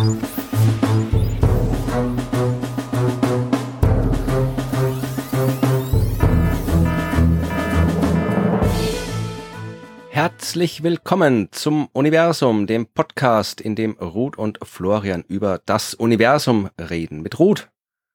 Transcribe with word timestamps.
Herzlich 0.00 0.16
willkommen 10.82 11.48
zum 11.52 11.90
Universum, 11.92 12.66
dem 12.66 12.86
Podcast, 12.86 13.60
in 13.60 13.74
dem 13.74 13.92
Ruth 13.92 14.38
und 14.38 14.58
Florian 14.62 15.22
über 15.28 15.60
das 15.66 15.92
Universum 15.92 16.70
reden. 16.78 17.20
Mit 17.20 17.38
Ruth. 17.38 17.68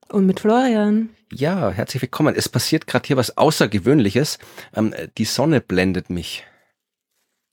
Und 0.10 0.26
mit 0.26 0.40
Florian. 0.40 1.10
Ja, 1.32 1.70
herzlich 1.70 2.02
willkommen. 2.02 2.34
Es 2.36 2.50
passiert 2.50 2.88
gerade 2.88 3.06
hier 3.06 3.18
was 3.18 3.38
Außergewöhnliches. 3.38 4.40
Ähm, 4.76 4.96
die 5.20 5.26
Sonne 5.26 5.62
blendet 5.62 6.10
mich. 6.10 6.48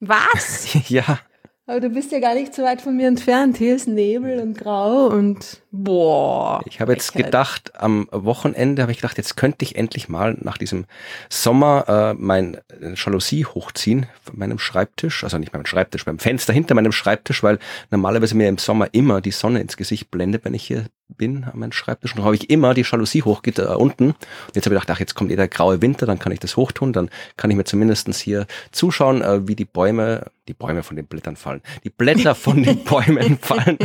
Was? 0.00 0.68
ja. 0.88 1.20
Aber 1.64 1.78
du 1.78 1.90
bist 1.90 2.10
ja 2.10 2.18
gar 2.18 2.34
nicht 2.34 2.52
so 2.56 2.64
weit 2.64 2.82
von 2.82 2.96
mir 2.96 3.06
entfernt. 3.06 3.56
Hier 3.56 3.76
ist 3.76 3.86
Nebel 3.86 4.40
und 4.40 4.58
Grau 4.58 5.06
und 5.06 5.62
boah. 5.70 6.60
Ich 6.66 6.80
habe 6.80 6.92
jetzt 6.92 7.14
gedacht, 7.14 7.80
am 7.80 8.08
Wochenende 8.10 8.82
habe 8.82 8.90
ich 8.90 8.98
gedacht, 8.98 9.16
jetzt 9.16 9.36
könnte 9.36 9.64
ich 9.64 9.76
endlich 9.76 10.08
mal 10.08 10.36
nach 10.40 10.58
diesem 10.58 10.86
Sommer 11.28 11.84
äh, 11.86 12.14
mein 12.14 12.56
äh, 12.56 12.94
Jalousie 12.96 13.44
hochziehen 13.44 14.06
von 14.24 14.40
meinem 14.40 14.58
Schreibtisch, 14.58 15.22
also 15.22 15.38
nicht 15.38 15.52
meinem 15.52 15.64
Schreibtisch, 15.64 16.04
beim 16.04 16.18
Fenster 16.18 16.52
hinter 16.52 16.74
meinem 16.74 16.90
Schreibtisch, 16.90 17.44
weil 17.44 17.60
normalerweise 17.92 18.34
mir 18.34 18.48
im 18.48 18.58
Sommer 18.58 18.88
immer 18.90 19.20
die 19.20 19.30
Sonne 19.30 19.60
ins 19.60 19.76
Gesicht 19.76 20.10
blendet, 20.10 20.44
wenn 20.44 20.54
ich 20.54 20.64
hier 20.64 20.86
bin 21.16 21.44
an 21.44 21.60
meinem 21.60 21.72
Schreibtisch. 21.72 22.16
Und 22.16 22.24
habe 22.24 22.34
ich 22.34 22.50
immer 22.50 22.74
die 22.74 22.82
Jalousie 22.82 23.22
hochgeht 23.22 23.60
äh, 23.60 23.66
unten. 23.66 24.06
Und 24.06 24.16
jetzt 24.54 24.66
habe 24.66 24.74
ich 24.74 24.80
gedacht, 24.80 24.90
ach, 24.90 25.00
jetzt 25.00 25.14
kommt 25.14 25.30
eh 25.30 25.36
der 25.36 25.46
graue 25.46 25.80
Winter, 25.80 26.06
dann 26.06 26.18
kann 26.18 26.32
ich 26.32 26.40
das 26.40 26.56
hochtun, 26.56 26.92
dann 26.92 27.08
kann 27.36 27.52
ich 27.52 27.56
mir 27.56 27.64
zumindestens 27.64 28.18
hier 28.18 28.48
zuschauen, 28.72 29.22
äh, 29.22 29.46
wie 29.46 29.54
die 29.54 29.64
Bäume, 29.64 30.31
die 30.48 30.54
Bäume 30.54 30.82
von 30.82 30.96
den 30.96 31.06
Blättern 31.06 31.36
fallen, 31.36 31.62
die 31.84 31.90
Blätter 31.90 32.34
von 32.34 32.62
den 32.62 32.84
Bäumen 32.84 33.38
fallen. 33.38 33.78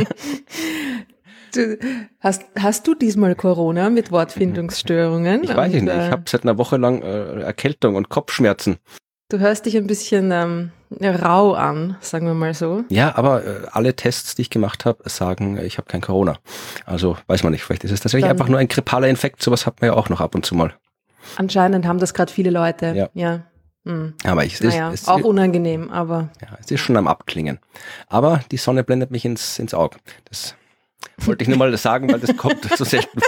Du, 1.54 1.78
hast, 2.20 2.44
hast 2.58 2.86
du 2.86 2.94
diesmal 2.94 3.34
Corona 3.34 3.90
mit 3.90 4.12
Wortfindungsstörungen? 4.12 5.44
Ich 5.44 5.56
weiß 5.56 5.72
und, 5.72 5.84
nicht. 5.84 5.94
Ich 5.94 6.00
äh, 6.00 6.10
habe 6.10 6.24
seit 6.26 6.42
einer 6.42 6.58
Woche 6.58 6.76
lang 6.76 7.02
äh, 7.02 7.40
Erkältung 7.40 7.94
und 7.94 8.08
Kopfschmerzen. 8.08 8.78
Du 9.30 9.38
hörst 9.38 9.66
dich 9.66 9.76
ein 9.76 9.86
bisschen 9.86 10.30
ähm, 10.32 10.70
rau 11.02 11.52
an, 11.52 11.96
sagen 12.00 12.26
wir 12.26 12.34
mal 12.34 12.54
so. 12.54 12.84
Ja, 12.88 13.14
aber 13.16 13.44
äh, 13.44 13.66
alle 13.72 13.94
Tests, 13.94 14.34
die 14.34 14.42
ich 14.42 14.50
gemacht 14.50 14.84
habe, 14.84 15.08
sagen, 15.08 15.58
ich 15.58 15.76
habe 15.76 15.86
kein 15.86 16.00
Corona. 16.00 16.38
Also 16.86 17.16
weiß 17.26 17.42
man 17.42 17.52
nicht, 17.52 17.62
vielleicht 17.62 17.84
ist 17.84 17.90
es 17.90 18.00
tatsächlich 18.00 18.24
Dann, 18.24 18.32
einfach 18.32 18.48
nur 18.48 18.58
ein 18.58 18.68
grippaler 18.68 19.08
Infekt. 19.08 19.42
Sowas 19.42 19.66
hat 19.66 19.80
man 19.80 19.90
ja 19.90 19.96
auch 19.96 20.08
noch 20.08 20.20
ab 20.20 20.34
und 20.34 20.46
zu 20.46 20.54
mal. 20.54 20.72
Anscheinend 21.36 21.86
haben 21.86 21.98
das 21.98 22.14
gerade 22.14 22.32
viele 22.32 22.50
Leute. 22.50 22.94
Ja. 22.96 23.10
ja. 23.12 23.42
Hm. 23.88 24.12
Aber 24.22 24.44
ich, 24.44 24.60
naja, 24.60 24.92
es, 24.92 25.08
auch 25.08 25.24
unangenehm, 25.24 25.90
aber. 25.90 26.28
Ja, 26.42 26.58
es 26.60 26.70
ist 26.70 26.80
schon 26.80 26.98
am 26.98 27.08
Abklingen. 27.08 27.58
Aber 28.08 28.42
die 28.50 28.58
Sonne 28.58 28.84
blendet 28.84 29.10
mich 29.10 29.24
ins, 29.24 29.58
ins 29.58 29.72
Auge. 29.72 29.96
Das 30.28 30.54
wollte 31.16 31.42
ich 31.42 31.48
nur 31.48 31.56
mal 31.56 31.74
sagen, 31.78 32.12
weil 32.12 32.20
das 32.20 32.36
kommt 32.36 32.64
so 32.76 32.84
selten 32.84 33.20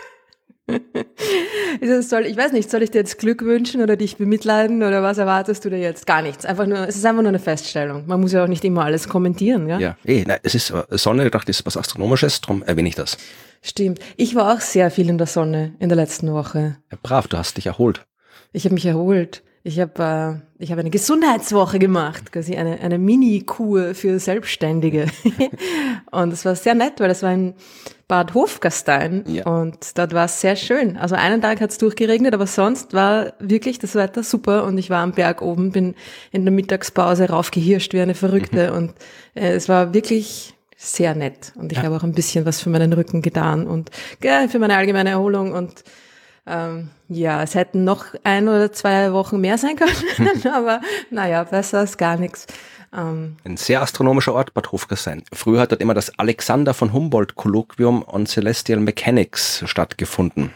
soll, 2.03 2.27
ich 2.27 2.37
weiß 2.37 2.53
nicht, 2.53 2.71
soll 2.71 2.83
ich 2.83 2.93
dir 2.93 2.99
jetzt 2.99 3.19
Glück 3.19 3.43
wünschen 3.43 3.81
oder 3.81 3.97
dich 3.97 4.19
bemitleiden 4.19 4.83
oder 4.83 5.03
was 5.03 5.19
erwartest 5.19 5.65
du 5.65 5.71
dir 5.71 5.79
jetzt? 5.79 6.07
Gar 6.07 6.23
nichts. 6.23 6.45
Einfach 6.45 6.67
nur, 6.67 6.87
es 6.87 6.95
ist 6.95 7.05
einfach 7.05 7.23
nur 7.23 7.31
eine 7.31 7.41
Feststellung. 7.41 8.07
Man 8.07 8.21
muss 8.21 8.33
ja 8.33 8.45
auch 8.45 8.49
nicht 8.49 8.65
immer 8.65 8.85
alles 8.85 9.09
kommentieren, 9.09 9.69
ja? 9.69 9.79
Ja, 9.81 9.97
eh, 10.05 10.25
nein, 10.25 10.39
es 10.45 10.55
ist 10.55 10.73
Sonne, 10.91 11.25
ich 11.25 11.31
dachte, 11.33 11.47
das 11.47 11.61
ist 11.61 11.67
was 11.67 11.77
Astronomisches, 11.77 12.41
darum 12.41 12.63
erwähne 12.63 12.89
ich 12.89 12.95
das. 12.95 13.17
Stimmt. 13.63 13.99
Ich 14.17 14.37
war 14.37 14.55
auch 14.55 14.61
sehr 14.61 14.91
viel 14.91 15.09
in 15.09 15.19
der 15.19 15.27
Sonne 15.27 15.75
in 15.81 15.89
der 15.89 15.97
letzten 15.97 16.33
Woche. 16.33 16.77
Ja, 16.93 16.99
brav, 17.03 17.27
du 17.27 17.37
hast 17.37 17.57
dich 17.57 17.67
erholt. 17.67 18.07
Ich 18.53 18.65
habe 18.65 18.75
mich 18.75 18.87
erholt. 18.87 19.43
Ich 19.63 19.79
habe 19.79 20.43
äh, 20.59 20.63
ich 20.63 20.73
hab 20.73 20.79
eine 20.79 20.91
Gesundheitswoche 20.91 21.79
gemacht, 21.79 22.33
quasi 22.33 22.57
eine, 22.57 22.81
eine 22.81 22.99
Mini-Kur 22.99 23.95
für 23.95 24.19
Selbstständige. 24.19 25.07
und 26.11 26.33
es 26.33 26.45
war 26.47 26.55
sehr 26.55 26.75
nett, 26.75 26.95
weil 26.99 27.09
das 27.09 27.23
war 27.23 27.31
ein 27.31 27.55
Bad 28.09 28.35
Hofgastein 28.35 29.23
ja. 29.29 29.47
und 29.47 29.97
dort 29.97 30.15
war 30.15 30.25
es 30.25 30.41
sehr 30.41 30.57
schön. 30.57 30.97
Also 30.97 31.15
einen 31.15 31.41
Tag 31.41 31.61
hat 31.61 31.71
es 31.71 31.79
durchgeregnet, 31.79 32.35
aber 32.35 32.47
sonst 32.47 32.93
war 32.93 33.35
wirklich 33.39 33.79
das 33.79 33.95
Wetter 33.95 34.25
super 34.25 34.65
und 34.65 34.79
ich 34.79 34.91
war 34.91 35.03
am 35.03 35.13
Berg 35.13 35.43
oben, 35.43 35.71
bin 35.71 35.95
in 36.33 36.45
der 36.45 36.53
Mittagspause 36.53 37.29
raufgehirscht 37.29 37.93
wie 37.93 38.01
eine 38.01 38.15
Verrückte 38.15 38.71
mhm. 38.71 38.77
und 38.77 38.95
äh, 39.35 39.53
es 39.53 39.69
war 39.69 39.95
wirklich 39.95 40.55
sehr 40.77 41.15
nett 41.15 41.53
und 41.55 41.71
ich 41.71 41.79
ja. 41.79 41.85
habe 41.85 41.97
auch 41.97 42.03
ein 42.03 42.15
bisschen 42.15 42.47
was 42.47 42.61
für 42.61 42.71
meinen 42.71 42.93
Rücken 42.95 43.23
getan 43.23 43.67
und 43.67 43.91
ja, 44.25 44.49
für 44.49 44.59
meine 44.59 44.77
allgemeine 44.77 45.11
Erholung 45.11 45.53
und 45.53 45.85
ähm, 46.51 46.91
ja, 47.09 47.43
es 47.43 47.55
hätten 47.55 47.85
noch 47.85 48.07
ein 48.25 48.49
oder 48.49 48.73
zwei 48.73 49.13
Wochen 49.13 49.41
mehr 49.41 49.59
sein 49.59 49.77
können, 49.77 50.43
aber 50.53 50.81
naja, 51.11 51.45
besser 51.45 51.81
als 51.81 51.97
gar 51.97 52.17
nichts. 52.17 52.47
Ähm, 52.93 53.37
Ein 53.45 53.57
sehr 53.57 53.83
astronomischer 53.83 54.35
Ort, 54.35 54.53
Bad 54.55 54.73
Hofgersheim. 54.73 55.23
Früher 55.33 55.61
hat 55.61 55.73
dort 55.73 55.81
immer 55.81 55.95
das 55.95 56.19
Alexander 56.19 56.75
von 56.75 56.93
Humboldt 56.93 57.37
Kolloquium 57.37 58.05
on 58.07 58.27
Celestial 58.27 58.81
Mechanics 58.81 59.63
stattgefunden. 59.67 60.51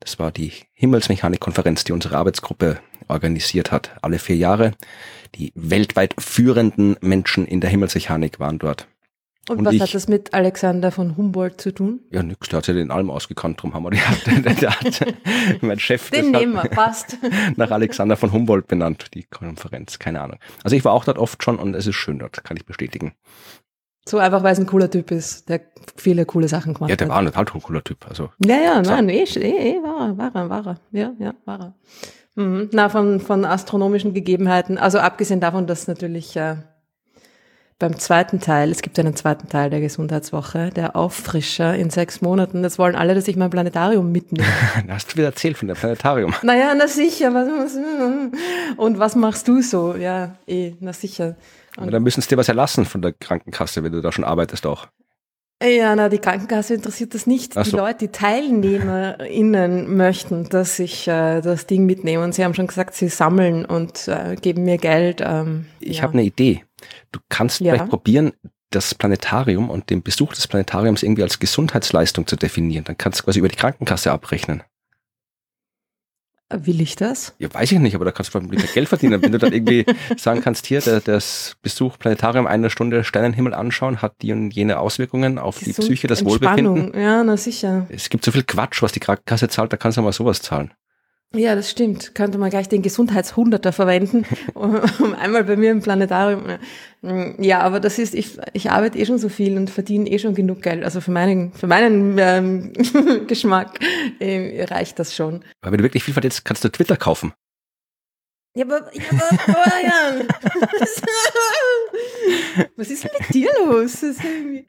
Das 0.00 0.18
war 0.18 0.32
die 0.32 0.52
Himmelsmechanik-Konferenz, 0.74 1.84
die 1.84 1.92
unsere 1.92 2.16
Arbeitsgruppe 2.16 2.80
organisiert 3.08 3.72
hat. 3.72 3.92
Alle 4.02 4.18
vier 4.18 4.36
Jahre. 4.36 4.72
Die 5.36 5.52
weltweit 5.54 6.14
führenden 6.18 6.96
Menschen 7.00 7.46
in 7.46 7.60
der 7.60 7.70
Himmelsmechanik 7.70 8.40
waren 8.40 8.58
dort. 8.58 8.88
Und, 9.48 9.58
und 9.58 9.64
was 9.64 9.74
ich, 9.74 9.80
hat 9.80 9.94
das 9.94 10.08
mit 10.08 10.34
Alexander 10.34 10.90
von 10.90 11.16
Humboldt 11.16 11.60
zu 11.60 11.72
tun? 11.72 12.00
Ja, 12.10 12.22
nix, 12.22 12.48
der 12.48 12.58
hat 12.58 12.64
sich 12.64 12.74
den 12.74 12.90
Alm 12.90 13.10
ausgekannt, 13.10 13.62
drum 13.62 13.74
haben 13.74 13.84
wir 13.84 13.90
die, 13.90 14.42
der, 14.42 14.54
der 14.54 14.70
hat, 14.70 15.62
mein 15.62 15.78
Chef. 15.78 16.10
Den 16.10 16.32
nehmen 16.32 16.54
wir, 16.54 16.68
passt. 16.68 17.16
Nach 17.56 17.70
Alexander 17.70 18.16
von 18.16 18.32
Humboldt 18.32 18.66
benannt, 18.66 19.14
die 19.14 19.22
Konferenz, 19.22 19.98
keine 20.00 20.20
Ahnung. 20.20 20.38
Also 20.64 20.74
ich 20.74 20.84
war 20.84 20.92
auch 20.92 21.04
dort 21.04 21.18
oft 21.18 21.44
schon 21.44 21.58
und 21.58 21.74
es 21.74 21.86
ist 21.86 21.94
schön 21.94 22.18
dort, 22.18 22.42
kann 22.42 22.56
ich 22.56 22.66
bestätigen. 22.66 23.12
So 24.08 24.18
einfach, 24.18 24.42
weil 24.42 24.52
es 24.52 24.60
ein 24.60 24.66
cooler 24.66 24.90
Typ 24.90 25.10
ist, 25.10 25.48
der 25.48 25.62
viele 25.96 26.26
coole 26.26 26.48
Sachen 26.48 26.74
gemacht 26.74 26.90
hat. 26.90 26.90
Ja, 26.90 26.96
der 26.96 27.08
hat. 27.08 27.24
war 27.24 27.42
ein 27.42 27.46
total 27.46 27.60
cooler 27.60 27.82
Typ, 27.82 28.06
also. 28.08 28.30
Ja, 28.44 28.56
ja, 28.56 28.82
nein, 28.82 29.08
eh, 29.08 29.24
eh, 29.24 29.76
eh, 29.76 29.82
war 29.82 30.08
er, 30.08 30.18
war 30.18 30.34
er, 30.34 30.50
war 30.50 30.66
er. 30.66 30.80
Ja, 30.92 31.12
ja, 31.18 31.34
war 31.44 31.60
er. 31.60 31.74
Mhm. 32.36 32.68
Na, 32.72 32.88
von, 32.88 33.18
von 33.20 33.44
astronomischen 33.44 34.14
Gegebenheiten, 34.14 34.78
also 34.78 34.98
abgesehen 34.98 35.40
davon, 35.40 35.66
dass 35.66 35.88
natürlich, 35.88 36.36
äh, 36.36 36.56
beim 37.78 37.98
zweiten 37.98 38.40
Teil, 38.40 38.70
es 38.70 38.80
gibt 38.80 38.98
einen 38.98 39.14
zweiten 39.14 39.48
Teil 39.48 39.68
der 39.68 39.80
Gesundheitswoche, 39.80 40.70
der 40.70 40.96
Auffrischer 40.96 41.74
in 41.74 41.90
sechs 41.90 42.22
Monaten. 42.22 42.62
Das 42.62 42.78
wollen 42.78 42.96
alle, 42.96 43.14
dass 43.14 43.28
ich 43.28 43.36
mein 43.36 43.50
Planetarium 43.50 44.10
mitnehme. 44.10 44.48
Hast 44.88 45.12
du 45.12 45.16
wieder 45.16 45.26
erzählt 45.26 45.58
von 45.58 45.68
dem 45.68 45.76
Planetarium? 45.76 46.34
Naja, 46.42 46.74
na 46.76 46.86
sicher. 46.86 47.28
Und 48.76 48.98
was 48.98 49.16
machst 49.16 49.48
du 49.48 49.60
so? 49.60 49.94
Ja, 49.94 50.36
eh, 50.46 50.74
na 50.80 50.92
sicher. 50.92 51.36
Und 51.76 51.92
dann 51.92 52.02
müssen 52.02 52.22
sie 52.22 52.28
dir 52.28 52.36
was 52.36 52.48
erlassen 52.48 52.86
von 52.86 53.02
der 53.02 53.12
Krankenkasse, 53.12 53.82
wenn 53.84 53.92
du 53.92 54.00
da 54.00 54.12
schon 54.12 54.24
arbeitest 54.24 54.64
auch. 54.66 54.86
Ja, 55.62 55.96
na, 55.96 56.10
die 56.10 56.18
Krankenkasse 56.18 56.74
interessiert 56.74 57.14
das 57.14 57.26
nicht. 57.26 57.54
So. 57.54 57.62
Die 57.62 57.70
Leute, 57.70 57.98
die 58.00 58.08
TeilnehmerInnen 58.08 59.96
möchten, 59.96 60.48
dass 60.50 60.78
ich 60.78 61.08
äh, 61.08 61.40
das 61.40 61.66
Ding 61.66 61.86
mitnehme. 61.86 62.22
Und 62.22 62.34
sie 62.34 62.44
haben 62.44 62.52
schon 62.52 62.66
gesagt, 62.66 62.94
sie 62.94 63.08
sammeln 63.08 63.64
und 63.64 64.06
äh, 64.06 64.36
geben 64.36 64.64
mir 64.64 64.76
Geld. 64.76 65.22
Ähm, 65.24 65.66
ich 65.80 65.98
ja. 65.98 66.02
habe 66.02 66.12
eine 66.12 66.24
Idee. 66.24 66.64
Du 67.10 67.20
kannst 67.30 67.60
ja. 67.60 67.72
vielleicht 67.72 67.90
probieren, 67.90 68.32
das 68.70 68.94
Planetarium 68.94 69.70
und 69.70 69.88
den 69.88 70.02
Besuch 70.02 70.34
des 70.34 70.46
Planetariums 70.46 71.02
irgendwie 71.02 71.22
als 71.22 71.38
Gesundheitsleistung 71.38 72.26
zu 72.26 72.36
definieren. 72.36 72.84
Dann 72.84 72.98
kannst 72.98 73.20
du 73.20 73.24
quasi 73.24 73.38
über 73.38 73.48
die 73.48 73.56
Krankenkasse 73.56 74.12
abrechnen. 74.12 74.62
Will 76.48 76.80
ich 76.80 76.94
das? 76.94 77.34
Ja, 77.38 77.52
weiß 77.52 77.72
ich 77.72 77.80
nicht, 77.80 77.96
aber 77.96 78.04
da 78.04 78.12
kannst 78.12 78.32
du 78.32 78.40
vielleicht 78.40 78.72
Geld 78.72 78.88
verdienen. 78.88 79.20
Wenn 79.20 79.32
du 79.32 79.38
dann 79.38 79.52
irgendwie 79.52 79.84
sagen 80.16 80.42
kannst, 80.42 80.66
hier, 80.66 80.80
der, 80.80 81.00
das 81.00 81.56
Besuch 81.60 81.98
Planetarium 81.98 82.46
eine 82.46 82.70
Stunde 82.70 83.02
Sternenhimmel 83.02 83.52
anschauen, 83.52 84.00
hat 84.00 84.14
die 84.22 84.32
und 84.32 84.52
jene 84.52 84.78
Auswirkungen 84.78 85.38
auf 85.38 85.58
Gesund 85.58 85.76
die 85.76 85.82
Psyche, 85.82 86.06
das 86.06 86.24
Wohlbefinden. 86.24 86.92
Ja, 86.94 87.24
na 87.24 87.36
sicher. 87.36 87.86
Es 87.88 88.10
gibt 88.10 88.24
so 88.24 88.30
viel 88.30 88.44
Quatsch, 88.44 88.80
was 88.80 88.92
die 88.92 89.00
Krankenkasse 89.00 89.48
zahlt, 89.48 89.72
da 89.72 89.76
kannst 89.76 89.98
du 89.98 90.02
mal 90.02 90.12
sowas 90.12 90.40
zahlen. 90.40 90.72
Ja, 91.34 91.54
das 91.54 91.70
stimmt. 91.70 92.14
Könnte 92.14 92.38
man 92.38 92.50
gleich 92.50 92.68
den 92.68 92.82
Gesundheitshunderter 92.82 93.72
verwenden, 93.72 94.24
um, 94.54 95.14
einmal 95.14 95.44
bei 95.44 95.56
mir 95.56 95.70
im 95.70 95.82
Planetarium. 95.82 96.58
Ja, 97.38 97.60
aber 97.60 97.80
das 97.80 97.98
ist, 97.98 98.14
ich, 98.14 98.38
ich 98.52 98.70
arbeite 98.70 98.98
eh 98.98 99.06
schon 99.06 99.18
so 99.18 99.28
viel 99.28 99.56
und 99.56 99.70
verdiene 99.70 100.08
eh 100.10 100.18
schon 100.18 100.34
genug 100.34 100.62
Geld. 100.62 100.84
Also 100.84 101.00
für 101.00 101.10
meinen, 101.10 101.52
für 101.52 101.66
meinen 101.66 102.16
ähm, 102.18 102.72
Geschmack 103.26 103.78
äh, 104.18 104.64
reicht 104.64 104.98
das 104.98 105.14
schon. 105.14 105.44
Aber 105.60 105.72
wenn 105.72 105.78
du 105.78 105.84
wirklich 105.84 106.04
viel 106.04 106.14
verdienst, 106.14 106.44
kannst 106.44 106.64
du 106.64 106.68
Twitter 106.70 106.96
kaufen. 106.96 107.32
Ja, 108.54 108.64
aber, 108.64 108.90
ja, 108.94 109.02
aber 109.10 109.38
Florian, 109.38 110.28
was 112.76 112.88
ist 112.88 113.04
mit 113.04 113.34
dir 113.34 113.50
los? 113.66 114.02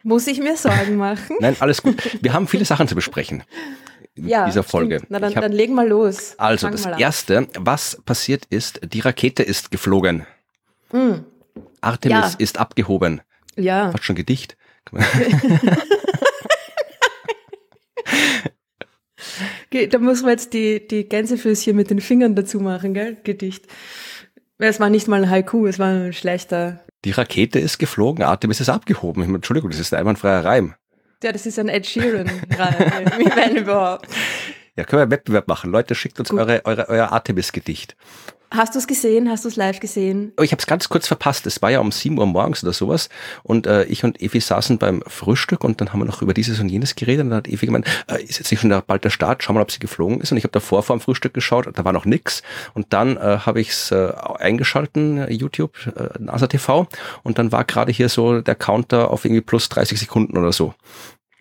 Muss 0.04 0.28
ich 0.28 0.42
mir 0.42 0.58
Sorgen 0.58 0.98
machen? 0.98 1.38
Nein, 1.40 1.56
alles 1.62 1.82
gut. 1.82 2.18
Wir 2.22 2.34
haben 2.34 2.50
viele 2.50 2.66
Sachen 2.66 2.90
zu 2.90 2.96
besprechen 2.96 3.44
in 4.18 4.28
ja, 4.28 4.46
dieser 4.46 4.64
Folge. 4.64 4.98
Stimmt. 4.98 5.12
Na 5.12 5.20
dann, 5.20 5.36
hab, 5.36 5.42
dann 5.42 5.52
legen 5.52 5.76
wir 5.76 5.86
los. 5.86 6.36
Also 6.38 6.70
das 6.70 6.86
erste, 6.86 7.48
was 7.60 8.02
passiert 8.06 8.46
ist, 8.50 8.80
die 8.84 9.00
Rakete 9.00 9.44
ist 9.44 9.72
geflogen. 9.72 10.26
Mm. 10.92 11.20
Artemis 11.82 12.34
ja. 12.34 12.36
ist 12.40 12.60
abgehoben. 12.60 13.22
Ja. 13.56 13.92
Fast 13.92 14.04
schon 14.04 14.16
Gedicht. 14.16 14.58
da 19.92 20.00
muss 20.00 20.22
man 20.22 20.32
jetzt 20.32 20.54
die, 20.54 20.88
die 20.88 21.08
Gänsefüßchen 21.08 21.76
mit 21.76 21.90
den 21.90 22.02
Fingern 22.02 22.36
dazu 22.36 22.60
machen, 22.60 22.94
gell? 22.94 23.18
Gedicht. 23.24 23.66
Es 24.60 24.80
war 24.80 24.90
nicht 24.90 25.08
mal 25.08 25.24
ein 25.24 25.30
Haiku, 25.30 25.68
es 25.68 25.78
war 25.78 25.90
ein 25.90 26.14
schlechter. 26.14 26.84
Die 27.06 27.12
Rakete 27.12 27.60
ist 27.60 27.78
geflogen, 27.78 28.24
Artemis 28.24 28.60
ist 28.60 28.70
abgehoben. 28.70 29.36
Entschuldigung, 29.36 29.70
das 29.70 29.80
ist 29.80 29.94
ein 29.94 30.00
einwandfreier 30.00 30.44
Reim. 30.44 30.74
Ja, 31.24 31.32
das 31.32 31.46
ist 31.46 31.58
ein 31.58 31.68
Ed 31.68 31.86
Sheeran, 31.86 32.28
wenn 32.50 33.56
überhaupt. 33.58 34.08
Ja, 34.76 34.84
können 34.84 35.00
wir 35.00 35.04
einen 35.04 35.12
Wettbewerb 35.12 35.48
machen. 35.48 35.72
Leute, 35.72 35.96
schickt 35.96 36.20
uns 36.20 36.32
eure, 36.32 36.64
eure, 36.66 36.88
euer 36.90 37.12
Artemis-Gedicht. 37.12 37.96
Hast 38.50 38.76
du 38.76 38.80
es 38.80 38.88
gesehen? 38.88 39.30
Hast 39.30 39.44
du 39.44 39.50
es 39.50 39.58
live 39.58 39.82
gesehen? 39.82 40.32
Oh, 40.38 40.42
ich 40.42 40.52
habe 40.52 40.60
es 40.60 40.68
ganz 40.68 40.88
kurz 40.88 41.06
verpasst. 41.06 41.46
Es 41.48 41.62
war 41.62 41.70
ja 41.70 41.80
um 41.80 41.92
7 41.92 42.18
Uhr 42.18 42.26
morgens 42.26 42.64
oder 42.64 42.72
sowas. 42.72 43.10
Und 43.44 43.68
äh, 43.68 43.84
ich 43.86 44.06
und 44.06 44.22
Evi 44.22 44.40
saßen 44.40 44.78
beim 44.78 45.04
Frühstück 45.06 45.66
und 45.66 45.82
dann 45.82 45.92
haben 45.92 46.00
wir 46.00 46.06
noch 46.06 46.22
über 46.22 46.34
dieses 46.34 46.60
und 46.60 46.70
jenes 46.70 46.96
geredet. 46.96 47.26
Und 47.26 47.32
dann 47.32 47.38
hat 47.38 47.48
Evi 47.50 47.66
gemeint, 47.66 47.86
äh, 48.08 48.24
ist 48.24 48.40
jetzt 48.40 48.50
nicht 48.50 48.62
schon 48.62 48.70
der, 48.70 48.82
bald 48.82 49.04
der 49.04 49.10
Start? 49.10 49.44
Schau 49.44 49.52
mal, 49.52 49.62
ob 49.62 49.72
sie 49.72 49.80
geflogen 49.80 50.22
ist. 50.22 50.32
Und 50.32 50.38
ich 50.38 50.46
habe 50.46 50.54
davor 50.54 50.82
vor 50.82 50.96
dem 50.96 51.02
Frühstück 51.02 51.34
geschaut, 51.34 51.68
da 51.74 51.84
war 51.84 51.92
noch 51.92 52.06
nix. 52.06 52.42
Und 52.74 52.94
dann 52.94 53.18
äh, 53.18 53.40
habe 53.46 53.60
ich 53.60 53.70
es 53.70 53.92
äh, 53.92 54.14
eingeschalten, 54.40 55.30
YouTube, 55.30 55.76
äh, 55.88 56.10
NASA 56.18 56.48
TV. 56.48 56.88
Und 57.24 57.40
dann 57.40 57.52
war 57.52 57.66
gerade 57.66 57.92
hier 57.92 58.08
so 58.08 58.40
der 58.40 58.56
Counter 58.56 59.12
auf 59.12 59.26
irgendwie 59.26 59.42
plus 59.42 59.68
30 59.68 60.00
Sekunden 60.00 60.38
oder 60.38 60.54
so. 60.54 60.74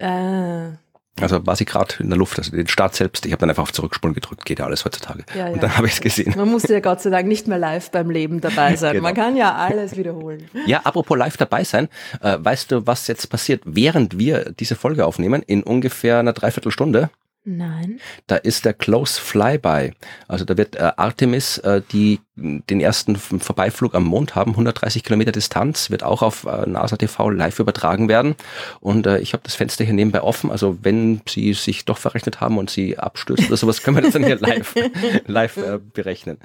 Ah. 0.00 0.72
Also 1.20 1.46
war 1.46 1.56
sie 1.56 1.64
gerade 1.64 1.94
in 2.00 2.10
der 2.10 2.18
Luft, 2.18 2.38
also 2.38 2.50
den 2.50 2.68
Start 2.68 2.94
selbst. 2.94 3.24
Ich 3.24 3.32
habe 3.32 3.40
dann 3.40 3.48
einfach 3.48 3.62
auf 3.62 3.72
Zurückspulen 3.72 4.14
gedrückt, 4.14 4.44
geht 4.44 4.58
ja 4.58 4.66
alles 4.66 4.84
heutzutage. 4.84 5.24
Ja, 5.34 5.48
ja. 5.48 5.54
Und 5.54 5.62
dann 5.62 5.76
habe 5.76 5.86
ich 5.86 5.94
es 5.94 6.00
gesehen. 6.00 6.34
Man 6.36 6.50
musste 6.50 6.74
ja 6.74 6.80
Gott 6.80 7.00
sei 7.00 7.10
Dank 7.10 7.26
nicht 7.26 7.48
mehr 7.48 7.58
live 7.58 7.90
beim 7.90 8.10
Leben 8.10 8.40
dabei 8.40 8.76
sein. 8.76 8.92
Genau. 8.92 9.02
Man 9.02 9.14
kann 9.14 9.36
ja 9.36 9.54
alles 9.54 9.96
wiederholen. 9.96 10.48
Ja, 10.66 10.80
apropos 10.84 11.16
live 11.16 11.36
dabei 11.36 11.64
sein, 11.64 11.88
äh, 12.20 12.36
weißt 12.38 12.70
du, 12.70 12.86
was 12.86 13.06
jetzt 13.06 13.28
passiert, 13.28 13.62
während 13.64 14.18
wir 14.18 14.52
diese 14.52 14.76
Folge 14.76 15.06
aufnehmen, 15.06 15.42
in 15.42 15.62
ungefähr 15.62 16.18
einer 16.18 16.32
Dreiviertelstunde? 16.32 17.10
Nein. 17.48 18.00
Da 18.26 18.34
ist 18.34 18.64
der 18.64 18.74
Close 18.74 19.20
Flyby. 19.20 19.92
Also 20.26 20.44
da 20.44 20.56
wird 20.56 20.74
äh, 20.74 20.90
Artemis, 20.96 21.58
äh, 21.58 21.80
die 21.92 22.18
den 22.34 22.80
ersten 22.80 23.14
Vorbeiflug 23.14 23.94
am 23.94 24.02
Mond 24.04 24.34
haben, 24.34 24.50
130 24.50 25.04
Kilometer 25.04 25.30
Distanz, 25.30 25.88
wird 25.88 26.02
auch 26.02 26.22
auf 26.22 26.44
äh, 26.44 26.68
NASA 26.68 26.96
TV 26.96 27.30
live 27.30 27.60
übertragen 27.60 28.08
werden. 28.08 28.34
Und 28.80 29.06
äh, 29.06 29.20
ich 29.20 29.32
habe 29.32 29.44
das 29.44 29.54
Fenster 29.54 29.84
hier 29.84 29.94
nebenbei 29.94 30.22
offen. 30.22 30.50
Also 30.50 30.78
wenn 30.82 31.22
Sie 31.28 31.52
sich 31.52 31.84
doch 31.84 31.98
verrechnet 31.98 32.40
haben 32.40 32.58
und 32.58 32.68
Sie 32.68 32.98
abstürzen 32.98 33.46
oder 33.46 33.56
sowas, 33.56 33.80
können 33.80 33.96
wir 33.96 34.02
das 34.02 34.12
dann 34.12 34.24
hier 34.24 34.36
live, 34.40 34.74
live 35.26 35.56
äh, 35.56 35.78
berechnen. 35.78 36.38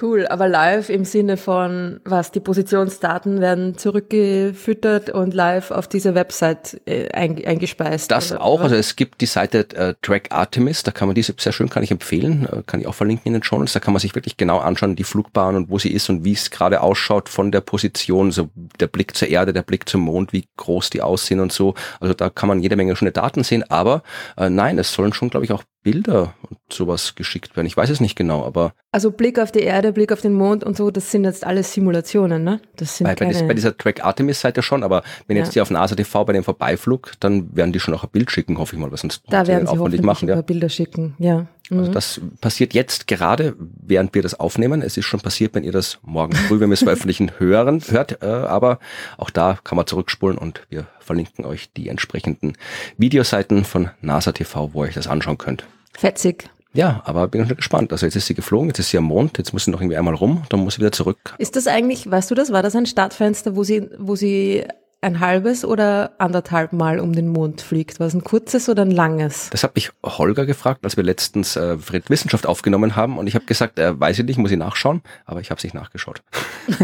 Cool, 0.00 0.26
aber 0.26 0.48
live 0.48 0.90
im 0.90 1.04
Sinne 1.04 1.36
von, 1.36 2.00
was, 2.04 2.32
die 2.32 2.40
Positionsdaten 2.40 3.40
werden 3.40 3.78
zurückgefüttert 3.78 5.10
und 5.10 5.34
live 5.34 5.70
auf 5.70 5.86
diese 5.86 6.16
Website 6.16 6.80
äh, 6.86 7.08
ein, 7.12 7.44
eingespeist. 7.44 8.10
Das 8.10 8.32
oder 8.32 8.42
auch, 8.42 8.60
also 8.60 8.74
es 8.74 8.96
gibt 8.96 9.20
die 9.20 9.26
Seite 9.26 9.68
äh, 9.76 9.94
Track 10.02 10.32
Artemis, 10.32 10.82
da 10.82 10.90
kann 10.90 11.06
man 11.06 11.14
diese 11.14 11.32
sehr 11.38 11.52
schön, 11.52 11.70
kann 11.70 11.84
ich 11.84 11.92
empfehlen, 11.92 12.48
äh, 12.50 12.62
kann 12.66 12.80
ich 12.80 12.88
auch 12.88 12.94
verlinken 12.94 13.32
in 13.32 13.40
den 13.40 13.42
Notes, 13.48 13.72
da 13.72 13.78
kann 13.78 13.92
man 13.92 14.00
sich 14.00 14.16
wirklich 14.16 14.36
genau 14.36 14.58
anschauen, 14.58 14.96
die 14.96 15.04
Flugbahn 15.04 15.54
und 15.54 15.70
wo 15.70 15.78
sie 15.78 15.92
ist 15.92 16.10
und 16.10 16.24
wie 16.24 16.32
es 16.32 16.50
gerade 16.50 16.80
ausschaut 16.80 17.28
von 17.28 17.52
der 17.52 17.60
Position, 17.60 18.32
so 18.32 18.50
der 18.80 18.88
Blick 18.88 19.14
zur 19.14 19.28
Erde, 19.28 19.52
der 19.52 19.62
Blick 19.62 19.88
zum 19.88 20.00
Mond, 20.00 20.32
wie 20.32 20.48
groß 20.56 20.90
die 20.90 21.02
aussehen 21.02 21.38
und 21.38 21.52
so. 21.52 21.74
Also 22.00 22.14
da 22.14 22.30
kann 22.30 22.48
man 22.48 22.60
jede 22.60 22.74
Menge 22.74 22.96
schöne 22.96 23.12
Daten 23.12 23.44
sehen, 23.44 23.62
aber 23.70 24.02
äh, 24.36 24.50
nein, 24.50 24.76
es 24.78 24.92
sollen 24.92 25.12
schon, 25.12 25.30
glaube 25.30 25.44
ich, 25.44 25.52
auch 25.52 25.62
Bilder 25.84 26.34
und 26.50 26.58
sowas 26.72 27.14
geschickt 27.14 27.56
werden. 27.56 27.66
Ich 27.68 27.76
weiß 27.76 27.90
es 27.90 28.00
nicht 28.00 28.16
genau, 28.16 28.44
aber 28.44 28.72
Also 28.90 29.12
Blick 29.12 29.38
auf 29.38 29.52
die 29.52 29.60
Erde, 29.60 29.92
Blick 29.92 30.10
auf 30.10 30.20
den 30.22 30.32
Mond 30.34 30.64
und 30.64 30.76
so, 30.76 30.90
das 30.90 31.12
sind 31.12 31.22
jetzt 31.24 31.46
alles 31.46 31.72
Simulationen, 31.72 32.42
ne? 32.42 32.60
Das 32.76 32.96
sind 32.96 33.04
bei, 33.04 33.10
bei, 33.12 33.26
keine, 33.26 33.32
dies- 33.34 33.46
bei 33.46 33.54
dieser 33.54 33.76
Track 33.76 34.04
Artemis 34.04 34.40
Seite 34.40 34.62
schon, 34.62 34.82
aber 34.82 35.02
wenn 35.28 35.36
Ja. 35.36 35.44
jetzt 35.44 35.54
die 35.54 35.60
auf 35.60 35.70
NASA 35.70 35.94
TV 35.94 36.24
bei 36.24 36.32
dem 36.32 36.42
Vorbeiflug, 36.42 37.12
dann 37.20 37.54
werden 37.54 37.72
die 37.72 37.78
schon 37.80 37.94
auch 37.94 38.02
ein 38.02 38.10
Bild 38.10 38.30
schicken, 38.32 38.58
hoffe 38.58 38.74
ich 38.74 38.80
mal, 38.82 38.90
weil 38.90 38.98
sonst 38.98 39.22
da 39.28 39.46
werden 39.46 39.66
sie 39.68 39.78
hoffentlich 39.78 40.02
machen, 40.02 40.28
ein 40.28 40.36
ja. 40.36 40.42
Bilder 40.42 40.68
schicken, 40.70 41.14
ja. 41.18 41.46
Also 41.70 41.82
Mhm. 41.84 41.92
das 41.92 42.20
passiert 42.40 42.74
jetzt 42.74 43.06
gerade, 43.06 43.54
während 43.58 44.14
wir 44.14 44.20
das 44.22 44.38
aufnehmen. 44.38 44.82
Es 44.82 44.96
ist 44.98 45.06
schon 45.06 45.20
passiert, 45.20 45.54
wenn 45.54 45.64
ihr 45.64 45.72
das 45.72 45.98
morgen 46.02 46.34
früh, 46.34 46.60
wenn 46.60 46.68
wir 46.68 46.74
es 46.74 46.82
veröffentlichen, 46.82 47.32
hören, 47.38 47.82
hört. 47.88 48.22
Äh, 48.22 48.26
aber 48.26 48.78
auch 49.16 49.30
da 49.30 49.58
kann 49.64 49.76
man 49.76 49.86
zurückspulen 49.86 50.36
und 50.36 50.62
wir 50.68 50.86
verlinken 51.00 51.44
euch 51.46 51.70
die 51.72 51.88
entsprechenden 51.88 52.52
Videoseiten 52.98 53.64
von 53.64 53.90
NASA 54.02 54.32
TV, 54.32 54.70
wo 54.74 54.84
ihr 54.84 54.88
euch 54.88 54.94
das 54.94 55.06
anschauen 55.06 55.38
könnt. 55.38 55.64
Fetzig. 55.96 56.50
Ja, 56.74 57.02
aber 57.04 57.28
bin 57.28 57.46
schon 57.46 57.56
gespannt. 57.56 57.92
Also 57.92 58.04
jetzt 58.04 58.16
ist 58.16 58.26
sie 58.26 58.34
geflogen, 58.34 58.68
jetzt 58.68 58.80
ist 58.80 58.90
sie 58.90 58.98
am 58.98 59.04
Mond, 59.04 59.38
jetzt 59.38 59.52
muss 59.52 59.64
sie 59.64 59.70
noch 59.70 59.80
irgendwie 59.80 59.96
einmal 59.96 60.14
rum, 60.14 60.42
dann 60.48 60.60
muss 60.60 60.74
sie 60.74 60.80
wieder 60.80 60.90
zurück. 60.92 61.34
Ist 61.38 61.54
das 61.56 61.66
eigentlich, 61.68 62.10
weißt 62.10 62.30
du 62.30 62.34
das, 62.34 62.50
war 62.52 62.62
das 62.64 62.74
ein 62.74 62.86
Startfenster, 62.86 63.54
wo 63.54 63.62
sie, 63.62 63.88
wo 63.98 64.16
sie 64.16 64.64
ein 65.04 65.20
halbes 65.20 65.64
oder 65.64 66.12
anderthalb 66.18 66.72
Mal 66.72 66.98
um 66.98 67.12
den 67.12 67.28
Mond 67.28 67.60
fliegt? 67.60 68.00
War 68.00 68.06
es 68.06 68.14
ein 68.14 68.24
kurzes 68.24 68.68
oder 68.68 68.82
ein 68.82 68.90
langes? 68.90 69.50
Das 69.50 69.62
hat 69.62 69.74
mich 69.76 69.92
Holger 70.04 70.46
gefragt, 70.46 70.80
als 70.84 70.96
wir 70.96 71.04
letztens 71.04 71.54
äh, 71.56 71.78
Fred 71.78 72.10
Wissenschaft 72.10 72.46
aufgenommen 72.46 72.96
haben 72.96 73.18
und 73.18 73.26
ich 73.26 73.34
habe 73.34 73.44
gesagt, 73.44 73.78
äh, 73.78 73.98
weiß 73.98 74.18
ich 74.18 74.24
nicht, 74.24 74.38
muss 74.38 74.50
ich 74.50 74.58
nachschauen, 74.58 75.02
aber 75.26 75.40
ich 75.40 75.50
habe 75.50 75.58
es 75.58 75.64
nicht 75.64 75.74
nachgeschaut. 75.74 76.22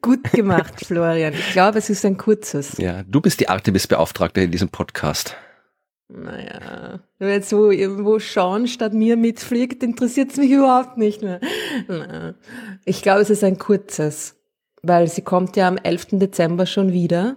Gut 0.00 0.32
gemacht, 0.32 0.84
Florian. 0.84 1.34
Ich 1.34 1.52
glaube, 1.52 1.78
es 1.78 1.90
ist 1.90 2.04
ein 2.04 2.16
kurzes. 2.16 2.78
Ja, 2.78 3.02
du 3.04 3.20
bist 3.20 3.40
die 3.40 3.48
Artemis-Beauftragte 3.48 4.40
in 4.40 4.50
diesem 4.50 4.70
Podcast. 4.70 5.36
Naja, 6.08 7.00
wenn 7.18 7.28
jetzt 7.28 7.48
so 7.48 7.70
irgendwo 7.70 8.20
schauen, 8.20 8.68
statt 8.68 8.92
mir 8.92 9.16
mitfliegt, 9.16 9.82
interessiert 9.82 10.30
es 10.30 10.36
mich 10.36 10.52
überhaupt 10.52 10.98
nicht 10.98 11.22
mehr. 11.22 11.40
Na. 11.88 12.34
Ich 12.84 13.02
glaube, 13.02 13.22
es 13.22 13.30
ist 13.30 13.42
ein 13.42 13.58
kurzes, 13.58 14.36
weil 14.88 15.08
sie 15.08 15.22
kommt 15.22 15.56
ja 15.56 15.68
am 15.68 15.76
11. 15.78 16.06
Dezember 16.12 16.66
schon 16.66 16.92
wieder, 16.92 17.36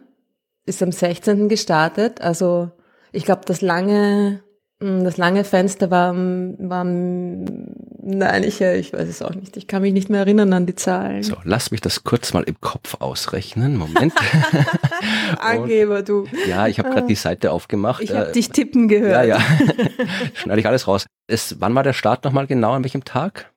ist 0.66 0.82
am 0.84 0.92
16. 0.92 1.50
gestartet, 1.50 2.22
also 2.22 2.70
ich 3.12 3.26
glaube, 3.26 3.42
das 3.46 3.62
lange, 3.62 4.44
mh, 4.80 5.04
das 5.04 5.18
lange 5.18 5.44
Fenster 5.44 5.90
war, 5.90 6.14
war 6.16 6.84
nein, 6.84 8.44
ich, 8.44 8.62
äh, 8.62 8.78
ich 8.78 8.94
weiß 8.94 9.08
es 9.08 9.22
auch 9.22 9.34
nicht, 9.34 9.58
ich 9.58 9.68
kann 9.68 9.82
mich 9.82 9.94
nicht 9.94 10.10
mehr 10.10 10.20
erinnern 10.22 10.54
an 10.54 10.66
die 10.66 10.76
Zahlen. 10.76 11.24
So, 11.24 11.36
lass 11.44 11.72
mich 11.72 11.82
das 11.82 12.04
kurz 12.04 12.34
mal 12.34 12.44
im 12.44 12.60
Kopf 12.62 12.98
ausrechnen. 13.00 13.78
Moment. 13.78 14.14
Angeber, 15.40 16.02
du. 16.04 16.26
ja, 16.48 16.68
ich 16.68 16.80
habe 16.80 16.90
gerade 16.90 17.08
die 17.08 17.16
Seite 17.16 17.52
aufgemacht. 17.52 18.02
Ich 18.04 18.12
habe 18.12 18.30
Äh, 18.30 18.32
dich 18.34 18.50
tippen 18.50 18.90
Ja, 18.90 19.00
gehört. 19.00 19.28
ja. 19.28 19.40
Schneide 20.36 20.60
ich 20.62 20.68
alles 20.68 20.88
raus. 20.88 21.06
Es, 21.28 21.60
wann 21.60 21.76
war 21.76 21.84
der 21.84 21.94
Start 21.94 22.24
nochmal 22.24 22.48
genau? 22.48 22.72
An 22.74 22.84
welchem 22.84 23.04
Tag? 23.06 23.52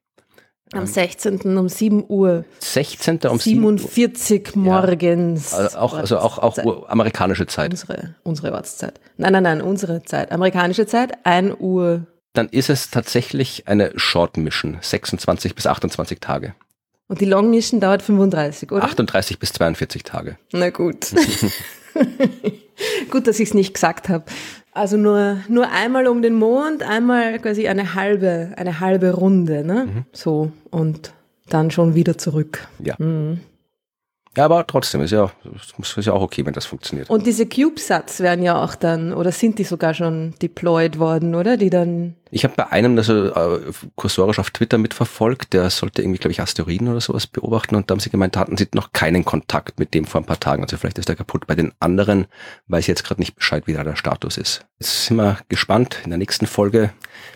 Am 0.72 0.86
16. 0.86 1.58
um 1.58 1.68
7 1.68 2.04
Uhr. 2.08 2.44
16. 2.60 3.20
um 3.28 3.38
7 3.38 3.62
Uhr. 3.64 3.78
47 3.78 4.56
morgens. 4.56 5.52
Also 5.52 5.78
auch, 5.78 5.94
also 5.94 6.18
auch, 6.18 6.38
auch. 6.38 6.58
Uhr, 6.58 6.90
amerikanische 6.90 7.46
Zeit. 7.46 7.70
Unsere, 7.72 8.14
unsere 8.22 8.52
Ortszeit. 8.52 9.00
Nein, 9.16 9.32
nein, 9.32 9.42
nein, 9.42 9.60
unsere 9.60 10.02
Zeit. 10.02 10.32
Amerikanische 10.32 10.86
Zeit, 10.86 11.24
1 11.24 11.56
Uhr. 11.60 12.06
Dann 12.32 12.48
ist 12.48 12.70
es 12.70 12.90
tatsächlich 12.90 13.68
eine 13.68 13.92
Short 13.96 14.38
Mission. 14.38 14.78
26 14.80 15.54
bis 15.54 15.66
28 15.66 16.20
Tage. 16.20 16.54
Und 17.08 17.20
die 17.20 17.26
Long 17.26 17.50
Mission 17.50 17.80
dauert 17.80 18.02
35, 18.02 18.72
oder? 18.72 18.84
38 18.84 19.38
bis 19.38 19.52
42 19.52 20.02
Tage. 20.02 20.38
Na 20.52 20.70
gut. 20.70 21.08
gut, 23.10 23.26
dass 23.26 23.38
ich 23.38 23.48
es 23.50 23.54
nicht 23.54 23.74
gesagt 23.74 24.08
habe. 24.08 24.24
Also 24.72 24.96
nur, 24.96 25.38
nur 25.48 25.70
einmal 25.70 26.06
um 26.06 26.22
den 26.22 26.34
Mond, 26.34 26.82
einmal 26.82 27.38
quasi 27.38 27.68
eine 27.68 27.94
halbe, 27.94 28.52
eine 28.56 28.80
halbe 28.80 29.12
Runde, 29.12 29.64
ne? 29.64 29.86
Mhm. 29.86 30.04
So. 30.12 30.50
Und 30.70 31.12
dann 31.48 31.70
schon 31.70 31.94
wieder 31.94 32.16
zurück. 32.16 32.66
Ja. 32.82 32.94
Mhm. 32.98 33.40
Ja, 34.36 34.46
aber 34.46 34.66
trotzdem 34.66 35.02
ist 35.02 35.10
ja, 35.10 35.30
ist 35.78 36.06
ja 36.06 36.12
auch 36.14 36.22
okay, 36.22 36.46
wenn 36.46 36.54
das 36.54 36.64
funktioniert. 36.64 37.10
Und 37.10 37.26
diese 37.26 37.46
CubeSats 37.46 38.20
werden 38.20 38.42
ja 38.42 38.62
auch 38.62 38.74
dann, 38.74 39.12
oder 39.12 39.30
sind 39.30 39.58
die 39.58 39.64
sogar 39.64 39.92
schon 39.92 40.34
deployed 40.40 40.98
worden, 40.98 41.34
oder? 41.34 41.58
Die 41.58 41.68
dann 41.68 42.14
Ich 42.30 42.44
habe 42.44 42.54
bei 42.56 42.72
einem, 42.72 42.96
also 42.96 43.26
äh, 43.26 43.60
kursorisch 43.94 44.38
auf 44.38 44.50
Twitter 44.50 44.78
mitverfolgt, 44.78 45.52
der 45.52 45.68
sollte 45.68 46.00
irgendwie, 46.00 46.18
glaube 46.18 46.32
ich, 46.32 46.40
Asteroiden 46.40 46.88
oder 46.88 47.02
sowas 47.02 47.26
beobachten 47.26 47.74
und 47.74 47.90
da 47.90 47.92
haben 47.92 48.00
sie 48.00 48.08
gemeint, 48.08 48.34
da 48.36 48.40
hatten 48.40 48.56
sie 48.56 48.68
noch 48.74 48.92
keinen 48.92 49.26
Kontakt 49.26 49.78
mit 49.78 49.92
dem 49.92 50.06
vor 50.06 50.22
ein 50.22 50.26
paar 50.26 50.40
Tagen. 50.40 50.62
Also 50.62 50.78
vielleicht 50.78 50.98
ist 50.98 51.08
der 51.08 51.16
kaputt. 51.16 51.46
Bei 51.46 51.54
den 51.54 51.72
anderen 51.78 52.26
weiß 52.68 52.84
ich 52.84 52.88
jetzt 52.88 53.04
gerade 53.04 53.20
nicht 53.20 53.36
Bescheid, 53.36 53.66
wie 53.66 53.74
da 53.74 53.84
der 53.84 53.96
Status 53.96 54.38
ist. 54.38 54.64
Jetzt 54.80 55.06
sind 55.06 55.18
wir 55.18 55.38
gespannt. 55.50 55.98
In 56.04 56.10
der 56.10 56.18
nächsten 56.18 56.46
Folge 56.46 56.90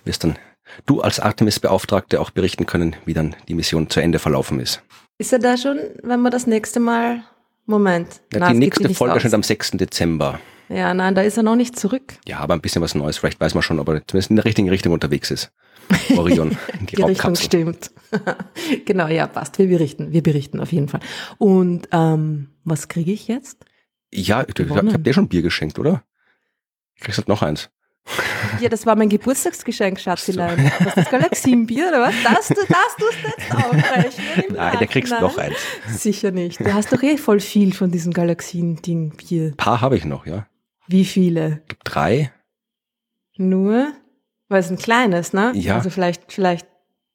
wirst 0.04 0.24
dann 0.24 0.38
du 0.86 1.02
als 1.02 1.20
Artemis-Beauftragte 1.20 2.20
auch 2.20 2.30
berichten 2.30 2.64
können, 2.64 2.96
wie 3.04 3.14
dann 3.14 3.36
die 3.48 3.54
Mission 3.54 3.90
zu 3.90 4.00
Ende 4.00 4.18
verlaufen 4.18 4.60
ist. 4.60 4.82
Ist 5.18 5.32
er 5.32 5.38
da 5.38 5.56
schon, 5.56 5.78
wenn 6.02 6.20
wir 6.20 6.30
das 6.30 6.46
nächste 6.46 6.80
Mal. 6.80 7.24
Moment. 7.68 8.20
Ja, 8.32 8.40
Na, 8.40 8.52
die 8.52 8.58
nächste 8.58 8.88
Folge 8.94 9.14
erscheint 9.14 9.34
am 9.34 9.42
6. 9.42 9.72
Dezember. 9.72 10.38
Ja, 10.68 10.94
nein, 10.94 11.14
da 11.14 11.22
ist 11.22 11.36
er 11.36 11.42
noch 11.42 11.56
nicht 11.56 11.78
zurück. 11.78 12.14
Ja, 12.26 12.38
aber 12.38 12.54
ein 12.54 12.60
bisschen 12.60 12.82
was 12.82 12.94
Neues. 12.94 13.18
Vielleicht 13.18 13.40
weiß 13.40 13.54
man 13.54 13.62
schon, 13.62 13.78
ob 13.78 13.88
er 13.88 14.06
zumindest 14.06 14.30
in 14.30 14.36
der 14.36 14.44
richtigen 14.44 14.68
Richtung 14.68 14.92
unterwegs 14.92 15.30
ist. 15.30 15.52
Orion, 16.16 16.56
die, 16.80 16.96
Die 16.96 17.02
Richtung 17.02 17.36
stimmt. 17.36 17.90
genau, 18.84 19.08
ja, 19.08 19.26
passt. 19.26 19.58
Wir 19.58 19.66
berichten. 19.66 20.12
Wir 20.12 20.22
berichten 20.22 20.60
auf 20.60 20.72
jeden 20.72 20.88
Fall. 20.88 21.00
Und 21.38 21.88
ähm, 21.92 22.48
was 22.64 22.88
kriege 22.88 23.12
ich 23.12 23.28
jetzt? 23.28 23.64
Ja, 24.12 24.44
ich, 24.46 24.58
ich, 24.58 24.70
habe 24.70 24.98
dir 24.98 25.14
schon 25.14 25.28
Bier 25.28 25.42
geschenkt, 25.42 25.78
oder? 25.78 26.02
Ich 26.94 27.02
kriegst 27.02 27.18
halt 27.18 27.28
noch 27.28 27.42
eins. 27.42 27.70
Ja, 28.60 28.68
das 28.70 28.86
war 28.86 28.96
mein 28.96 29.08
Geburtstagsgeschenk, 29.08 30.00
Schatzilein. 30.00 30.72
Was 30.80 30.94
das 30.94 31.10
Galaxienbier 31.10 31.88
oder 31.88 32.00
was? 32.02 32.14
Das, 32.22 32.48
das 32.48 32.56
tust 32.56 33.18
du 33.22 33.28
jetzt 33.28 33.54
aufrechnen. 33.54 34.44
im 34.48 34.54
Nein, 34.54 34.78
der 34.78 34.86
kriegst 34.86 35.12
Nachhinein? 35.12 35.52
noch 35.52 35.58
eins. 35.88 36.02
Sicher 36.02 36.30
nicht. 36.30 36.60
Du 36.60 36.72
hast 36.72 36.92
doch 36.92 37.02
eh 37.02 37.18
voll 37.18 37.40
viel 37.40 37.74
von 37.74 37.90
diesem 37.90 38.12
Galaxien-Ding-Bier. 38.12 39.48
Ein 39.48 39.56
paar 39.56 39.80
habe 39.80 39.96
ich 39.96 40.04
noch, 40.04 40.26
ja. 40.26 40.46
Wie 40.86 41.04
viele? 41.04 41.62
Gibt 41.68 41.82
drei. 41.84 42.32
Nur? 43.36 43.92
Weil 44.48 44.60
es 44.60 44.70
ein 44.70 44.78
kleines, 44.78 45.32
ne? 45.32 45.52
Ja. 45.54 45.76
Also 45.76 45.90
vielleicht, 45.90 46.32
vielleicht, 46.32 46.66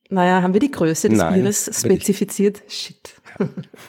naja, 0.10 0.42
haben 0.42 0.54
wir 0.54 0.60
die 0.60 0.72
Größe 0.72 1.10
des 1.10 1.18
Nein, 1.18 1.36
Bieres 1.36 1.72
spezifiziert? 1.74 2.62
Shit. 2.68 3.16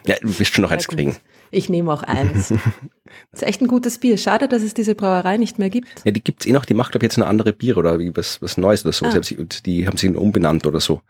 Ja, 0.07 0.17
du 0.23 0.39
wirst 0.39 0.55
schon 0.55 0.63
noch 0.63 0.71
eins 0.71 0.89
kriegen. 0.89 1.17
Ich 1.53 1.69
nehme 1.69 1.93
auch 1.93 2.03
eins. 2.03 2.49
das 2.49 2.59
ist 3.33 3.43
echt 3.43 3.61
ein 3.61 3.69
gutes 3.69 3.99
Bier. 3.99 4.17
Schade, 4.17 4.49
dass 4.49 4.63
es 4.63 4.73
diese 4.75 4.95
Brauerei 4.95 5.37
nicht 5.37 5.59
mehr 5.59 5.71
gibt. 5.71 6.03
Ja, 6.05 6.11
die 6.11 6.25
gibt's 6.25 6.47
eh 6.47 6.53
noch, 6.53 6.65
die 6.65 6.75
macht, 6.75 6.93
glaube 6.93 7.05
ich, 7.05 7.13
jetzt 7.13 7.19
eine 7.19 7.27
andere 7.27 7.53
Bier 7.53 7.77
oder 7.77 7.99
was, 8.17 8.41
was 8.41 8.57
Neues 8.57 8.85
oder 8.85 8.93
so. 8.93 9.07
Ah. 9.07 9.23
Sie, 9.23 9.37
die 9.65 9.87
haben 9.87 9.99
sich 9.99 10.15
umbenannt 10.17 10.67
oder 10.67 10.81
so, 10.81 11.03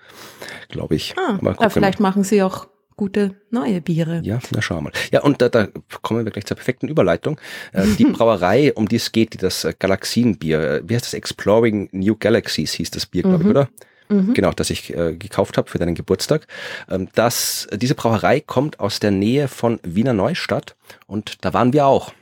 glaube 0.68 0.96
ich. 0.96 1.14
Ah, 1.16 1.38
Aber 1.40 1.70
vielleicht 1.70 2.00
machen 2.00 2.24
sie 2.24 2.42
auch 2.42 2.66
gute 2.96 3.36
neue 3.50 3.80
Biere. 3.80 4.20
Ja, 4.24 4.40
na 4.52 4.60
schauen 4.60 4.78
wir 4.78 4.82
mal. 4.82 4.92
Ja, 5.12 5.22
und 5.22 5.40
da, 5.40 5.48
da 5.48 5.68
kommen 6.02 6.24
wir 6.24 6.32
gleich 6.32 6.44
zur 6.46 6.56
perfekten 6.56 6.88
Überleitung. 6.88 7.40
Äh, 7.72 7.86
die 7.98 8.04
Brauerei, 8.12 8.72
um 8.74 8.88
die 8.88 8.96
es 8.96 9.12
geht, 9.12 9.34
die 9.34 9.38
das 9.38 9.64
äh, 9.64 9.72
Galaxienbier, 9.78 10.60
äh, 10.60 10.82
wie 10.84 10.94
heißt 10.94 11.06
das? 11.06 11.14
Exploring 11.14 11.88
New 11.92 12.16
Galaxies 12.16 12.72
hieß 12.72 12.90
das 12.90 13.06
Bier, 13.06 13.22
glaube 13.22 13.44
ich, 13.44 13.50
oder? 13.50 13.68
Mhm. 14.12 14.34
Genau, 14.34 14.52
das 14.52 14.70
ich 14.70 14.94
äh, 14.94 15.14
gekauft 15.16 15.56
habe 15.56 15.70
für 15.70 15.78
deinen 15.78 15.94
Geburtstag. 15.94 16.46
Ähm, 16.90 17.08
das, 17.14 17.68
diese 17.74 17.94
Brauerei 17.94 18.40
kommt 18.40 18.80
aus 18.80 19.00
der 19.00 19.10
Nähe 19.10 19.48
von 19.48 19.80
Wiener 19.82 20.12
Neustadt 20.12 20.76
und 21.06 21.44
da 21.44 21.52
waren 21.52 21.72
wir 21.72 21.86
auch. 21.86 22.12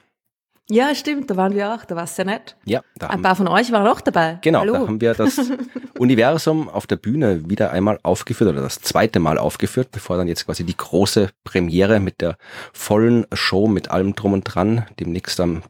Ja, 0.72 0.94
stimmt, 0.94 1.28
da 1.28 1.36
waren 1.36 1.52
wir 1.52 1.74
auch, 1.74 1.84
da 1.84 1.96
war 1.96 2.04
es 2.04 2.14
sehr 2.14 2.24
nett. 2.24 2.56
Ja, 2.64 2.82
da 2.96 3.08
Ein 3.08 3.22
paar 3.22 3.34
von 3.34 3.48
euch 3.48 3.72
waren 3.72 3.88
auch 3.88 4.00
dabei. 4.00 4.38
genau, 4.40 4.60
Hallo. 4.60 4.72
da 4.74 4.78
haben 4.80 5.00
wir 5.00 5.14
das 5.14 5.40
Universum 5.98 6.68
auf 6.68 6.86
der 6.86 6.94
Bühne 6.94 7.50
wieder 7.50 7.72
einmal 7.72 7.98
aufgeführt 8.04 8.50
oder 8.50 8.62
das 8.62 8.80
zweite 8.80 9.18
Mal 9.18 9.36
aufgeführt, 9.36 9.88
bevor 9.90 10.16
dann 10.16 10.28
jetzt 10.28 10.46
quasi 10.46 10.62
die 10.62 10.76
große 10.76 11.30
Premiere 11.42 11.98
mit 11.98 12.20
der 12.20 12.36
vollen 12.72 13.26
Show 13.32 13.66
mit 13.66 13.90
allem 13.90 14.14
drum 14.14 14.32
und 14.32 14.44
dran 14.44 14.86
demnächst 15.00 15.40
am 15.40 15.62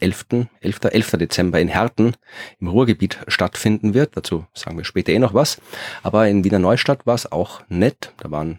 11. 0.00 0.26
11. 0.60 0.80
11. 0.84 1.10
Dezember 1.12 1.60
in 1.60 1.68
Herten 1.68 2.14
im 2.60 2.68
Ruhrgebiet 2.68 3.18
stattfinden 3.28 3.94
wird. 3.94 4.16
Dazu 4.16 4.46
sagen 4.54 4.76
wir 4.76 4.84
später 4.84 5.12
eh 5.12 5.18
noch 5.18 5.34
was. 5.34 5.60
Aber 6.02 6.28
in 6.28 6.44
Wiener 6.44 6.58
Neustadt 6.58 7.06
war 7.06 7.14
es 7.14 7.30
auch 7.30 7.62
nett. 7.68 8.12
Da 8.18 8.30
waren 8.30 8.58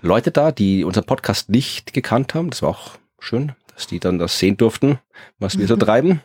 Leute 0.00 0.30
da, 0.30 0.52
die 0.52 0.84
unseren 0.84 1.04
Podcast 1.04 1.48
nicht 1.48 1.92
gekannt 1.92 2.34
haben. 2.34 2.50
Das 2.50 2.62
war 2.62 2.70
auch 2.70 2.92
schön, 3.18 3.52
dass 3.74 3.86
die 3.86 4.00
dann 4.00 4.18
das 4.18 4.38
sehen 4.38 4.56
durften, 4.56 4.98
was 5.38 5.58
wir 5.58 5.66
so 5.66 5.76
treiben. 5.76 6.20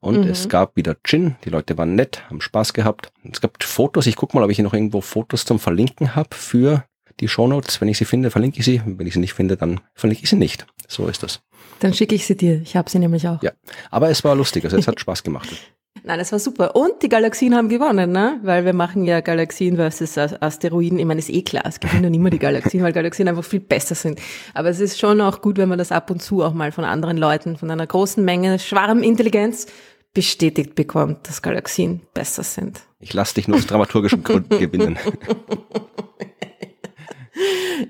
Und 0.00 0.24
Mhm. 0.24 0.30
es 0.30 0.48
gab 0.48 0.76
wieder 0.76 0.96
Gin. 1.04 1.36
Die 1.44 1.50
Leute 1.50 1.76
waren 1.76 1.94
nett, 1.94 2.22
haben 2.28 2.40
Spaß 2.40 2.72
gehabt. 2.72 3.10
Es 3.30 3.40
gab 3.40 3.62
Fotos. 3.62 4.06
Ich 4.06 4.16
guck 4.16 4.34
mal, 4.34 4.42
ob 4.44 4.50
ich 4.50 4.56
hier 4.56 4.64
noch 4.64 4.74
irgendwo 4.74 5.00
Fotos 5.00 5.44
zum 5.44 5.58
Verlinken 5.58 6.14
habe 6.14 6.34
für 6.36 6.84
die 7.20 7.26
Shownotes. 7.28 7.80
Wenn 7.80 7.88
ich 7.88 7.98
sie 7.98 8.04
finde, 8.04 8.30
verlinke 8.30 8.60
ich 8.60 8.64
sie. 8.64 8.80
Wenn 8.86 9.06
ich 9.06 9.14
sie 9.14 9.18
nicht 9.20 9.34
finde, 9.34 9.56
dann 9.56 9.80
verlinke 9.94 10.22
ich 10.22 10.30
sie 10.30 10.36
nicht. 10.36 10.66
So 10.86 11.08
ist 11.08 11.22
das. 11.24 11.40
Dann 11.80 11.94
schicke 11.94 12.14
ich 12.14 12.26
sie 12.26 12.36
dir. 12.36 12.60
Ich 12.62 12.76
habe 12.76 12.90
sie 12.90 12.98
nämlich 12.98 13.26
auch. 13.28 13.42
Ja. 13.42 13.52
Aber 13.90 14.10
es 14.10 14.24
war 14.24 14.34
lustig. 14.34 14.64
Also 14.64 14.76
es 14.76 14.88
hat 14.88 14.98
Spaß 15.00 15.22
gemacht. 15.22 15.48
Nein, 16.04 16.18
das 16.20 16.30
war 16.30 16.38
super. 16.38 16.76
Und 16.76 17.02
die 17.02 17.08
Galaxien 17.08 17.54
haben 17.56 17.68
gewonnen, 17.68 18.12
ne? 18.12 18.38
Weil 18.44 18.64
wir 18.64 18.72
machen 18.72 19.04
ja 19.04 19.20
Galaxien 19.20 19.76
versus 19.76 20.16
As- 20.16 20.40
Asteroiden. 20.40 20.98
Ich 20.98 21.04
meine, 21.04 21.18
ist 21.18 21.28
eh 21.28 21.42
klar, 21.42 21.64
es 21.66 21.80
gewinnen 21.80 22.14
immer 22.14 22.30
die 22.30 22.38
Galaxien, 22.38 22.82
weil 22.84 22.92
Galaxien 22.92 23.26
einfach 23.28 23.44
viel 23.44 23.60
besser 23.60 23.94
sind. 23.96 24.20
Aber 24.54 24.68
es 24.68 24.78
ist 24.78 24.98
schon 24.98 25.20
auch 25.20 25.40
gut, 25.40 25.58
wenn 25.58 25.68
man 25.68 25.78
das 25.78 25.90
ab 25.90 26.10
und 26.10 26.22
zu 26.22 26.42
auch 26.44 26.54
mal 26.54 26.70
von 26.70 26.84
anderen 26.84 27.16
Leuten, 27.16 27.56
von 27.56 27.70
einer 27.70 27.86
großen 27.86 28.24
Menge 28.24 28.58
Schwarmintelligenz 28.60 29.66
bestätigt 30.14 30.74
bekommt, 30.76 31.28
dass 31.28 31.42
Galaxien 31.42 32.00
besser 32.14 32.44
sind. 32.44 32.80
Ich 33.00 33.12
lasse 33.12 33.34
dich 33.34 33.48
nur 33.48 33.58
aus 33.58 33.66
dramaturgischen 33.66 34.22
Gründen 34.22 34.58
gewinnen. 34.58 34.98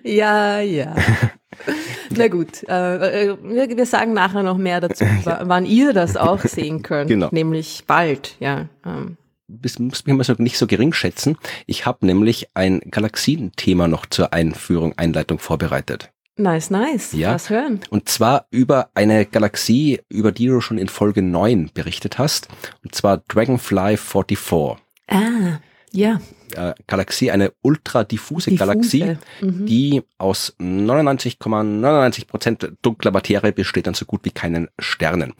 Ja, 0.04 0.60
ja. 0.60 0.94
Na 2.16 2.28
gut, 2.28 2.62
äh, 2.68 3.26
äh, 3.30 3.36
wir, 3.42 3.76
wir 3.76 3.86
sagen 3.86 4.12
nachher 4.12 4.42
noch 4.42 4.56
mehr 4.56 4.80
dazu, 4.80 5.04
wa- 5.24 5.40
wann 5.44 5.66
ihr 5.66 5.92
das 5.92 6.16
auch 6.16 6.40
sehen 6.42 6.82
könnt. 6.82 7.08
Genau. 7.08 7.28
Nämlich 7.32 7.84
bald, 7.86 8.36
ja. 8.40 8.66
Ähm, 8.86 9.16
Das 9.48 9.78
muss 9.78 10.04
mich 10.06 10.12
immer 10.14 10.24
so 10.24 10.34
nicht 10.38 10.58
so 10.58 10.66
gering 10.66 10.92
schätzen. 10.92 11.36
Ich 11.66 11.86
habe 11.86 12.04
nämlich 12.06 12.48
ein 12.54 12.80
Galaxienthema 12.90 13.88
noch 13.88 14.06
zur 14.06 14.32
Einführung, 14.32 14.92
Einleitung 14.96 15.38
vorbereitet. 15.38 16.10
nice, 16.36 16.70
nice. 16.70 17.12
Ja. 17.12 17.34
Was 17.34 17.50
hören? 17.50 17.80
Und 17.90 18.08
zwar 18.08 18.46
über 18.50 18.90
eine 18.94 19.26
Galaxie, 19.26 20.00
über 20.08 20.32
die 20.32 20.46
du 20.46 20.60
schon 20.60 20.78
in 20.78 20.88
Folge 20.88 21.22
9 21.22 21.70
berichtet 21.74 22.18
hast. 22.18 22.48
Und 22.84 22.94
zwar 22.94 23.18
Dragonfly 23.28 23.96
44. 23.96 24.78
Ah, 25.08 25.58
ja. 25.92 26.20
Äh, 26.54 26.74
Galaxie, 26.86 27.30
eine 27.30 27.52
ultra 27.62 28.04
diffuse. 28.04 28.54
Galaxie, 28.54 29.16
Mhm. 29.40 29.66
die 29.66 30.02
aus 30.18 30.54
99,99 30.58 32.26
Prozent 32.26 32.72
dunkler 32.82 33.10
Materie 33.10 33.52
besteht 33.52 33.88
an 33.88 33.94
so 33.94 34.04
gut 34.04 34.24
wie 34.24 34.30
keinen 34.30 34.68
Sternen. 34.78 35.34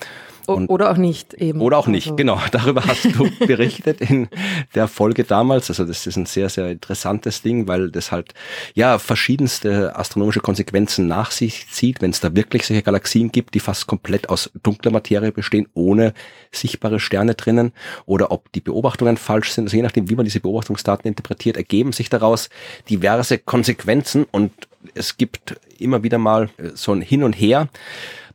Und- 0.54 0.68
oder 0.68 0.90
auch 0.90 0.96
nicht 0.96 1.34
eben. 1.34 1.60
Oder 1.60 1.78
auch 1.78 1.86
nicht, 1.86 2.06
Also, 2.06 2.16
genau. 2.16 2.40
Darüber 2.52 2.84
hast 2.84 3.04
du 3.04 3.28
berichtet 3.46 4.00
in 4.00 4.28
der 4.74 4.88
Folge 4.88 5.24
damals. 5.24 5.68
Also 5.70 5.84
das 5.84 6.06
ist 6.06 6.16
ein 6.16 6.26
sehr, 6.26 6.48
sehr 6.48 6.70
interessantes 6.70 7.42
Ding, 7.42 7.68
weil 7.68 7.90
das 7.90 8.12
halt 8.12 8.34
ja 8.74 8.98
verschiedenste 8.98 9.96
astronomische 9.96 10.40
Konsequenzen 10.40 11.06
nach 11.08 11.30
sich 11.30 11.68
zieht, 11.70 12.00
wenn 12.00 12.10
es 12.10 12.20
da 12.20 12.34
wirklich 12.34 12.66
solche 12.66 12.82
Galaxien 12.82 13.30
gibt, 13.30 13.54
die 13.54 13.60
fast 13.60 13.86
komplett 13.86 14.28
aus 14.30 14.50
dunkler 14.62 14.90
Materie 14.90 15.32
bestehen, 15.32 15.68
ohne 15.74 16.14
sichtbare 16.52 17.00
Sterne 17.00 17.34
drinnen, 17.34 17.72
oder 18.06 18.30
ob 18.30 18.50
die 18.52 18.60
Beobachtungen 18.60 19.16
falsch 19.16 19.52
sind. 19.52 19.64
Also 19.64 19.76
je 19.76 19.82
nachdem, 19.82 20.08
wie 20.08 20.14
man 20.16 20.24
diese 20.24 20.40
Beobachtungsdaten 20.40 21.06
interpretiert, 21.08 21.56
ergeben 21.56 21.92
sich 21.92 22.08
daraus 22.08 22.48
diverse 22.88 23.38
Konsequenzen 23.38 24.24
und 24.30 24.52
es 24.94 25.16
gibt 25.16 25.56
immer 25.78 26.02
wieder 26.02 26.18
mal 26.18 26.48
äh, 26.56 26.70
so 26.74 26.92
ein 26.92 27.00
Hin 27.02 27.22
und 27.22 27.34
Her. 27.34 27.68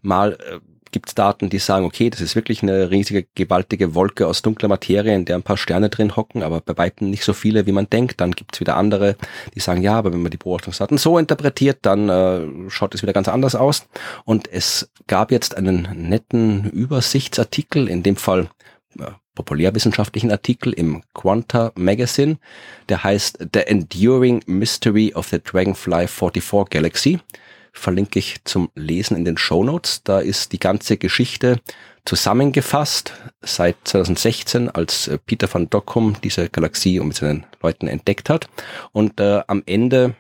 Mal 0.02 0.34
äh, 0.34 0.60
gibt 0.94 1.10
es 1.10 1.16
Daten, 1.16 1.50
die 1.50 1.60
sagen, 1.60 1.86
okay, 1.86 2.10
das 2.10 2.22
ist 2.22 2.36
wirklich 2.36 2.64
eine 2.64 2.90
riesige, 2.90 3.28
gewaltige 3.36 3.94
Wolke 3.96 4.26
aus 4.28 4.42
dunkler 4.42 4.70
Materie, 4.70 5.14
in 5.14 5.26
der 5.26 5.36
ein 5.36 5.44
paar 5.44 5.58
Sterne 5.58 5.90
drin 5.90 6.16
hocken, 6.16 6.42
aber 6.44 6.62
bei 6.62 6.78
weitem 6.78 7.10
nicht 7.10 7.26
so 7.26 7.34
viele, 7.34 7.66
wie 7.66 7.74
man 7.74 7.90
denkt. 7.90 8.22
Dann 8.22 8.32
gibt 8.32 8.56
es 8.56 8.62
wieder 8.62 8.78
andere, 8.78 9.18
die 9.56 9.60
sagen, 9.60 9.82
ja, 9.82 9.96
aber 9.96 10.14
wenn 10.14 10.22
man 10.22 10.32
die 10.32 10.38
Beobachtungsdaten 10.38 10.98
so 10.98 11.18
interpretiert, 11.18 11.80
dann 11.82 12.08
äh, 12.08 12.70
schaut 12.70 12.96
es 12.96 13.02
wieder 13.02 13.12
ganz 13.12 13.28
anders 13.28 13.56
aus. 13.56 13.88
Und 14.24 14.50
es 14.50 14.90
gab 15.08 15.32
jetzt 15.32 15.58
einen 15.58 15.90
netten 16.08 16.70
Übersichtsartikel, 16.70 17.90
in 17.90 18.04
dem 18.04 18.16
Fall 18.16 18.50
äh, 19.00 19.12
populärwissenschaftlichen 19.36 20.32
Artikel 20.32 20.74
im 20.74 21.02
Quanta 21.14 21.72
Magazine, 21.76 22.38
der 22.90 23.04
heißt 23.04 23.40
The 23.54 23.62
Enduring 23.62 24.44
Mystery 24.46 25.14
of 25.16 25.28
the 25.30 25.40
Dragonfly 25.44 26.08
44 26.08 26.70
Galaxy 26.70 27.20
verlinke 27.74 28.20
ich 28.20 28.38
zum 28.46 28.70
Lesen 28.76 29.18
in 29.18 29.26
den 29.26 29.38
Show 29.38 29.64
Notes. 29.64 30.04
Da 30.04 30.20
ist 30.20 30.54
die 30.54 30.60
ganze 30.60 30.98
Geschichte 30.98 31.60
zusammengefasst 32.06 33.14
seit 33.42 33.76
2016, 33.84 34.70
als 34.70 35.08
äh, 35.08 35.18
Peter 35.18 35.52
van 35.52 35.70
Dockum 35.70 36.16
diese 36.24 36.50
Galaxie 36.50 37.00
mit 37.00 37.16
seinen 37.16 37.46
Leuten 37.62 37.88
entdeckt 37.88 38.30
hat. 38.30 38.50
Und 38.92 39.20
äh, 39.20 39.42
am 39.48 39.64
Ende 39.66 40.16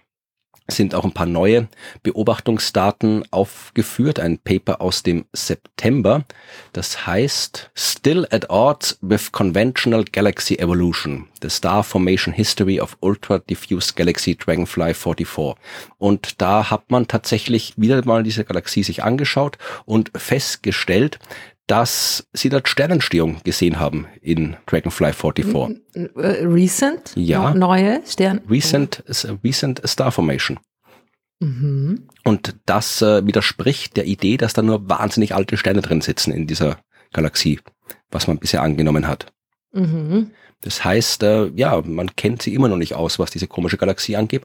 sind 0.67 0.96
auch 0.96 1.03
ein 1.03 1.13
paar 1.13 1.25
neue 1.25 1.67
Beobachtungsdaten 2.03 3.24
aufgeführt. 3.32 4.20
Ein 4.20 4.38
Paper 4.38 4.82
aus 4.82 5.03
dem 5.03 5.25
September. 5.34 6.25
Das 6.72 7.05
heißt 7.05 7.72
Still 7.75 8.27
at 8.32 8.50
Odds 8.50 8.98
with 9.01 9.32
Conventional 9.32 10.05
Galaxy 10.05 10.55
Evolution. 10.55 11.27
The 11.41 11.50
Star 11.50 11.84
Formation 11.84 12.34
History 12.34 12.79
of 12.79 12.98
Ultra 13.01 13.39
Diffuse 13.39 13.93
Galaxy 13.96 14.36
Dragonfly 14.36 14.93
44. 14.93 15.55
Und 15.98 16.41
da 16.41 16.70
hat 16.70 16.89
man 16.89 17.08
tatsächlich 17.08 17.74
wieder 17.75 18.03
mal 18.05 18.24
diese 18.24 18.46
Galaxie 18.46 18.84
sich 18.84 19.03
angeschaut 19.03 19.58
und 19.86 20.12
festgestellt, 20.15 21.20
dass 21.67 22.27
sie 22.34 22.50
dort 22.50 22.67
Sternentstehung 22.67 23.38
gesehen 23.43 23.79
haben 23.79 24.08
in 24.22 24.58
Dragonfly 24.65 25.13
44. 25.13 25.79
Äh, 25.93 26.10
recent? 26.46 27.13
Ja. 27.15 27.53
Neue 27.53 28.01
Sterne? 28.05 28.41
Recent, 28.50 29.03
recent 29.43 29.82
Star 29.88 30.12
Formation. 30.12 30.60
Mhm. 31.39 32.08
Und 32.24 32.55
das 32.65 33.01
äh, 33.01 33.25
widerspricht 33.25 33.98
der 33.98 34.05
Idee, 34.05 34.38
dass 34.38 34.53
da 34.53 34.62
nur 34.62 34.89
wahnsinnig 34.89 35.36
alte 35.36 35.58
Sterne 35.58 35.82
drin 35.82 36.01
sitzen 36.01 36.32
in 36.32 36.48
dieser 36.48 36.79
Galaxie, 37.12 37.60
was 38.12 38.27
man 38.27 38.39
bisher 38.39 38.62
angenommen 38.62 39.08
hat. 39.08 39.32
Mhm. 39.74 40.32
Das 40.62 40.84
heißt, 40.84 41.24
äh, 41.24 41.48
ja, 41.55 41.82
man 41.82 42.15
kennt 42.15 42.41
sie 42.41 42.53
immer 42.53 42.70
noch 42.70 42.77
nicht 42.77 42.93
aus, 42.93 43.20
was 43.20 43.32
diese 43.32 43.48
komische 43.48 43.77
Galaxie 43.77 44.15
angeht. 44.15 44.43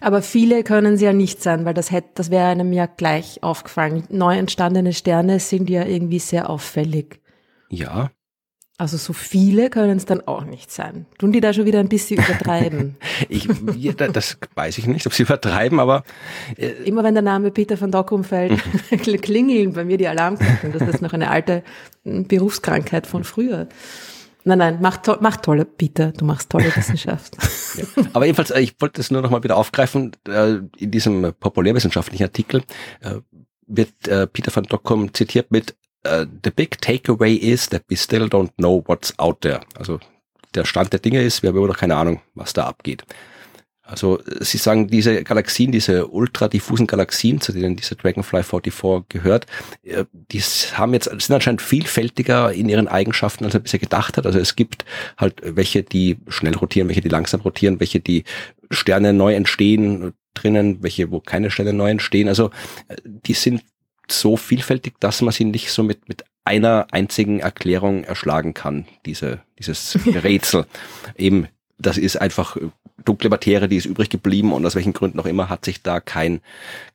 Aber 0.00 0.22
viele 0.22 0.62
können 0.62 0.96
sie 0.96 1.04
ja 1.04 1.12
nicht 1.12 1.42
sein, 1.42 1.64
weil 1.64 1.74
das 1.74 1.90
hätte, 1.90 2.08
das 2.14 2.30
wäre 2.30 2.46
einem 2.46 2.72
ja 2.72 2.86
gleich 2.86 3.42
aufgefallen. 3.42 4.04
Neu 4.08 4.36
entstandene 4.36 4.92
Sterne 4.92 5.40
sind 5.40 5.68
ja 5.70 5.84
irgendwie 5.84 6.18
sehr 6.18 6.48
auffällig. 6.50 7.20
Ja, 7.68 8.10
Also 8.78 8.98
so 8.98 9.14
viele 9.14 9.70
können 9.70 9.96
es 9.96 10.04
dann 10.04 10.26
auch 10.26 10.44
nicht 10.44 10.70
sein. 10.70 11.06
Tun 11.18 11.32
die 11.32 11.40
da 11.40 11.54
schon 11.54 11.64
wieder 11.64 11.80
ein 11.80 11.88
bisschen 11.88 12.22
übertreiben? 12.22 12.96
ich, 13.30 13.48
das 13.96 14.36
weiß 14.54 14.76
ich 14.76 14.86
nicht, 14.86 15.06
ob 15.06 15.14
sie 15.14 15.22
übertreiben, 15.22 15.80
aber 15.80 16.04
Immer 16.84 17.02
wenn 17.02 17.14
der 17.14 17.22
Name 17.22 17.50
Peter 17.50 17.80
van 17.80 17.90
Dockum 17.90 18.22
fällt, 18.22 18.62
klingeln 19.22 19.72
bei 19.72 19.84
mir 19.84 19.96
die 19.96 20.08
Alarmglocken. 20.08 20.72
Das 20.72 20.82
ist 20.82 21.00
noch 21.00 21.14
eine 21.14 21.30
alte 21.30 21.62
mm, 22.04 22.24
Berufskrankheit 22.24 23.06
von 23.06 23.24
früher. 23.24 23.66
Nein, 24.46 24.58
nein, 24.58 24.78
mach, 24.80 24.98
to 24.98 25.16
mach 25.20 25.38
tolle, 25.38 25.64
Peter, 25.64 26.12
du 26.12 26.24
machst 26.24 26.50
tolle 26.50 26.66
Wissenschaft. 26.76 27.36
Aber 28.12 28.26
jedenfalls, 28.26 28.52
äh, 28.52 28.60
ich 28.60 28.80
wollte 28.80 29.00
es 29.00 29.10
nur 29.10 29.20
noch 29.20 29.30
mal 29.30 29.42
wieder 29.42 29.56
aufgreifen. 29.56 30.12
äh, 30.28 30.60
In 30.78 30.92
diesem 30.92 31.34
populärwissenschaftlichen 31.40 32.22
Artikel 32.24 32.62
äh, 33.00 33.16
wird 33.66 33.92
Peter 34.32 34.54
van 34.54 34.62
Dockum 34.62 35.12
zitiert 35.12 35.50
mit 35.50 35.74
The 36.04 36.50
big 36.54 36.80
takeaway 36.80 37.34
is 37.34 37.68
that 37.70 37.82
we 37.88 37.96
still 37.96 38.26
don't 38.26 38.52
know 38.58 38.84
what's 38.86 39.18
out 39.18 39.40
there. 39.40 39.58
Also 39.76 39.98
der 40.54 40.64
Stand 40.64 40.92
der 40.92 41.00
Dinge 41.00 41.20
ist, 41.20 41.42
wir 41.42 41.48
haben 41.48 41.56
immer 41.56 41.66
noch 41.66 41.76
keine 41.76 41.96
Ahnung, 41.96 42.20
was 42.36 42.52
da 42.52 42.64
abgeht. 42.68 43.02
Also 43.86 44.20
Sie 44.40 44.58
sagen, 44.58 44.88
diese 44.88 45.22
Galaxien, 45.22 45.70
diese 45.70 46.08
ultradiffusen 46.08 46.88
Galaxien, 46.88 47.40
zu 47.40 47.52
denen 47.52 47.76
diese 47.76 47.94
Dragonfly 47.94 48.42
44 48.42 49.08
gehört, 49.08 49.46
äh, 49.84 50.04
die 50.12 50.40
haben 50.40 50.92
jetzt, 50.92 51.04
sind 51.04 51.34
anscheinend 51.34 51.62
vielfältiger 51.62 52.52
in 52.52 52.68
ihren 52.68 52.88
Eigenschaften, 52.88 53.44
als 53.44 53.54
er 53.54 53.60
bisher 53.60 53.78
gedacht 53.78 54.16
hat. 54.16 54.26
Also 54.26 54.40
es 54.40 54.56
gibt 54.56 54.84
halt 55.16 55.40
welche, 55.44 55.84
die 55.84 56.18
schnell 56.28 56.56
rotieren, 56.56 56.88
welche, 56.88 57.00
die 57.00 57.08
langsam 57.08 57.40
rotieren, 57.40 57.78
welche, 57.78 58.00
die 58.00 58.24
Sterne 58.70 59.12
neu 59.12 59.34
entstehen 59.34 60.12
drinnen, 60.34 60.82
welche, 60.82 61.10
wo 61.10 61.20
keine 61.20 61.50
Sterne 61.50 61.72
neu 61.72 61.90
entstehen. 61.90 62.28
Also 62.28 62.50
äh, 62.88 62.96
die 63.04 63.34
sind 63.34 63.62
so 64.08 64.36
vielfältig, 64.36 64.94
dass 65.00 65.22
man 65.22 65.32
sie 65.32 65.44
nicht 65.44 65.70
so 65.70 65.82
mit, 65.82 66.08
mit 66.08 66.24
einer 66.44 66.86
einzigen 66.92 67.40
Erklärung 67.40 68.04
erschlagen 68.04 68.54
kann, 68.54 68.86
diese, 69.04 69.40
dieses 69.58 69.98
Rätsel. 70.06 70.66
Eben, 71.16 71.48
das 71.78 71.98
ist 71.98 72.16
einfach 72.16 72.56
dunkle 73.04 73.28
Materie, 73.28 73.68
die 73.68 73.76
ist 73.76 73.86
übrig 73.86 74.08
geblieben 74.08 74.52
und 74.52 74.64
aus 74.64 74.74
welchen 74.74 74.92
Gründen 74.92 75.20
auch 75.20 75.26
immer 75.26 75.48
hat 75.48 75.64
sich 75.64 75.82
da 75.82 76.00
kein, 76.00 76.40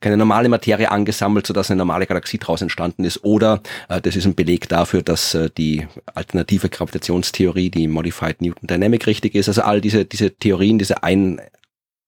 keine 0.00 0.16
normale 0.16 0.48
Materie 0.48 0.90
angesammelt, 0.90 1.46
sodass 1.46 1.70
eine 1.70 1.78
normale 1.78 2.06
Galaxie 2.06 2.38
daraus 2.38 2.62
entstanden 2.62 3.04
ist. 3.04 3.24
Oder 3.24 3.62
äh, 3.88 4.00
das 4.00 4.16
ist 4.16 4.26
ein 4.26 4.34
Beleg 4.34 4.68
dafür, 4.68 5.02
dass 5.02 5.34
äh, 5.34 5.50
die 5.56 5.86
alternative 6.14 6.68
Gravitationstheorie, 6.68 7.70
die 7.70 7.88
Modified 7.88 8.40
Newton 8.40 8.66
Dynamic 8.66 9.06
richtig 9.06 9.34
ist. 9.34 9.48
Also 9.48 9.62
all 9.62 9.80
diese, 9.80 10.04
diese 10.04 10.34
Theorien, 10.34 10.78
diese 10.78 11.02
ein, 11.02 11.40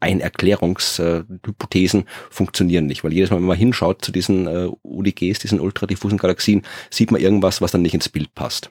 Einerklärungshypothesen 0.00 2.02
äh, 2.02 2.04
funktionieren 2.30 2.86
nicht, 2.86 3.04
weil 3.04 3.12
jedes 3.12 3.30
Mal, 3.30 3.36
wenn 3.36 3.44
man 3.44 3.56
hinschaut 3.56 4.04
zu 4.04 4.12
diesen 4.12 4.46
äh, 4.46 4.68
UDGs, 4.82 5.38
diesen 5.38 5.60
ultradiffusen 5.60 6.18
Galaxien, 6.18 6.62
sieht 6.90 7.10
man 7.10 7.20
irgendwas, 7.20 7.62
was 7.62 7.72
dann 7.72 7.82
nicht 7.82 7.94
ins 7.94 8.10
Bild 8.10 8.34
passt. 8.34 8.70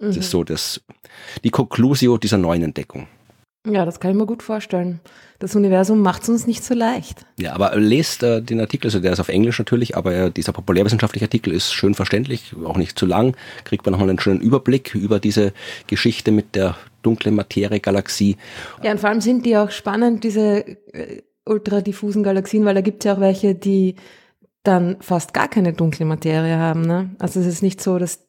Mhm. 0.00 0.08
Das 0.08 0.16
ist 0.16 0.30
so 0.30 0.44
das, 0.44 0.80
die 1.44 1.50
Conclusio 1.50 2.18
dieser 2.18 2.38
neuen 2.38 2.64
Entdeckung. 2.64 3.06
Ja, 3.64 3.84
das 3.84 4.00
kann 4.00 4.10
ich 4.10 4.16
mir 4.16 4.26
gut 4.26 4.42
vorstellen. 4.42 5.00
Das 5.38 5.54
Universum 5.54 6.00
macht 6.00 6.24
es 6.24 6.28
uns 6.28 6.46
nicht 6.48 6.64
so 6.64 6.74
leicht. 6.74 7.24
Ja, 7.38 7.52
aber 7.52 7.76
lest 7.76 8.24
äh, 8.24 8.42
den 8.42 8.60
Artikel, 8.60 8.88
also 8.88 8.98
der 8.98 9.12
ist 9.12 9.20
auf 9.20 9.28
Englisch 9.28 9.58
natürlich, 9.58 9.96
aber 9.96 10.12
äh, 10.12 10.30
dieser 10.32 10.52
populärwissenschaftliche 10.52 11.26
Artikel 11.26 11.52
ist 11.52 11.72
schön 11.72 11.94
verständlich, 11.94 12.54
auch 12.64 12.76
nicht 12.76 12.98
zu 12.98 13.06
lang, 13.06 13.36
kriegt 13.64 13.84
man 13.84 13.92
nochmal 13.92 14.08
einen 14.08 14.18
schönen 14.18 14.40
Überblick 14.40 14.96
über 14.96 15.20
diese 15.20 15.52
Geschichte 15.86 16.32
mit 16.32 16.56
der 16.56 16.76
dunklen 17.02 17.36
Materie-Galaxie. 17.36 18.36
Ja, 18.82 18.90
und 18.90 18.98
vor 18.98 19.10
allem 19.10 19.20
sind 19.20 19.46
die 19.46 19.56
auch 19.56 19.70
spannend, 19.70 20.24
diese 20.24 20.66
äh, 20.92 21.22
ultradiffusen 21.44 22.24
Galaxien, 22.24 22.64
weil 22.64 22.74
da 22.74 22.80
gibt 22.80 23.04
es 23.04 23.06
ja 23.06 23.14
auch 23.14 23.20
welche, 23.20 23.54
die 23.54 23.94
dann 24.64 24.96
fast 25.00 25.34
gar 25.34 25.48
keine 25.48 25.72
dunkle 25.72 26.04
Materie 26.04 26.56
haben. 26.56 26.82
Ne? 26.82 27.14
Also 27.20 27.40
es 27.40 27.46
ist 27.46 27.62
nicht 27.62 27.80
so, 27.80 27.98
dass 27.98 28.26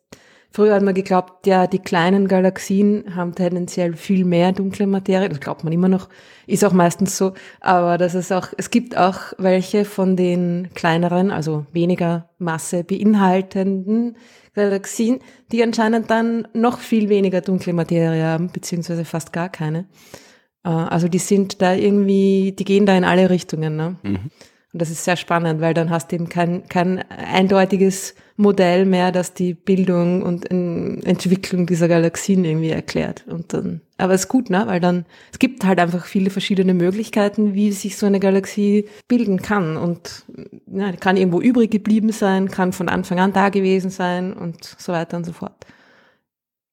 Früher 0.55 0.75
hat 0.75 0.83
man 0.83 0.93
geglaubt, 0.93 1.48
ja, 1.48 1.65
die 1.65 1.79
kleinen 1.79 2.27
Galaxien 2.27 3.15
haben 3.15 3.33
tendenziell 3.33 3.95
viel 3.95 4.24
mehr 4.24 4.51
dunkle 4.51 4.86
Materie. 4.86 5.27
Das 5.27 5.39
glaubt 5.39 5.63
man 5.63 5.74
immer 5.74 5.88
noch. 5.88 6.10
Ist 6.45 6.63
auch 6.63 6.74
meistens 6.74 7.17
so. 7.17 7.33
Aber 7.60 7.98
das 7.98 8.13
ist 8.13 8.31
auch, 8.31 8.50
es 8.55 8.69
gibt 8.69 8.95
auch 8.95 9.33
welche 9.39 9.83
von 9.83 10.15
den 10.15 10.69
kleineren, 10.75 11.31
also 11.31 11.65
weniger 11.72 12.29
Masse 12.38 12.83
beinhaltenden 12.83 14.15
Galaxien, 14.53 15.22
die 15.51 15.63
anscheinend 15.63 16.12
dann 16.12 16.48
noch 16.53 16.77
viel 16.77 17.10
weniger 17.10 17.41
dunkle 17.41 17.74
Materie 17.74 18.24
haben, 18.24 18.51
beziehungsweise 18.51 19.05
fast 19.05 19.33
gar 19.33 19.50
keine. 19.50 19.88
Äh, 20.63 20.69
also 20.69 21.07
die 21.07 21.17
sind 21.17 21.63
da 21.63 21.74
irgendwie, 21.74 22.51
die 22.51 22.65
gehen 22.65 22.86
da 22.86 22.95
in 22.95 23.05
alle 23.05 23.31
Richtungen. 23.31 23.75
Ne? 23.75 23.95
Mhm. 24.03 24.29
Und 24.72 24.81
das 24.81 24.91
ist 24.91 25.03
sehr 25.03 25.17
spannend, 25.17 25.62
weil 25.62 25.74
dann 25.74 25.89
hast 25.89 26.12
du 26.12 26.15
eben 26.15 26.29
kein, 26.29 26.67
kein 26.67 27.03
eindeutiges 27.10 28.13
Modell 28.35 28.85
mehr, 28.85 29.11
das 29.11 29.33
die 29.33 29.53
Bildung 29.53 30.23
und 30.23 30.49
Entwicklung 30.49 31.65
dieser 31.67 31.87
Galaxien 31.87 32.43
irgendwie 32.45 32.71
erklärt. 32.71 33.25
Und 33.27 33.53
dann, 33.53 33.81
aber 33.97 34.13
es 34.13 34.21
ist 34.21 34.27
gut, 34.27 34.49
ne? 34.49 34.63
Weil 34.65 34.79
dann, 34.79 35.05
es 35.31 35.39
gibt 35.39 35.63
halt 35.63 35.79
einfach 35.79 36.05
viele 36.05 36.29
verschiedene 36.31 36.73
Möglichkeiten, 36.73 37.53
wie 37.53 37.71
sich 37.71 37.95
so 37.95 38.05
eine 38.07 38.19
Galaxie 38.19 38.89
bilden 39.07 39.41
kann. 39.41 39.77
Und 39.77 40.25
ja, 40.65 40.91
kann 40.93 41.17
irgendwo 41.17 41.41
übrig 41.41 41.69
geblieben 41.69 42.11
sein, 42.11 42.49
kann 42.49 42.73
von 42.73 42.89
Anfang 42.89 43.19
an 43.19 43.33
da 43.33 43.49
gewesen 43.49 43.91
sein 43.91 44.33
und 44.33 44.63
so 44.63 44.93
weiter 44.93 45.17
und 45.17 45.25
so 45.25 45.33
fort. 45.33 45.65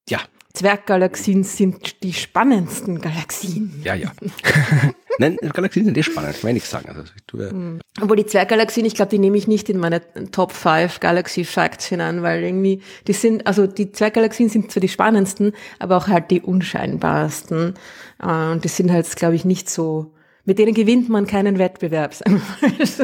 Ja, 0.09 0.21
Zwerggalaxien 0.53 1.45
sind 1.45 2.03
die 2.03 2.13
spannendsten 2.13 3.01
Galaxien. 3.01 3.81
Ja, 3.85 3.95
ja. 3.95 4.13
Nein, 5.19 5.37
Galaxien 5.53 5.85
sind 5.85 5.99
eh 5.99 6.03
spannend, 6.03 6.37
ich 6.37 6.45
will 6.45 6.53
nichts 6.53 6.71
sagen. 6.71 6.89
Also, 6.89 7.03
ich 7.03 7.23
tue, 7.27 7.53
mhm. 7.53 7.81
Obwohl 8.01 8.17
die 8.17 8.27
Zwerggalaxien, 8.27 8.87
ich 8.87 8.95
glaube, 8.95 9.11
die 9.11 9.19
nehme 9.19 9.37
ich 9.37 9.47
nicht 9.47 9.69
in 9.69 9.79
meine 9.79 10.01
Top 10.33 10.53
5 10.53 10.99
Galaxy 11.01 11.45
Facts 11.45 11.87
hinein, 11.87 12.23
weil 12.23 12.43
irgendwie, 12.43 12.83
die 13.07 13.13
sind, 13.13 13.47
also 13.47 13.67
die 13.67 13.93
Zwerggalaxien 13.93 14.49
sind 14.49 14.73
zwar 14.73 14.81
die 14.81 14.89
spannendsten, 14.89 15.53
aber 15.79 15.97
auch 15.97 16.09
halt 16.09 16.31
die 16.31 16.41
unscheinbarsten. 16.41 17.75
Äh, 18.21 18.53
und 18.53 18.65
die 18.65 18.69
sind 18.69 18.91
halt, 18.91 19.15
glaube 19.15 19.35
ich, 19.35 19.45
nicht 19.45 19.69
so 19.69 20.13
mit 20.51 20.59
denen 20.59 20.75
gewinnt 20.75 21.09
man 21.09 21.29
keinen 21.29 21.59
Wettbewerb. 21.61 22.13
das 22.79 22.99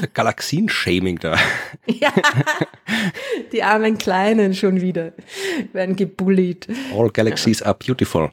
ist 0.00 0.14
Galaxien-Shaming 0.14 1.18
da. 1.18 1.36
Ja, 1.86 2.12
die 3.52 3.62
armen 3.62 3.98
Kleinen 3.98 4.54
schon 4.54 4.80
wieder 4.80 5.12
werden 5.74 5.96
gebullied. 5.96 6.66
All 6.96 7.10
galaxies 7.10 7.60
are 7.60 7.74
beautiful. 7.74 8.30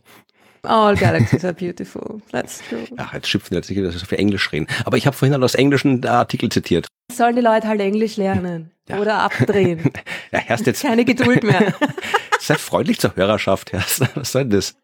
All 0.65 0.95
galaxies 0.95 1.43
are 1.45 1.53
beautiful. 1.53 2.21
That's 2.31 2.61
true. 2.67 2.85
Ach, 2.97 3.13
jetzt 3.13 3.27
schimpfen 3.27 3.55
jetzt 3.55 3.69
dass 3.69 3.77
wir 3.77 3.91
so 3.91 4.05
viel 4.05 4.19
Englisch 4.19 4.51
reden. 4.51 4.67
Aber 4.85 4.97
ich 4.97 5.07
habe 5.07 5.15
vorhin 5.15 5.41
aus 5.43 5.55
englischen 5.55 6.05
Artikel 6.05 6.49
zitiert. 6.49 6.87
Sollen 7.11 7.35
die 7.35 7.41
Leute 7.41 7.67
halt 7.67 7.81
Englisch 7.81 8.17
lernen 8.17 8.71
ja. 8.89 8.99
oder 8.99 9.19
abdrehen? 9.19 9.91
Ja, 10.31 10.39
Herrst 10.39 10.65
jetzt. 10.65 10.81
Keine 10.81 11.05
Geduld 11.05 11.43
mehr. 11.43 11.73
Sei 12.39 12.55
freundlich 12.55 12.99
zur 12.99 13.15
Hörerschaft, 13.15 13.71
Herst. 13.71 14.01
Was 14.15 14.33
soll 14.33 14.45
das? 14.45 14.75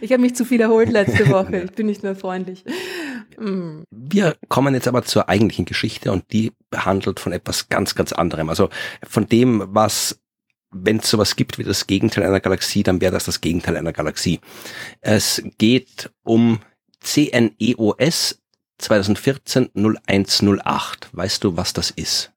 Ich 0.00 0.10
habe 0.12 0.20
mich 0.20 0.34
zu 0.34 0.44
viel 0.44 0.60
erholt 0.60 0.90
letzte 0.90 1.28
Woche. 1.28 1.60
Ich 1.60 1.72
bin 1.72 1.86
nicht 1.86 2.02
mehr 2.02 2.16
freundlich. 2.16 2.64
Mm. 3.38 3.82
Wir 3.90 4.36
kommen 4.48 4.74
jetzt 4.74 4.88
aber 4.88 5.04
zur 5.04 5.28
eigentlichen 5.28 5.64
Geschichte 5.64 6.10
und 6.10 6.24
die 6.32 6.52
handelt 6.74 7.20
von 7.20 7.32
etwas 7.32 7.68
ganz, 7.68 7.94
ganz 7.94 8.12
anderem. 8.12 8.48
Also 8.48 8.68
von 9.06 9.26
dem, 9.26 9.64
was 9.68 10.18
wenn 10.70 10.98
es 10.98 11.08
sowas 11.10 11.36
gibt 11.36 11.58
wie 11.58 11.64
das 11.64 11.86
Gegenteil 11.86 12.24
einer 12.24 12.40
Galaxie, 12.40 12.82
dann 12.82 13.00
wäre 13.00 13.12
das 13.12 13.24
das 13.24 13.40
Gegenteil 13.40 13.76
einer 13.76 13.92
Galaxie. 13.92 14.40
Es 15.00 15.42
geht 15.58 16.10
um 16.22 16.60
CNEOS 17.00 18.40
2014 18.78 19.70
0108. 19.74 21.08
Weißt 21.12 21.44
du, 21.44 21.56
was 21.56 21.72
das 21.72 21.90
ist? 21.90 22.32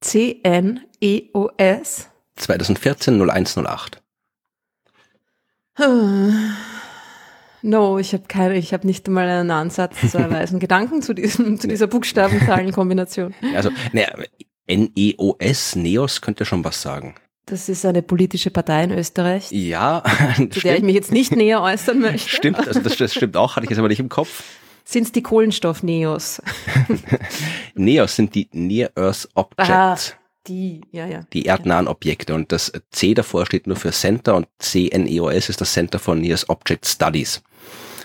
CNEOS 0.00 0.80
2014 2.36 3.20
0108. 3.20 4.02
No, 7.62 7.98
ich 7.98 8.12
habe 8.14 8.24
keine, 8.26 8.56
ich 8.56 8.72
habe 8.72 8.86
nicht 8.86 9.06
einmal 9.06 9.28
einen 9.28 9.50
Ansatz 9.50 10.10
zu 10.10 10.18
erweisen. 10.18 10.58
Gedanken 10.60 11.02
zu 11.02 11.12
diesem, 11.12 11.60
zu 11.60 11.68
dieser 11.68 11.86
Buchstabenzahlenkombination. 11.86 13.34
Also, 13.54 13.70
naja, 13.92 14.14
NEOS, 14.70 15.76
NEOS 15.76 16.20
könnte 16.20 16.44
schon 16.44 16.64
was 16.64 16.80
sagen. 16.80 17.14
Das 17.46 17.68
ist 17.68 17.84
eine 17.84 18.02
politische 18.02 18.50
Partei 18.50 18.84
in 18.84 18.92
Österreich. 18.92 19.50
Ja, 19.50 20.04
zu 20.36 20.42
stimmt. 20.42 20.64
der 20.64 20.76
ich 20.76 20.82
mich 20.82 20.94
jetzt 20.94 21.10
nicht 21.10 21.34
näher 21.34 21.62
äußern 21.62 21.98
möchte. 22.00 22.28
Stimmt, 22.28 22.58
also 22.58 22.80
das, 22.80 22.96
das 22.96 23.12
stimmt 23.12 23.36
auch, 23.36 23.56
hatte 23.56 23.64
ich 23.64 23.70
jetzt 23.70 23.78
aber 23.78 23.88
nicht 23.88 24.00
im 24.00 24.08
Kopf. 24.08 24.44
Sind 24.84 25.04
es 25.04 25.12
die 25.12 25.22
Kohlenstoff-Neos? 25.22 26.42
Neos 27.74 28.16
sind 28.16 28.34
die 28.34 28.48
Near 28.52 28.90
Earth 28.96 29.28
Objects. 29.34 29.70
Ah, 29.70 29.96
die, 30.46 30.80
ja, 30.90 31.06
ja. 31.06 31.26
Die 31.32 31.46
erdnahen 31.46 31.86
Objekte. 31.86 32.34
Und 32.34 32.50
das 32.50 32.72
C 32.90 33.14
davor 33.14 33.46
steht 33.46 33.66
nur 33.66 33.76
für 33.76 33.92
Center 33.92 34.34
und 34.34 34.48
CNEOS 34.58 35.48
ist 35.48 35.60
das 35.60 35.72
Center 35.72 35.98
for 35.98 36.14
Near 36.14 36.38
Object 36.48 36.86
Studies. 36.86 37.42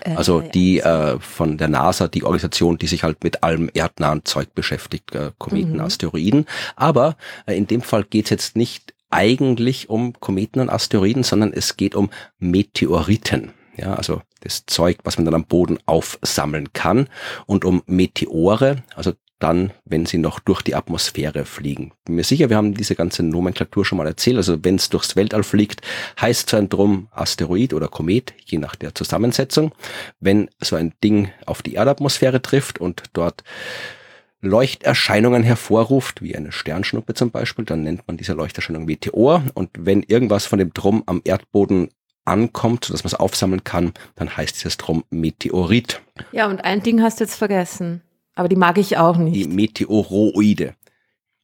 Äh, 0.06 0.16
also 0.16 0.42
die 0.42 0.80
äh, 0.80 1.20
von 1.20 1.58
der 1.58 1.68
NASA, 1.68 2.08
die 2.08 2.24
Organisation, 2.24 2.78
die 2.78 2.88
sich 2.88 3.04
halt 3.04 3.24
mit 3.24 3.44
allem 3.44 3.70
erdnahen 3.74 4.24
Zeug 4.26 4.54
beschäftigt, 4.54 5.14
äh, 5.16 5.32
Kometen, 5.38 5.74
mhm. 5.74 5.82
Asteroiden. 5.82 6.46
Aber 6.76 7.18
äh, 7.46 7.58
in 7.58 7.68
dem 7.68 7.82
Fall 7.82 8.04
geht 8.04 8.26
es 8.26 8.30
jetzt 8.30 8.56
nicht 8.56 8.94
eigentlich 9.10 9.90
um 9.90 10.14
Kometen 10.20 10.62
und 10.62 10.70
Asteroiden, 10.70 11.24
sondern 11.24 11.54
es 11.54 11.78
geht 11.78 11.96
um 11.96 12.10
Meteoriten. 12.40 13.52
Ja, 13.78 13.96
also 13.96 14.22
das 14.42 14.66
Zeug, 14.66 15.00
was 15.04 15.18
man 15.18 15.26
dann 15.26 15.34
am 15.34 15.46
Boden 15.46 15.80
aufsammeln 15.86 16.72
kann 16.74 17.10
und 17.46 17.66
um 17.66 17.84
Meteore, 17.88 18.84
also 18.96 19.14
dann, 19.40 19.72
wenn 19.84 20.06
sie 20.06 20.18
noch 20.18 20.40
durch 20.40 20.62
die 20.62 20.76
Atmosphäre 20.76 21.46
fliegen. 21.46 21.92
Bin 22.06 22.16
mir 22.16 22.24
sicher, 22.24 22.50
wir 22.50 22.58
haben 22.58 22.74
diese 22.74 22.96
ganze 22.96 23.24
Nomenklatur 23.24 23.86
schon 23.86 23.98
mal 23.98 24.08
erzählt. 24.08 24.38
Also 24.38 24.64
wenn 24.64 24.76
es 24.76 24.90
durchs 24.90 25.16
Weltall 25.16 25.44
fliegt, 25.44 25.82
heißt 26.20 26.50
so 26.50 26.58
ein 26.58 26.70
Drum 26.70 27.10
Asteroid 27.12 27.74
oder 27.74 27.88
Komet, 27.88 28.34
je 28.46 28.58
nach 28.58 28.76
der 28.76 28.96
Zusammensetzung. 28.96 29.74
Wenn 30.20 30.50
so 30.62 30.76
ein 30.76 30.94
Ding 31.04 31.32
auf 31.46 31.62
die 31.62 31.74
Erdatmosphäre 31.74 32.42
trifft 32.42 32.80
und 32.80 33.04
dort 33.14 33.44
Leuchterscheinungen 34.42 35.44
hervorruft, 35.44 36.22
wie 36.22 36.36
eine 36.36 36.52
Sternschnuppe 36.52 37.14
zum 37.14 37.32
Beispiel, 37.32 37.66
dann 37.66 37.84
nennt 37.84 38.08
man 38.08 38.16
diese 38.16 38.34
Leuchterscheinung 38.34 38.86
Meteor. 38.86 39.44
Und 39.54 39.70
wenn 39.78 40.04
irgendwas 40.04 40.46
von 40.46 40.60
dem 40.60 40.74
Drum 40.74 41.04
am 41.08 41.22
Erdboden 41.24 41.90
ankommt, 42.26 42.86
sodass 42.86 43.04
man 43.04 43.10
es 43.10 43.20
aufsammeln 43.20 43.64
kann, 43.64 43.94
dann 44.16 44.36
heißt 44.36 44.56
dieses 44.56 44.78
Drum 44.78 45.04
Meteorit. 45.10 46.02
Ja, 46.32 46.48
und 46.48 46.64
ein 46.64 46.82
Ding 46.82 47.02
hast 47.02 47.20
du 47.20 47.24
jetzt 47.24 47.36
vergessen. 47.36 48.02
Aber 48.36 48.50
die 48.50 48.56
mag 48.58 48.78
ich 48.78 48.98
auch 48.98 49.18
nicht. 49.18 49.36
Die 49.36 49.48
Meteoroide. 49.48 50.76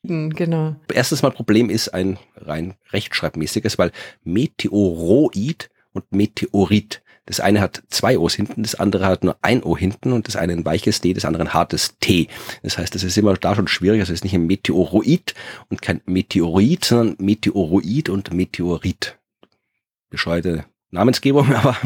Hm, 0.06 0.32
genau. 0.32 0.76
Erstes 0.94 1.22
Mal 1.22 1.32
Problem 1.32 1.70
ist 1.70 1.94
ein 1.94 2.18
rein 2.36 2.74
rechtschreibmäßiges, 2.92 3.78
weil 3.78 3.92
Meteoroid 4.24 5.70
und 5.94 6.12
Meteorit, 6.12 7.02
Das 7.26 7.40
eine 7.40 7.62
hat 7.62 7.84
zwei 7.90 8.18
O's 8.18 8.34
hinten, 8.34 8.64
das 8.64 8.76
andere 8.76 9.06
hat 9.06 9.24
nur 9.24 9.38
ein 9.42 9.64
O 9.64 9.78
hinten 9.78 10.12
und 10.12 10.28
das 10.28 10.36
eine 10.36 10.54
ein 10.54 10.66
weiches 10.66 11.02
D, 11.02 11.14
das 11.14 11.24
andere 11.24 11.44
ein 11.44 11.54
hartes 11.54 11.98
T. 12.00 12.28
Das 12.64 12.78
heißt, 12.78 12.94
das 12.96 13.04
ist 13.04 13.18
immer 13.18 13.36
da 13.36 13.56
schon 13.56 13.68
schwierig. 13.68 14.00
Also 14.00 14.12
es 14.12 14.20
ist 14.20 14.24
nicht 14.24 14.34
ein 14.34 14.48
Meteoroid 14.48 15.36
und 15.70 15.82
kein 15.82 16.02
Meteorit, 16.06 16.84
sondern 16.84 17.16
Meteoroid 17.20 18.10
und 18.10 18.34
Meteorit. 18.34 19.18
Bescheuerte 20.10 20.66
Namensgebung, 20.92 21.54
aber. 21.54 21.78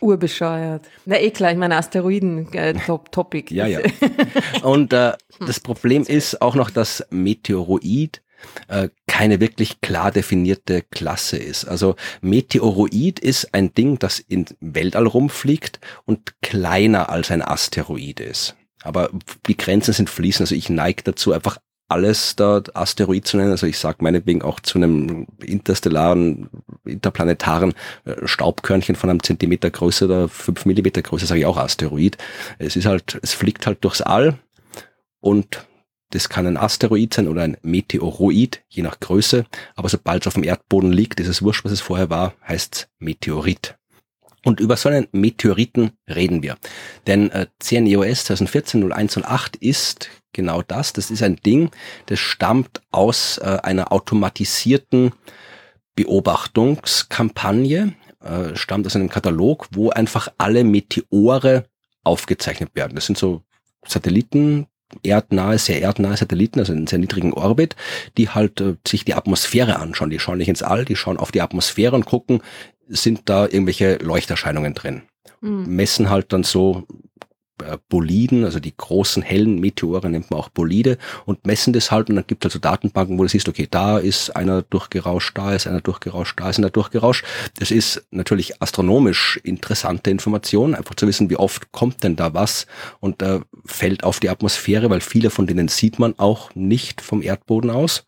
Urbescheuert. 0.00 0.86
Na 1.04 1.20
eh 1.20 1.30
klar, 1.30 1.52
ich 1.52 1.58
meine 1.58 1.76
Asteroiden, 1.76 2.52
äh, 2.52 2.74
top, 2.74 3.12
Topic. 3.12 3.54
ja, 3.54 3.66
ja. 3.66 3.80
Und 4.62 4.92
äh, 4.92 5.12
das 5.38 5.60
Problem 5.60 6.02
ist 6.02 6.40
auch 6.42 6.54
noch, 6.54 6.70
dass 6.70 7.06
Meteoroid 7.10 8.22
äh, 8.68 8.88
keine 9.06 9.40
wirklich 9.40 9.80
klar 9.80 10.10
definierte 10.10 10.82
Klasse 10.82 11.36
ist. 11.36 11.66
Also 11.66 11.96
Meteoroid 12.20 13.18
ist 13.18 13.54
ein 13.54 13.72
Ding, 13.74 13.98
das 13.98 14.18
im 14.18 14.46
Weltall 14.60 15.06
rumfliegt 15.06 15.80
und 16.04 16.40
kleiner 16.42 17.10
als 17.10 17.30
ein 17.30 17.42
Asteroid 17.42 18.20
ist. 18.20 18.56
Aber 18.82 19.10
die 19.46 19.56
Grenzen 19.56 19.92
sind 19.92 20.08
fließend. 20.08 20.42
Also 20.42 20.54
ich 20.54 20.70
neige 20.70 21.02
dazu, 21.02 21.32
einfach 21.32 21.58
alles 21.88 22.36
da 22.36 22.62
Asteroid 22.74 23.26
zu 23.26 23.36
nennen. 23.36 23.50
Also 23.50 23.66
ich 23.66 23.78
sage 23.78 23.98
meinetwegen 24.00 24.42
auch 24.42 24.60
zu 24.60 24.78
einem 24.78 25.26
interstellaren, 25.40 26.48
interplanetaren 26.84 27.74
äh, 28.04 28.26
Staubkörnchen 28.26 28.96
von 28.96 29.10
einem 29.10 29.22
Zentimeter 29.22 29.70
Größe 29.70 30.06
oder 30.06 30.28
fünf 30.28 30.66
Millimeter 30.66 31.02
Größe, 31.02 31.26
sage 31.26 31.40
ich 31.40 31.46
auch 31.46 31.56
Asteroid. 31.56 32.18
Es 32.58 32.76
ist 32.76 32.86
halt, 32.86 33.18
es 33.22 33.32
fliegt 33.32 33.66
halt 33.66 33.84
durchs 33.84 34.02
All 34.02 34.38
und 35.20 35.66
das 36.10 36.28
kann 36.28 36.46
ein 36.46 36.56
Asteroid 36.56 37.14
sein 37.14 37.28
oder 37.28 37.42
ein 37.42 37.56
Meteoroid, 37.62 38.62
je 38.68 38.82
nach 38.82 39.00
Größe. 39.00 39.44
Aber 39.74 39.88
sobald 39.88 40.22
es 40.22 40.26
auf 40.28 40.34
dem 40.34 40.44
Erdboden 40.44 40.92
liegt, 40.92 41.18
ist 41.20 41.28
es 41.28 41.42
wurscht, 41.42 41.64
was 41.64 41.72
es 41.72 41.80
vorher 41.80 42.10
war, 42.10 42.34
heißt 42.46 42.74
es 42.74 42.88
Meteorit. 42.98 43.76
Und 44.44 44.60
über 44.60 44.76
so 44.76 44.88
einen 44.88 45.08
Meteoriten 45.10 45.90
reden 46.08 46.44
wir. 46.44 46.56
Denn 47.08 47.30
äh, 47.32 47.46
CNEOS 47.58 48.26
2014 48.26 48.84
0108 48.84 49.56
ist 49.56 50.08
genau 50.36 50.62
das. 50.62 50.92
Das 50.92 51.10
ist 51.10 51.22
ein 51.22 51.36
Ding, 51.36 51.70
das 52.06 52.20
stammt 52.20 52.80
aus 52.92 53.38
äh, 53.38 53.58
einer 53.62 53.90
automatisierten 53.90 55.12
Beobachtungskampagne, 55.96 57.94
äh, 58.22 58.54
stammt 58.54 58.86
aus 58.86 58.94
einem 58.94 59.08
Katalog, 59.08 59.66
wo 59.72 59.90
einfach 59.90 60.28
alle 60.38 60.62
Meteore 60.62 61.64
aufgezeichnet 62.04 62.70
werden. 62.74 62.94
Das 62.94 63.06
sind 63.06 63.18
so 63.18 63.42
Satelliten, 63.84 64.66
erdnahe, 65.02 65.58
sehr 65.58 65.82
erdnahe 65.82 66.16
Satelliten, 66.16 66.60
also 66.60 66.72
in 66.72 66.86
sehr 66.86 66.98
niedrigen 66.98 67.32
Orbit, 67.32 67.74
die 68.16 68.28
halt 68.28 68.60
äh, 68.60 68.76
sich 68.86 69.04
die 69.04 69.14
Atmosphäre 69.14 69.80
anschauen. 69.80 70.10
Die 70.10 70.20
schauen 70.20 70.38
nicht 70.38 70.48
ins 70.48 70.62
All, 70.62 70.84
die 70.84 70.96
schauen 70.96 71.16
auf 71.16 71.32
die 71.32 71.40
Atmosphäre 71.40 71.96
und 71.96 72.06
gucken, 72.06 72.42
sind 72.88 73.28
da 73.28 73.44
irgendwelche 73.46 73.96
Leuchterscheinungen 73.96 74.74
drin. 74.74 75.02
Mhm. 75.40 75.64
Messen 75.66 76.10
halt 76.10 76.32
dann 76.32 76.44
so 76.44 76.86
Boliden, 77.88 78.44
also 78.44 78.60
die 78.60 78.76
großen 78.76 79.22
hellen 79.22 79.58
Meteore 79.60 80.08
nennt 80.10 80.30
man 80.30 80.40
auch 80.40 80.48
Bolide 80.48 80.98
und 81.24 81.46
messen 81.46 81.72
das 81.72 81.90
halt 81.90 82.10
und 82.10 82.16
dann 82.16 82.26
gibt 82.26 82.44
es 82.44 82.46
halt 82.46 82.52
so 82.52 82.58
Datenbanken, 82.58 83.18
wo 83.18 83.22
du 83.22 83.28
siehst, 83.28 83.48
okay, 83.48 83.66
da 83.70 83.98
ist 83.98 84.36
einer 84.36 84.62
durchgerauscht, 84.62 85.36
da 85.36 85.54
ist 85.54 85.66
einer 85.66 85.80
durchgerauscht, 85.80 86.38
da 86.38 86.50
ist 86.50 86.58
einer 86.58 86.70
durchgerauscht. 86.70 87.24
Das 87.58 87.70
ist 87.70 88.06
natürlich 88.10 88.62
astronomisch 88.62 89.40
interessante 89.42 90.10
Information, 90.10 90.74
einfach 90.74 90.94
zu 90.94 91.06
wissen, 91.06 91.30
wie 91.30 91.36
oft 91.36 91.72
kommt 91.72 92.02
denn 92.04 92.16
da 92.16 92.34
was 92.34 92.66
und 93.00 93.22
äh, 93.22 93.40
fällt 93.64 94.04
auf 94.04 94.20
die 94.20 94.28
Atmosphäre, 94.28 94.90
weil 94.90 95.00
viele 95.00 95.30
von 95.30 95.46
denen 95.46 95.68
sieht 95.68 95.98
man 95.98 96.18
auch 96.18 96.54
nicht 96.54 97.00
vom 97.00 97.22
Erdboden 97.22 97.70
aus. 97.70 98.04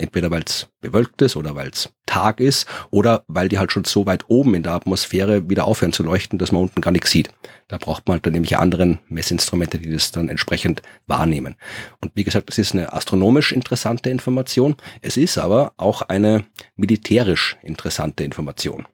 Entweder 0.00 0.30
weil 0.30 0.44
es 0.46 0.66
bewölkt 0.80 1.20
ist 1.20 1.36
oder 1.36 1.54
weil 1.54 1.68
es 1.68 1.92
Tag 2.06 2.40
ist 2.40 2.66
oder 2.90 3.22
weil 3.28 3.50
die 3.50 3.58
halt 3.58 3.70
schon 3.70 3.84
so 3.84 4.06
weit 4.06 4.24
oben 4.28 4.54
in 4.54 4.62
der 4.62 4.72
Atmosphäre 4.72 5.50
wieder 5.50 5.66
aufhören 5.66 5.92
zu 5.92 6.02
leuchten, 6.02 6.38
dass 6.38 6.52
man 6.52 6.62
unten 6.62 6.80
gar 6.80 6.90
nichts 6.90 7.10
sieht. 7.10 7.28
Da 7.68 7.76
braucht 7.76 8.08
man 8.08 8.14
halt 8.14 8.24
dann 8.24 8.32
nämlich 8.32 8.56
anderen 8.56 8.98
Messinstrumente, 9.08 9.78
die 9.78 9.92
das 9.92 10.10
dann 10.10 10.30
entsprechend 10.30 10.80
wahrnehmen. 11.06 11.54
Und 12.00 12.12
wie 12.14 12.24
gesagt, 12.24 12.48
es 12.48 12.56
ist 12.56 12.72
eine 12.72 12.94
astronomisch 12.94 13.52
interessante 13.52 14.08
Information. 14.08 14.74
Es 15.02 15.18
ist 15.18 15.36
aber 15.36 15.74
auch 15.76 16.00
eine 16.00 16.44
militärisch 16.76 17.58
interessante 17.62 18.24
Information. 18.24 18.86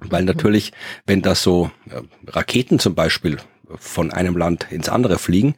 Weil 0.00 0.22
mhm. 0.22 0.28
natürlich, 0.28 0.72
wenn 1.04 1.20
da 1.20 1.34
so 1.34 1.70
Raketen 2.26 2.78
zum 2.78 2.94
Beispiel 2.94 3.36
von 3.78 4.12
einem 4.12 4.36
Land 4.36 4.66
ins 4.70 4.88
andere 4.88 5.18
fliegen, 5.18 5.54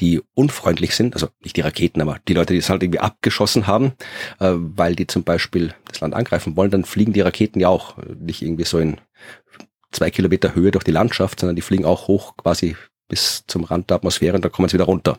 die 0.00 0.22
unfreundlich 0.34 0.94
sind, 0.94 1.14
also 1.14 1.28
nicht 1.42 1.56
die 1.56 1.60
Raketen, 1.60 2.00
aber 2.00 2.18
die 2.28 2.34
Leute, 2.34 2.52
die 2.52 2.58
es 2.58 2.68
halt 2.68 2.82
irgendwie 2.82 3.00
abgeschossen 3.00 3.66
haben, 3.66 3.92
äh, 4.40 4.52
weil 4.54 4.96
die 4.96 5.06
zum 5.06 5.24
Beispiel 5.24 5.74
das 5.86 6.00
Land 6.00 6.14
angreifen 6.14 6.56
wollen, 6.56 6.70
dann 6.70 6.84
fliegen 6.84 7.12
die 7.12 7.20
Raketen 7.20 7.60
ja 7.60 7.68
auch 7.68 7.96
nicht 8.18 8.42
irgendwie 8.42 8.64
so 8.64 8.78
in 8.78 8.98
zwei 9.92 10.10
Kilometer 10.10 10.54
Höhe 10.54 10.70
durch 10.70 10.84
die 10.84 10.90
Landschaft, 10.90 11.40
sondern 11.40 11.56
die 11.56 11.62
fliegen 11.62 11.84
auch 11.84 12.08
hoch 12.08 12.36
quasi 12.36 12.76
bis 13.08 13.44
zum 13.46 13.64
Rand 13.64 13.90
der 13.90 13.96
Atmosphäre 13.96 14.36
und 14.36 14.44
da 14.44 14.48
kommen 14.48 14.68
sie 14.68 14.74
wieder 14.74 14.84
runter. 14.84 15.18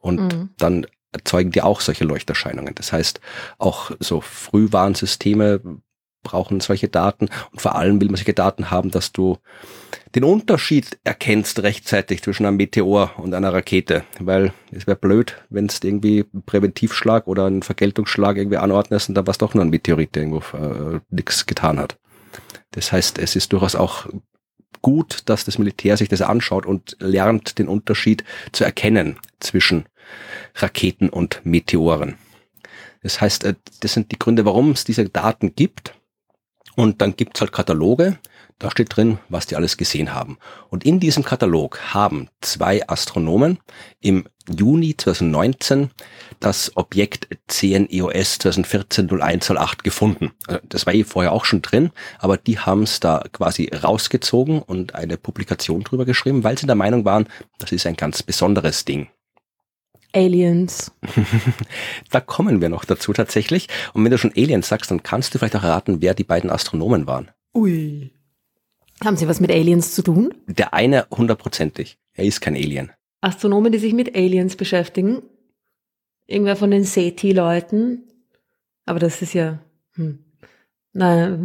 Und 0.00 0.34
mhm. 0.34 0.50
dann 0.58 0.86
erzeugen 1.12 1.50
die 1.50 1.62
auch 1.62 1.80
solche 1.80 2.04
Leuchterscheinungen. 2.04 2.74
Das 2.74 2.92
heißt, 2.92 3.20
auch 3.58 3.90
so 4.00 4.20
Frühwarnsysteme 4.20 5.60
brauchen 6.22 6.60
solche 6.60 6.88
Daten 6.88 7.28
und 7.52 7.60
vor 7.60 7.76
allem 7.76 8.00
will 8.00 8.08
man 8.08 8.16
solche 8.16 8.34
Daten 8.34 8.70
haben, 8.70 8.90
dass 8.90 9.12
du 9.12 9.38
den 10.14 10.24
Unterschied 10.24 10.98
erkennst 11.04 11.62
rechtzeitig 11.62 12.22
zwischen 12.22 12.46
einem 12.46 12.56
Meteor 12.56 13.12
und 13.18 13.34
einer 13.34 13.52
Rakete, 13.52 14.04
weil 14.20 14.52
es 14.70 14.86
wäre 14.86 14.96
blöd, 14.96 15.36
wenn 15.50 15.66
es 15.66 15.82
irgendwie 15.82 16.24
einen 16.32 16.42
Präventivschlag 16.44 17.26
oder 17.26 17.46
einen 17.46 17.62
Vergeltungsschlag 17.62 18.36
irgendwie 18.36 18.58
anordnest 18.58 19.08
und 19.08 19.14
da 19.14 19.26
was 19.26 19.38
doch 19.38 19.54
nur 19.54 19.64
ein 19.64 19.70
Meteorit, 19.70 20.14
der 20.14 20.22
irgendwo 20.22 20.56
äh, 20.56 21.00
nichts 21.10 21.46
getan 21.46 21.78
hat. 21.78 21.98
Das 22.70 22.92
heißt, 22.92 23.18
es 23.18 23.36
ist 23.36 23.52
durchaus 23.52 23.74
auch 23.74 24.06
gut, 24.82 25.22
dass 25.26 25.44
das 25.44 25.58
Militär 25.58 25.96
sich 25.96 26.08
das 26.08 26.22
anschaut 26.22 26.66
und 26.66 26.96
lernt, 27.00 27.58
den 27.58 27.68
Unterschied 27.68 28.24
zu 28.52 28.64
erkennen 28.64 29.18
zwischen 29.40 29.86
Raketen 30.54 31.08
und 31.08 31.40
Meteoren. 31.44 32.16
Das 33.02 33.20
heißt, 33.20 33.44
äh, 33.44 33.54
das 33.80 33.92
sind 33.92 34.12
die 34.12 34.18
Gründe, 34.18 34.44
warum 34.44 34.70
es 34.70 34.84
diese 34.84 35.08
Daten 35.08 35.54
gibt. 35.54 35.94
Und 36.76 37.00
dann 37.00 37.16
gibt's 37.16 37.40
halt 37.40 37.52
Kataloge, 37.52 38.18
da 38.58 38.70
steht 38.70 38.96
drin, 38.96 39.18
was 39.28 39.46
die 39.46 39.56
alles 39.56 39.76
gesehen 39.76 40.14
haben. 40.14 40.38
Und 40.70 40.84
in 40.84 40.98
diesem 40.98 41.24
Katalog 41.24 41.78
haben 41.92 42.28
zwei 42.40 42.88
Astronomen 42.88 43.58
im 44.00 44.26
Juni 44.48 44.96
2019 44.96 45.90
das 46.40 46.76
Objekt 46.76 47.28
CNEOS 47.48 48.38
2014-0108 48.40 49.82
gefunden. 49.82 50.32
Also 50.46 50.60
das 50.68 50.86
war 50.86 50.94
eh 50.94 51.04
vorher 51.04 51.32
auch 51.32 51.44
schon 51.44 51.62
drin, 51.62 51.90
aber 52.18 52.36
die 52.36 52.58
haben 52.58 52.84
es 52.84 53.00
da 53.00 53.24
quasi 53.32 53.70
rausgezogen 53.72 54.62
und 54.62 54.94
eine 54.94 55.16
Publikation 55.16 55.82
drüber 55.82 56.04
geschrieben, 56.04 56.44
weil 56.44 56.56
sie 56.56 56.66
der 56.66 56.76
Meinung 56.76 57.04
waren, 57.04 57.28
das 57.58 57.72
ist 57.72 57.86
ein 57.86 57.96
ganz 57.96 58.22
besonderes 58.22 58.84
Ding. 58.84 59.08
Aliens. 60.14 60.92
da 62.10 62.20
kommen 62.20 62.62
wir 62.62 62.70
noch 62.70 62.86
dazu 62.86 63.12
tatsächlich. 63.12 63.68
Und 63.92 64.02
wenn 64.02 64.10
du 64.10 64.18
schon 64.18 64.32
Aliens 64.34 64.68
sagst, 64.68 64.90
dann 64.90 65.02
kannst 65.02 65.34
du 65.34 65.38
vielleicht 65.38 65.56
auch 65.56 65.62
erraten, 65.62 66.00
wer 66.00 66.14
die 66.14 66.24
beiden 66.24 66.48
Astronomen 66.48 67.06
waren. 67.06 67.30
Ui. 67.54 68.15
Haben 69.04 69.16
sie 69.16 69.28
was 69.28 69.40
mit 69.40 69.50
Aliens 69.50 69.94
zu 69.94 70.02
tun? 70.02 70.34
Der 70.46 70.72
eine 70.74 71.06
hundertprozentig. 71.10 71.98
Er 72.14 72.24
ist 72.24 72.40
kein 72.40 72.54
Alien. 72.54 72.92
Astronomen, 73.20 73.72
die 73.72 73.78
sich 73.78 73.92
mit 73.92 74.16
Aliens 74.16 74.56
beschäftigen. 74.56 75.22
Irgendwer 76.26 76.56
von 76.56 76.70
den 76.70 76.84
SETI-Leuten. 76.84 78.04
Aber 78.86 78.98
das 78.98 79.20
ist 79.22 79.34
ja. 79.34 79.58
Hm. 79.94 80.24
Na, 80.98 81.36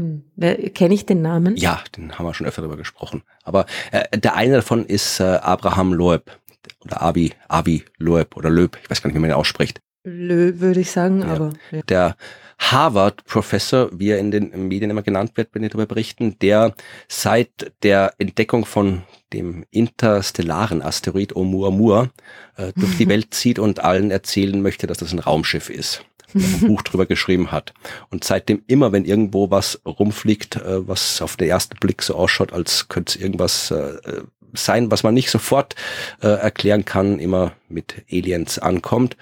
kenne 0.74 0.94
ich 0.94 1.06
den 1.06 1.22
Namen? 1.22 1.58
Ja, 1.58 1.84
den 1.98 2.18
haben 2.18 2.26
wir 2.26 2.34
schon 2.34 2.48
öfter 2.48 2.62
darüber 2.62 2.78
gesprochen. 2.78 3.24
Aber 3.44 3.66
äh, 3.92 4.18
der 4.18 4.36
eine 4.36 4.56
davon 4.56 4.86
ist 4.86 5.20
äh, 5.20 5.24
Abraham 5.24 5.92
Loeb 5.92 6.32
oder 6.80 7.02
Abi, 7.02 7.34
Abi 7.50 7.84
Loeb 7.98 8.38
oder 8.38 8.50
Löb, 8.50 8.78
ich 8.82 8.90
weiß 8.90 9.02
gar 9.02 9.10
nicht, 9.10 9.16
wie 9.16 9.20
man 9.20 9.30
ihn 9.30 9.36
ausspricht. 9.36 9.82
Löb 10.04 10.62
würde 10.62 10.80
ich 10.80 10.92
sagen, 10.92 11.22
ja. 11.22 11.28
aber. 11.28 11.54
Ja. 11.72 11.82
Der 11.82 12.16
Harvard-Professor, 12.62 13.90
wie 13.92 14.10
er 14.10 14.20
in 14.20 14.32
den 14.32 14.68
Medien 14.68 14.92
immer 14.92 15.02
genannt 15.02 15.32
wird, 15.36 15.50
wenn 15.54 15.64
die 15.64 15.70
darüber 15.70 15.88
berichten, 15.88 16.38
der 16.40 16.74
seit 17.08 17.74
der 17.84 18.14
Entdeckung 18.20 18.66
von 18.66 19.02
dem 19.34 19.66
interstellaren 19.72 20.82
Asteroid 20.82 21.36
Oumuamua 21.36 22.10
äh, 22.58 22.72
durch 22.76 22.98
die 22.98 23.08
Welt 23.10 23.34
zieht 23.34 23.60
und 23.60 23.84
allen 23.84 24.12
erzählen 24.12 24.62
möchte, 24.62 24.88
dass 24.88 25.00
das 25.00 25.12
ein 25.12 25.20
Raumschiff 25.20 25.70
ist. 25.70 26.06
ein 26.36 26.60
Buch 26.68 26.84
drüber 26.84 27.08
geschrieben 27.08 27.52
hat. 27.52 27.74
Und 28.10 28.24
seitdem 28.24 28.64
immer, 28.68 28.92
wenn 28.92 29.06
irgendwo 29.06 29.50
was 29.50 29.82
rumfliegt, 29.86 30.58
äh, 30.58 30.88
was 30.88 31.22
auf 31.22 31.38
den 31.38 31.50
ersten 31.50 31.78
Blick 31.78 32.04
so 32.04 32.16
ausschaut, 32.16 32.54
als 32.54 32.88
könnte 32.90 33.18
es 33.18 33.22
irgendwas 33.22 33.72
äh, 33.72 34.22
sein, 34.54 34.92
was 34.92 35.04
man 35.04 35.14
nicht 35.14 35.32
sofort 35.32 35.76
äh, 36.22 36.28
erklären 36.28 36.86
kann, 36.86 37.20
immer 37.20 37.54
mit 37.70 38.04
Aliens 38.12 38.60
ankommt. 38.60 39.18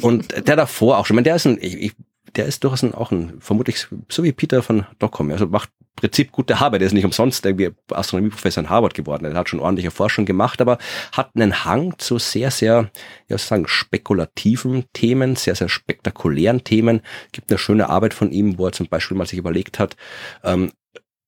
Und 0.00 0.46
der 0.46 0.56
davor 0.56 0.98
auch 0.98 1.06
schon, 1.06 1.14
ich 1.14 1.16
meine, 1.16 1.24
der 1.24 1.36
ist 1.36 1.46
ein, 1.46 1.58
ich, 1.60 1.74
ich, 1.80 1.92
der 2.36 2.46
ist 2.46 2.64
durchaus 2.64 2.82
ein, 2.82 2.94
auch 2.94 3.10
ein, 3.10 3.34
vermutlich 3.40 3.86
so 4.08 4.22
wie 4.22 4.32
Peter 4.32 4.62
von 4.62 4.86
Dockham, 4.98 5.30
also 5.30 5.46
macht 5.46 5.70
Prinzip 5.96 6.32
gute 6.32 6.56
Arbeit. 6.60 6.80
Der 6.80 6.86
ist 6.86 6.92
nicht 6.92 7.04
umsonst 7.04 7.46
irgendwie 7.46 7.70
Astronomieprofessor 7.90 8.64
in 8.64 8.70
Harvard 8.70 8.94
geworden. 8.94 9.24
Er 9.24 9.34
hat 9.34 9.48
schon 9.48 9.60
ordentliche 9.60 9.92
Forschung 9.92 10.24
gemacht, 10.24 10.60
aber 10.60 10.78
hat 11.12 11.30
einen 11.34 11.64
Hang 11.64 11.94
zu 11.98 12.18
sehr, 12.18 12.50
sehr, 12.50 12.90
ja, 13.28 13.38
sagen, 13.38 13.68
spekulativen 13.68 14.86
Themen, 14.92 15.36
sehr, 15.36 15.54
sehr 15.54 15.68
spektakulären 15.68 16.64
Themen. 16.64 17.00
Gibt 17.30 17.50
eine 17.50 17.58
schöne 17.58 17.88
Arbeit 17.88 18.12
von 18.12 18.32
ihm, 18.32 18.58
wo 18.58 18.66
er 18.66 18.72
zum 18.72 18.88
Beispiel 18.88 19.16
mal 19.16 19.26
sich 19.26 19.38
überlegt 19.38 19.78
hat, 19.78 19.96
ähm, 20.42 20.72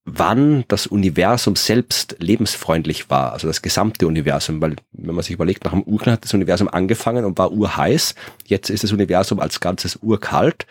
wann 0.05 0.65
das 0.69 0.87
Universum 0.87 1.57
selbst 1.57 2.17
lebensfreundlich 2.21 3.11
war, 3.11 3.33
also 3.33 3.49
das 3.49 3.61
gesamte 3.61 4.07
Universum, 4.07 4.61
weil 4.61 4.77
wenn 4.93 5.15
man 5.15 5.25
sich 5.25 5.35
überlegt, 5.35 5.65
nach 5.65 5.73
dem 5.73 5.83
Urknall 5.83 6.15
hat 6.15 6.25
das 6.25 6.35
Universum 6.35 6.69
angefangen 6.69 7.25
und 7.25 7.39
war 7.39 7.51
urheiß, 7.51 8.15
jetzt 8.47 8.71
ist 8.71 8.85
das 8.85 8.93
Universum 8.93 9.41
als 9.41 9.59
ganzes 9.59 9.97
urkalt, 10.03 10.67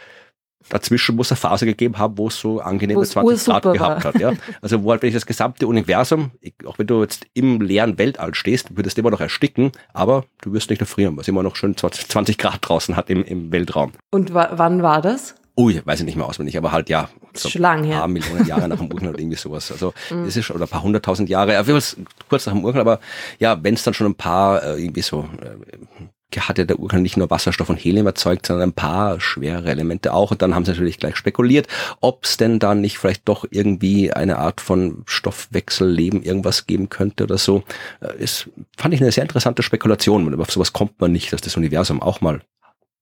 dazwischen 0.69 1.15
muss 1.15 1.31
eine 1.31 1.37
Phase 1.37 1.65
gegeben 1.65 1.97
haben, 1.97 2.17
wo 2.17 2.27
es 2.27 2.39
so 2.39 2.59
angenehme 2.59 3.03
20 3.03 3.45
Grad 3.45 3.63
gehabt 3.63 4.05
hat. 4.05 4.19
Ja? 4.19 4.33
Also 4.61 4.83
wo 4.83 4.91
halt 4.91 5.01
wenn 5.01 5.09
ich 5.09 5.15
das 5.15 5.25
gesamte 5.25 5.67
Universum, 5.67 6.31
auch 6.65 6.79
wenn 6.79 6.87
du 6.87 7.01
jetzt 7.01 7.25
im 7.33 7.61
leeren 7.61 7.97
Weltall 7.97 8.33
stehst, 8.35 8.75
würdest 8.75 8.97
du 8.97 9.01
immer 9.01 9.11
noch 9.11 9.21
ersticken, 9.21 9.71
aber 9.93 10.25
du 10.41 10.53
wirst 10.53 10.69
nicht 10.69 10.81
erfrieren, 10.81 11.15
weil 11.15 11.21
es 11.21 11.27
immer 11.27 11.43
noch 11.43 11.55
schön 11.55 11.75
20 11.77 12.37
Grad 12.37 12.59
draußen 12.61 12.95
hat 12.95 13.09
im, 13.09 13.23
im 13.23 13.51
Weltraum. 13.51 13.91
Und 14.11 14.33
wann 14.33 14.81
war 14.81 15.01
das? 15.01 15.35
Ui, 15.57 15.81
weiß 15.85 16.01
ich 16.01 16.05
nicht 16.05 16.17
mehr 16.17 16.25
auswendig, 16.25 16.57
aber 16.57 16.73
halt 16.73 16.89
ja, 16.89 17.07
so 17.33 17.47
ein 17.47 17.61
paar 17.61 17.81
her. 17.81 18.07
Millionen 18.09 18.45
Jahre 18.45 18.67
nach 18.67 18.77
dem 18.77 18.91
Urknall 18.91 19.11
oder 19.11 19.19
irgendwie 19.19 19.37
sowas. 19.37 19.71
Also 19.71 19.93
mhm. 20.09 20.25
es 20.25 20.35
ist 20.35 20.51
oder 20.51 20.65
ein 20.65 20.69
paar 20.69 20.83
hunderttausend 20.83 21.29
Jahre, 21.29 21.57
auf 21.59 21.67
jeden 21.67 21.79
Fall 21.79 22.05
kurz 22.27 22.45
nach 22.45 22.53
dem 22.53 22.65
Urknall, 22.65 22.81
aber 22.81 22.99
ja, 23.39 23.63
wenn 23.63 23.75
es 23.75 23.83
dann 23.83 23.93
schon 23.93 24.07
ein 24.07 24.15
paar 24.15 24.61
äh, 24.61 24.83
irgendwie 24.83 25.01
so 25.01 25.29
äh, 25.41 26.03
hat 26.41 26.57
ja 26.57 26.65
der 26.65 26.79
Urknall 26.79 27.01
nicht 27.01 27.17
nur 27.17 27.29
Wasserstoff 27.29 27.69
und 27.69 27.77
Helium 27.77 28.05
erzeugt, 28.05 28.45
sondern 28.45 28.69
ein 28.69 28.73
paar 28.73 29.19
schwere 29.19 29.69
Elemente 29.69 30.13
auch. 30.13 30.31
Und 30.31 30.41
dann 30.41 30.55
haben 30.55 30.65
sie 30.65 30.71
natürlich 30.71 30.97
gleich 30.97 31.15
spekuliert, 31.15 31.67
ob 32.01 32.25
es 32.25 32.37
denn 32.37 32.59
dann 32.59 32.81
nicht 32.81 32.97
vielleicht 32.97 33.27
doch 33.27 33.45
irgendwie 33.49 34.11
eine 34.13 34.37
Art 34.37 34.61
von 34.61 35.03
Stoffwechselleben 35.05 36.23
irgendwas 36.23 36.65
geben 36.65 36.89
könnte 36.89 37.23
oder 37.23 37.37
so. 37.37 37.63
Äh, 38.01 38.21
ist, 38.23 38.49
fand 38.77 38.93
ich 38.93 39.01
eine 39.01 39.11
sehr 39.11 39.23
interessante 39.23 39.63
Spekulation. 39.63 40.31
Aber 40.33 40.41
auf 40.41 40.51
sowas 40.51 40.73
kommt 40.73 40.99
man 40.99 41.11
nicht, 41.11 41.31
dass 41.33 41.41
das 41.41 41.57
Universum 41.57 42.01
auch 42.01 42.21
mal 42.21 42.41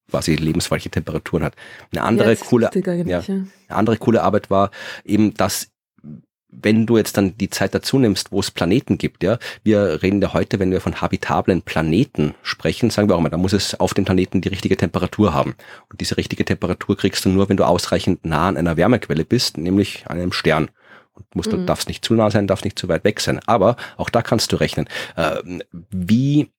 quasi 0.09 0.35
lebensweiche 0.35 0.89
Temperaturen 0.89 1.43
hat. 1.43 1.55
Eine 1.91 2.03
andere 2.03 2.33
ja, 2.33 2.39
coole, 2.39 2.69
ja, 3.07 3.19
eine 3.19 3.47
andere 3.69 3.97
coole 3.97 4.21
Arbeit 4.21 4.51
war 4.51 4.69
eben, 5.03 5.33
dass 5.33 5.69
wenn 6.61 6.85
du 6.85 6.97
jetzt 6.97 7.17
dann 7.17 7.37
die 7.37 7.49
Zeit 7.49 7.73
dazu 7.73 7.99
nimmst, 7.99 8.31
wo 8.31 8.39
es 8.39 8.51
Planeten 8.51 8.97
gibt, 8.97 9.23
ja, 9.23 9.37
wir 9.63 10.01
reden 10.01 10.21
ja 10.21 10.33
heute, 10.33 10.59
wenn 10.59 10.71
wir 10.71 10.81
von 10.81 11.01
habitablen 11.01 11.61
Planeten 11.61 12.35
sprechen, 12.43 12.89
sagen 12.89 13.09
wir 13.09 13.15
auch 13.15 13.19
immer, 13.19 13.29
da 13.29 13.37
muss 13.37 13.53
es 13.53 13.79
auf 13.79 13.93
dem 13.93 14.05
Planeten 14.05 14.41
die 14.41 14.49
richtige 14.49 14.77
Temperatur 14.77 15.33
haben. 15.33 15.55
Und 15.89 16.01
diese 16.01 16.17
richtige 16.17 16.45
Temperatur 16.45 16.97
kriegst 16.97 17.25
du 17.25 17.29
nur, 17.29 17.49
wenn 17.49 17.57
du 17.57 17.65
ausreichend 17.65 18.25
nah 18.25 18.47
an 18.47 18.57
einer 18.57 18.77
Wärmequelle 18.77 19.25
bist, 19.25 19.57
nämlich 19.57 20.05
an 20.07 20.17
einem 20.17 20.31
Stern. 20.31 20.69
Und 21.13 21.35
musst, 21.35 21.51
mhm. 21.51 21.57
du 21.57 21.65
darfst 21.65 21.87
nicht 21.87 22.03
zu 22.03 22.13
nah 22.13 22.31
sein, 22.31 22.47
darfst 22.47 22.65
nicht 22.65 22.79
zu 22.79 22.87
weit 22.87 23.03
weg 23.03 23.19
sein. 23.19 23.39
Aber 23.45 23.75
auch 23.97 24.09
da 24.09 24.21
kannst 24.21 24.51
du 24.51 24.55
rechnen. 24.55 24.87
Äh, 25.15 25.61
wie 25.91 26.49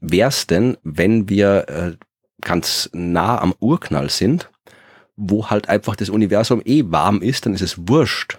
wär's 0.00 0.46
denn, 0.46 0.76
wenn 0.82 1.28
wir 1.28 1.68
äh, 1.68 1.96
ganz 2.42 2.90
nah 2.92 3.40
am 3.40 3.54
Urknall 3.60 4.10
sind, 4.10 4.50
wo 5.16 5.48
halt 5.48 5.68
einfach 5.68 5.96
das 5.96 6.10
Universum 6.10 6.60
eh 6.64 6.84
warm 6.88 7.22
ist, 7.22 7.46
dann 7.46 7.54
ist 7.54 7.62
es 7.62 7.88
wurscht, 7.88 8.36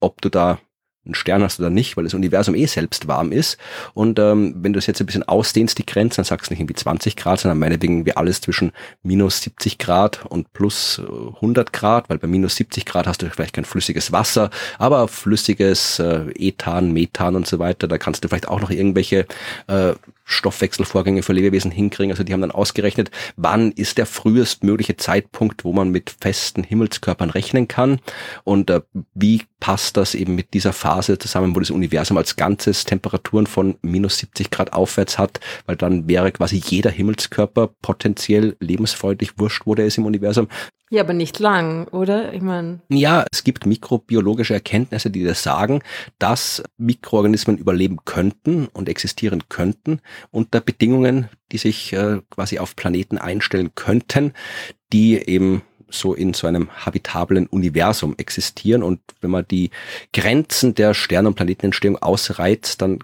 ob 0.00 0.20
du 0.20 0.28
da 0.28 0.58
einen 1.06 1.14
Stern 1.14 1.42
hast 1.42 1.58
oder 1.58 1.70
nicht, 1.70 1.96
weil 1.96 2.04
das 2.04 2.12
Universum 2.12 2.54
eh 2.54 2.66
selbst 2.66 3.08
warm 3.08 3.32
ist. 3.32 3.56
Und 3.94 4.18
ähm, 4.18 4.54
wenn 4.58 4.74
du 4.74 4.78
es 4.78 4.86
jetzt 4.86 5.00
ein 5.00 5.06
bisschen 5.06 5.22
ausdehnst, 5.22 5.78
die 5.78 5.86
Grenze, 5.86 6.16
dann 6.16 6.26
sagst 6.26 6.50
du 6.50 6.52
nicht 6.52 6.60
irgendwie 6.60 6.74
20 6.74 7.16
Grad, 7.16 7.40
sondern 7.40 7.58
meinetwegen 7.58 8.04
wie 8.04 8.16
alles 8.16 8.42
zwischen 8.42 8.72
minus 9.02 9.40
70 9.40 9.78
Grad 9.78 10.26
und 10.26 10.52
plus 10.52 11.00
100 11.00 11.68
äh, 11.68 11.72
Grad, 11.72 12.10
weil 12.10 12.18
bei 12.18 12.28
minus 12.28 12.56
70 12.56 12.84
Grad 12.84 13.06
hast 13.06 13.22
du 13.22 13.30
vielleicht 13.30 13.54
kein 13.54 13.64
flüssiges 13.64 14.12
Wasser, 14.12 14.50
aber 14.78 15.08
flüssiges 15.08 15.98
äh, 16.00 16.30
Ethan, 16.34 16.92
Methan 16.92 17.34
und 17.34 17.46
so 17.46 17.58
weiter, 17.58 17.88
da 17.88 17.96
kannst 17.96 18.22
du 18.22 18.28
vielleicht 18.28 18.48
auch 18.48 18.60
noch 18.60 18.70
irgendwelche 18.70 19.26
äh, 19.68 19.94
Stoffwechselvorgänge 20.30 21.22
für 21.22 21.32
Lebewesen 21.32 21.70
hinkriegen. 21.70 22.12
Also 22.12 22.24
die 22.24 22.32
haben 22.32 22.40
dann 22.40 22.50
ausgerechnet, 22.50 23.10
wann 23.36 23.72
ist 23.72 23.98
der 23.98 24.06
frühestmögliche 24.06 24.96
Zeitpunkt, 24.96 25.64
wo 25.64 25.72
man 25.72 25.90
mit 25.90 26.14
festen 26.20 26.62
Himmelskörpern 26.62 27.30
rechnen 27.30 27.68
kann 27.68 28.00
und 28.44 28.70
äh, 28.70 28.80
wie 29.14 29.42
passt 29.58 29.96
das 29.96 30.14
eben 30.14 30.34
mit 30.34 30.54
dieser 30.54 30.72
Phase 30.72 31.18
zusammen, 31.18 31.54
wo 31.54 31.60
das 31.60 31.70
Universum 31.70 32.16
als 32.16 32.36
Ganzes 32.36 32.84
Temperaturen 32.84 33.46
von 33.46 33.76
minus 33.82 34.18
70 34.18 34.50
Grad 34.50 34.72
aufwärts 34.72 35.18
hat, 35.18 35.40
weil 35.66 35.76
dann 35.76 36.08
wäre 36.08 36.32
quasi 36.32 36.62
jeder 36.64 36.90
Himmelskörper 36.90 37.68
potenziell 37.82 38.56
lebensfreundlich, 38.60 39.32
wurscht, 39.36 39.62
wo 39.66 39.74
der 39.74 39.86
ist 39.86 39.98
im 39.98 40.06
Universum. 40.06 40.48
Ja, 40.92 41.02
aber 41.02 41.12
nicht 41.12 41.38
lang, 41.38 41.86
oder? 41.88 42.34
Ich 42.34 42.42
meine. 42.42 42.80
Ja, 42.88 43.24
es 43.30 43.44
gibt 43.44 43.64
mikrobiologische 43.64 44.54
Erkenntnisse, 44.54 45.08
die 45.08 45.22
das 45.22 45.40
sagen, 45.40 45.82
dass 46.18 46.64
Mikroorganismen 46.78 47.58
überleben 47.58 47.98
könnten 48.04 48.66
und 48.66 48.88
existieren 48.88 49.44
könnten 49.48 50.00
unter 50.32 50.60
Bedingungen, 50.60 51.28
die 51.52 51.58
sich 51.58 51.92
äh, 51.92 52.20
quasi 52.28 52.58
auf 52.58 52.74
Planeten 52.74 53.18
einstellen 53.18 53.70
könnten, 53.76 54.32
die 54.92 55.14
eben 55.28 55.62
so 55.88 56.12
in 56.12 56.34
so 56.34 56.48
einem 56.48 56.70
habitablen 56.70 57.46
Universum 57.46 58.14
existieren. 58.16 58.82
Und 58.82 59.00
wenn 59.20 59.30
man 59.30 59.46
die 59.48 59.70
Grenzen 60.12 60.74
der 60.74 60.94
Stern- 60.94 61.26
und 61.28 61.34
Planetenentstehung 61.36 61.98
ausreizt, 61.98 62.82
dann 62.82 62.98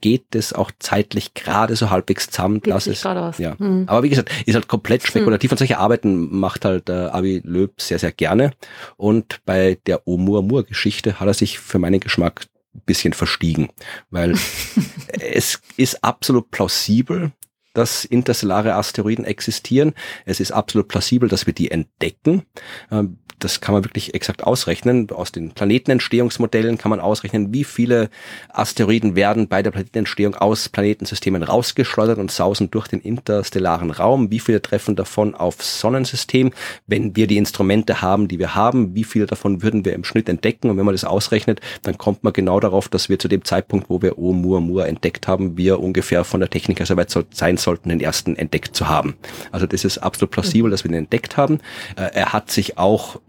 geht 0.00 0.34
es 0.34 0.52
auch 0.52 0.70
zeitlich 0.78 1.34
gerade 1.34 1.76
so 1.76 1.90
halbwegs 1.90 2.28
zusammen. 2.28 2.60
Dass 2.60 2.86
es. 2.86 3.02
Ja. 3.02 3.56
Mhm. 3.58 3.84
Aber 3.86 4.02
wie 4.02 4.08
gesagt, 4.08 4.30
ist 4.46 4.54
halt 4.54 4.68
komplett 4.68 5.02
hm. 5.02 5.08
spekulativ 5.08 5.50
mhm. 5.50 5.54
und 5.54 5.58
solche 5.58 5.78
Arbeiten 5.78 6.38
macht 6.38 6.64
halt 6.64 6.88
äh, 6.88 6.92
Avi 6.92 7.40
Löb 7.44 7.80
sehr, 7.80 7.98
sehr 7.98 8.12
gerne. 8.12 8.52
Und 8.96 9.40
bei 9.44 9.78
der 9.86 10.06
Oumuamua-Geschichte 10.06 11.20
hat 11.20 11.28
er 11.28 11.34
sich 11.34 11.58
für 11.58 11.78
meinen 11.78 12.00
Geschmack 12.00 12.46
ein 12.74 12.82
bisschen 12.84 13.12
verstiegen, 13.12 13.68
weil 14.10 14.34
es 15.08 15.60
ist 15.76 16.04
absolut 16.04 16.50
plausibel, 16.50 17.32
dass 17.72 18.04
interstellare 18.04 18.74
Asteroiden 18.74 19.24
existieren. 19.24 19.94
Es 20.24 20.40
ist 20.40 20.52
absolut 20.52 20.88
plausibel, 20.88 21.28
dass 21.28 21.46
wir 21.46 21.52
die 21.52 21.70
entdecken. 21.70 22.44
Ähm, 22.90 23.18
das 23.38 23.60
kann 23.60 23.74
man 23.74 23.84
wirklich 23.84 24.14
exakt 24.14 24.44
ausrechnen. 24.44 25.10
Aus 25.10 25.32
den 25.32 25.52
Planetenentstehungsmodellen 25.52 26.78
kann 26.78 26.90
man 26.90 27.00
ausrechnen, 27.00 27.52
wie 27.52 27.64
viele 27.64 28.08
Asteroiden 28.48 29.14
werden 29.14 29.48
bei 29.48 29.62
der 29.62 29.70
Planetenentstehung 29.70 30.34
aus 30.34 30.68
Planetensystemen 30.68 31.42
rausgeschleudert 31.42 32.18
und 32.18 32.30
sausen 32.30 32.70
durch 32.70 32.88
den 32.88 33.00
interstellaren 33.00 33.90
Raum. 33.90 34.30
Wie 34.30 34.40
viele 34.40 34.62
treffen 34.62 34.96
davon 34.96 35.34
aufs 35.34 35.80
Sonnensystem? 35.80 36.52
Wenn 36.86 37.14
wir 37.14 37.26
die 37.26 37.36
Instrumente 37.36 38.00
haben, 38.00 38.28
die 38.28 38.38
wir 38.38 38.54
haben, 38.54 38.94
wie 38.94 39.04
viele 39.04 39.26
davon 39.26 39.62
würden 39.62 39.84
wir 39.84 39.92
im 39.92 40.04
Schnitt 40.04 40.28
entdecken? 40.28 40.70
Und 40.70 40.78
wenn 40.78 40.86
man 40.86 40.94
das 40.94 41.04
ausrechnet, 41.04 41.60
dann 41.82 41.98
kommt 41.98 42.24
man 42.24 42.32
genau 42.32 42.58
darauf, 42.60 42.88
dass 42.88 43.08
wir 43.08 43.18
zu 43.18 43.28
dem 43.28 43.44
Zeitpunkt, 43.44 43.90
wo 43.90 44.00
wir 44.00 44.18
Oumuamua 44.18 44.86
entdeckt 44.86 45.28
haben, 45.28 45.56
wir 45.56 45.80
ungefähr 45.80 46.24
von 46.24 46.40
der 46.40 46.48
Technik 46.48 46.78
her 46.78 46.86
soweit 46.86 47.14
sein 47.30 47.56
sollten, 47.58 47.90
den 47.90 48.00
ersten 48.00 48.36
entdeckt 48.36 48.74
zu 48.74 48.88
haben. 48.88 49.14
Also 49.52 49.66
das 49.66 49.84
ist 49.84 49.98
absolut 49.98 50.30
plausibel, 50.30 50.70
dass 50.70 50.84
wir 50.84 50.90
den 50.90 51.04
entdeckt 51.04 51.36
haben. 51.36 51.60
Äh, 51.96 52.10
er 52.14 52.32
hat 52.32 52.50
sich 52.50 52.78
auch 52.78 53.20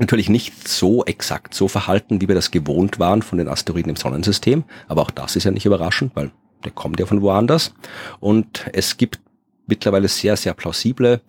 natürlich 0.00 0.28
nicht 0.28 0.68
so 0.68 1.04
exakt 1.04 1.54
so 1.54 1.68
verhalten, 1.68 2.20
wie 2.20 2.28
wir 2.28 2.34
das 2.34 2.50
gewohnt 2.50 2.98
waren 2.98 3.22
von 3.22 3.38
den 3.38 3.48
Asteroiden 3.48 3.90
im 3.90 3.96
Sonnensystem. 3.96 4.64
Aber 4.86 5.02
auch 5.02 5.10
das 5.10 5.36
ist 5.36 5.44
ja 5.44 5.50
nicht 5.50 5.66
überraschend, 5.66 6.12
weil 6.14 6.30
der 6.64 6.72
kommt 6.72 7.00
ja 7.00 7.06
von 7.06 7.22
woanders. 7.22 7.74
Und 8.20 8.66
es 8.72 8.96
gibt 8.96 9.20
mittlerweile 9.66 10.08
sehr, 10.08 10.36
sehr 10.36 10.54
plausible 10.54 11.20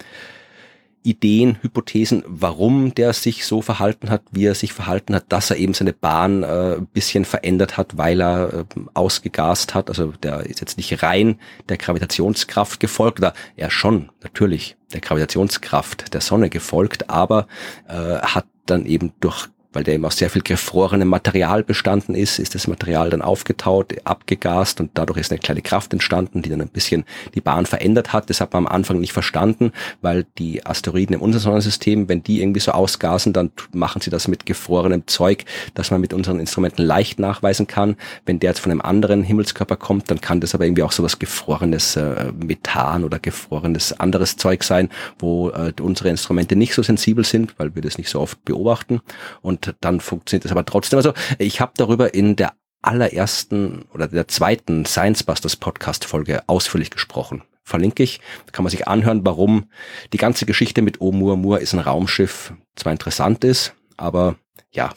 Ideen, 1.04 1.58
Hypothesen, 1.62 2.24
warum 2.28 2.94
der 2.94 3.14
sich 3.14 3.46
so 3.46 3.62
verhalten 3.62 4.10
hat, 4.10 4.22
wie 4.32 4.46
er 4.46 4.56
sich 4.56 4.74
verhalten 4.74 5.16
hat, 5.16 5.26
dass 5.30 5.50
er 5.50 5.58
eben 5.58 5.74
seine 5.74 5.94
Bahn 5.94 6.44
äh, 6.44 6.76
ein 6.76 6.88
bisschen 6.88 7.24
verändert 7.24 7.78
hat, 7.78 7.98
weil 7.98 8.22
er 8.22 8.54
äh, 8.54 8.64
ausgegast 8.94 9.74
hat. 9.74 9.90
Also 9.90 10.14
der 10.24 10.42
ist 10.42 10.60
jetzt 10.60 10.78
nicht 10.78 11.02
rein 11.02 11.40
der 11.70 11.78
Gravitationskraft 11.78 12.80
gefolgt, 12.80 13.20
oder 13.20 13.34
er 13.56 13.72
schon 13.72 14.10
natürlich 14.24 14.76
der 14.94 15.00
Gravitationskraft 15.00 16.14
der 16.14 16.22
Sonne 16.22 16.50
gefolgt, 16.50 17.10
aber 17.10 17.48
äh, 17.88 18.20
hat 18.20 18.46
dann 18.70 18.86
eben 18.86 19.14
durch 19.20 19.50
weil 19.74 19.84
der 19.84 19.94
eben 19.94 20.06
aus 20.06 20.18
sehr 20.18 20.30
viel 20.30 20.42
gefrorenem 20.42 21.08
Material 21.08 21.64
bestanden 21.64 22.16
ist, 22.16 22.40
ist 22.40 22.56
das 22.56 22.68
Material 22.68 23.10
dann 23.10 23.22
aufgetaut, 23.22 23.94
abgegast 24.04 24.80
und 24.80 24.92
dadurch 24.96 25.20
ist 25.20 25.32
eine 25.32 25.40
kleine 25.40 25.62
Kraft 25.62 25.94
entstanden, 25.94 26.42
die 26.42 26.50
dann 26.50 26.62
ein 26.62 26.70
bisschen 26.70 27.06
die 27.36 27.42
Bahn 27.42 27.66
verändert 27.66 28.12
hat. 28.12 28.30
Das 28.30 28.42
hat 28.42 28.54
man 28.54 28.66
am 28.66 28.72
Anfang 28.72 29.00
nicht 29.00 29.14
verstanden, 29.14 29.72
weil 30.02 30.26
die 30.38 30.66
Asteroiden 30.66 31.16
im 31.16 31.22
unserem 31.22 31.44
Sonnensystem, 31.44 32.10
wenn 32.10 32.24
die 32.24 32.42
irgendwie 32.42 32.60
so 32.60 32.72
ausgasen, 32.72 33.34
dann 33.34 33.52
machen 33.74 34.02
sie 34.02 34.10
das 34.10 34.28
mit 34.28 34.46
gefrorenem 34.46 35.06
Zeug, 35.08 35.46
das 35.76 35.92
man 35.92 36.02
mit 36.02 36.14
unseren 36.14 36.40
Instrumenten 36.40 36.84
leicht 36.84 37.20
nachweisen 37.20 37.68
kann. 37.68 37.96
Wenn 38.26 38.40
der 38.40 38.52
jetzt 38.52 38.60
von 38.60 38.72
einem 38.72 38.82
anderen 38.82 39.24
Himmelskörper 39.24 39.76
kommt, 39.76 40.10
dann 40.10 40.22
kann 40.22 40.42
das 40.42 40.56
aber 40.56 40.66
irgendwie 40.66 40.84
auch 40.84 40.92
so 40.92 41.04
was 41.04 41.20
gefrorenes 41.20 41.96
äh, 41.96 42.32
Methan 42.34 43.04
oder 43.04 43.20
gefrorenes 43.20 44.00
anderes 44.00 44.38
Zeug 44.38 44.64
sein, 44.64 44.90
wo 45.20 45.50
äh, 45.50 45.74
unsere 45.80 46.10
Instrumente 46.10 46.56
nicht 46.56 46.74
so 46.74 46.82
sensibel 46.82 47.24
sind, 47.24 47.54
weil 47.58 47.76
wir 47.76 47.82
das 47.82 47.98
nicht 47.98 48.10
so 48.10 48.20
oft 48.20 48.44
beobachten. 48.46 49.02
Und 49.42 49.59
und 49.68 49.76
dann 49.82 50.00
funktioniert 50.00 50.46
es 50.46 50.52
aber 50.52 50.66
trotzdem. 50.66 50.98
Also 50.98 51.14
ich 51.38 51.62
habe 51.62 51.74
darüber 51.76 52.14
in 52.14 52.36
der 52.36 52.54
allerersten 52.82 53.84
oder 53.94 54.08
der 54.08 54.28
zweiten 54.28 54.86
Science 54.86 55.24
Busters 55.24 55.56
Podcast 55.56 56.06
Folge 56.06 56.44
ausführlich 56.48 56.92
gesprochen. 56.92 57.44
Verlinke 57.64 58.04
ich, 58.04 58.20
da 58.46 58.52
kann 58.52 58.64
man 58.64 58.72
sich 58.72 58.88
anhören, 58.88 59.26
warum 59.26 59.70
die 60.14 60.18
ganze 60.18 60.46
Geschichte 60.46 60.82
mit 60.82 61.02
Oumuamua 61.02 61.58
ist 61.58 61.74
ein 61.74 61.80
Raumschiff 61.80 62.54
zwar 62.76 62.94
interessant 62.94 63.44
ist, 63.44 63.76
aber 63.98 64.38
ja, 64.72 64.92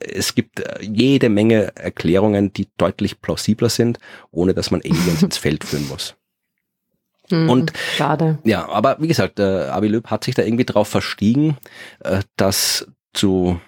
es 0.00 0.34
gibt 0.34 0.60
äh, 0.60 0.82
jede 0.82 1.28
Menge 1.28 1.76
Erklärungen, 1.76 2.52
die 2.52 2.68
deutlich 2.76 3.20
plausibler 3.20 3.68
sind, 3.68 3.98
ohne 4.30 4.54
dass 4.54 4.70
man 4.70 4.80
Aliens 4.80 5.22
ins 5.22 5.36
Feld 5.36 5.64
führen 5.64 5.88
muss. 5.88 6.16
Hm, 7.30 7.48
und 7.48 7.72
schade. 7.96 8.38
Ja, 8.44 8.68
aber 8.68 8.96
wie 9.00 9.08
gesagt, 9.08 9.38
äh, 9.38 9.68
Avi 9.68 9.88
Löb 9.88 10.08
hat 10.08 10.24
sich 10.24 10.34
da 10.34 10.42
irgendwie 10.42 10.64
drauf 10.64 10.88
verstiegen, 10.88 11.56
äh, 12.00 12.20
dass 12.36 12.86
zu 13.12 13.60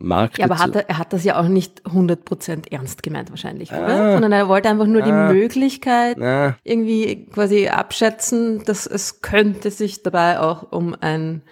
Markt. 0.00 0.38
Ja, 0.38 0.44
aber 0.46 0.58
hat 0.58 0.74
er, 0.76 0.88
er 0.88 0.98
hat 0.98 1.12
das 1.12 1.24
ja 1.24 1.40
auch 1.40 1.48
nicht 1.48 1.82
100% 1.86 2.70
ernst 2.72 3.02
gemeint 3.02 3.30
wahrscheinlich, 3.30 3.72
Ah. 3.72 3.84
oder? 3.84 4.12
Sondern 4.12 4.32
er 4.32 4.48
wollte 4.48 4.68
einfach 4.68 4.86
nur 4.86 5.02
Ah. 5.02 5.28
die 5.30 5.34
Möglichkeit 5.34 6.16
Na, 6.18 6.56
irgendwie 6.64 7.26
quasi 7.26 7.68
abschätzen, 7.68 8.62
dass 8.64 8.86
es 8.86 9.20
könnte 9.22 9.70
sich 9.70 10.02
dabei 10.02 10.40
auch 10.40 10.70
um 10.72 10.94
ein 11.00 11.42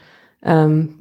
ähm, 0.43 1.01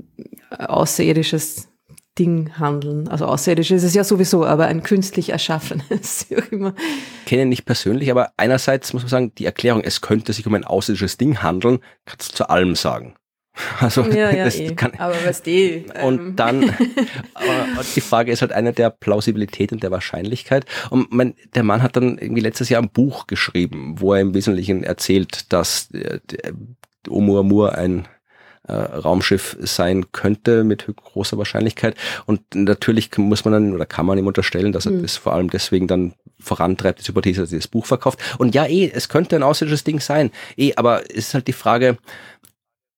außerirdisches 0.70 1.70
Ding 2.18 2.58
handeln. 2.58 3.10
Also 3.10 3.26
außerirdisch 3.26 3.72
ist 3.72 3.84
es 3.84 3.94
ja 3.94 4.04
sowieso, 4.06 4.46
aber 4.46 4.68
ein 4.68 4.84
künstlich 4.84 5.30
erschaffenes, 5.30 6.28
kenne 7.26 7.42
ihn 7.42 7.50
nicht 7.50 7.66
persönlich, 7.66 8.10
aber 8.10 8.32
einerseits 8.38 8.94
muss 8.94 9.04
man 9.04 9.10
sagen, 9.10 9.32
die 9.38 9.46
Erklärung, 9.46 9.82
es 9.84 10.00
könnte 10.02 10.32
sich 10.32 10.48
um 10.48 10.54
ein 10.56 10.64
außerirdisches 10.64 11.18
Ding 11.18 11.44
handeln, 11.44 11.80
kannst 12.06 12.32
du 12.32 12.36
zu 12.38 12.50
allem 12.50 12.76
sagen. 12.76 13.16
Also 13.80 14.04
Ja, 14.04 14.32
ja, 14.32 14.46
das 14.46 14.60
eh. 14.60 14.74
kann, 14.76 14.94
aber 14.98 15.16
weißt 15.26 15.48
eh. 15.48 15.86
Und 16.04 16.20
ähm, 16.20 16.36
dann, 16.36 16.70
aber 17.34 17.84
die 17.96 18.02
Frage 18.02 18.32
ist 18.32 18.42
halt 18.42 18.52
eine 18.52 18.74
der 18.74 18.90
Plausibilität 18.90 19.72
und 19.72 19.84
der 19.84 19.92
Wahrscheinlichkeit. 19.92 20.66
Und 20.90 21.12
mein, 21.12 21.36
der 21.54 21.64
Mann 21.64 21.82
hat 21.82 21.96
dann 21.96 22.18
irgendwie 22.18 22.42
letztes 22.42 22.70
Jahr 22.70 22.82
ein 22.82 22.90
Buch 22.90 23.28
geschrieben, 23.28 23.96
wo 24.00 24.14
er 24.14 24.22
im 24.22 24.34
Wesentlichen 24.34 24.84
erzählt, 24.84 25.52
dass 25.54 25.90
äh, 25.92 26.20
Oumuamua 27.10 27.70
ein 27.70 28.08
äh, 28.68 28.74
Raumschiff 28.74 29.58
sein 29.60 30.12
könnte 30.12 30.64
mit 30.64 30.88
großer 30.88 31.38
Wahrscheinlichkeit. 31.38 31.96
Und 32.26 32.42
natürlich 32.56 33.16
muss 33.18 33.46
man 33.46 33.54
dann 33.54 33.74
oder 33.74 33.86
kann 33.86 34.06
man 34.08 34.18
ihm 34.18 34.28
unterstellen, 34.28 34.72
dass 34.72 34.86
er 34.88 34.94
Mhm. 34.94 35.02
das 35.04 35.18
vor 35.18 35.34
allem 35.34 35.50
deswegen 35.50 35.88
dann 35.88 36.14
vorantreibt, 36.40 37.00
diese 37.00 37.10
Hypothese, 37.10 37.42
dass 37.42 37.52
er 37.52 37.60
das 37.60 37.68
Buch 37.68 37.86
verkauft. 37.86 38.20
Und 38.38 38.56
ja, 38.56 38.66
eh, 38.66 38.92
es 38.94 39.08
könnte 39.08 39.36
ein 39.36 39.44
außerirdisches 39.44 39.84
Ding 39.84 40.00
sein. 40.00 40.32
Eh, 40.58 40.74
aber 40.76 41.04
es 41.10 41.28
ist 41.28 41.34
halt 41.36 41.48
die 41.48 41.54
Frage, 41.54 41.98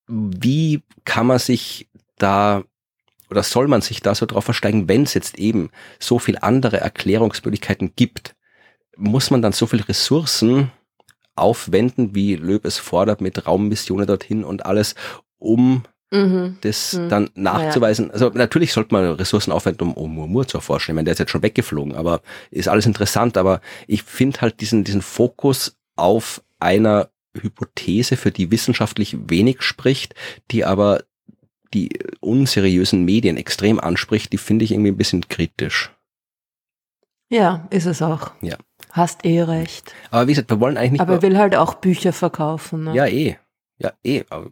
wie 0.07 0.81
kann 1.05 1.27
man 1.27 1.39
sich 1.39 1.89
da 2.17 2.63
oder 3.29 3.43
soll 3.43 3.67
man 3.67 3.81
sich 3.81 4.01
da 4.01 4.15
so 4.15 4.25
drauf 4.25 4.45
versteigen, 4.45 4.87
wenn 4.87 5.03
es 5.03 5.13
jetzt 5.13 5.37
eben 5.37 5.69
so 5.99 6.17
viel 6.17 6.37
andere 6.39 6.79
Erklärungsmöglichkeiten 6.79 7.93
gibt, 7.95 8.35
muss 8.95 9.31
man 9.31 9.41
dann 9.41 9.51
so 9.51 9.67
viel 9.67 9.81
Ressourcen 9.81 10.71
aufwenden, 11.35 12.15
wie 12.15 12.35
Löb 12.35 12.65
es 12.65 12.77
fordert, 12.77 13.21
mit 13.21 13.45
Raummissionen 13.45 14.07
dorthin 14.07 14.43
und 14.43 14.65
alles, 14.65 14.95
um 15.37 15.83
mhm. 16.09 16.57
das 16.61 16.93
Hm. 16.93 17.09
dann 17.09 17.29
nachzuweisen. 17.35 18.11
Also 18.11 18.29
natürlich 18.29 18.73
sollte 18.73 18.93
man 18.93 19.11
Ressourcen 19.13 19.51
aufwenden, 19.51 19.87
um 19.89 19.97
Oumuamua 19.97 20.47
zu 20.47 20.57
erforschen. 20.57 20.93
Ich 20.93 20.95
meine, 20.95 21.05
der 21.05 21.13
ist 21.13 21.19
jetzt 21.19 21.31
schon 21.31 21.43
weggeflogen, 21.43 21.95
aber 21.95 22.21
ist 22.49 22.69
alles 22.69 22.85
interessant. 22.85 23.37
Aber 23.37 23.61
ich 23.87 24.03
finde 24.03 24.41
halt 24.41 24.61
diesen, 24.61 24.83
diesen 24.83 25.01
Fokus 25.01 25.77
auf 25.95 26.41
einer 26.59 27.09
Hypothese, 27.41 28.17
für 28.17 28.31
die 28.31 28.51
wissenschaftlich 28.51 29.17
wenig 29.29 29.61
spricht, 29.61 30.15
die 30.51 30.65
aber 30.65 31.03
die 31.73 31.99
unseriösen 32.21 33.03
Medien 33.05 33.37
extrem 33.37 33.79
anspricht, 33.79 34.31
die 34.31 34.37
finde 34.37 34.65
ich 34.65 34.71
irgendwie 34.71 34.91
ein 34.91 34.97
bisschen 34.97 35.27
kritisch. 35.27 35.91
Ja, 37.29 37.67
ist 37.71 37.85
es 37.85 38.01
auch. 38.01 38.31
Ja. 38.41 38.55
Hast 38.91 39.25
eh 39.25 39.41
recht. 39.41 39.93
Aber 40.11 40.27
wie 40.27 40.31
gesagt, 40.31 40.49
wir 40.49 40.59
wollen 40.59 40.77
eigentlich 40.77 40.93
nicht 40.93 41.01
Aber 41.01 41.15
er 41.15 41.21
will 41.21 41.37
halt 41.37 41.55
auch 41.55 41.75
Bücher 41.75 42.13
verkaufen. 42.13 42.85
Ne? 42.85 42.95
Ja, 42.95 43.05
eh. 43.05 43.37
Ja, 43.79 43.91
eh. 44.03 44.23
Aber 44.29 44.49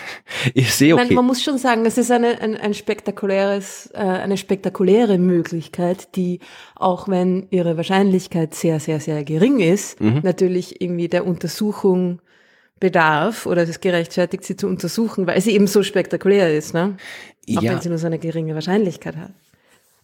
ich 0.54 0.74
sehe 0.74 0.94
okay. 0.94 1.14
man 1.14 1.26
muss 1.26 1.42
schon 1.42 1.58
sagen, 1.58 1.84
es 1.84 1.98
ist 1.98 2.10
eine, 2.10 2.40
ein, 2.40 2.56
ein 2.56 2.74
spektakuläres, 2.74 3.90
äh, 3.94 3.98
eine 3.98 4.36
spektakuläre 4.36 5.18
Möglichkeit, 5.18 6.16
die, 6.16 6.40
auch 6.74 7.08
wenn 7.08 7.46
ihre 7.50 7.76
Wahrscheinlichkeit 7.76 8.54
sehr, 8.54 8.80
sehr, 8.80 9.00
sehr 9.00 9.22
gering 9.24 9.60
ist, 9.60 10.00
Mhm. 10.00 10.20
natürlich 10.22 10.80
irgendwie 10.80 11.08
der 11.08 11.26
Untersuchung 11.26 12.20
bedarf 12.84 13.46
oder 13.46 13.62
es 13.62 13.80
gerechtfertigt, 13.80 14.44
sie 14.44 14.56
zu 14.56 14.66
untersuchen, 14.66 15.26
weil 15.26 15.40
sie 15.40 15.52
eben 15.52 15.66
so 15.66 15.82
spektakulär 15.82 16.54
ist, 16.54 16.74
ne? 16.74 16.98
Auch 17.56 17.62
Ja, 17.62 17.72
wenn 17.72 17.80
sie 17.80 17.88
nur 17.88 17.96
so 17.96 18.06
eine 18.06 18.18
geringe 18.18 18.54
Wahrscheinlichkeit 18.54 19.16
hat. 19.16 19.32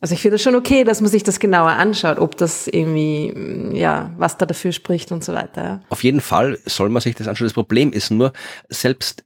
Also 0.00 0.14
ich 0.14 0.22
finde 0.22 0.36
es 0.36 0.42
schon 0.42 0.54
okay, 0.54 0.82
dass 0.82 1.02
man 1.02 1.10
sich 1.10 1.22
das 1.22 1.40
genauer 1.40 1.72
anschaut, 1.72 2.18
ob 2.18 2.38
das 2.38 2.66
irgendwie, 2.68 3.32
mm, 3.32 3.76
ja, 3.76 4.14
was 4.16 4.38
da 4.38 4.46
dafür 4.46 4.72
spricht 4.72 5.12
und 5.12 5.22
so 5.22 5.34
weiter. 5.34 5.62
Ja. 5.62 5.80
Auf 5.90 6.02
jeden 6.02 6.22
Fall 6.22 6.58
soll 6.64 6.88
man 6.88 7.02
sich 7.02 7.14
das 7.14 7.28
anschauen. 7.28 7.48
Das 7.48 7.52
Problem 7.52 7.92
ist 7.92 8.10
nur, 8.10 8.32
selbst 8.70 9.24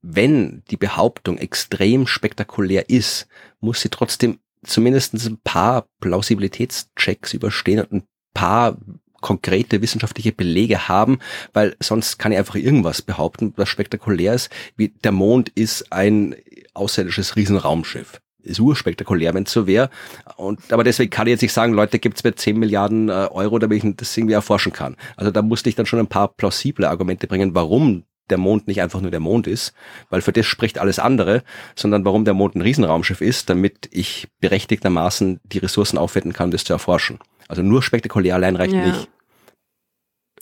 wenn 0.00 0.62
die 0.70 0.76
Behauptung 0.76 1.36
extrem 1.38 2.06
spektakulär 2.06 2.90
ist, 2.90 3.26
muss 3.58 3.80
sie 3.80 3.88
trotzdem 3.88 4.38
zumindest 4.64 5.14
ein 5.14 5.38
paar 5.42 5.86
Plausibilitätschecks 6.00 7.34
überstehen 7.34 7.80
und 7.80 7.92
ein 7.92 8.06
paar 8.34 8.78
konkrete 9.22 9.80
wissenschaftliche 9.80 10.32
Belege 10.32 10.88
haben, 10.88 11.18
weil 11.54 11.74
sonst 11.80 12.18
kann 12.18 12.32
ich 12.32 12.38
einfach 12.38 12.56
irgendwas 12.56 13.00
behaupten, 13.00 13.54
was 13.56 13.70
spektakulär 13.70 14.34
ist, 14.34 14.50
wie 14.76 14.88
der 14.88 15.12
Mond 15.12 15.48
ist 15.54 15.90
ein 15.90 16.34
außerirdisches 16.74 17.36
Riesenraumschiff. 17.36 18.20
Ist 18.42 18.60
urspektakulär, 18.60 19.32
wenn 19.34 19.44
es 19.44 19.52
so 19.52 19.66
wäre. 19.68 19.88
Und, 20.36 20.72
aber 20.72 20.82
deswegen 20.82 21.10
kann 21.10 21.28
ich 21.28 21.32
jetzt 21.32 21.42
nicht 21.42 21.52
sagen, 21.52 21.74
Leute, 21.74 22.00
gibt's 22.00 22.24
mir 22.24 22.34
10 22.34 22.58
Milliarden 22.58 23.08
äh, 23.08 23.28
Euro, 23.30 23.60
damit 23.60 23.84
ich 23.84 23.96
das 23.96 24.16
irgendwie 24.16 24.34
erforschen 24.34 24.72
kann. 24.72 24.96
Also 25.16 25.30
da 25.30 25.42
musste 25.42 25.68
ich 25.68 25.76
dann 25.76 25.86
schon 25.86 26.00
ein 26.00 26.08
paar 26.08 26.28
plausible 26.28 26.88
Argumente 26.88 27.28
bringen, 27.28 27.54
warum 27.54 28.04
der 28.30 28.38
Mond 28.38 28.66
nicht 28.66 28.82
einfach 28.82 29.00
nur 29.00 29.10
der 29.10 29.20
Mond 29.20 29.46
ist, 29.46 29.74
weil 30.10 30.22
für 30.22 30.32
das 30.32 30.46
spricht 30.46 30.78
alles 30.78 30.98
andere, 30.98 31.44
sondern 31.76 32.04
warum 32.04 32.24
der 32.24 32.34
Mond 32.34 32.56
ein 32.56 32.62
Riesenraumschiff 32.62 33.20
ist, 33.20 33.48
damit 33.50 33.88
ich 33.92 34.28
berechtigtermaßen 34.40 35.40
die 35.44 35.58
Ressourcen 35.58 35.98
aufwenden 35.98 36.32
kann, 36.32 36.50
das 36.50 36.64
zu 36.64 36.72
erforschen. 36.72 37.18
Also 37.48 37.62
nur 37.62 37.82
spektakulär 37.82 38.34
allein 38.34 38.56
reicht 38.56 38.74
Ja. 38.74 38.86
nicht. 38.86 39.08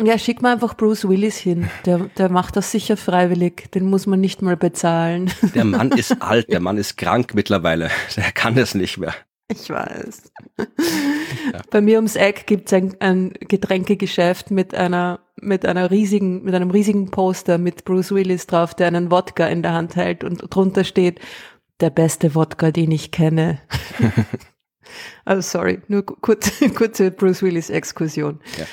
Ja, 0.02 0.16
schick 0.18 0.40
mal 0.40 0.52
einfach 0.54 0.76
Bruce 0.76 1.06
Willis 1.08 1.36
hin. 1.36 1.68
Der, 1.84 1.98
der 2.16 2.30
macht 2.30 2.56
das 2.56 2.70
sicher 2.70 2.96
freiwillig. 2.96 3.70
Den 3.72 3.84
muss 3.90 4.06
man 4.06 4.20
nicht 4.20 4.40
mal 4.40 4.56
bezahlen. 4.56 5.30
Der 5.54 5.64
Mann 5.66 5.90
ist 5.92 6.22
alt, 6.22 6.50
der 6.50 6.60
Mann 6.60 6.78
ist 6.78 6.96
krank 6.96 7.34
mittlerweile. 7.34 7.90
Der 8.16 8.32
kann 8.32 8.54
das 8.54 8.74
nicht 8.74 8.96
mehr. 8.98 9.14
Ich 9.48 9.68
weiß. 9.68 10.30
Bei 11.70 11.80
mir 11.80 11.96
ums 11.96 12.14
Eck 12.16 12.46
gibt's 12.46 12.72
ein, 12.72 12.94
ein 13.00 13.32
Getränkegeschäft 13.40 14.52
mit 14.52 14.74
einer, 14.74 15.20
mit 15.40 15.66
einer 15.66 15.90
riesigen, 15.90 16.44
mit 16.44 16.54
einem 16.54 16.70
riesigen 16.70 17.10
Poster 17.10 17.58
mit 17.58 17.84
Bruce 17.84 18.12
Willis 18.12 18.46
drauf, 18.46 18.74
der 18.74 18.86
einen 18.86 19.10
Wodka 19.10 19.48
in 19.48 19.62
der 19.62 19.72
Hand 19.72 19.96
hält 19.96 20.22
und 20.22 20.44
drunter 20.54 20.84
steht, 20.84 21.18
der 21.80 21.90
beste 21.90 22.34
Wodka, 22.36 22.70
den 22.70 22.92
ich 22.92 23.10
kenne. 23.10 23.60
also 25.24 25.40
sorry, 25.42 25.80
nur 25.88 26.04
ku- 26.04 26.16
kurz, 26.20 26.50
kurze 26.74 27.10
Bruce 27.10 27.42
Willis 27.42 27.70
Exkursion. 27.70 28.40
Ja. 28.58 28.64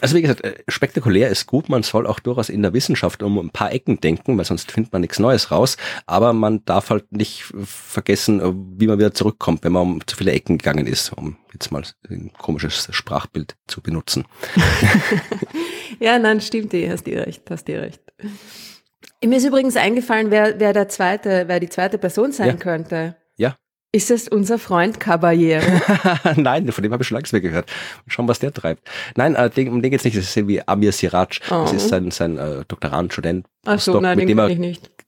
Also 0.00 0.16
wie 0.16 0.22
gesagt, 0.22 0.42
äh, 0.42 0.54
spektakulär 0.68 1.28
ist 1.28 1.46
gut, 1.46 1.68
man 1.68 1.82
soll 1.82 2.06
auch 2.06 2.18
durchaus 2.18 2.48
in 2.48 2.62
der 2.62 2.72
Wissenschaft 2.72 3.22
um 3.22 3.38
ein 3.38 3.50
paar 3.50 3.72
Ecken 3.72 4.00
denken, 4.00 4.38
weil 4.38 4.44
sonst 4.46 4.72
findet 4.72 4.92
man 4.94 5.02
nichts 5.02 5.18
Neues 5.18 5.50
raus. 5.50 5.76
Aber 6.06 6.32
man 6.32 6.64
darf 6.64 6.88
halt 6.88 7.12
nicht 7.12 7.42
vergessen, 7.64 8.40
äh, 8.40 8.52
wie 8.80 8.86
man 8.86 8.98
wieder 8.98 9.12
zurückkommt, 9.12 9.62
wenn 9.62 9.72
man 9.72 9.82
um 9.82 10.06
zu 10.06 10.16
viele 10.16 10.32
Ecken 10.32 10.56
gegangen 10.56 10.86
ist, 10.86 11.12
um 11.12 11.36
jetzt 11.52 11.70
mal 11.70 11.82
ein 12.08 12.32
komisches 12.38 12.88
Sprachbild 12.92 13.56
zu 13.66 13.82
benutzen. 13.82 14.24
Ja, 16.00 16.18
nein, 16.18 16.40
stimmt, 16.40 16.74
eh, 16.74 16.90
hast 16.90 17.04
dir 17.06 17.24
recht, 17.26 17.42
hast 17.50 17.68
dir 17.68 17.80
recht. 17.82 18.00
Mir 19.24 19.36
ist 19.36 19.44
übrigens 19.44 19.76
eingefallen, 19.76 20.30
wer, 20.30 20.58
wer 20.58 20.72
der 20.72 20.88
zweite, 20.88 21.44
wer 21.46 21.60
die 21.60 21.68
zweite 21.68 21.98
Person 21.98 22.32
sein 22.32 22.48
Ja. 22.48 22.54
könnte. 22.56 23.16
Ja. 23.36 23.56
Ist 23.94 24.10
es 24.10 24.26
unser 24.26 24.58
Freund 24.58 24.98
Caballero? 24.98 25.62
Nein, 26.34 26.72
von 26.72 26.82
dem 26.82 26.92
habe 26.92 27.04
ich 27.04 27.08
schon 27.08 27.14
lange 27.14 27.28
mehr 27.30 27.40
gehört. 27.40 27.70
Schauen, 28.08 28.26
was 28.26 28.40
der 28.40 28.52
treibt. 28.52 28.82
Nein, 29.14 29.36
äh, 29.36 29.48
den, 29.48 29.68
um 29.68 29.82
den 29.82 29.92
geht's 29.92 30.02
nicht. 30.02 30.16
Das 30.16 30.24
ist 30.24 30.36
irgendwie 30.36 30.60
Amir 30.66 30.90
Siraj. 30.90 31.38
Das 31.48 31.72
Oh. 31.72 31.76
ist 31.76 31.90
sein, 31.90 32.10
sein 32.10 32.36
äh, 32.36 32.64
Doktorand, 32.66 33.12
Student, 33.12 33.46
Ach 33.64 33.78
so, 33.78 33.92
Postdoc, 33.92 34.02
nein, 34.02 34.18
mit 34.18 34.28
dem 34.28 34.38
er 34.40 34.48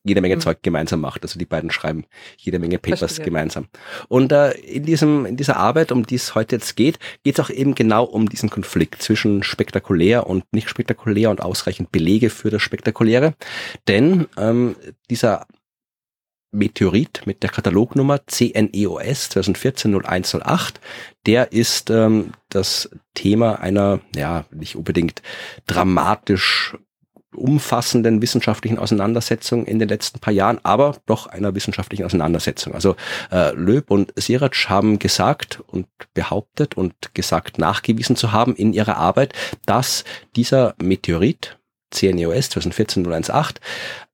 jede 0.04 0.20
Menge 0.20 0.34
Hm. 0.34 0.40
Zeug 0.40 0.58
gemeinsam 0.62 1.00
macht. 1.00 1.24
Also 1.24 1.36
die 1.36 1.46
beiden 1.46 1.72
schreiben 1.72 2.04
jede 2.36 2.60
Menge 2.60 2.78
Papers 2.78 3.00
Verstehe. 3.00 3.24
gemeinsam. 3.24 3.66
Und 4.06 4.30
äh, 4.30 4.52
in 4.52 4.84
diesem 4.84 5.26
in 5.26 5.36
dieser 5.36 5.56
Arbeit, 5.56 5.90
um 5.90 6.06
die 6.06 6.14
es 6.14 6.36
heute 6.36 6.54
jetzt 6.54 6.76
geht, 6.76 7.00
geht 7.24 7.40
es 7.40 7.44
auch 7.44 7.50
eben 7.50 7.74
genau 7.74 8.04
um 8.04 8.28
diesen 8.28 8.50
Konflikt 8.50 9.02
zwischen 9.02 9.42
spektakulär 9.42 10.28
und 10.28 10.44
nicht 10.52 10.68
spektakulär 10.70 11.30
und 11.30 11.42
ausreichend 11.42 11.90
Belege 11.90 12.30
für 12.30 12.50
das 12.50 12.62
Spektakuläre. 12.62 13.34
Denn 13.88 14.28
ähm, 14.38 14.76
dieser 15.10 15.44
Meteorit 16.56 17.22
mit 17.26 17.42
der 17.42 17.50
Katalognummer 17.50 18.26
CNEOS 18.26 19.30
2014-0108, 19.30 20.74
der 21.26 21.52
ist 21.52 21.90
ähm, 21.90 22.32
das 22.48 22.90
Thema 23.14 23.60
einer, 23.60 24.00
ja, 24.14 24.44
nicht 24.50 24.76
unbedingt 24.76 25.22
dramatisch 25.66 26.76
umfassenden 27.36 28.22
wissenschaftlichen 28.22 28.78
Auseinandersetzung 28.78 29.66
in 29.66 29.78
den 29.78 29.88
letzten 29.88 30.20
paar 30.20 30.32
Jahren, 30.32 30.58
aber 30.62 30.96
doch 31.06 31.26
einer 31.26 31.54
wissenschaftlichen 31.54 32.04
Auseinandersetzung. 32.04 32.74
Also 32.74 32.96
äh, 33.30 33.52
Löb 33.52 33.90
und 33.90 34.12
Sirac 34.16 34.56
haben 34.68 34.98
gesagt 34.98 35.62
und 35.66 35.86
behauptet 36.14 36.76
und 36.76 37.14
gesagt 37.14 37.58
nachgewiesen 37.58 38.16
zu 38.16 38.32
haben 38.32 38.56
in 38.56 38.72
ihrer 38.72 38.96
Arbeit, 38.96 39.34
dass 39.66 40.04
dieser 40.34 40.74
Meteorit 40.82 41.58
CNEOS 41.90 42.50
2014-0108 42.50 43.56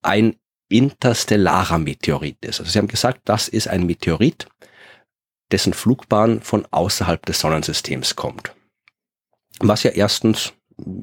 ein 0.02 0.36
interstellarer 0.72 1.78
Meteorit 1.78 2.38
ist. 2.44 2.60
Also 2.60 2.72
sie 2.72 2.78
haben 2.78 2.88
gesagt, 2.88 3.20
das 3.24 3.48
ist 3.48 3.68
ein 3.68 3.86
Meteorit, 3.86 4.46
dessen 5.52 5.74
Flugbahn 5.74 6.40
von 6.40 6.66
außerhalb 6.70 7.24
des 7.26 7.40
Sonnensystems 7.40 8.16
kommt. 8.16 8.54
Was 9.60 9.82
ja 9.82 9.90
erstens 9.90 10.54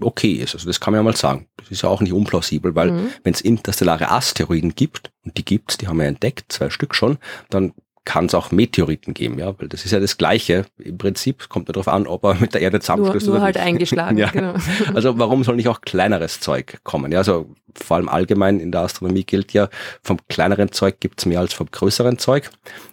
okay 0.01 0.33
ist, 0.33 0.55
also 0.55 0.67
das 0.67 0.79
kann 0.79 0.91
man 0.93 0.99
ja 0.99 1.03
mal 1.03 1.15
sagen. 1.15 1.47
Das 1.57 1.69
ist 1.69 1.83
ja 1.83 1.89
auch 1.89 2.01
nicht 2.01 2.13
unplausibel, 2.13 2.73
weil 2.75 2.91
Mhm. 2.91 3.11
wenn 3.23 3.33
es 3.33 3.41
interstellare 3.41 4.09
Asteroiden 4.09 4.73
gibt, 4.75 5.11
und 5.23 5.37
die 5.37 5.45
gibt's, 5.45 5.77
die 5.77 5.87
haben 5.87 5.99
wir 5.99 6.07
entdeckt, 6.07 6.51
zwei 6.51 6.69
Stück 6.69 6.95
schon, 6.95 7.19
dann 7.49 7.73
kann 8.09 8.25
es 8.25 8.33
auch 8.33 8.49
Meteoriten 8.49 9.13
geben, 9.13 9.37
ja, 9.37 9.53
weil 9.59 9.67
das 9.67 9.85
ist 9.85 9.91
ja 9.91 9.99
das 9.99 10.17
Gleiche. 10.17 10.65
Im 10.79 10.97
Prinzip 10.97 11.47
kommt 11.47 11.69
darauf 11.69 11.87
an, 11.87 12.07
ob 12.07 12.23
er 12.23 12.33
mit 12.33 12.55
der 12.55 12.61
Erde 12.61 12.79
zusammenstößt 12.79 13.27
nur, 13.27 13.35
nur 13.35 13.37
oder 13.37 13.45
halt 13.45 13.55
nicht. 13.57 13.65
eingeschlagen. 13.65 14.17
ja. 14.17 14.31
genau. 14.31 14.55
Also 14.95 15.19
warum 15.19 15.43
soll 15.43 15.57
nicht 15.57 15.67
auch 15.67 15.81
kleineres 15.81 16.39
Zeug 16.39 16.79
kommen? 16.83 17.11
Ja, 17.11 17.19
also 17.19 17.53
vor 17.75 17.97
allem 17.97 18.09
allgemein 18.09 18.59
in 18.59 18.71
der 18.71 18.81
Astronomie 18.81 19.25
gilt 19.25 19.53
ja, 19.53 19.69
vom 20.01 20.17
kleineren 20.27 20.71
Zeug 20.71 20.99
gibt 20.99 21.19
es 21.19 21.27
mehr 21.27 21.39
als 21.39 21.53
vom 21.53 21.69
größeren 21.69 22.17
Zeug. 22.17 22.49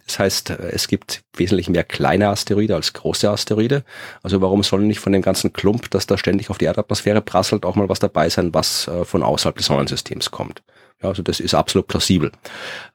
Das 0.07 0.19
heißt, 0.19 0.51
es 0.51 0.87
gibt 0.87 1.23
wesentlich 1.35 1.71
mehr 1.71 1.85
kleine 1.85 2.29
Asteroide 2.29 2.75
als 2.75 2.93
große 2.93 3.31
Asteroide. 3.31 3.85
Also 4.23 4.43
warum 4.43 4.63
soll 4.65 4.83
nicht 4.83 5.01
von 5.01 5.15
dem 5.15 5.23
ganzen 5.23 5.55
Klump, 5.55 5.91
das 5.93 6.07
da 6.07 6.19
ständig 6.19 6.51
auf 6.51 6.59
die 6.59 6.67
Erdatmosphäre 6.67 7.23
prasselt, 7.23 7.65
auch 7.65 7.75
mal 7.75 7.89
was 7.89 8.01
dabei 8.01 8.29
sein, 8.29 8.53
was 8.53 8.87
äh, 8.89 9.07
von 9.07 9.23
außerhalb 9.23 9.57
des 9.57 9.65
Sonnensystems 9.65 10.31
kommt? 10.31 10.63
Ja, 11.03 11.11
also 11.11 11.23
das 11.23 11.41
ist 11.41 11.55
absolut 11.55 11.89
plausibel. 11.89 12.33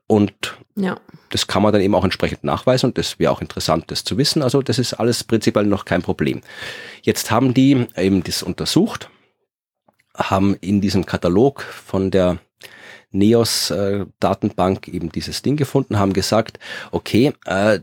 Und 0.08 0.58
ja. 0.76 1.00
das 1.30 1.48
kann 1.48 1.62
man 1.62 1.72
dann 1.72 1.82
eben 1.82 1.96
auch 1.96 2.04
entsprechend 2.04 2.44
nachweisen 2.44 2.88
und 2.88 2.98
das 2.98 3.20
wäre 3.20 3.32
auch 3.32 3.42
interessant, 3.42 3.86
das 3.88 4.04
zu 4.04 4.18
wissen. 4.18 4.42
Also 4.42 4.62
das 4.62 4.80
ist 4.80 4.94
alles 4.94 5.24
prinzipiell 5.24 5.66
noch 5.66 5.86
kein 5.86 6.02
Problem. 6.02 6.42
Jetzt 7.02 7.32
haben 7.32 7.54
die 7.54 7.88
eben 7.96 8.24
das 8.24 8.44
untersucht, 8.44 9.10
haben 10.16 10.56
in 10.56 10.82
diesem 10.82 11.06
Katalog 11.06 11.62
von 11.62 12.12
der 12.12 12.40
NEOS-Datenbank 13.12 14.88
äh, 14.88 14.92
eben 14.92 15.12
dieses 15.12 15.42
Ding 15.42 15.58
gefunden, 15.58 16.00
haben 16.00 16.14
gesagt, 16.14 16.60
okay, 16.92 17.34
äh, 17.46 17.80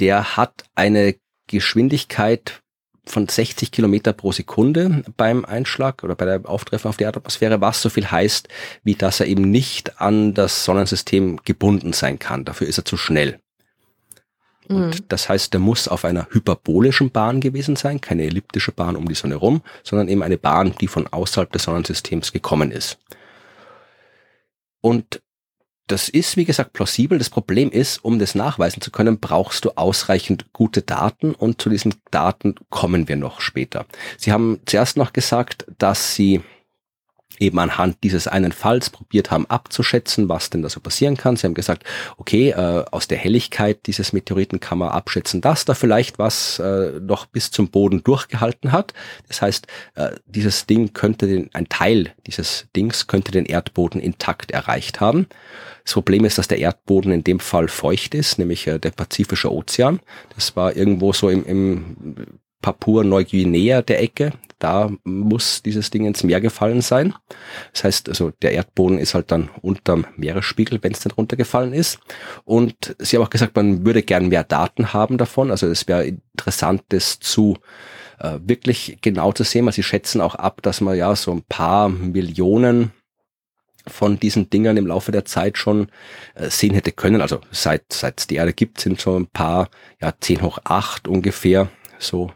der 0.00 0.36
hat 0.36 0.64
eine 0.74 1.14
Geschwindigkeit 1.46 2.62
von 3.06 3.28
60 3.28 3.70
Kilometer 3.70 4.12
pro 4.12 4.32
Sekunde 4.32 5.02
beim 5.16 5.44
Einschlag 5.44 6.02
oder 6.02 6.14
bei 6.14 6.24
der 6.24 6.48
Auftreffen 6.48 6.88
auf 6.88 6.96
die 6.96 7.04
Erdatmosphäre, 7.04 7.60
was 7.60 7.82
so 7.82 7.90
viel 7.90 8.10
heißt, 8.10 8.48
wie 8.82 8.94
dass 8.94 9.20
er 9.20 9.26
eben 9.26 9.50
nicht 9.50 10.00
an 10.00 10.34
das 10.34 10.64
Sonnensystem 10.64 11.40
gebunden 11.44 11.92
sein 11.92 12.18
kann. 12.18 12.44
Dafür 12.44 12.66
ist 12.66 12.78
er 12.78 12.84
zu 12.84 12.96
schnell. 12.96 13.40
Und 14.68 14.86
mhm. 14.86 15.04
das 15.08 15.28
heißt, 15.28 15.52
der 15.52 15.60
muss 15.60 15.88
auf 15.88 16.04
einer 16.04 16.26
hyperbolischen 16.30 17.10
Bahn 17.10 17.40
gewesen 17.40 17.76
sein, 17.76 18.00
keine 18.00 18.24
elliptische 18.24 18.72
Bahn 18.72 18.96
um 18.96 19.08
die 19.08 19.14
Sonne 19.14 19.34
rum, 19.34 19.62
sondern 19.82 20.08
eben 20.08 20.22
eine 20.22 20.38
Bahn, 20.38 20.74
die 20.80 20.88
von 20.88 21.06
außerhalb 21.06 21.52
des 21.52 21.64
Sonnensystems 21.64 22.32
gekommen 22.32 22.70
ist. 22.70 22.98
Und 24.80 25.20
das 25.86 26.08
ist, 26.08 26.36
wie 26.36 26.44
gesagt, 26.44 26.72
plausibel. 26.72 27.18
Das 27.18 27.30
Problem 27.30 27.70
ist, 27.70 28.02
um 28.04 28.18
das 28.18 28.34
nachweisen 28.34 28.80
zu 28.80 28.90
können, 28.90 29.18
brauchst 29.18 29.64
du 29.64 29.72
ausreichend 29.76 30.46
gute 30.52 30.82
Daten 30.82 31.34
und 31.34 31.60
zu 31.60 31.68
diesen 31.68 31.94
Daten 32.10 32.54
kommen 32.70 33.08
wir 33.08 33.16
noch 33.16 33.40
später. 33.40 33.84
Sie 34.16 34.32
haben 34.32 34.60
zuerst 34.64 34.96
noch 34.96 35.12
gesagt, 35.12 35.66
dass 35.78 36.14
Sie 36.14 36.40
eben 37.38 37.58
anhand 37.58 37.98
dieses 38.02 38.28
einen 38.28 38.52
Falls 38.52 38.90
probiert 38.90 39.30
haben 39.30 39.46
abzuschätzen, 39.46 40.28
was 40.28 40.50
denn 40.50 40.62
da 40.62 40.68
so 40.68 40.80
passieren 40.80 41.16
kann. 41.16 41.36
Sie 41.36 41.46
haben 41.46 41.54
gesagt, 41.54 41.84
okay, 42.16 42.50
äh, 42.50 42.84
aus 42.90 43.08
der 43.08 43.18
Helligkeit 43.18 43.86
dieses 43.86 44.12
Meteoriten 44.12 44.60
kann 44.60 44.78
man 44.78 44.90
abschätzen, 44.90 45.40
dass 45.40 45.64
da 45.64 45.74
vielleicht 45.74 46.18
was 46.18 46.58
äh, 46.58 47.00
noch 47.00 47.26
bis 47.26 47.50
zum 47.50 47.68
Boden 47.68 48.02
durchgehalten 48.04 48.72
hat. 48.72 48.94
Das 49.28 49.42
heißt, 49.42 49.66
äh, 49.94 50.10
dieses 50.26 50.66
Ding 50.66 50.92
könnte 50.92 51.26
den, 51.26 51.50
ein 51.52 51.68
Teil 51.68 52.12
dieses 52.26 52.66
Dings 52.74 53.06
könnte 53.06 53.32
den 53.32 53.46
Erdboden 53.46 54.00
intakt 54.00 54.50
erreicht 54.50 55.00
haben. 55.00 55.26
Das 55.84 55.92
Problem 55.92 56.24
ist, 56.24 56.38
dass 56.38 56.48
der 56.48 56.58
Erdboden 56.58 57.12
in 57.12 57.24
dem 57.24 57.40
Fall 57.40 57.68
feucht 57.68 58.14
ist, 58.14 58.38
nämlich 58.38 58.66
äh, 58.66 58.78
der 58.78 58.90
Pazifische 58.90 59.52
Ozean. 59.52 60.00
Das 60.34 60.56
war 60.56 60.76
irgendwo 60.76 61.12
so 61.12 61.28
im, 61.28 61.44
im 61.44 62.26
Papua-Neuguinea 62.64 63.82
der 63.82 64.02
Ecke. 64.02 64.32
Da 64.58 64.90
muss 65.04 65.62
dieses 65.62 65.90
Ding 65.90 66.06
ins 66.06 66.22
Meer 66.24 66.40
gefallen 66.40 66.80
sein. 66.80 67.14
Das 67.74 67.84
heißt, 67.84 68.08
also 68.08 68.30
der 68.40 68.52
Erdboden 68.52 68.96
ist 68.96 69.12
halt 69.12 69.30
dann 69.30 69.50
unterm 69.60 70.06
Meeresspiegel, 70.16 70.82
wenn 70.82 70.92
es 70.92 71.00
dann 71.00 71.12
runtergefallen 71.12 71.74
ist. 71.74 71.98
Und 72.44 72.96
sie 72.98 73.16
haben 73.16 73.24
auch 73.24 73.30
gesagt, 73.30 73.54
man 73.54 73.84
würde 73.84 74.02
gern 74.02 74.28
mehr 74.28 74.44
Daten 74.44 74.94
haben 74.94 75.18
davon. 75.18 75.50
Also 75.50 75.66
es 75.66 75.86
wäre 75.86 76.06
interessant, 76.06 76.84
das 76.88 77.20
zu 77.20 77.58
äh, 78.18 78.38
wirklich 78.42 78.96
genau 79.02 79.32
zu 79.32 79.44
sehen. 79.44 79.66
Also 79.66 79.76
sie 79.76 79.82
schätzen 79.82 80.22
auch 80.22 80.34
ab, 80.34 80.62
dass 80.62 80.80
man 80.80 80.96
ja 80.96 81.14
so 81.14 81.32
ein 81.32 81.42
paar 81.46 81.90
Millionen 81.90 82.92
von 83.86 84.18
diesen 84.18 84.48
Dingern 84.48 84.78
im 84.78 84.86
Laufe 84.86 85.12
der 85.12 85.26
Zeit 85.26 85.58
schon 85.58 85.88
äh, 86.34 86.48
sehen 86.48 86.72
hätte 86.72 86.92
können. 86.92 87.20
Also 87.20 87.40
seit 87.50 87.92
seit 87.92 88.20
es 88.20 88.26
die 88.26 88.36
Erde 88.36 88.54
gibt, 88.54 88.80
sind 88.80 88.98
so 88.98 89.18
ein 89.18 89.26
paar, 89.26 89.68
ja 90.00 90.14
10 90.18 90.40
hoch 90.40 90.60
8 90.64 91.06
ungefähr 91.06 91.68
so 91.98 92.32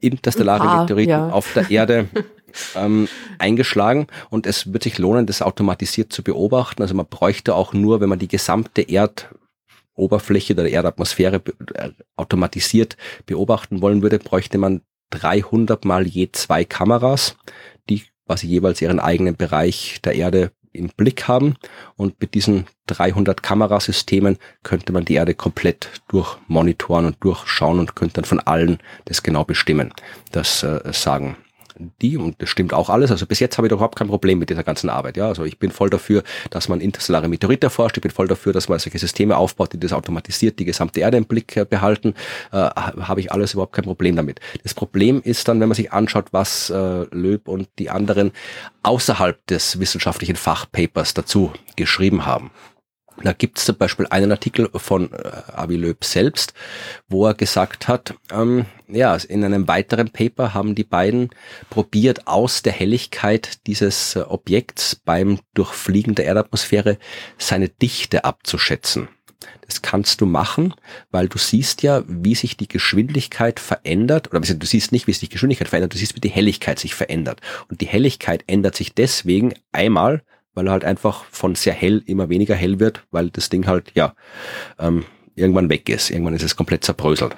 interstellare 0.00 0.68
ah, 0.68 0.80
Meteoriten 0.80 1.10
ja. 1.10 1.30
auf 1.30 1.52
der 1.54 1.70
Erde 1.70 2.08
ähm, 2.76 3.08
eingeschlagen 3.38 4.06
und 4.30 4.46
es 4.46 4.72
wird 4.72 4.82
sich 4.82 4.98
lohnen, 4.98 5.26
das 5.26 5.42
automatisiert 5.42 6.12
zu 6.12 6.22
beobachten. 6.22 6.82
Also 6.82 6.94
man 6.94 7.06
bräuchte 7.06 7.54
auch 7.54 7.72
nur, 7.72 8.00
wenn 8.00 8.08
man 8.08 8.18
die 8.18 8.28
gesamte 8.28 8.82
Erdoberfläche 8.82 10.54
oder 10.54 10.68
Erdatmosphäre 10.68 11.42
äh, 11.74 11.90
automatisiert 12.16 12.96
beobachten 13.26 13.80
wollen 13.80 14.02
würde, 14.02 14.18
bräuchte 14.18 14.58
man 14.58 14.82
300 15.10 15.84
mal 15.84 16.06
je 16.06 16.30
zwei 16.32 16.64
Kameras, 16.64 17.36
die 17.88 18.02
quasi 18.26 18.46
jeweils 18.46 18.80
ihren 18.80 19.00
eigenen 19.00 19.36
Bereich 19.36 20.00
der 20.02 20.14
Erde 20.14 20.50
im 20.74 20.88
Blick 20.88 21.28
haben. 21.28 21.56
Und 21.96 22.20
mit 22.20 22.34
diesen 22.34 22.66
300 22.86 23.42
Kamerasystemen 23.42 24.38
könnte 24.62 24.92
man 24.92 25.04
die 25.04 25.14
Erde 25.14 25.34
komplett 25.34 26.02
durchmonitoren 26.08 27.06
und 27.06 27.16
durchschauen 27.20 27.78
und 27.78 27.96
könnte 27.96 28.14
dann 28.14 28.24
von 28.24 28.40
allen 28.40 28.78
das 29.06 29.22
genau 29.22 29.44
bestimmen. 29.44 29.92
Das 30.32 30.62
äh, 30.62 30.80
sagen 30.92 31.36
die, 32.02 32.16
und 32.16 32.40
das 32.40 32.48
stimmt 32.48 32.72
auch 32.72 32.88
alles, 32.88 33.10
also 33.10 33.26
bis 33.26 33.40
jetzt 33.40 33.56
habe 33.58 33.66
ich 33.66 33.70
doch 33.70 33.78
überhaupt 33.78 33.96
kein 33.96 34.08
Problem 34.08 34.38
mit 34.38 34.50
dieser 34.50 34.64
ganzen 34.64 34.88
Arbeit. 34.88 35.16
Ja, 35.16 35.28
also 35.28 35.44
ich 35.44 35.58
bin 35.58 35.70
voll 35.70 35.90
dafür, 35.90 36.22
dass 36.50 36.68
man 36.68 36.80
interstellare 36.80 37.28
Meteorite 37.28 37.66
erforscht, 37.66 37.96
ich 37.96 38.02
bin 38.02 38.10
voll 38.10 38.28
dafür, 38.28 38.52
dass 38.52 38.68
man 38.68 38.78
solche 38.78 38.98
Systeme 38.98 39.36
aufbaut, 39.36 39.72
die 39.72 39.80
das 39.80 39.92
automatisiert 39.92 40.58
die 40.58 40.64
gesamte 40.64 41.00
Erde 41.00 41.16
im 41.16 41.24
Blick 41.24 41.56
äh, 41.56 41.64
behalten, 41.64 42.14
äh, 42.52 42.56
habe 42.56 43.20
ich 43.20 43.32
alles 43.32 43.54
überhaupt 43.54 43.74
kein 43.74 43.84
Problem 43.84 44.16
damit. 44.16 44.40
Das 44.62 44.74
Problem 44.74 45.20
ist 45.22 45.48
dann, 45.48 45.60
wenn 45.60 45.68
man 45.68 45.76
sich 45.76 45.92
anschaut, 45.92 46.26
was 46.32 46.70
äh, 46.70 47.04
Löb 47.10 47.48
und 47.48 47.68
die 47.78 47.90
anderen 47.90 48.32
außerhalb 48.82 49.46
des 49.46 49.80
wissenschaftlichen 49.80 50.36
Fachpapers 50.36 51.14
dazu 51.14 51.52
geschrieben 51.76 52.26
haben. 52.26 52.50
Da 53.22 53.32
gibt 53.32 53.58
es 53.58 53.64
zum 53.64 53.76
Beispiel 53.76 54.06
einen 54.10 54.32
Artikel 54.32 54.68
von 54.74 55.12
äh, 55.12 55.30
Avi 55.52 55.76
Löb 55.76 56.04
selbst, 56.04 56.52
wo 57.08 57.26
er 57.26 57.34
gesagt 57.34 57.86
hat, 57.86 58.14
ähm, 58.32 58.66
ja, 58.88 59.14
in 59.16 59.44
einem 59.44 59.68
weiteren 59.68 60.10
Paper 60.10 60.52
haben 60.52 60.74
die 60.74 60.84
beiden 60.84 61.30
probiert, 61.70 62.26
aus 62.26 62.62
der 62.62 62.72
Helligkeit 62.72 63.66
dieses 63.66 64.16
äh, 64.16 64.20
Objekts 64.20 64.96
beim 64.96 65.38
Durchfliegen 65.54 66.14
der 66.14 66.26
Erdatmosphäre 66.26 66.98
seine 67.38 67.68
Dichte 67.68 68.24
abzuschätzen. 68.24 69.08
Das 69.66 69.82
kannst 69.82 70.20
du 70.20 70.26
machen, 70.26 70.74
weil 71.10 71.28
du 71.28 71.38
siehst 71.38 71.82
ja, 71.82 72.02
wie 72.06 72.34
sich 72.34 72.56
die 72.56 72.68
Geschwindigkeit 72.68 73.60
verändert, 73.60 74.30
oder 74.30 74.40
du 74.40 74.66
siehst 74.66 74.92
nicht, 74.92 75.06
wie 75.06 75.12
sich 75.12 75.20
die 75.20 75.28
Geschwindigkeit 75.28 75.68
verändert, 75.68 75.94
du 75.94 75.98
siehst, 75.98 76.16
wie 76.16 76.20
die 76.20 76.30
Helligkeit 76.30 76.78
sich 76.78 76.94
verändert. 76.94 77.40
Und 77.68 77.80
die 77.80 77.86
Helligkeit 77.86 78.44
ändert 78.46 78.74
sich 78.74 78.94
deswegen 78.94 79.54
einmal, 79.72 80.22
weil 80.54 80.68
er 80.68 80.72
halt 80.72 80.84
einfach 80.84 81.24
von 81.24 81.54
sehr 81.54 81.74
hell 81.74 82.02
immer 82.06 82.28
weniger 82.28 82.54
hell 82.54 82.80
wird, 82.80 83.04
weil 83.10 83.30
das 83.30 83.50
Ding 83.50 83.66
halt, 83.66 83.92
ja, 83.94 84.14
ähm, 84.78 85.04
irgendwann 85.34 85.68
weg 85.68 85.88
ist. 85.88 86.10
Irgendwann 86.10 86.34
ist 86.34 86.42
es 86.42 86.56
komplett 86.56 86.84
zerbröselt. 86.84 87.36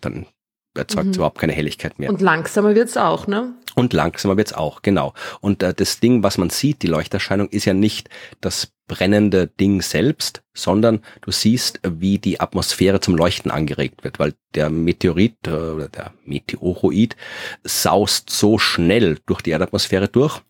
Dann 0.00 0.26
erzeugt 0.74 1.06
es 1.06 1.12
mhm. 1.12 1.14
überhaupt 1.16 1.38
keine 1.38 1.52
Helligkeit 1.52 1.98
mehr. 1.98 2.10
Und 2.10 2.20
langsamer 2.20 2.74
wird's 2.74 2.96
auch, 2.96 3.26
ne? 3.26 3.54
Und 3.74 3.92
langsamer 3.92 4.36
wird's 4.36 4.52
auch, 4.52 4.82
genau. 4.82 5.12
Und 5.40 5.62
äh, 5.62 5.74
das 5.74 6.00
Ding, 6.00 6.22
was 6.22 6.38
man 6.38 6.50
sieht, 6.50 6.82
die 6.82 6.86
Leuchterscheinung, 6.86 7.48
ist 7.48 7.64
ja 7.64 7.74
nicht 7.74 8.08
das 8.40 8.72
brennende 8.86 9.48
Ding 9.48 9.82
selbst, 9.82 10.42
sondern 10.54 11.00
du 11.22 11.32
siehst, 11.32 11.80
wie 11.82 12.18
die 12.18 12.40
Atmosphäre 12.40 13.00
zum 13.00 13.16
Leuchten 13.16 13.50
angeregt 13.50 14.04
wird, 14.04 14.18
weil 14.18 14.34
der 14.54 14.70
Meteorit 14.70 15.36
äh, 15.46 15.50
oder 15.50 15.88
der 15.88 16.12
Meteoroid 16.24 17.16
saust 17.64 18.30
so 18.30 18.58
schnell 18.58 19.18
durch 19.26 19.42
die 19.42 19.50
Erdatmosphäre 19.50 20.08
durch, 20.08 20.40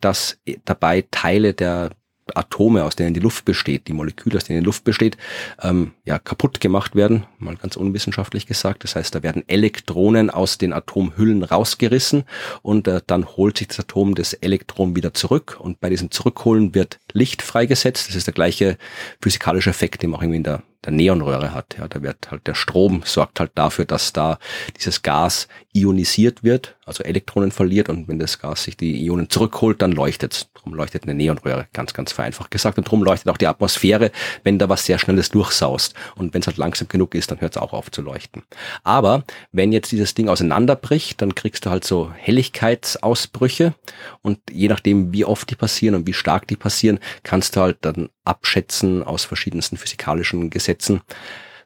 dass 0.00 0.38
dabei 0.64 1.04
Teile 1.10 1.54
der 1.54 1.90
Atome, 2.34 2.84
aus 2.84 2.96
denen 2.96 3.14
die 3.14 3.20
Luft 3.20 3.44
besteht, 3.44 3.86
die 3.86 3.92
Moleküle, 3.92 4.36
aus 4.36 4.44
denen 4.44 4.60
die 4.60 4.66
Luft 4.66 4.84
besteht, 4.84 5.16
ähm, 5.62 5.92
ja, 6.04 6.18
kaputt 6.18 6.60
gemacht 6.60 6.96
werden, 6.96 7.24
mal 7.38 7.56
ganz 7.56 7.76
unwissenschaftlich 7.76 8.46
gesagt. 8.46 8.82
Das 8.84 8.96
heißt, 8.96 9.14
da 9.14 9.22
werden 9.22 9.44
Elektronen 9.46 10.30
aus 10.30 10.58
den 10.58 10.72
Atomhüllen 10.72 11.44
rausgerissen 11.44 12.24
und 12.62 12.88
äh, 12.88 13.00
dann 13.06 13.26
holt 13.36 13.58
sich 13.58 13.68
das 13.68 13.80
Atom 13.80 14.14
das 14.14 14.32
Elektron 14.32 14.96
wieder 14.96 15.14
zurück 15.14 15.58
und 15.60 15.80
bei 15.80 15.88
diesem 15.88 16.10
Zurückholen 16.10 16.74
wird 16.74 16.98
Licht 17.12 17.42
freigesetzt. 17.42 18.08
Das 18.08 18.16
ist 18.16 18.26
der 18.26 18.34
gleiche 18.34 18.76
physikalische 19.20 19.70
Effekt, 19.70 20.02
den 20.02 20.10
man 20.10 20.18
auch 20.18 20.22
irgendwie 20.22 20.38
in 20.38 20.44
der 20.44 20.62
der 20.86 20.92
Neonröhre 20.92 21.52
hat. 21.52 21.76
Ja, 21.78 21.88
da 21.88 22.00
wird 22.02 22.30
halt 22.30 22.46
der 22.46 22.54
Strom 22.54 23.02
sorgt 23.04 23.40
halt 23.40 23.50
dafür, 23.54 23.84
dass 23.84 24.12
da 24.12 24.38
dieses 24.76 25.02
Gas 25.02 25.48
ionisiert 25.74 26.42
wird, 26.42 26.76
also 26.86 27.02
Elektronen 27.02 27.50
verliert 27.50 27.88
und 27.88 28.08
wenn 28.08 28.18
das 28.18 28.38
Gas 28.38 28.64
sich 28.64 28.76
die 28.76 29.04
Ionen 29.04 29.28
zurückholt, 29.28 29.82
dann 29.82 29.92
leuchtet 29.92 30.32
es. 30.32 30.48
Darum 30.54 30.74
leuchtet 30.74 31.04
eine 31.04 31.14
Neonröhre, 31.14 31.66
ganz, 31.72 31.92
ganz 31.92 32.12
vereinfacht 32.12 32.50
gesagt. 32.50 32.78
Und 32.78 32.86
darum 32.86 33.04
leuchtet 33.04 33.28
auch 33.28 33.36
die 33.36 33.46
Atmosphäre, 33.46 34.10
wenn 34.42 34.58
da 34.58 34.68
was 34.68 34.86
sehr 34.86 34.98
Schnelles 34.98 35.30
durchsaust. 35.30 35.94
Und 36.16 36.34
wenn 36.34 36.40
es 36.40 36.46
halt 36.46 36.56
langsam 36.56 36.88
genug 36.88 37.14
ist, 37.14 37.30
dann 37.30 37.40
hört 37.40 37.56
es 37.56 37.62
auch 37.62 37.72
auf 37.72 37.90
zu 37.90 38.02
leuchten. 38.02 38.42
Aber 38.82 39.24
wenn 39.52 39.72
jetzt 39.72 39.92
dieses 39.92 40.14
Ding 40.14 40.28
auseinanderbricht, 40.28 41.20
dann 41.20 41.34
kriegst 41.34 41.66
du 41.66 41.70
halt 41.70 41.84
so 41.84 42.10
Helligkeitsausbrüche 42.12 43.74
und 44.22 44.38
je 44.50 44.68
nachdem, 44.68 45.12
wie 45.12 45.24
oft 45.24 45.50
die 45.50 45.56
passieren 45.56 45.94
und 45.94 46.06
wie 46.06 46.12
stark 46.12 46.48
die 46.48 46.56
passieren, 46.56 46.98
kannst 47.22 47.56
du 47.56 47.60
halt 47.60 47.78
dann 47.82 48.08
abschätzen 48.26 49.02
aus 49.02 49.24
verschiedensten 49.24 49.76
physikalischen 49.76 50.50
Gesetzen, 50.50 51.00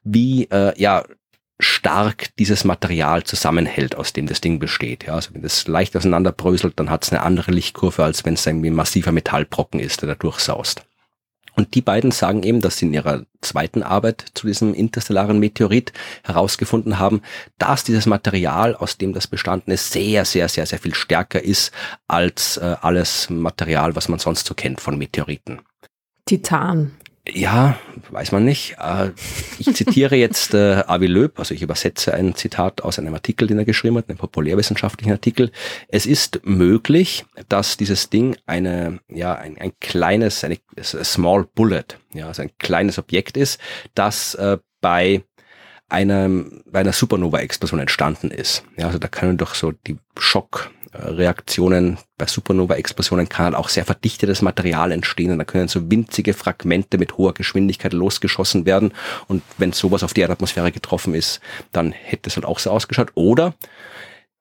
wie 0.05 0.45
äh, 0.51 0.73
ja 0.81 1.05
stark 1.63 2.35
dieses 2.39 2.65
Material 2.65 3.25
zusammenhält, 3.25 3.95
aus 3.95 4.13
dem 4.13 4.27
das 4.27 4.41
Ding 4.41 4.59
besteht. 4.59 5.05
Ja, 5.07 5.15
also 5.15 5.35
wenn 5.35 5.43
das 5.43 5.69
leicht 5.69 5.97
auseinanderbröselt, 5.97 6.79
dann 6.79 6.91
hat 6.91 7.05
es 7.05 7.13
eine 7.13 7.23
andere 7.23 7.53
Lichtkurve, 7.53 8.03
als 8.03 8.25
wenn 8.25 8.35
es 8.35 8.47
irgendwie 8.47 8.71
ein 8.71 8.75
massiver 8.75 9.13
Metallbrocken 9.13 9.81
ist, 9.81 10.03
der 10.03 10.09
da 10.09 10.15
durchsaust. 10.15 10.85
Und 11.57 11.75
die 11.75 11.83
beiden 11.83 12.11
sagen 12.11 12.43
eben, 12.43 12.61
dass 12.61 12.79
sie 12.79 12.87
in 12.87 12.95
ihrer 12.95 13.25
zweiten 13.41 13.83
Arbeit 13.83 14.25
zu 14.35 14.47
diesem 14.47 14.73
interstellaren 14.73 15.39
Meteorit 15.39 15.93
herausgefunden 16.23 16.99
haben, 16.99 17.23
dass 17.59 17.85
dieses 17.85 18.07
Material, 18.07 18.75
aus 18.75 18.97
dem 18.97 19.13
das 19.13 19.27
bestanden 19.27 19.73
ist, 19.73 19.93
sehr, 19.93 20.25
sehr, 20.25 20.49
sehr, 20.49 20.65
sehr 20.65 20.79
viel 20.79 20.95
stärker 20.95 21.43
ist 21.43 21.73
als 22.07 22.57
äh, 22.57 22.77
alles 22.81 23.29
Material, 23.31 23.97
was 23.97 24.09
man 24.09 24.19
sonst 24.19 24.47
so 24.47 24.55
kennt 24.55 24.81
von 24.81 24.97
Meteoriten. 24.97 25.61
Titan. 26.31 26.93
Ja, 27.29 27.77
weiß 28.11 28.31
man 28.31 28.45
nicht. 28.45 28.77
Äh, 28.79 29.11
ich 29.59 29.75
zitiere 29.75 30.15
jetzt 30.15 30.55
äh, 30.55 30.85
Avi 30.87 31.07
Löb, 31.09 31.41
also 31.41 31.55
ich 31.55 31.63
übersetze 31.63 32.15
ein 32.15 32.37
Zitat 32.37 32.83
aus 32.83 33.01
einem 33.01 33.15
Artikel, 33.15 33.49
den 33.49 33.59
er 33.59 33.65
geschrieben 33.65 33.99
hat, 33.99 34.09
einem 34.09 34.17
populärwissenschaftlichen 34.17 35.11
Artikel. 35.11 35.51
Es 35.89 36.07
ist 36.07 36.41
möglich, 36.45 37.25
dass 37.49 37.77
dieses 37.77 38.11
Ding 38.11 38.37
eine, 38.47 39.01
ja, 39.09 39.35
ein, 39.35 39.59
ein 39.59 39.73
kleines, 39.81 40.45
eine 40.45 40.59
Small 40.81 41.49
Bullet, 41.53 41.85
ja, 42.15 42.29
also 42.29 42.43
ein 42.43 42.53
kleines 42.59 42.97
Objekt 42.97 43.37
ist, 43.37 43.61
das 43.95 44.37
äh, 44.37 44.59
bei 44.81 45.25
einem, 45.89 46.63
bei 46.71 46.79
einer 46.79 46.93
Supernova-Explosion 46.93 47.81
entstanden 47.81 48.31
ist. 48.31 48.63
Ja, 48.77 48.87
also 48.87 49.01
da 49.01 49.09
können 49.09 49.37
doch 49.37 49.57
so 49.57 49.73
die 49.73 49.99
Schock, 50.17 50.71
Reaktionen 50.93 51.99
bei 52.19 52.27
Supernova-Explosionen 52.27 53.29
kann 53.29 53.47
halt 53.47 53.55
auch 53.55 53.69
sehr 53.69 53.85
verdichtetes 53.85 54.43
Material 54.43 54.93
entstehen 54.93 55.31
und 55.31 55.39
da 55.39 55.45
können 55.45 55.69
so 55.69 55.91
winzige 55.91 56.35
Fragmente 56.35 56.99
mit 56.99 57.17
hoher 57.17 57.35
Geschwindigkeit 57.35 57.93
losgeschossen 57.93 58.67
werden 58.67 58.93
und 59.29 59.43
wenn 59.59 59.73
sowas 59.73 60.03
auf 60.03 60.15
die 60.15 60.23
Erdatmosphäre 60.23 60.73
getroffen 60.73 61.15
ist, 61.15 61.41
dann 61.73 61.93
hätte 61.93 62.29
es 62.29 62.37
halt 62.37 62.45
auch 62.45 62.59
so 62.59 62.71
ausgeschaut. 62.71 63.13
Oder 63.15 63.55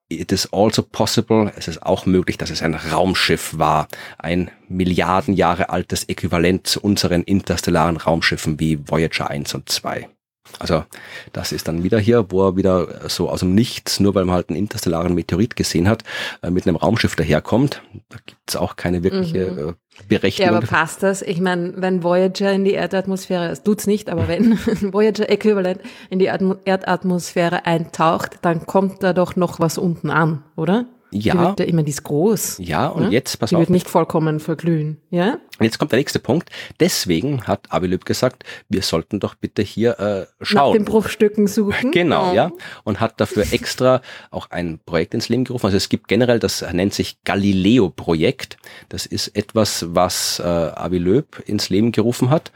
it 0.09 0.31
is 0.31 0.51
also 0.51 0.81
possible, 0.81 1.51
es 1.55 1.67
ist 1.67 1.83
auch 1.83 2.05
möglich, 2.05 2.37
dass 2.37 2.49
es 2.49 2.63
ein 2.63 2.73
Raumschiff 2.73 3.57
war, 3.57 3.87
ein 4.17 4.49
Milliarden 4.67 5.35
Jahre 5.35 5.69
altes 5.69 6.05
Äquivalent 6.05 6.67
zu 6.67 6.81
unseren 6.81 7.23
interstellaren 7.23 7.97
Raumschiffen 7.97 8.59
wie 8.59 8.79
Voyager 8.89 9.29
1 9.29 9.53
und 9.53 9.69
2. 9.69 10.09
Also 10.57 10.83
das 11.31 11.51
ist 11.51 11.67
dann 11.67 11.83
wieder 11.83 11.99
hier, 11.99 12.31
wo 12.31 12.47
er 12.47 12.57
wieder 12.57 13.09
so 13.09 13.29
aus 13.29 13.41
dem 13.41 13.53
Nichts, 13.53 13.99
nur 13.99 14.15
weil 14.15 14.25
man 14.25 14.35
halt 14.35 14.49
einen 14.49 14.57
interstellaren 14.57 15.13
Meteorit 15.13 15.55
gesehen 15.55 15.87
hat, 15.87 16.03
äh, 16.41 16.49
mit 16.49 16.67
einem 16.67 16.75
Raumschiff 16.75 17.15
daherkommt. 17.15 17.81
Da 18.09 18.17
gibt's 18.25 18.55
auch 18.55 18.75
keine 18.75 19.03
wirkliche 19.03 19.51
mhm. 19.51 19.69
Äh, 19.69 19.73
Berechnung. 20.07 20.47
Ja, 20.47 20.55
aber 20.55 20.65
passt 20.65 21.03
das? 21.03 21.21
Ich 21.21 21.41
meine, 21.41 21.73
wenn 21.77 22.03
Voyager 22.03 22.51
in 22.51 22.63
die 22.63 22.73
Erdatmosphäre, 22.73 23.49
es 23.49 23.63
tut's 23.63 23.85
nicht, 23.85 24.09
aber 24.09 24.27
wenn 24.27 24.57
Voyager 24.93 25.29
äquivalent 25.29 25.81
in 26.09 26.19
die 26.19 26.25
Erdatmosphäre 26.25 27.65
eintaucht, 27.65 28.39
dann 28.41 28.65
kommt 28.65 29.03
da 29.03 29.13
doch 29.13 29.35
noch 29.35 29.59
was 29.59 29.77
unten 29.77 30.09
an, 30.09 30.43
oder? 30.55 30.85
Ja. 31.11 31.33
Die 31.33 31.39
wird 31.39 31.59
ja 31.59 31.65
immer 31.65 31.83
dies 31.83 32.03
groß. 32.03 32.57
Ja, 32.59 32.87
und 32.87 33.03
ne? 33.03 33.09
jetzt, 33.09 33.39
pass 33.39 33.49
die 33.49 33.55
auf. 33.55 33.61
Die 33.61 33.67
wird 33.67 33.71
nicht 33.71 33.89
vollkommen 33.89 34.39
verglühen, 34.39 34.97
ja? 35.09 35.39
Und 35.57 35.65
jetzt 35.65 35.79
kommt 35.79 35.91
der 35.91 35.99
nächste 35.99 36.19
Punkt. 36.19 36.49
Deswegen 36.79 37.47
hat 37.47 37.67
Abilöb 37.69 38.05
gesagt, 38.05 38.43
wir 38.69 38.81
sollten 38.81 39.19
doch 39.19 39.35
bitte 39.35 39.61
hier 39.61 39.99
äh, 39.99 40.45
schauen. 40.45 40.71
Nach 40.71 40.77
den 40.77 40.85
Bruchstücken 40.85 41.47
suchen. 41.47 41.91
Genau, 41.99 42.33
ja. 42.33 42.51
Und 42.83 42.99
hat 42.99 43.19
dafür 43.19 43.45
extra 43.51 44.01
auch 44.31 44.51
ein 44.51 44.79
Projekt 44.85 45.13
ins 45.13 45.27
Leben 45.27 45.43
gerufen. 45.43 45.65
Also 45.65 45.77
es 45.77 45.89
gibt 45.89 46.07
generell, 46.07 46.39
das 46.39 46.63
nennt 46.71 46.93
sich 46.93 47.17
Galileo-Projekt. 47.23 48.57
Das 48.89 49.05
ist 49.05 49.29
etwas, 49.29 49.85
was 49.89 50.39
äh, 50.39 50.43
Abilöb 50.43 51.41
ins 51.45 51.69
Leben 51.69 51.91
gerufen 51.91 52.29
hat 52.29 52.51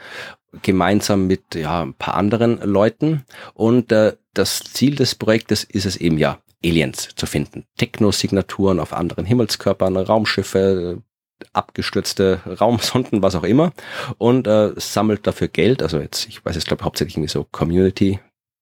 gemeinsam 0.61 1.27
mit 1.27 1.55
ja, 1.55 1.81
ein 1.81 1.93
paar 1.93 2.13
anderen 2.13 2.59
Leuten. 2.61 3.25
Und 3.53 3.91
äh, 3.91 4.15
das 4.33 4.59
Ziel 4.59 4.95
des 4.95 5.15
Projektes 5.15 5.63
ist 5.63 5.85
es 5.85 5.97
eben 5.97 6.17
ja, 6.17 6.39
Aliens 6.63 7.09
zu 7.15 7.25
finden. 7.25 7.65
Technosignaturen 7.77 8.79
auf 8.79 8.93
anderen 8.93 9.25
Himmelskörpern, 9.25 9.97
Raumschiffe, 9.97 11.01
abgestürzte 11.51 12.41
Raumsonden, 12.45 13.21
was 13.21 13.35
auch 13.35 13.43
immer. 13.43 13.73
Und 14.17 14.47
äh, 14.47 14.71
sammelt 14.77 15.27
dafür 15.27 15.47
Geld. 15.47 15.83
Also 15.83 15.99
jetzt, 15.99 16.27
ich 16.27 16.43
weiß 16.45 16.55
es 16.55 16.65
glaube 16.65 16.83
hauptsächlich 16.83 17.17
irgendwie 17.17 17.31
so 17.31 17.45
Community 17.51 18.19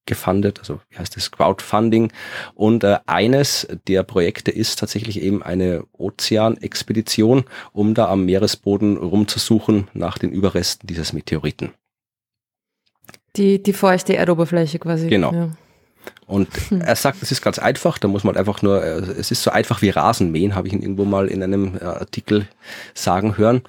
gefundet, 0.08 0.60
also 0.60 0.82
wie 0.89 0.97
heißt 0.97 1.16
das, 1.16 1.32
Crowdfunding. 1.32 2.12
Und 2.56 2.84
äh, 2.84 2.97
eines 3.06 3.68
der 3.88 4.04
Projekte 4.04 4.52
ist 4.52 4.80
tatsächlich 4.80 5.22
eben 5.22 5.43
eine 5.43 5.86
Ozeanexpedition, 5.93 7.45
um 7.72 7.93
da 7.93 8.08
am 8.10 8.26
Meeresboden 8.26 8.97
rumzusuchen 8.97 9.88
nach 9.93 10.18
den 10.18 10.32
Überresten 10.32 10.88
dieses 10.88 11.14
Meteoriten. 11.14 11.74
Die, 13.36 13.62
die 13.62 13.74
feuchte 13.74 14.16
Erdoberfläche 14.16 14.80
quasi. 14.80 15.08
Genau. 15.08 15.34
Ja. 15.34 15.49
Und 16.26 16.47
er 16.72 16.95
sagt, 16.95 17.22
es 17.22 17.32
ist 17.32 17.41
ganz 17.41 17.60
einfach, 17.60 17.97
da 17.97 18.08
muss 18.08 18.24
man 18.24 18.38
einfach 18.38 18.62
nur, 18.62 18.84
äh, 18.84 18.99
es 18.99 19.32
ist 19.32 19.43
so 19.43 19.52
einfach 19.52 19.82
wie 19.82 19.89
Rasenmähen, 19.89 20.56
habe 20.56 20.68
ich 20.68 20.74
ihn 20.74 20.82
irgendwo 20.82 21.06
mal 21.06 21.28
in 21.28 21.43
einem 21.43 21.78
äh, 21.78 21.84
Artikel 21.84 22.47
sagen 22.93 23.38
hören. 23.38 23.62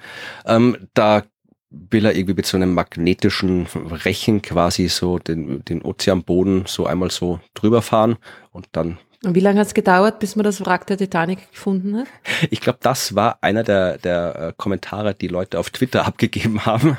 Ähm, 0.45 0.77
da 0.93 1.23
will 1.69 2.05
er 2.05 2.15
irgendwie 2.15 2.35
mit 2.35 2.45
so 2.45 2.55
einem 2.55 2.73
magnetischen 2.73 3.67
Rechen 4.05 4.41
quasi 4.41 4.87
so 4.87 5.19
den, 5.19 5.65
den 5.65 5.81
Ozeanboden 5.81 6.65
so 6.67 6.85
einmal 6.85 7.11
so 7.11 7.39
drüber 7.53 7.81
fahren 7.81 8.17
und 8.51 8.67
dann 8.73 8.97
und 9.23 9.35
wie 9.35 9.39
lange 9.39 9.61
hat 9.61 9.67
es 9.67 9.73
gedauert, 9.73 10.19
bis 10.19 10.35
man 10.35 10.43
das 10.43 10.65
Wrack 10.65 10.85
der 10.87 10.97
Titanic 10.97 11.49
gefunden 11.49 11.95
hat? 11.95 12.07
Ich 12.49 12.59
glaube, 12.59 12.79
das 12.81 13.15
war 13.15 13.37
einer 13.39 13.63
der, 13.63 13.97
der 13.97 14.35
äh, 14.35 14.53
Kommentare, 14.57 15.15
die 15.15 15.29
Leute 15.29 15.59
auf 15.59 15.69
Twitter 15.69 16.05
abgegeben 16.05 16.65
haben. 16.65 16.97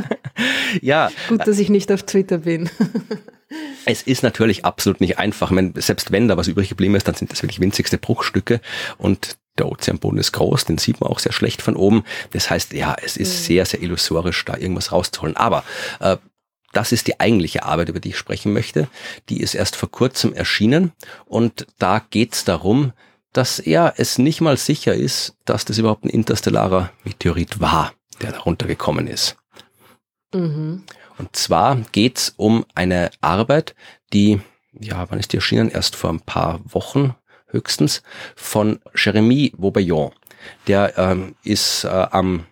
ja. 0.80 1.10
Gut, 1.28 1.46
dass 1.46 1.58
ich 1.58 1.68
nicht 1.68 1.92
auf 1.92 2.04
Twitter 2.04 2.38
bin. 2.38 2.70
Es 3.84 4.02
ist 4.02 4.22
natürlich 4.22 4.64
absolut 4.64 5.00
nicht 5.00 5.18
einfach. 5.18 5.50
Meine, 5.50 5.72
selbst 5.76 6.12
wenn 6.12 6.28
da 6.28 6.36
was 6.36 6.48
übrig 6.48 6.68
geblieben 6.68 6.94
ist, 6.94 7.08
dann 7.08 7.14
sind 7.14 7.32
das 7.32 7.42
wirklich 7.42 7.60
winzigste 7.60 7.98
Bruchstücke 7.98 8.60
und 8.98 9.36
der 9.58 9.70
Ozeanboden 9.70 10.18
ist 10.18 10.32
groß, 10.32 10.64
den 10.64 10.78
sieht 10.78 11.00
man 11.00 11.10
auch 11.10 11.18
sehr 11.18 11.32
schlecht 11.32 11.60
von 11.60 11.76
oben. 11.76 12.04
Das 12.30 12.48
heißt, 12.48 12.72
ja, 12.72 12.96
es 13.02 13.16
ist 13.16 13.40
mhm. 13.40 13.44
sehr, 13.44 13.66
sehr 13.66 13.82
illusorisch, 13.82 14.44
da 14.44 14.56
irgendwas 14.56 14.92
rauszuholen. 14.92 15.36
Aber 15.36 15.62
äh, 16.00 16.16
das 16.72 16.92
ist 16.92 17.06
die 17.06 17.20
eigentliche 17.20 17.64
Arbeit, 17.64 17.90
über 17.90 18.00
die 18.00 18.10
ich 18.10 18.16
sprechen 18.16 18.52
möchte. 18.52 18.88
Die 19.28 19.40
ist 19.40 19.54
erst 19.54 19.76
vor 19.76 19.90
kurzem 19.90 20.32
erschienen 20.32 20.92
und 21.26 21.66
da 21.78 21.98
geht 21.98 22.32
es 22.32 22.44
darum, 22.44 22.92
dass 23.32 23.58
er 23.58 23.94
es 23.96 24.18
nicht 24.18 24.40
mal 24.40 24.56
sicher 24.56 24.94
ist, 24.94 25.34
dass 25.44 25.64
das 25.64 25.78
überhaupt 25.78 26.04
ein 26.04 26.10
interstellarer 26.10 26.90
Meteorit 27.04 27.60
war, 27.60 27.92
der 28.20 28.32
darunter 28.32 28.66
gekommen 28.66 29.06
ist. 29.06 29.36
Mhm. 30.34 30.84
Und 31.18 31.34
zwar 31.36 31.76
geht 31.92 32.18
es 32.18 32.34
um 32.36 32.64
eine 32.74 33.10
Arbeit, 33.20 33.74
die, 34.12 34.40
ja, 34.78 35.06
wann 35.10 35.18
ist 35.18 35.32
die 35.32 35.36
erschienen? 35.36 35.70
Erst 35.70 35.96
vor 35.96 36.10
ein 36.10 36.20
paar 36.20 36.60
Wochen 36.64 37.14
höchstens, 37.48 38.02
von 38.34 38.80
Jeremy 38.94 39.52
Vaubayon. 39.56 40.12
Der 40.66 40.98
ähm, 40.98 41.36
ist 41.44 41.84
äh, 41.84 41.88
am 41.88 42.46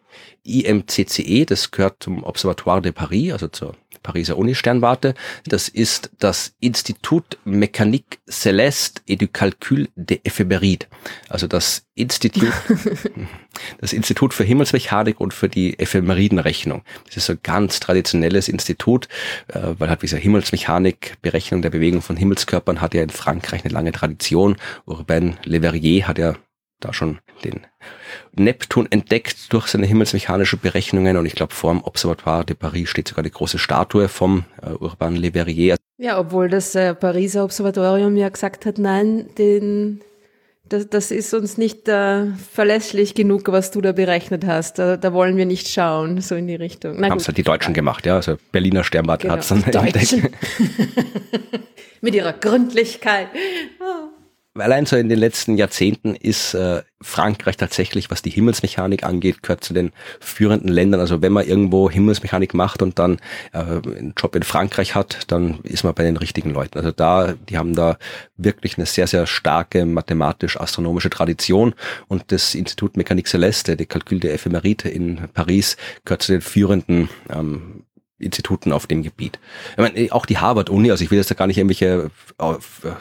IMCCE, 0.44 1.44
das 1.46 1.70
gehört 1.70 2.02
zum 2.02 2.22
Observatoire 2.22 2.80
de 2.80 2.92
Paris, 2.92 3.32
also 3.32 3.48
zur 3.48 3.76
Pariser 4.02 4.36
Uni-Sternwarte. 4.36 5.14
Das 5.46 5.68
ist 5.68 6.10
das 6.18 6.54
Institut 6.60 7.38
Mécanique 7.44 8.18
Céleste 8.28 9.02
et 9.06 9.20
du 9.20 9.28
Calcul 9.28 9.88
des 9.96 10.20
Éphémérides. 10.24 10.86
Also 11.28 11.46
das 11.46 11.84
Institut, 11.94 12.52
das 13.80 13.92
Institut 13.92 14.32
für 14.32 14.44
Himmelsmechanik 14.44 15.20
und 15.20 15.34
für 15.34 15.48
die 15.48 15.78
Ephemeridenrechnung. 15.78 16.82
Das 17.06 17.18
ist 17.18 17.26
so 17.26 17.34
ein 17.34 17.40
ganz 17.42 17.80
traditionelles 17.80 18.48
Institut, 18.48 19.08
äh, 19.48 19.74
weil 19.78 19.90
hat 19.90 20.02
diese 20.02 20.16
Himmelsmechanik, 20.16 21.18
Berechnung 21.20 21.62
der 21.62 21.70
Bewegung 21.70 22.00
von 22.00 22.16
Himmelskörpern 22.16 22.80
hat 22.80 22.94
ja 22.94 23.02
in 23.02 23.10
Frankreich 23.10 23.64
eine 23.64 23.74
lange 23.74 23.92
Tradition. 23.92 24.56
Urbain 24.86 25.36
Le 25.44 25.60
Verrier 25.60 26.06
hat 26.06 26.18
ja 26.18 26.36
da 26.80 26.92
schon 26.92 27.18
den 27.44 27.66
Neptun 28.36 28.86
entdeckt 28.90 29.52
durch 29.52 29.66
seine 29.66 29.86
himmelsmechanische 29.86 30.56
Berechnungen 30.56 31.16
und 31.16 31.26
ich 31.26 31.34
glaube 31.34 31.54
vor 31.54 31.72
dem 31.72 31.82
Observatoire 31.82 32.44
de 32.44 32.54
Paris 32.54 32.88
steht 32.88 33.08
sogar 33.08 33.22
die 33.22 33.30
große 33.30 33.58
Statue 33.58 34.08
vom 34.08 34.44
äh, 34.62 34.70
Urban 34.70 35.16
Le 35.16 35.32
Verrier. 35.32 35.76
Ja, 35.98 36.18
obwohl 36.18 36.48
das 36.48 36.74
äh, 36.74 36.94
Pariser 36.94 37.44
Observatorium 37.44 38.16
ja 38.16 38.28
gesagt 38.28 38.66
hat, 38.66 38.78
nein, 38.78 39.26
den, 39.36 40.00
das, 40.68 40.88
das 40.88 41.10
ist 41.10 41.34
uns 41.34 41.58
nicht 41.58 41.88
äh, 41.88 42.26
verlässlich 42.52 43.14
genug, 43.14 43.50
was 43.50 43.70
du 43.70 43.80
da 43.80 43.92
berechnet 43.92 44.46
hast. 44.46 44.78
Da, 44.78 44.96
da 44.96 45.12
wollen 45.12 45.36
wir 45.36 45.46
nicht 45.46 45.68
schauen, 45.68 46.20
so 46.20 46.36
in 46.36 46.46
die 46.46 46.54
Richtung. 46.54 47.02
Haben 47.02 47.18
es 47.18 47.26
halt 47.26 47.36
die 47.36 47.42
Deutschen 47.42 47.74
gemacht, 47.74 48.06
ja. 48.06 48.16
Also 48.16 48.36
Berliner 48.52 48.84
Sternwarte 48.84 49.22
genau, 49.22 49.34
hat 49.34 49.42
es 49.42 49.48
dann 49.48 49.64
entdeckt. 49.64 50.16
Mit 52.00 52.14
ihrer 52.14 52.32
Gründlichkeit. 52.32 53.28
Oh 53.80 54.09
allein 54.54 54.86
so 54.86 54.96
in 54.96 55.08
den 55.08 55.18
letzten 55.18 55.56
Jahrzehnten 55.56 56.14
ist 56.14 56.54
äh, 56.54 56.82
Frankreich 57.02 57.56
tatsächlich, 57.56 58.10
was 58.10 58.20
die 58.20 58.30
Himmelsmechanik 58.30 59.04
angeht, 59.04 59.42
gehört 59.42 59.64
zu 59.64 59.72
den 59.72 59.92
führenden 60.18 60.68
Ländern. 60.68 61.00
Also 61.00 61.22
wenn 61.22 61.32
man 61.32 61.46
irgendwo 61.46 61.88
Himmelsmechanik 61.88 62.52
macht 62.52 62.82
und 62.82 62.98
dann 62.98 63.20
äh, 63.52 63.58
einen 63.58 64.14
Job 64.16 64.34
in 64.34 64.42
Frankreich 64.42 64.94
hat, 64.94 65.20
dann 65.28 65.60
ist 65.62 65.84
man 65.84 65.94
bei 65.94 66.02
den 66.02 66.16
richtigen 66.16 66.50
Leuten. 66.50 66.78
Also 66.78 66.90
da, 66.90 67.34
die 67.48 67.58
haben 67.58 67.74
da 67.74 67.96
wirklich 68.36 68.76
eine 68.76 68.86
sehr, 68.86 69.06
sehr 69.06 69.26
starke 69.26 69.86
mathematisch-astronomische 69.86 71.10
Tradition 71.10 71.74
und 72.08 72.32
das 72.32 72.54
Institut 72.54 72.96
Mécanique 72.96 73.28
Céleste, 73.28 73.76
der 73.76 73.86
Calcul 73.86 74.20
der 74.20 74.34
Ephemerite 74.34 74.88
in 74.88 75.28
Paris, 75.32 75.76
gehört 76.04 76.22
zu 76.22 76.32
den 76.32 76.40
führenden 76.40 77.08
ähm, 77.30 77.84
Instituten 78.20 78.72
auf 78.72 78.86
dem 78.86 79.02
Gebiet. 79.02 79.38
Ich 79.72 79.78
meine, 79.78 80.12
auch 80.12 80.26
die 80.26 80.38
Harvard-Uni, 80.38 80.90
also 80.90 81.02
ich 81.02 81.10
will 81.10 81.18
jetzt 81.18 81.30
da 81.30 81.34
gar 81.34 81.46
nicht 81.46 81.58
irgendwelche 81.58 82.10
äh, 82.38 82.54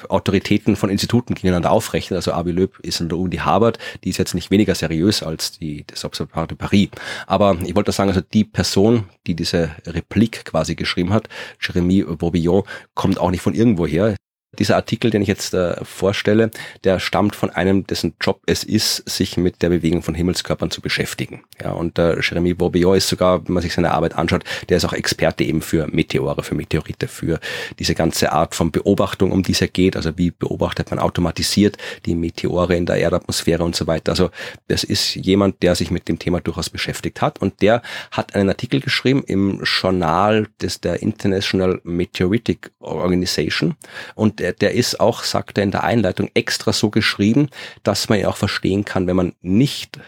Autoritäten 0.07 0.75
von 0.75 0.89
Instituten 0.89 1.35
gegeneinander 1.35 1.71
aufrechnen. 1.71 2.15
Also 2.15 2.33
Avi 2.33 2.51
Löb 2.51 2.79
ist 2.79 3.01
an 3.01 3.09
der 3.09 3.17
Uni 3.17 3.37
Harvard, 3.37 3.77
die 4.03 4.09
ist 4.09 4.17
jetzt 4.17 4.33
nicht 4.33 4.51
weniger 4.51 4.75
seriös 4.75 5.21
als 5.23 5.51
die, 5.51 5.85
das 5.87 6.05
Observatoire 6.05 6.47
de 6.47 6.57
Paris. 6.57 6.89
Aber 7.27 7.57
ich 7.63 7.75
wollte 7.75 7.91
sagen, 7.91 8.09
also 8.09 8.21
die 8.21 8.45
Person, 8.45 9.05
die 9.27 9.35
diese 9.35 9.71
Replik 9.85 10.45
quasi 10.45 10.75
geschrieben 10.75 11.13
hat, 11.13 11.29
Jeremy 11.61 12.03
Bourbillon, 12.03 12.63
kommt 12.93 13.19
auch 13.19 13.31
nicht 13.31 13.41
von 13.41 13.53
irgendwo 13.53 13.85
her. 13.85 14.15
Dieser 14.57 14.77
Artikel, 14.77 15.11
den 15.11 15.21
ich 15.21 15.27
jetzt 15.27 15.53
äh, 15.53 15.75
vorstelle, 15.85 16.49
der 16.83 16.99
stammt 16.99 17.35
von 17.35 17.51
einem, 17.51 17.85
dessen 17.85 18.15
Job 18.19 18.41
es 18.47 18.63
ist, 18.63 19.07
sich 19.07 19.37
mit 19.37 19.61
der 19.61 19.69
Bewegung 19.69 20.01
von 20.01 20.15
Himmelskörpern 20.15 20.71
zu 20.71 20.81
beschäftigen. 20.81 21.43
Ja, 21.61 21.71
und 21.71 21.99
äh, 21.99 22.19
Jeremy 22.19 22.55
Bourbion 22.55 22.97
ist 22.97 23.09
sogar, 23.09 23.45
wenn 23.45 23.53
man 23.53 23.61
sich 23.61 23.73
seine 23.73 23.91
Arbeit 23.91 24.15
anschaut, 24.15 24.43
der 24.67 24.77
ist 24.77 24.85
auch 24.85 24.93
Experte 24.93 25.43
eben 25.43 25.61
für 25.61 25.85
Meteore, 25.87 26.41
für 26.41 26.55
Meteorite, 26.55 27.07
für 27.07 27.39
diese 27.77 27.93
ganze 27.93 28.31
Art 28.31 28.55
von 28.55 28.71
Beobachtung, 28.71 29.31
um 29.31 29.43
die 29.43 29.51
es 29.51 29.59
ja 29.59 29.67
geht. 29.67 29.95
Also 29.95 30.17
wie 30.17 30.31
beobachtet 30.31 30.89
man 30.89 30.97
automatisiert 30.97 31.77
die 32.07 32.15
Meteore 32.15 32.75
in 32.75 32.87
der 32.87 32.95
Erdatmosphäre 32.95 33.63
und 33.63 33.75
so 33.75 33.85
weiter. 33.85 34.13
Also 34.13 34.31
das 34.67 34.83
ist 34.83 35.13
jemand, 35.13 35.61
der 35.61 35.75
sich 35.75 35.91
mit 35.91 36.07
dem 36.07 36.17
Thema 36.17 36.41
durchaus 36.41 36.71
beschäftigt 36.71 37.21
hat 37.21 37.39
und 37.39 37.61
der 37.61 37.83
hat 38.09 38.33
einen 38.33 38.49
Artikel 38.49 38.79
geschrieben 38.79 39.23
im 39.27 39.61
Journal 39.63 40.47
des 40.59 40.81
der 40.81 41.03
International 41.03 41.79
Meteoritic 41.83 42.71
Organization 42.79 43.75
und 44.15 44.38
der, 44.39 44.53
der 44.53 44.73
ist 44.73 44.99
auch, 44.99 45.23
sagt 45.23 45.57
er 45.57 45.63
in 45.63 45.71
der 45.71 45.83
Einleitung, 45.83 46.29
extra 46.33 46.73
so 46.73 46.89
geschrieben, 46.89 47.49
dass 47.83 48.09
man 48.09 48.19
ja 48.19 48.29
auch 48.29 48.37
verstehen 48.37 48.85
kann, 48.85 49.07
wenn 49.07 49.15
man 49.15 49.33
nicht 49.41 49.99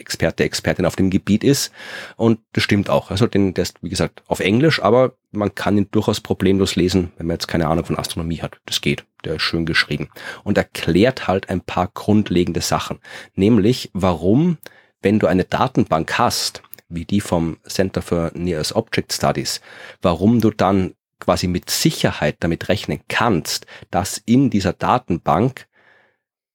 Experte, 0.00 0.44
Expertin 0.44 0.86
auf 0.86 0.96
dem 0.96 1.10
Gebiet 1.10 1.44
ist. 1.44 1.70
Und 2.16 2.40
das 2.52 2.64
stimmt 2.64 2.88
auch. 2.88 3.10
Also 3.10 3.26
den, 3.26 3.52
der 3.52 3.62
ist, 3.62 3.82
wie 3.82 3.90
gesagt, 3.90 4.22
auf 4.26 4.40
Englisch, 4.40 4.82
aber 4.82 5.12
man 5.30 5.54
kann 5.54 5.76
ihn 5.76 5.88
durchaus 5.90 6.20
problemlos 6.20 6.74
lesen, 6.74 7.12
wenn 7.18 7.26
man 7.26 7.34
jetzt 7.34 7.48
keine 7.48 7.68
Ahnung 7.68 7.84
von 7.84 7.98
Astronomie 7.98 8.40
hat. 8.40 8.58
Das 8.64 8.80
geht. 8.80 9.04
Der 9.24 9.34
ist 9.34 9.42
schön 9.42 9.66
geschrieben. 9.66 10.08
Und 10.42 10.56
erklärt 10.56 11.28
halt 11.28 11.50
ein 11.50 11.60
paar 11.60 11.88
grundlegende 11.92 12.62
Sachen. 12.62 12.98
Nämlich, 13.34 13.90
warum, 13.92 14.56
wenn 15.02 15.18
du 15.18 15.26
eine 15.26 15.44
Datenbank 15.44 16.18
hast, 16.18 16.62
wie 16.88 17.04
die 17.04 17.20
vom 17.20 17.58
Center 17.68 18.02
for 18.02 18.32
Nearest 18.34 18.74
Object 18.74 19.12
Studies, 19.12 19.60
warum 20.02 20.40
du 20.40 20.50
dann 20.50 20.94
quasi 21.20 21.46
mit 21.46 21.70
Sicherheit 21.70 22.36
damit 22.40 22.68
rechnen 22.68 23.00
kannst, 23.08 23.66
dass 23.90 24.18
in 24.18 24.50
dieser 24.50 24.72
Datenbank 24.72 25.66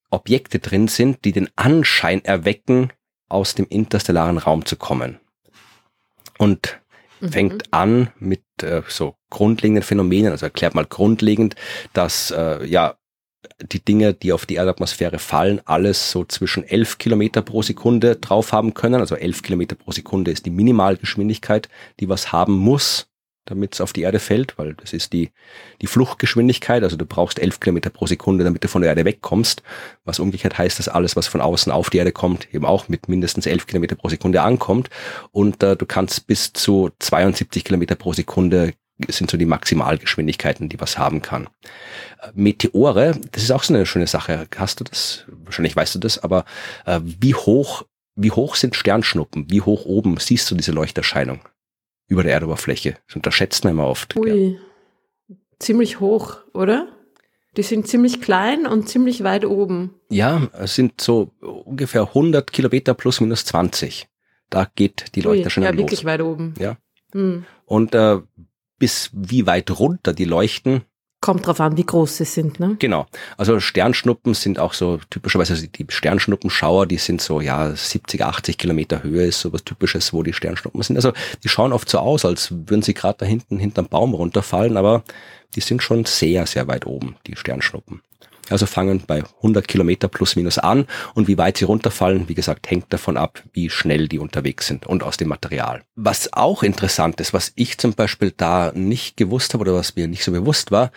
Objekte 0.09 0.59
drin 0.59 0.88
sind, 0.88 1.26
die 1.26 1.32
den 1.32 1.49
Anschein 1.55 2.24
erwecken, 2.24 2.91
aus 3.30 3.55
dem 3.55 3.66
interstellaren 3.68 4.38
Raum 4.38 4.66
zu 4.66 4.76
kommen. 4.76 5.20
Und 6.38 6.80
mhm. 7.22 7.30
fängt 7.30 7.74
an 7.74 8.11
mit 8.20 8.43
äh, 8.61 8.82
so 8.88 9.16
grundlegenden 9.30 9.84
Phänomenen, 9.84 10.32
also 10.32 10.45
erklärt 10.45 10.76
mal 10.76 10.86
grundlegend, 10.86 11.55
dass 11.93 12.32
äh, 12.32 12.66
ja 12.66 12.97
die 13.61 13.84
Dinge, 13.84 14.13
die 14.13 14.34
auf 14.34 14.45
die 14.45 14.55
Erdatmosphäre 14.55 15.20
fallen, 15.20 15.61
alles 15.66 16.11
so 16.11 16.26
zwischen 16.26 16.63
11 16.63 16.97
Kilometer 16.97 17.41
pro 17.41 17.61
Sekunde 17.61 18.16
drauf 18.16 18.51
haben 18.51 18.74
können. 18.74 18.99
Also 18.99 19.16
11 19.16 19.43
Kilometer 19.43 19.76
pro 19.76 19.91
Sekunde 19.91 20.32
ist 20.32 20.45
die 20.45 20.51
Minimalgeschwindigkeit, 20.51 21.70
die 21.99 22.09
was 22.09 22.32
haben 22.32 22.53
muss, 22.53 23.07
damit 23.46 23.76
es 23.76 23.82
auf 23.82 23.93
die 23.93 24.02
Erde 24.02 24.20
fällt, 24.20 24.58
weil 24.58 24.74
das 24.74 24.93
ist 24.93 25.14
die, 25.14 25.32
die 25.82 25.88
Fluchtgeschwindigkeit. 25.88 26.84
Also 26.84 26.98
du 26.98 27.06
brauchst 27.06 27.39
11 27.39 27.60
Kilometer 27.60 27.89
pro 27.89 28.08
Sekunde, 28.08 28.43
damit 28.43 28.64
du 28.64 28.68
von 28.68 28.82
der 28.82 28.89
Erde 28.89 29.06
wegkommst. 29.06 29.64
Was 30.04 30.20
umgekehrt 30.20 30.58
heißt, 30.58 30.80
dass 30.80 30.89
alles, 30.89 31.16
was 31.16 31.28
von 31.28 31.41
außen 31.41 31.72
auf 31.72 31.89
die 31.89 31.98
Erde 31.98 32.12
kommt, 32.12 32.54
eben 32.54 32.66
auch 32.66 32.89
mit 32.89 33.08
mindestens 33.08 33.46
11 33.46 33.68
Kilometer 33.68 33.96
pro 33.96 34.10
Sekunde 34.10 34.41
ankommt. 34.41 34.89
Und 35.32 35.62
äh, 35.64 35.76
du 35.76 35.86
kannst 35.86 36.28
bis 36.28 36.54
zu 36.54 36.89
72 37.00 37.64
Kilometer 37.64 37.96
pro 37.96 38.14
Sekunde 38.14 38.74
sind 39.10 39.30
so 39.30 39.38
die 39.38 39.46
Maximalgeschwindigkeiten, 39.46 40.70
die 40.70 40.80
was 40.80 40.98
haben 40.98 41.22
kann. 41.22 41.48
Äh, 42.22 42.32
Meteore, 42.34 43.20
das 43.32 43.43
ist 43.43 43.52
auch 43.52 43.64
so 43.64 43.74
eine 43.74 43.86
schöne 43.86 44.08
Sache. 44.08 44.48
Hast 44.56 44.80
du 44.80 44.84
das? 44.84 45.26
Wahrscheinlich 45.28 45.76
weißt 45.76 45.96
du 45.96 46.00
das, 46.00 46.20
aber 46.20 46.46
äh, 46.86 47.00
wie 47.04 47.36
hoch, 47.36 47.84
wie 48.16 48.32
hoch 48.32 48.56
sind 48.56 48.76
Sternschnuppen? 48.76 49.50
Wie 49.50 49.62
hoch 49.62 49.86
oben 49.86 50.18
siehst 50.18 50.50
du 50.50 50.56
diese 50.56 50.72
Leuchterscheinung? 50.72 51.41
Über 52.08 52.24
der 52.24 52.34
Erdoberfläche. 52.34 52.97
Das 53.08 53.16
unterschätzt 53.16 53.64
man 53.64 53.74
immer 53.74 53.88
oft. 53.88 54.16
Ui, 54.16 54.60
ja. 55.28 55.36
ziemlich 55.60 55.99
hoch, 55.99 56.38
oder? 56.53 56.88
Die 57.58 57.64
sind 57.64 57.88
ziemlich 57.88 58.22
klein 58.22 58.68
und 58.68 58.89
ziemlich 58.89 59.24
weit 59.24 59.45
oben. 59.45 59.95
Ja, 60.10 60.49
es 60.53 60.76
sind 60.76 60.99
so 60.99 61.32
ungefähr 61.39 62.01
100 62.03 62.51
Kilometer 62.51 62.93
plus 62.93 63.22
minus 63.22 63.45
20. 63.45 64.08
Da 64.49 64.70
geht 64.76 65.16
die 65.16 65.22
Leuchterscheinung 65.22 65.70
los. 65.70 65.78
Ja, 65.78 65.84
wirklich 65.84 66.06
weit 66.06 66.22
oben. 66.22 66.53
Ja. 66.60 66.78
Hm. 67.14 67.45
Und 67.66 67.95
äh, 67.95 68.20
bis 68.78 69.10
wie 69.14 69.47
weit 69.47 69.72
runter 69.80 70.14
die 70.14 70.26
leuchten, 70.26 70.84
Kommt 71.26 71.48
drauf 71.48 71.60
an, 71.60 71.76
wie 71.76 71.84
groß 71.84 72.18
sie 72.18 72.26
sind, 72.26 72.60
ne? 72.60 72.76
Genau. 72.78 73.08
Also 73.36 73.60
Sternschnuppen 73.60 74.36
sind 74.36 74.60
auch 74.60 74.74
so 74.74 75.00
typischerweise, 75.10 75.54
also 75.54 75.66
die 75.66 75.88
Sternschnuppenschauer, 75.90 76.86
die 76.86 77.00
sind 77.00 77.20
so, 77.20 77.42
ja, 77.42 77.76
70, 77.76 78.24
80 78.24 78.60
Kilometer 78.60 79.02
Höhe 79.02 79.26
ist 79.26 79.40
so 79.40 79.52
was 79.52 79.64
Typisches, 79.64 80.14
wo 80.14 80.22
die 80.22 80.34
Sternschnuppen 80.34 80.84
sind. 80.84 80.98
Also 80.98 81.14
die 81.44 81.50
schauen 81.50 81.74
oft 81.74 81.90
so 81.90 81.98
aus, 81.98 82.26
als 82.26 82.52
würden 82.52 82.84
sie 82.84 82.94
gerade 82.94 83.18
da 83.18 83.26
hinten 83.26 83.58
hinterm 83.58 83.88
Baum 83.88 84.14
runterfallen, 84.14 84.78
aber 84.78 85.04
die 85.56 85.62
sind 85.62 85.82
schon 85.82 86.06
sehr, 86.06 86.46
sehr 86.46 86.68
weit 86.68 86.86
oben, 86.86 87.16
die 87.26 87.36
Sternschnuppen. 87.36 88.02
Also 88.50 88.66
fangen 88.66 89.04
bei 89.08 89.24
100 89.38 89.68
Kilometer 89.68 90.08
plus 90.08 90.36
minus 90.36 90.58
an 90.58 90.86
und 91.16 91.28
wie 91.28 91.38
weit 91.38 91.58
sie 91.58 91.66
runterfallen, 91.66 92.30
wie 92.30 92.36
gesagt, 92.36 92.70
hängt 92.70 92.93
davon 92.93 93.18
ab, 93.18 93.41
wie 93.54 93.70
schnell 93.70 94.08
die 94.08 94.20
unterwegs 94.20 94.68
sind 94.68 94.86
und 94.86 95.04
aus 95.04 95.18
dem 95.18 95.30
Material. 95.30 95.84
Was 95.96 96.32
auch 96.34 96.62
interessant 96.62 97.20
ist, 97.22 97.34
was 97.34 97.52
ich 97.56 97.78
zum 97.78 97.93
Beispiel 97.93 98.32
da 98.36 98.72
nicht 98.76 99.18
gewusst 99.18 99.54
habe 99.54 99.64
oder 99.64 99.74
was 99.74 99.96
mir 99.96 100.08
nicht 100.08 100.24
so 100.24 100.32
bewusst 100.32 100.72
war, 100.72 100.91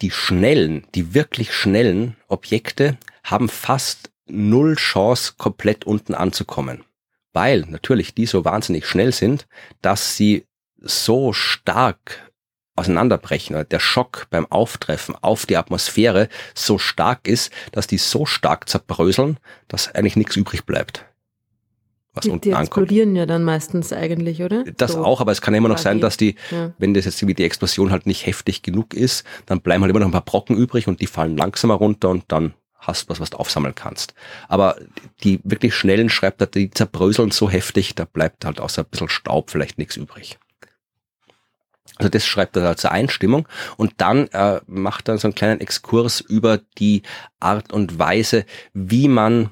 die 0.00 0.10
schnellen, 0.10 0.86
die 0.94 1.14
wirklich 1.14 1.52
schnellen 1.52 2.16
Objekte 2.28 2.98
haben 3.24 3.48
fast 3.48 4.10
null 4.26 4.76
Chance, 4.76 5.34
komplett 5.36 5.84
unten 5.84 6.14
anzukommen. 6.14 6.84
Weil 7.32 7.60
natürlich 7.68 8.14
die 8.14 8.26
so 8.26 8.44
wahnsinnig 8.44 8.86
schnell 8.86 9.12
sind, 9.12 9.46
dass 9.82 10.16
sie 10.16 10.46
so 10.78 11.32
stark 11.32 12.25
auseinanderbrechen. 12.76 13.66
Der 13.68 13.80
Schock 13.80 14.26
beim 14.30 14.46
Auftreffen 14.46 15.14
auf 15.20 15.46
die 15.46 15.56
Atmosphäre 15.56 16.28
so 16.54 16.78
stark 16.78 17.26
ist, 17.26 17.50
dass 17.72 17.86
die 17.86 17.98
so 17.98 18.26
stark 18.26 18.68
zerbröseln, 18.68 19.38
dass 19.68 19.94
eigentlich 19.94 20.16
nichts 20.16 20.36
übrig 20.36 20.64
bleibt. 20.64 21.04
Was 22.16 22.22
die, 22.22 22.30
unten 22.30 22.42
die 22.42 22.50
explodieren 22.52 23.10
ankommt. 23.10 23.18
ja 23.18 23.26
dann 23.26 23.44
meistens 23.44 23.92
eigentlich, 23.92 24.42
oder? 24.42 24.64
Das 24.78 24.92
so 24.92 25.04
auch, 25.04 25.20
aber 25.20 25.32
es 25.32 25.42
kann 25.42 25.52
immer 25.52 25.68
noch 25.68 25.78
sein, 25.78 26.00
dass 26.00 26.16
die, 26.16 26.36
ja. 26.50 26.72
wenn 26.78 26.94
das 26.94 27.04
jetzt 27.04 27.26
wie 27.26 27.34
die 27.34 27.44
Explosion 27.44 27.90
halt 27.90 28.06
nicht 28.06 28.24
heftig 28.24 28.62
genug 28.62 28.94
ist, 28.94 29.24
dann 29.44 29.60
bleiben 29.60 29.82
halt 29.82 29.90
immer 29.90 30.00
noch 30.00 30.06
ein 30.06 30.12
paar 30.12 30.24
Brocken 30.24 30.56
übrig 30.56 30.88
und 30.88 31.02
die 31.02 31.06
fallen 31.06 31.36
langsamer 31.36 31.74
runter 31.74 32.08
und 32.08 32.24
dann 32.28 32.54
hast 32.78 33.10
was, 33.10 33.20
was 33.20 33.30
du 33.30 33.38
aufsammeln 33.38 33.74
kannst. 33.74 34.14
Aber 34.48 34.76
die 35.24 35.40
wirklich 35.44 35.74
schnellen 35.74 36.08
schreibt 36.08 36.54
die 36.54 36.70
zerbröseln 36.70 37.32
so 37.32 37.50
heftig, 37.50 37.94
da 37.94 38.06
bleibt 38.06 38.44
halt 38.44 38.60
außer 38.60 38.82
ein 38.82 38.88
bisschen 38.90 39.08
Staub 39.08 39.50
vielleicht 39.50 39.76
nichts 39.76 39.96
übrig. 39.96 40.38
Also 41.96 42.08
das 42.08 42.26
schreibt 42.26 42.56
er 42.56 42.68
als 42.68 42.84
Einstimmung 42.84 43.48
und 43.76 43.94
dann 43.98 44.28
äh, 44.28 44.60
macht 44.66 45.08
er 45.08 45.18
so 45.18 45.28
einen 45.28 45.34
kleinen 45.34 45.60
Exkurs 45.60 46.20
über 46.20 46.60
die 46.78 47.02
Art 47.40 47.72
und 47.72 47.98
Weise, 47.98 48.44
wie 48.74 49.08
man 49.08 49.50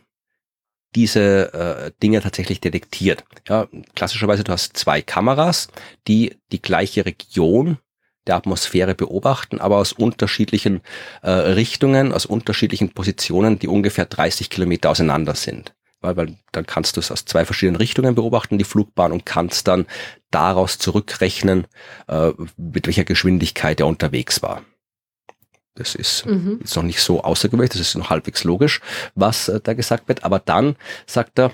diese 0.95 1.53
äh, 1.53 1.93
Dinge 2.03 2.21
tatsächlich 2.21 2.61
detektiert. 2.61 3.25
Ja, 3.49 3.67
klassischerweise 3.95 4.45
du 4.45 4.53
hast 4.53 4.77
zwei 4.77 5.03
Kameras, 5.03 5.69
die 6.07 6.37
die 6.53 6.63
gleiche 6.63 7.05
Region 7.05 7.79
der 8.27 8.37
Atmosphäre 8.37 8.95
beobachten, 8.95 9.61
aber 9.61 9.79
aus 9.79 9.93
unterschiedlichen 9.93 10.81
äh, 11.23 11.31
Richtungen, 11.31 12.13
aus 12.13 12.27
unterschiedlichen 12.27 12.91
Positionen, 12.91 13.59
die 13.59 13.69
ungefähr 13.69 14.07
30 14.07 14.51
Kilometer 14.51 14.91
auseinander 14.91 15.35
sind 15.35 15.74
weil, 16.05 16.17
weil 16.17 16.37
dann 16.53 16.67
kannst 16.67 16.97
du 16.97 17.01
es 17.01 17.11
aus 17.11 17.25
zwei 17.25 17.45
verschiedenen 17.45 17.77
Richtungen 17.77 18.15
beobachten, 18.15 18.59
die 18.59 18.65
Flugbahn, 18.65 19.13
und 19.13 19.27
kannst 19.27 19.67
dann 19.67 19.87
daraus 20.31 20.79
zurückrechnen, 20.79 21.67
äh, 22.09 22.31
mit 22.57 22.87
welcher 22.87 23.05
Geschwindigkeit 23.05 23.81
er 23.81 23.87
unterwegs 23.87 24.43
war. 24.43 24.63
Das 25.75 25.97
ist, 25.97 26.25
mhm. 26.27 26.61
noch 26.77 26.83
nicht 26.85 27.01
so 27.01 27.23
außergewöhnlich, 27.23 27.71
das 27.71 27.81
ist 27.81 27.97
noch 27.97 28.11
halbwegs 28.11 28.45
logisch, 28.45 28.81
was 29.15 29.49
äh, 29.49 29.61
da 29.61 29.75
gesagt 29.75 30.07
wird. 30.07 30.23
Aber 30.23 30.39
dann 30.39 30.77
sagt 31.07 31.39
er, 31.39 31.51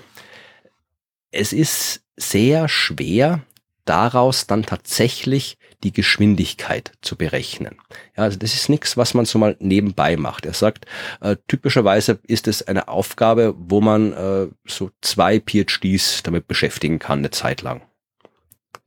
es 1.31 1.53
ist 1.53 2.03
sehr 2.17 2.67
schwer, 2.67 3.41
daraus 3.85 4.45
dann 4.45 4.63
tatsächlich 4.63 5.57
die 5.83 5.91
Geschwindigkeit 5.91 6.91
zu 7.01 7.15
berechnen. 7.15 7.77
Ja, 8.15 8.23
also 8.23 8.37
das 8.37 8.53
ist 8.53 8.69
nichts, 8.69 8.97
was 8.97 9.13
man 9.13 9.25
so 9.25 9.39
mal 9.39 9.55
nebenbei 9.59 10.17
macht. 10.17 10.45
Er 10.45 10.53
sagt, 10.53 10.85
äh, 11.21 11.35
typischerweise 11.47 12.19
ist 12.27 12.47
es 12.47 12.67
eine 12.67 12.87
Aufgabe, 12.87 13.55
wo 13.57 13.81
man 13.81 14.13
äh, 14.13 14.47
so 14.65 14.91
zwei 15.01 15.39
PhDs 15.39 16.23
damit 16.23 16.47
beschäftigen 16.47 16.99
kann, 16.99 17.19
eine 17.19 17.31
Zeit 17.31 17.61
lang. 17.61 17.81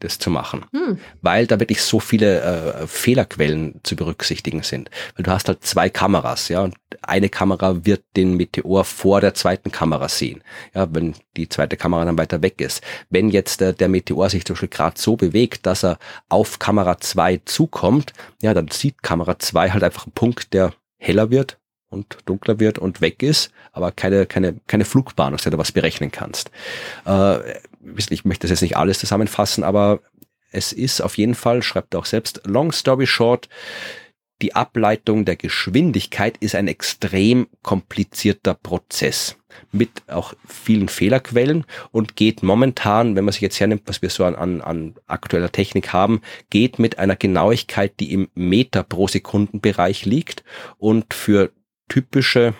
Das 0.00 0.18
zu 0.18 0.30
machen, 0.30 0.64
hm. 0.72 0.98
weil 1.22 1.46
da 1.46 1.60
wirklich 1.60 1.82
so 1.82 2.00
viele 2.00 2.40
äh, 2.40 2.86
Fehlerquellen 2.86 3.80
zu 3.82 3.96
berücksichtigen 3.96 4.62
sind. 4.62 4.90
Weil 5.16 5.24
du 5.24 5.30
hast 5.30 5.48
halt 5.48 5.64
zwei 5.64 5.88
Kameras, 5.88 6.48
ja, 6.48 6.60
und 6.60 6.74
eine 7.02 7.28
Kamera 7.28 7.84
wird 7.84 8.02
den 8.16 8.36
Meteor 8.36 8.84
vor 8.84 9.20
der 9.20 9.34
zweiten 9.34 9.72
Kamera 9.72 10.08
sehen, 10.08 10.42
ja, 10.74 10.92
wenn 10.92 11.14
die 11.36 11.48
zweite 11.48 11.76
Kamera 11.76 12.04
dann 12.04 12.18
weiter 12.18 12.42
weg 12.42 12.60
ist. 12.60 12.82
Wenn 13.10 13.30
jetzt 13.30 13.62
äh, 13.62 13.72
der 13.72 13.88
Meteor 13.88 14.30
sich 14.30 14.44
zum 14.44 14.54
Beispiel 14.54 14.68
gerade 14.68 15.00
so 15.00 15.16
bewegt, 15.16 15.66
dass 15.66 15.84
er 15.84 15.98
auf 16.28 16.58
Kamera 16.58 16.98
zwei 17.00 17.40
zukommt, 17.44 18.12
ja, 18.42 18.54
dann 18.54 18.68
sieht 18.68 19.02
Kamera 19.02 19.38
zwei 19.38 19.70
halt 19.70 19.84
einfach 19.84 20.06
einen 20.06 20.12
Punkt, 20.12 20.52
der 20.52 20.72
heller 20.98 21.30
wird 21.30 21.58
und 21.94 22.18
dunkler 22.26 22.60
wird 22.60 22.78
und 22.78 23.00
weg 23.00 23.22
ist, 23.22 23.50
aber 23.72 23.92
keine, 23.92 24.26
keine, 24.26 24.56
keine 24.66 24.84
Flugbahn, 24.84 25.34
aus 25.34 25.42
der 25.42 25.52
du 25.52 25.58
was 25.58 25.72
berechnen 25.72 26.10
kannst. 26.10 26.50
Äh, 27.06 27.38
ich 27.96 28.24
möchte 28.24 28.46
das 28.46 28.50
jetzt 28.50 28.62
nicht 28.62 28.76
alles 28.76 28.98
zusammenfassen, 28.98 29.64
aber 29.64 30.00
es 30.50 30.72
ist 30.72 31.00
auf 31.00 31.18
jeden 31.18 31.34
Fall, 31.34 31.62
schreibt 31.62 31.94
er 31.94 32.00
auch 32.00 32.06
selbst, 32.06 32.42
long 32.44 32.72
story 32.72 33.06
short, 33.06 33.48
die 34.42 34.54
Ableitung 34.54 35.24
der 35.24 35.36
Geschwindigkeit 35.36 36.36
ist 36.38 36.54
ein 36.54 36.68
extrem 36.68 37.46
komplizierter 37.62 38.54
Prozess 38.54 39.36
mit 39.70 39.90
auch 40.08 40.34
vielen 40.46 40.88
Fehlerquellen 40.88 41.64
und 41.92 42.16
geht 42.16 42.42
momentan, 42.42 43.14
wenn 43.14 43.24
man 43.24 43.32
sich 43.32 43.42
jetzt 43.42 43.60
hernimmt, 43.60 43.82
was 43.86 44.02
wir 44.02 44.10
so 44.10 44.24
an, 44.24 44.34
an, 44.34 44.60
an 44.60 44.94
aktueller 45.06 45.52
Technik 45.52 45.92
haben, 45.92 46.20
geht 46.50 46.78
mit 46.80 46.98
einer 46.98 47.16
Genauigkeit, 47.16 47.98
die 48.00 48.12
im 48.12 48.28
Meter 48.34 48.82
pro 48.82 49.06
Sekundenbereich 49.06 50.04
liegt 50.04 50.42
und 50.78 51.14
für 51.14 51.52
typische 51.88 52.54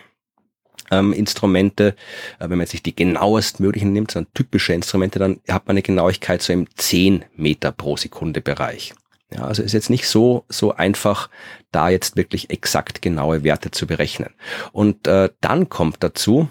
ähm, 0.91 1.13
Instrumente, 1.13 1.95
äh, 2.39 2.49
wenn 2.49 2.59
man 2.59 2.67
sich 2.67 2.83
die 2.83 2.95
genauest 2.95 3.61
möglichen 3.61 3.93
nimmt, 3.93 4.11
sondern 4.11 4.33
typische 4.35 4.73
Instrumente, 4.73 5.19
dann 5.19 5.41
hat 5.49 5.67
man 5.67 5.75
eine 5.75 5.83
Genauigkeit 5.83 6.43
so 6.43 6.53
im 6.53 6.67
10 6.77 7.25
Meter 7.37 7.73
pro 7.73 7.97
Sekunde 7.97 8.41
Bereich. 8.41 8.95
Ja, 9.33 9.45
also 9.45 9.63
ist 9.63 9.73
jetzt 9.73 9.91
nicht 9.91 10.07
so, 10.07 10.45
so 10.49 10.75
einfach, 10.75 11.29
da 11.73 11.89
jetzt 11.89 12.17
wirklich 12.17 12.51
exakt 12.51 13.03
genaue 13.03 13.43
Werte 13.43 13.71
zu 13.71 13.87
berechnen. 13.87 14.31
Und 14.73 15.09
äh, 15.09 15.31
dann 15.41 15.69
kommt 15.69 16.03
dazu, 16.05 16.49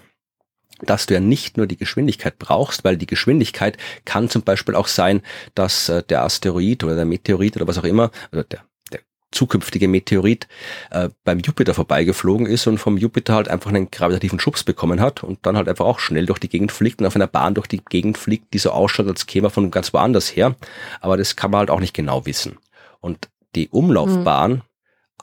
dass 0.80 1.06
du 1.06 1.14
ja 1.14 1.20
nicht 1.20 1.56
nur 1.56 1.66
die 1.66 1.76
Geschwindigkeit 1.76 2.38
brauchst, 2.38 2.84
weil 2.84 2.96
die 2.96 3.06
Geschwindigkeit 3.06 3.78
kann 4.04 4.28
zum 4.28 4.42
Beispiel 4.42 4.74
auch 4.74 4.88
sein, 4.88 5.22
dass 5.54 5.88
äh, 5.88 6.02
der 6.02 6.22
Asteroid 6.22 6.84
oder 6.84 6.96
der 6.96 7.04
Meteorit 7.04 7.56
oder 7.56 7.66
was 7.66 7.78
auch 7.78 7.84
immer, 7.84 8.10
also 8.30 8.42
der 8.42 8.64
zukünftige 9.34 9.88
Meteorit 9.88 10.48
äh, 10.90 11.10
beim 11.24 11.40
Jupiter 11.40 11.74
vorbeigeflogen 11.74 12.46
ist 12.46 12.66
und 12.66 12.78
vom 12.78 12.96
Jupiter 12.96 13.34
halt 13.34 13.48
einfach 13.48 13.70
einen 13.70 13.90
gravitativen 13.90 14.40
Schubs 14.40 14.64
bekommen 14.64 15.00
hat 15.00 15.22
und 15.22 15.40
dann 15.42 15.56
halt 15.56 15.68
einfach 15.68 15.84
auch 15.84 15.98
schnell 15.98 16.26
durch 16.26 16.38
die 16.38 16.48
Gegend 16.48 16.72
fliegt 16.72 17.00
und 17.00 17.06
auf 17.06 17.16
einer 17.16 17.26
Bahn 17.26 17.54
durch 17.54 17.66
die 17.66 17.82
Gegend 17.84 18.18
fliegt, 18.18 18.54
die 18.54 18.58
so 18.58 18.70
ausschaut, 18.70 19.08
als 19.08 19.26
käme 19.26 19.48
er 19.48 19.50
von 19.50 19.70
ganz 19.70 19.92
woanders 19.92 20.34
her. 20.34 20.54
Aber 21.00 21.16
das 21.16 21.36
kann 21.36 21.50
man 21.50 21.60
halt 21.60 21.70
auch 21.70 21.80
nicht 21.80 21.94
genau 21.94 22.26
wissen. 22.26 22.58
Und 23.00 23.28
die 23.54 23.68
Umlaufbahn 23.68 24.52
mhm. 24.52 24.62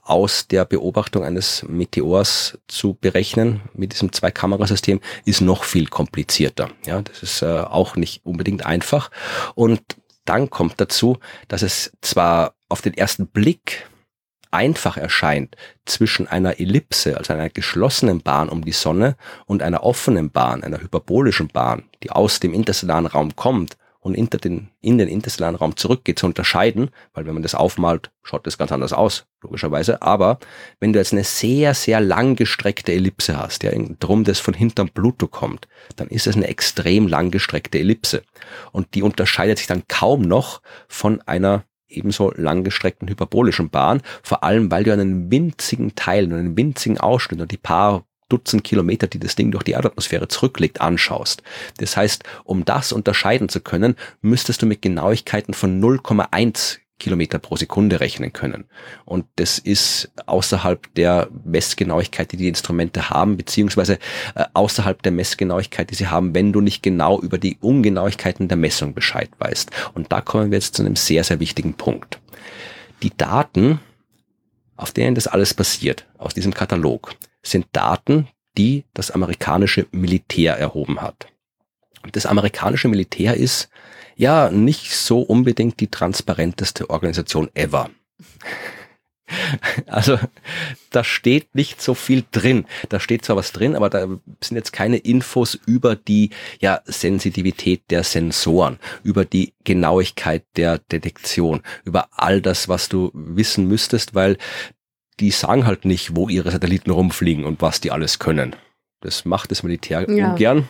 aus 0.03 0.47
der 0.47 0.65
Beobachtung 0.65 1.23
eines 1.23 1.63
Meteors 1.67 2.57
zu 2.67 2.93
berechnen 2.93 3.61
mit 3.73 3.93
diesem 3.93 4.11
Zwei-Kamerasystem 4.11 4.99
ist 5.25 5.41
noch 5.41 5.63
viel 5.63 5.87
komplizierter. 5.87 6.69
Ja, 6.85 7.01
das 7.01 7.23
ist 7.23 7.41
äh, 7.41 7.59
auch 7.61 7.95
nicht 7.95 8.25
unbedingt 8.25 8.65
einfach. 8.65 9.11
Und 9.55 9.81
dann 10.25 10.49
kommt 10.49 10.79
dazu, 10.79 11.17
dass 11.47 11.61
es 11.61 11.91
zwar 12.01 12.53
auf 12.69 12.81
den 12.81 12.93
ersten 12.93 13.27
Blick 13.27 13.87
einfach 14.51 14.97
erscheint 14.97 15.55
zwischen 15.85 16.27
einer 16.27 16.59
Ellipse, 16.59 17.17
also 17.17 17.33
einer 17.33 17.49
geschlossenen 17.49 18.21
Bahn 18.21 18.49
um 18.49 18.63
die 18.63 18.71
Sonne 18.71 19.15
und 19.45 19.63
einer 19.63 19.83
offenen 19.83 20.29
Bahn, 20.29 20.63
einer 20.63 20.81
hyperbolischen 20.81 21.47
Bahn, 21.47 21.83
die 22.03 22.11
aus 22.11 22.39
dem 22.39 22.53
interstellaren 22.53 23.07
Raum 23.07 23.35
kommt 23.35 23.77
und 24.01 24.15
in 24.15 24.27
den, 24.29 24.69
in 24.81 24.97
den 24.97 25.07
interstellaren 25.07 25.55
Raum 25.55 25.77
zurückgeht, 25.77 26.17
zu 26.17 26.25
unterscheiden, 26.25 26.89
weil 27.13 27.25
wenn 27.27 27.35
man 27.35 27.43
das 27.43 27.53
aufmalt, 27.53 28.09
schaut 28.23 28.47
das 28.47 28.57
ganz 28.57 28.71
anders 28.71 28.93
aus, 28.93 29.27
logischerweise. 29.41 30.01
Aber 30.01 30.39
wenn 30.79 30.91
du 30.91 30.99
jetzt 30.99 31.13
eine 31.13 31.23
sehr, 31.23 31.75
sehr 31.75 32.01
langgestreckte 32.01 32.91
Ellipse 32.91 33.37
hast, 33.37 33.63
ja, 33.63 33.71
drum 33.99 34.23
das 34.23 34.39
von 34.39 34.55
hinterm 34.55 34.89
Pluto 34.89 35.27
kommt, 35.27 35.67
dann 35.95 36.07
ist 36.07 36.25
es 36.25 36.35
eine 36.35 36.47
extrem 36.47 37.07
langgestreckte 37.07 37.77
Ellipse. 37.77 38.23
Und 38.71 38.95
die 38.95 39.03
unterscheidet 39.03 39.59
sich 39.59 39.67
dann 39.67 39.83
kaum 39.87 40.23
noch 40.23 40.61
von 40.87 41.21
einer 41.21 41.63
ebenso 41.91 42.31
langgestreckten 42.35 43.09
hyperbolischen 43.09 43.69
Bahn, 43.69 44.01
vor 44.23 44.43
allem 44.43 44.71
weil 44.71 44.83
du 44.83 44.93
einen 44.93 45.31
winzigen 45.31 45.95
Teil, 45.95 46.25
einen 46.25 46.57
winzigen 46.57 46.99
Ausschnitt 46.99 47.41
und 47.41 47.51
die 47.51 47.57
paar 47.57 48.05
Dutzend 48.31 48.63
Kilometer, 48.63 49.07
die 49.07 49.19
das 49.19 49.35
Ding 49.35 49.51
durch 49.51 49.63
die 49.63 49.73
Erdatmosphäre 49.73 50.29
zurücklegt, 50.29 50.79
anschaust. 50.79 51.43
Das 51.79 51.97
heißt, 51.97 52.23
um 52.45 52.63
das 52.63 52.93
unterscheiden 52.93 53.49
zu 53.49 53.59
können, 53.59 53.97
müsstest 54.21 54.61
du 54.61 54.65
mit 54.65 54.81
Genauigkeiten 54.81 55.53
von 55.53 55.81
0,1 55.81 56.77
Kilometer 57.01 57.39
pro 57.39 57.55
Sekunde 57.55 57.99
rechnen 57.99 58.31
können. 58.31 58.65
Und 59.05 59.25
das 59.37 59.57
ist 59.57 60.11
außerhalb 60.27 60.93
der 60.93 61.29
Messgenauigkeit, 61.43 62.31
die 62.31 62.37
die 62.37 62.47
Instrumente 62.47 63.09
haben, 63.09 63.37
beziehungsweise 63.37 63.97
äh, 64.35 64.45
außerhalb 64.53 65.01
der 65.01 65.11
Messgenauigkeit, 65.11 65.89
die 65.89 65.95
sie 65.95 66.07
haben, 66.07 66.35
wenn 66.35 66.53
du 66.53 66.61
nicht 66.61 66.83
genau 66.83 67.19
über 67.19 67.37
die 67.37 67.57
Ungenauigkeiten 67.59 68.47
der 68.47 68.57
Messung 68.57 68.93
Bescheid 68.93 69.29
weißt. 69.39 69.71
Und 69.95 70.11
da 70.11 70.21
kommen 70.21 70.51
wir 70.51 70.59
jetzt 70.59 70.75
zu 70.75 70.83
einem 70.83 70.95
sehr, 70.95 71.23
sehr 71.23 71.39
wichtigen 71.39 71.73
Punkt. 71.73 72.19
Die 73.01 73.11
Daten, 73.17 73.79
auf 74.77 74.91
denen 74.91 75.15
das 75.15 75.27
alles 75.27 75.53
passiert, 75.55 76.05
aus 76.19 76.35
diesem 76.35 76.53
Katalog, 76.53 77.15
sind 77.41 77.65
Daten, 77.71 78.27
die 78.57 78.85
das 78.93 79.09
amerikanische 79.09 79.87
Militär 79.91 80.55
erhoben 80.57 81.01
hat. 81.01 81.27
Das 82.11 82.25
amerikanische 82.25 82.87
Militär 82.87 83.35
ist 83.35 83.69
ja 84.21 84.51
nicht 84.51 84.95
so 84.95 85.21
unbedingt 85.21 85.79
die 85.79 85.89
transparenteste 85.89 86.89
Organisation 86.89 87.49
ever. 87.55 87.89
Also 89.87 90.19
da 90.89 91.05
steht 91.05 91.55
nicht 91.55 91.81
so 91.81 91.93
viel 91.93 92.25
drin. 92.33 92.65
Da 92.89 92.99
steht 92.99 93.23
zwar 93.23 93.37
was 93.37 93.53
drin, 93.53 93.77
aber 93.77 93.89
da 93.89 94.05
sind 94.43 94.57
jetzt 94.57 94.73
keine 94.73 94.97
Infos 94.97 95.57
über 95.65 95.95
die 95.95 96.31
ja, 96.59 96.81
Sensitivität 96.83 97.83
der 97.91 98.03
Sensoren, 98.03 98.77
über 99.03 99.23
die 99.23 99.53
Genauigkeit 99.63 100.43
der 100.57 100.79
Detektion, 100.79 101.61
über 101.85 102.09
all 102.11 102.41
das, 102.41 102.67
was 102.67 102.89
du 102.89 103.09
wissen 103.13 103.69
müsstest, 103.69 104.15
weil 104.15 104.37
die 105.21 105.31
sagen 105.31 105.65
halt 105.65 105.85
nicht, 105.85 106.13
wo 106.13 106.27
ihre 106.27 106.51
Satelliten 106.51 106.91
rumfliegen 106.91 107.45
und 107.45 107.61
was 107.61 107.79
die 107.79 107.91
alles 107.91 108.19
können. 108.19 108.57
Das 108.99 109.23
macht 109.23 109.51
das 109.51 109.63
Militär 109.63 110.09
ja. 110.09 110.31
ungern. 110.33 110.67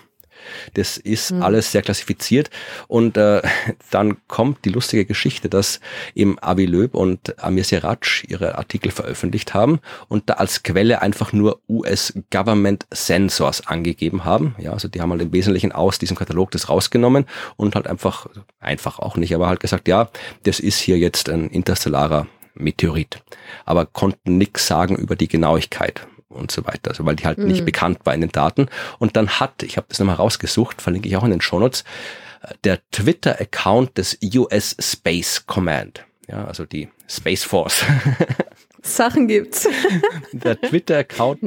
Das 0.74 0.98
ist 0.98 1.32
mhm. 1.32 1.44
alles 1.44 1.72
sehr 1.72 1.82
klassifiziert. 1.82 2.50
Und 2.88 3.18
äh, 3.18 3.42
dann 3.92 4.18
kommt 4.28 4.66
die 4.66 4.70
lustige 4.70 5.06
Geschichte, 5.06 5.50
dass 5.50 5.80
eben 6.16 6.38
Avi 6.42 6.66
Löb 6.66 6.96
und 6.96 7.42
Amir 7.44 7.64
Siraj 7.64 8.24
ihre 8.28 8.58
Artikel 8.58 8.92
veröffentlicht 8.92 9.54
haben 9.54 9.80
und 10.08 10.30
da 10.30 10.34
als 10.34 10.64
Quelle 10.64 11.02
einfach 11.02 11.34
nur 11.34 11.60
US 11.68 12.14
Government 12.32 12.86
Sensors 12.92 13.68
angegeben 13.68 14.26
haben. 14.26 14.56
Ja, 14.58 14.74
also 14.74 14.88
die 14.88 15.02
haben 15.02 15.12
halt 15.12 15.22
im 15.22 15.34
Wesentlichen 15.34 15.72
aus 15.72 16.00
diesem 16.00 16.18
Katalog 16.18 16.52
das 16.52 16.70
rausgenommen 16.70 17.26
und 17.56 17.76
halt 17.76 17.88
einfach, 17.88 18.28
einfach 18.60 19.00
auch 19.00 19.18
nicht, 19.18 19.34
aber 19.36 19.48
halt 19.48 19.60
gesagt, 19.60 19.88
ja, 19.88 20.10
das 20.44 20.60
ist 20.60 20.80
hier 20.80 20.98
jetzt 20.98 21.30
ein 21.30 21.50
interstellarer 21.50 22.28
Meteorit. 22.54 23.22
Aber 23.66 23.86
konnten 23.86 24.38
nichts 24.38 24.68
sagen 24.68 24.96
über 24.96 25.16
die 25.16 25.28
Genauigkeit 25.28 26.08
und 26.32 26.52
so 26.52 26.66
weiter, 26.66 26.92
also 26.92 27.06
weil 27.06 27.16
die 27.16 27.26
halt 27.26 27.38
mhm. 27.38 27.48
nicht 27.48 27.66
bekannt 27.66 28.00
war 28.04 28.14
in 28.14 28.22
den 28.22 28.32
Daten. 28.32 28.68
Und 29.00 29.16
dann 29.16 29.40
hat, 29.40 29.64
ich 29.64 29.78
habe 29.78 29.88
das 29.90 30.00
nochmal 30.00 30.16
rausgesucht, 30.16 30.82
verlinke 30.82 31.08
ich 31.08 31.18
auch 31.18 31.24
in 31.24 31.32
den 31.32 31.42
Shownotes, 31.42 31.84
äh, 32.42 32.54
der 32.64 32.80
Twitter-Account 32.92 33.98
des 33.98 34.18
US 34.36 34.76
Space 34.80 35.46
Command, 35.46 36.06
ja, 36.28 36.46
also 36.46 36.66
die 36.66 36.90
Space 37.08 37.44
Force. 37.44 37.86
Sachen 38.82 39.28
gibt's. 39.28 39.68
Der 40.32 40.60
Twitter-Account 40.60 41.44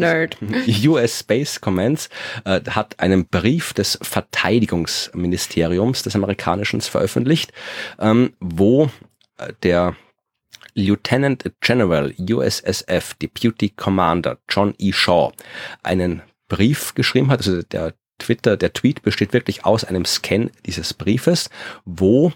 US 0.86 1.18
Space 1.20 1.60
Commands 1.60 2.08
äh, 2.44 2.60
hat 2.70 3.00
einen 3.00 3.26
Brief 3.26 3.72
des 3.72 3.98
Verteidigungsministeriums 4.00 6.04
des 6.04 6.14
amerikanischen 6.14 6.80
veröffentlicht, 6.80 7.52
ähm, 7.98 8.34
wo 8.40 8.88
äh, 9.38 9.52
der 9.62 9.96
Lieutenant 10.74 11.50
General 11.60 12.12
USSF 12.18 13.14
Deputy 13.14 13.70
Commander 13.70 14.38
John 14.48 14.74
E. 14.78 14.92
Shaw 14.92 15.32
einen 15.82 16.22
Brief 16.48 16.94
geschrieben 16.94 17.30
hat, 17.30 17.38
also 17.38 17.62
der 17.62 17.94
Twitter, 18.18 18.56
der 18.56 18.72
Tweet 18.72 19.02
besteht 19.02 19.32
wirklich 19.32 19.64
aus 19.64 19.84
einem 19.84 20.04
Scan 20.04 20.50
dieses 20.66 20.94
Briefes, 20.94 21.50
wo 21.84 22.32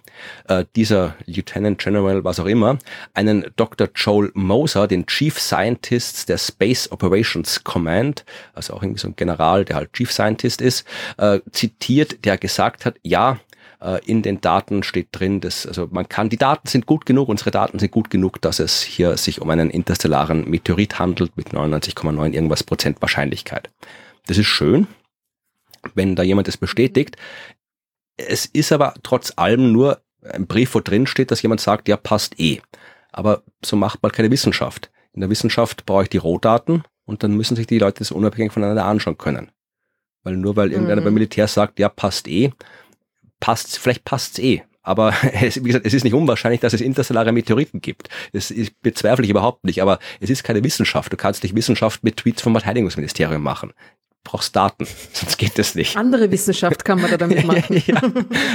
äh, 0.49 0.64
dieser 0.74 1.16
Lieutenant 1.24 1.78
General, 1.78 2.24
was 2.24 2.41
auch 2.41 2.47
immer, 2.47 2.78
einen 3.14 3.47
Dr. 3.57 3.89
Joel 3.95 4.30
Moser, 4.34 4.89
den 4.89 5.07
Chief 5.07 5.39
Scientist 5.39 6.28
der 6.28 6.39
Space 6.39 6.91
Operations 6.91 7.62
Command, 7.62 8.24
also 8.55 8.74
auch 8.74 8.82
irgendwie 8.82 9.01
so 9.01 9.09
ein 9.09 9.16
General, 9.16 9.64
der 9.64 9.76
halt 9.76 9.93
Chief 9.93 10.11
Scientist 10.11 10.61
ist, 10.61 10.84
äh, 11.16 11.41
zitiert, 11.53 12.24
der 12.24 12.39
gesagt 12.39 12.84
hat, 12.84 12.97
ja, 13.03 13.39
äh, 13.81 14.05
in 14.05 14.22
den 14.22 14.41
Daten 14.41 14.83
steht 14.83 15.09
drin, 15.12 15.41
dass, 15.41 15.66
also 15.66 15.89
man 15.91 16.09
kann, 16.09 16.29
die 16.29 16.37
Daten 16.37 16.68
sind 16.68 16.87
gut 16.87 17.07
genug, 17.07 17.29
unsere 17.29 17.51
Daten 17.51 17.79
sind 17.79 17.91
gut 17.91 18.11
genug, 18.11 18.41
dass 18.41 18.59
es 18.59 18.83
hier 18.83 19.16
sich 19.16 19.41
um 19.41 19.51
einen 19.51 19.70
interstellaren 19.70 20.49
Meteorit 20.49 20.99
handelt 20.99 21.37
mit 21.37 21.49
99,9 21.49 22.33
irgendwas 22.33 22.64
Prozent 22.64 23.01
Wahrscheinlichkeit. 23.01 23.70
Das 24.26 24.39
ist 24.39 24.47
schön, 24.47 24.87
wenn 25.95 26.16
da 26.16 26.22
jemand 26.22 26.49
das 26.49 26.57
bestätigt. 26.57 27.16
Es 28.16 28.47
ist 28.47 28.72
aber 28.72 28.95
trotz 29.03 29.33
allem 29.37 29.72
nur 29.72 30.01
ein 30.22 30.47
Brief, 30.47 30.74
wo 30.74 30.81
drin 30.81 31.07
steht, 31.07 31.31
dass 31.31 31.43
jemand 31.43 31.61
sagt, 31.61 31.89
ja, 31.89 31.97
passt 31.97 32.39
eh. 32.41 32.61
Aber 33.12 33.43
so 33.64 33.76
macht 33.76 34.03
man 34.03 34.12
keine 34.12 34.31
Wissenschaft. 34.31 34.91
In 35.12 35.20
der 35.20 35.31
Wissenschaft 35.31 35.87
brauche 35.87 36.05
ich 36.05 36.09
die 36.11 36.18
Rohdaten 36.18 36.83
und 37.05 37.22
dann 37.22 37.37
müssen 37.37 37.57
sich 37.57 37.66
die 37.66 37.79
Leute 37.79 38.01
das 38.01 38.11
unabhängig 38.11 38.53
voneinander 38.53 38.85
anschauen 38.85 39.18
können. 39.18 39.51
Weil 40.24 40.37
nur 40.37 40.57
weil 40.57 40.72
irgendeiner 40.72 41.01
mhm. 41.01 41.07
beim 41.07 41.14
Militär 41.14 41.49
sagt, 41.49 41.79
ja, 41.79 41.89
passt 41.89 42.29
eh, 42.29 42.53
passt, 43.41 43.78
vielleicht 43.78 44.05
passt's 44.05 44.39
eh. 44.39 44.62
Aber 44.82 45.12
es, 45.32 45.62
wie 45.62 45.68
gesagt, 45.68 45.86
es 45.86 45.95
ist 45.95 46.05
nicht 46.05 46.14
unwahrscheinlich, 46.14 46.61
dass 46.61 46.72
es 46.72 46.80
interstellare 46.80 47.32
Meteoriten 47.32 47.80
gibt. 47.80 48.09
Das 48.32 48.53
bezweifle 48.82 49.24
ich 49.24 49.30
überhaupt 49.30 49.64
nicht. 49.64 49.82
Aber 49.82 49.99
es 50.20 50.30
ist 50.30 50.45
keine 50.45 50.64
Wissenschaft. 50.64 51.12
Du 51.12 51.16
kannst 51.16 51.43
nicht 51.43 51.55
Wissenschaft 51.55 52.05
mit 52.05 52.16
Tweets 52.16 52.43
vom 52.43 52.53
Verteidigungsministerium 52.53 53.43
machen 53.43 53.72
brauchst 54.28 54.55
Daten, 54.55 54.86
sonst 55.12 55.39
geht 55.39 55.59
das 55.59 55.74
nicht. 55.74 55.97
Andere 55.97 56.30
Wissenschaft 56.30 56.84
kann 56.84 57.01
man 57.01 57.11
da 57.11 57.16
damit 57.16 57.45
machen. 57.47 57.82
ja, 57.86 58.01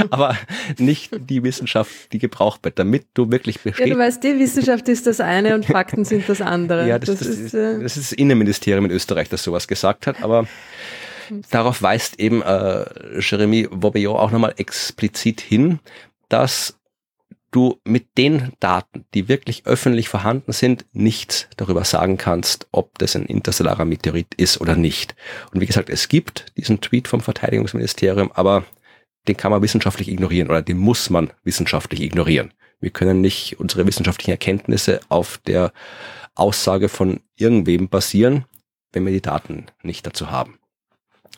aber 0.10 0.38
nicht 0.78 1.12
die 1.18 1.44
Wissenschaft, 1.44 1.92
die 2.14 2.20
gebraucht 2.20 2.64
wird, 2.64 2.78
damit 2.80 3.08
du 3.14 3.32
wirklich 3.32 3.60
bestehst. 3.60 3.88
Ja, 3.88 3.94
du 3.94 4.00
weißt, 4.00 4.24
die 4.24 4.40
Wissenschaft 4.40 4.88
ist 4.88 5.08
das 5.08 5.20
eine 5.20 5.56
und 5.56 5.66
Fakten 5.66 6.06
sind 6.06 6.30
das 6.30 6.42
andere. 6.42 6.88
Ja, 6.88 7.00
das, 7.00 7.10
das, 7.10 7.20
das 7.20 7.28
ist, 7.28 7.54
äh 7.54 7.80
das 7.82 7.98
ist 7.98 8.12
das 8.12 8.18
Innenministerium 8.18 8.86
in 8.86 8.92
Österreich, 8.92 9.30
das 9.30 9.44
sowas 9.44 9.68
gesagt 9.68 10.08
hat, 10.08 10.22
aber 10.22 10.48
darauf 11.50 11.82
weist 11.82 12.20
eben 12.20 12.42
äh, 12.42 12.86
Jeremy 13.20 13.68
Bobillot 13.70 14.18
auch 14.18 14.32
nochmal 14.32 14.54
explizit 14.58 15.42
hin, 15.42 15.80
dass 16.30 16.80
du 17.52 17.80
mit 17.86 18.18
den 18.18 18.52
Daten, 18.60 19.06
die 19.14 19.28
wirklich 19.28 19.66
öffentlich 19.66 20.10
vorhanden 20.10 20.52
sind, 20.52 20.86
nichts 20.92 21.48
darüber 21.56 21.84
sagen 21.84 22.18
kannst, 22.18 22.68
ob 22.72 22.98
das 22.98 23.16
ein 23.16 23.26
interstellarer 23.26 23.86
Meteorit 23.86 24.34
ist 24.36 24.60
oder 24.60 24.76
nicht. 24.76 25.16
Und 25.54 25.62
wie 25.62 25.66
gesagt, 25.66 25.90
es 25.90 26.10
gibt 26.10 26.52
diesen 26.58 26.82
Tweet 26.82 27.08
vom 27.08 27.22
Verteidigungsministerium, 27.22 28.32
aber 28.34 28.66
den 29.28 29.38
kann 29.38 29.52
man 29.52 29.62
wissenschaftlich 29.62 30.10
ignorieren 30.10 30.50
oder 30.50 30.62
den 30.62 30.78
muss 30.78 31.10
man 31.10 31.32
wissenschaftlich 31.44 32.02
ignorieren. 32.02 32.54
Wir 32.80 32.90
können 32.90 33.22
nicht 33.22 33.60
unsere 33.60 33.88
wissenschaftlichen 33.88 34.32
Erkenntnisse 34.32 35.00
auf 35.08 35.38
der 35.46 35.72
Aussage 36.36 36.90
von 36.90 37.22
irgendwem 37.36 37.88
basieren, 37.88 38.46
wenn 38.92 39.06
wir 39.06 39.14
die 39.14 39.22
Daten 39.22 39.68
nicht 39.84 40.06
dazu 40.06 40.32
haben. 40.32 40.60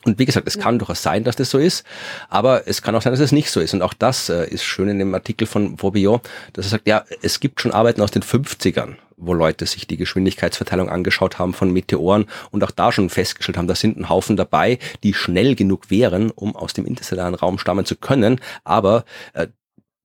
Und 0.06 0.20
wie 0.20 0.26
gesagt, 0.26 0.48
es 0.48 0.60
kann 0.60 0.78
durchaus 0.78 1.02
sein, 1.02 1.24
dass 1.24 1.36
das 1.36 1.50
so 1.50 1.58
ist, 1.58 1.84
aber 2.30 2.68
es 2.68 2.84
kann 2.84 2.96
auch 2.96 3.02
sein, 3.02 3.12
dass 3.12 3.20
es 3.20 3.32
nicht 3.32 3.50
so 3.50 3.60
ist. 3.60 3.74
Und 3.74 3.82
auch 3.82 3.94
das 3.94 4.30
äh, 4.30 4.48
ist 4.48 4.64
schön 4.64 4.88
in 4.88 5.00
dem 5.00 5.14
Artikel 5.16 5.48
von 5.48 5.82
Vaubion, 5.82 6.22
dass 6.54 6.68
er 6.68 6.70
sagt, 6.70 6.88
ja, 6.88 7.04
es 7.24 7.40
gibt 7.40 7.60
schon 7.60 7.72
Arbeiten 7.72 8.02
aus 8.02 8.12
den 8.12 8.22
50ern, 8.22 8.98
wo 9.18 9.34
Leute 9.34 9.66
sich 9.66 9.88
die 9.88 9.98
Geschwindigkeitsverteilung 9.98 10.90
angeschaut 10.90 11.40
haben 11.40 11.56
von 11.56 11.72
Meteoren 11.72 12.26
und 12.52 12.64
auch 12.64 12.70
da 12.70 12.92
schon 12.92 13.10
festgestellt 13.10 13.58
haben, 13.58 13.68
da 13.68 13.74
sind 13.74 13.98
ein 13.98 14.08
Haufen 14.08 14.38
dabei, 14.38 14.78
die 15.02 15.16
schnell 15.16 15.56
genug 15.56 15.90
wären, 15.90 16.30
um 16.30 16.56
aus 16.56 16.74
dem 16.74 16.86
interstellaren 16.86 17.34
Raum 17.34 17.58
stammen 17.58 17.86
zu 17.86 17.96
können. 17.96 18.40
Aber 18.64 19.06
äh, 19.34 19.48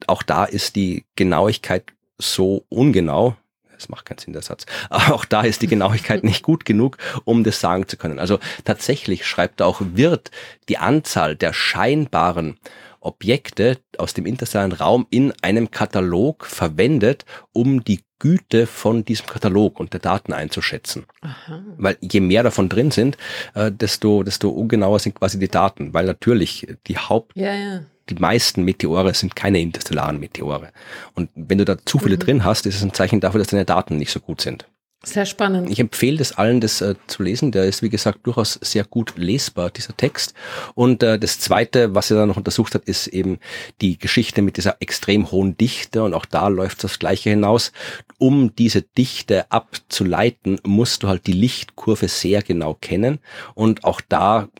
auch 0.06 0.22
da 0.22 0.46
ist 0.46 0.76
die 0.76 1.04
Genauigkeit 1.14 1.84
so 2.16 2.64
ungenau, 2.70 3.36
das 3.80 3.88
macht 3.88 4.04
keinen 4.04 4.18
Sinn, 4.18 4.32
der 4.32 4.42
Satz. 4.42 4.66
Aber 4.90 5.14
auch 5.14 5.24
da 5.24 5.42
ist 5.42 5.62
die 5.62 5.66
Genauigkeit 5.66 6.24
nicht 6.24 6.42
gut 6.42 6.64
genug, 6.64 6.98
um 7.24 7.44
das 7.44 7.60
sagen 7.60 7.88
zu 7.88 7.96
können. 7.96 8.18
Also 8.18 8.38
tatsächlich 8.64 9.26
schreibt 9.26 9.60
er 9.60 9.66
auch, 9.66 9.80
wird 9.80 10.30
die 10.68 10.78
Anzahl 10.78 11.36
der 11.36 11.52
scheinbaren 11.52 12.58
Objekte 13.00 13.78
aus 13.96 14.12
dem 14.12 14.26
interstellaren 14.26 14.72
Raum 14.72 15.06
in 15.10 15.32
einem 15.42 15.70
Katalog 15.70 16.44
verwendet, 16.44 17.24
um 17.52 17.82
die 17.82 18.00
Güte 18.18 18.66
von 18.66 19.06
diesem 19.06 19.26
Katalog 19.26 19.80
und 19.80 19.94
der 19.94 20.00
Daten 20.00 20.34
einzuschätzen. 20.34 21.06
Aha. 21.22 21.62
Weil 21.78 21.96
je 22.02 22.20
mehr 22.20 22.42
davon 22.42 22.68
drin 22.68 22.90
sind, 22.90 23.16
äh, 23.54 23.72
desto, 23.72 24.22
desto 24.22 24.50
ungenauer 24.50 24.98
sind 24.98 25.14
quasi 25.14 25.38
die 25.38 25.48
Daten, 25.48 25.94
weil 25.94 26.04
natürlich 26.04 26.68
die 26.86 26.98
Haupt, 26.98 27.32
ja, 27.34 27.54
ja 27.54 27.80
die 28.10 28.20
meisten 28.20 28.64
Meteore 28.64 29.14
sind 29.14 29.36
keine 29.36 29.60
interstellaren 29.60 30.18
Meteore. 30.18 30.72
Und 31.14 31.30
wenn 31.34 31.58
du 31.58 31.64
da 31.64 31.76
zu 31.84 31.98
viele 31.98 32.16
mhm. 32.16 32.20
drin 32.20 32.44
hast, 32.44 32.66
ist 32.66 32.76
es 32.76 32.82
ein 32.82 32.94
Zeichen 32.94 33.20
dafür, 33.20 33.38
dass 33.38 33.48
deine 33.48 33.64
Daten 33.64 33.96
nicht 33.96 34.12
so 34.12 34.20
gut 34.20 34.40
sind. 34.40 34.66
Sehr 35.02 35.24
spannend. 35.24 35.70
Ich 35.70 35.80
empfehle 35.80 36.18
das 36.18 36.32
allen, 36.32 36.60
das 36.60 36.82
äh, 36.82 36.94
zu 37.06 37.22
lesen. 37.22 37.52
Der 37.52 37.64
ist, 37.64 37.80
wie 37.80 37.88
gesagt, 37.88 38.18
durchaus 38.24 38.58
sehr 38.60 38.84
gut 38.84 39.14
lesbar, 39.16 39.70
dieser 39.70 39.96
Text. 39.96 40.34
Und 40.74 41.02
äh, 41.02 41.18
das 41.18 41.38
Zweite, 41.38 41.94
was 41.94 42.10
er 42.10 42.18
dann 42.18 42.28
noch 42.28 42.36
untersucht 42.36 42.74
hat, 42.74 42.84
ist 42.84 43.06
eben 43.06 43.38
die 43.80 43.98
Geschichte 43.98 44.42
mit 44.42 44.58
dieser 44.58 44.76
extrem 44.80 45.30
hohen 45.30 45.56
Dichte. 45.56 46.02
Und 46.02 46.12
auch 46.12 46.26
da 46.26 46.48
läuft 46.48 46.84
das 46.84 46.98
Gleiche 46.98 47.30
hinaus. 47.30 47.72
Um 48.18 48.54
diese 48.54 48.82
Dichte 48.82 49.50
abzuleiten, 49.50 50.60
musst 50.64 51.02
du 51.02 51.08
halt 51.08 51.26
die 51.26 51.32
Lichtkurve 51.32 52.08
sehr 52.08 52.42
genau 52.42 52.74
kennen. 52.74 53.20
Und 53.54 53.84
auch 53.84 54.02
da 54.06 54.50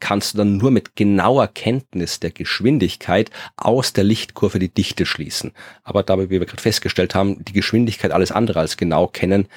kannst 0.00 0.34
du 0.34 0.38
dann 0.38 0.56
nur 0.56 0.70
mit 0.70 0.96
genauer 0.96 1.48
Kenntnis 1.48 2.20
der 2.20 2.30
Geschwindigkeit 2.30 3.30
aus 3.56 3.92
der 3.92 4.04
Lichtkurve 4.04 4.58
die 4.58 4.68
Dichte 4.68 5.06
schließen. 5.06 5.52
Aber 5.82 6.02
dabei, 6.02 6.30
wie 6.30 6.40
wir 6.40 6.46
gerade 6.46 6.62
festgestellt 6.62 7.14
haben, 7.14 7.44
die 7.44 7.52
Geschwindigkeit 7.52 8.12
alles 8.12 8.32
andere 8.32 8.60
als 8.60 8.76
genau 8.76 9.06
kennen, 9.06 9.48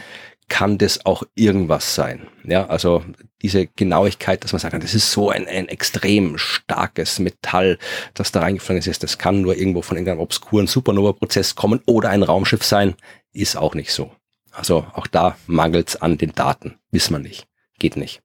kann 0.52 0.78
das 0.78 1.06
auch 1.06 1.24
irgendwas 1.34 1.96
sein. 1.96 2.28
Ja, 2.44 2.68
also 2.68 3.06
diese 3.42 3.68
Genauigkeit, 3.68 4.44
dass 4.44 4.52
man 4.52 4.60
sagt, 4.60 4.84
das 4.84 4.94
ist 4.94 5.10
so 5.10 5.30
ein, 5.30 5.48
ein 5.48 5.70
extrem 5.70 6.38
starkes 6.38 7.20
Metall, 7.20 7.80
das 8.14 8.34
da 8.34 8.42
reingeflogen 8.42 8.84
ist, 8.84 9.02
das 9.02 9.18
kann 9.18 9.42
nur 9.42 9.56
irgendwo 9.56 9.82
von 9.82 9.96
irgendeinem 9.96 10.20
obskuren 10.20 10.68
Supernova-Prozess 10.68 11.56
kommen 11.56 11.80
oder 11.86 12.10
ein 12.10 12.22
Raumschiff 12.22 12.66
sein, 12.66 12.96
ist 13.32 13.56
auch 13.56 13.76
nicht 13.76 13.94
so. 13.94 14.12
Also 14.52 14.86
auch 14.94 15.08
da 15.08 15.38
mangelt 15.48 15.88
es 15.88 15.96
an 16.02 16.18
den 16.18 16.34
Daten, 16.34 16.76
wissen 16.92 17.14
wir 17.14 17.20
nicht, 17.20 17.48
geht 17.80 17.96
nicht. 17.96 18.22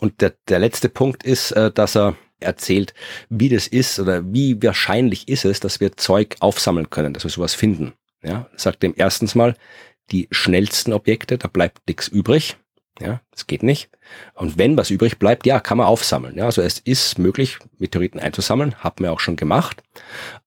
Und 0.00 0.20
der, 0.20 0.34
der 0.48 0.58
letzte 0.58 0.88
Punkt 0.88 1.22
ist, 1.22 1.52
äh, 1.52 1.70
dass 1.70 1.96
er 1.96 2.16
erzählt, 2.40 2.94
wie 3.28 3.48
das 3.48 3.66
ist 3.66 3.98
oder 3.98 4.22
wie 4.32 4.62
wahrscheinlich 4.62 5.28
ist 5.28 5.44
es, 5.44 5.60
dass 5.60 5.80
wir 5.80 5.96
Zeug 5.96 6.36
aufsammeln 6.40 6.90
können, 6.90 7.14
dass 7.14 7.24
wir 7.24 7.30
sowas 7.30 7.54
finden. 7.54 7.94
Ja, 8.22 8.48
sagt 8.56 8.82
dem 8.82 8.94
erstens 8.96 9.34
mal, 9.34 9.54
die 10.10 10.28
schnellsten 10.30 10.92
Objekte, 10.92 11.38
da 11.38 11.48
bleibt 11.48 11.86
nichts 11.88 12.08
übrig. 12.08 12.56
Ja, 13.00 13.20
das 13.30 13.46
geht 13.46 13.62
nicht. 13.62 13.90
Und 14.34 14.56
wenn 14.56 14.76
was 14.76 14.90
übrig 14.90 15.18
bleibt, 15.18 15.44
ja, 15.46 15.60
kann 15.60 15.78
man 15.78 15.86
aufsammeln. 15.86 16.36
Ja, 16.36 16.44
also 16.44 16.62
es 16.62 16.78
ist 16.78 17.18
möglich, 17.18 17.58
Meteoriten 17.78 18.20
einzusammeln, 18.20 18.74
haben 18.76 19.04
wir 19.04 19.12
auch 19.12 19.20
schon 19.20 19.36
gemacht. 19.36 19.82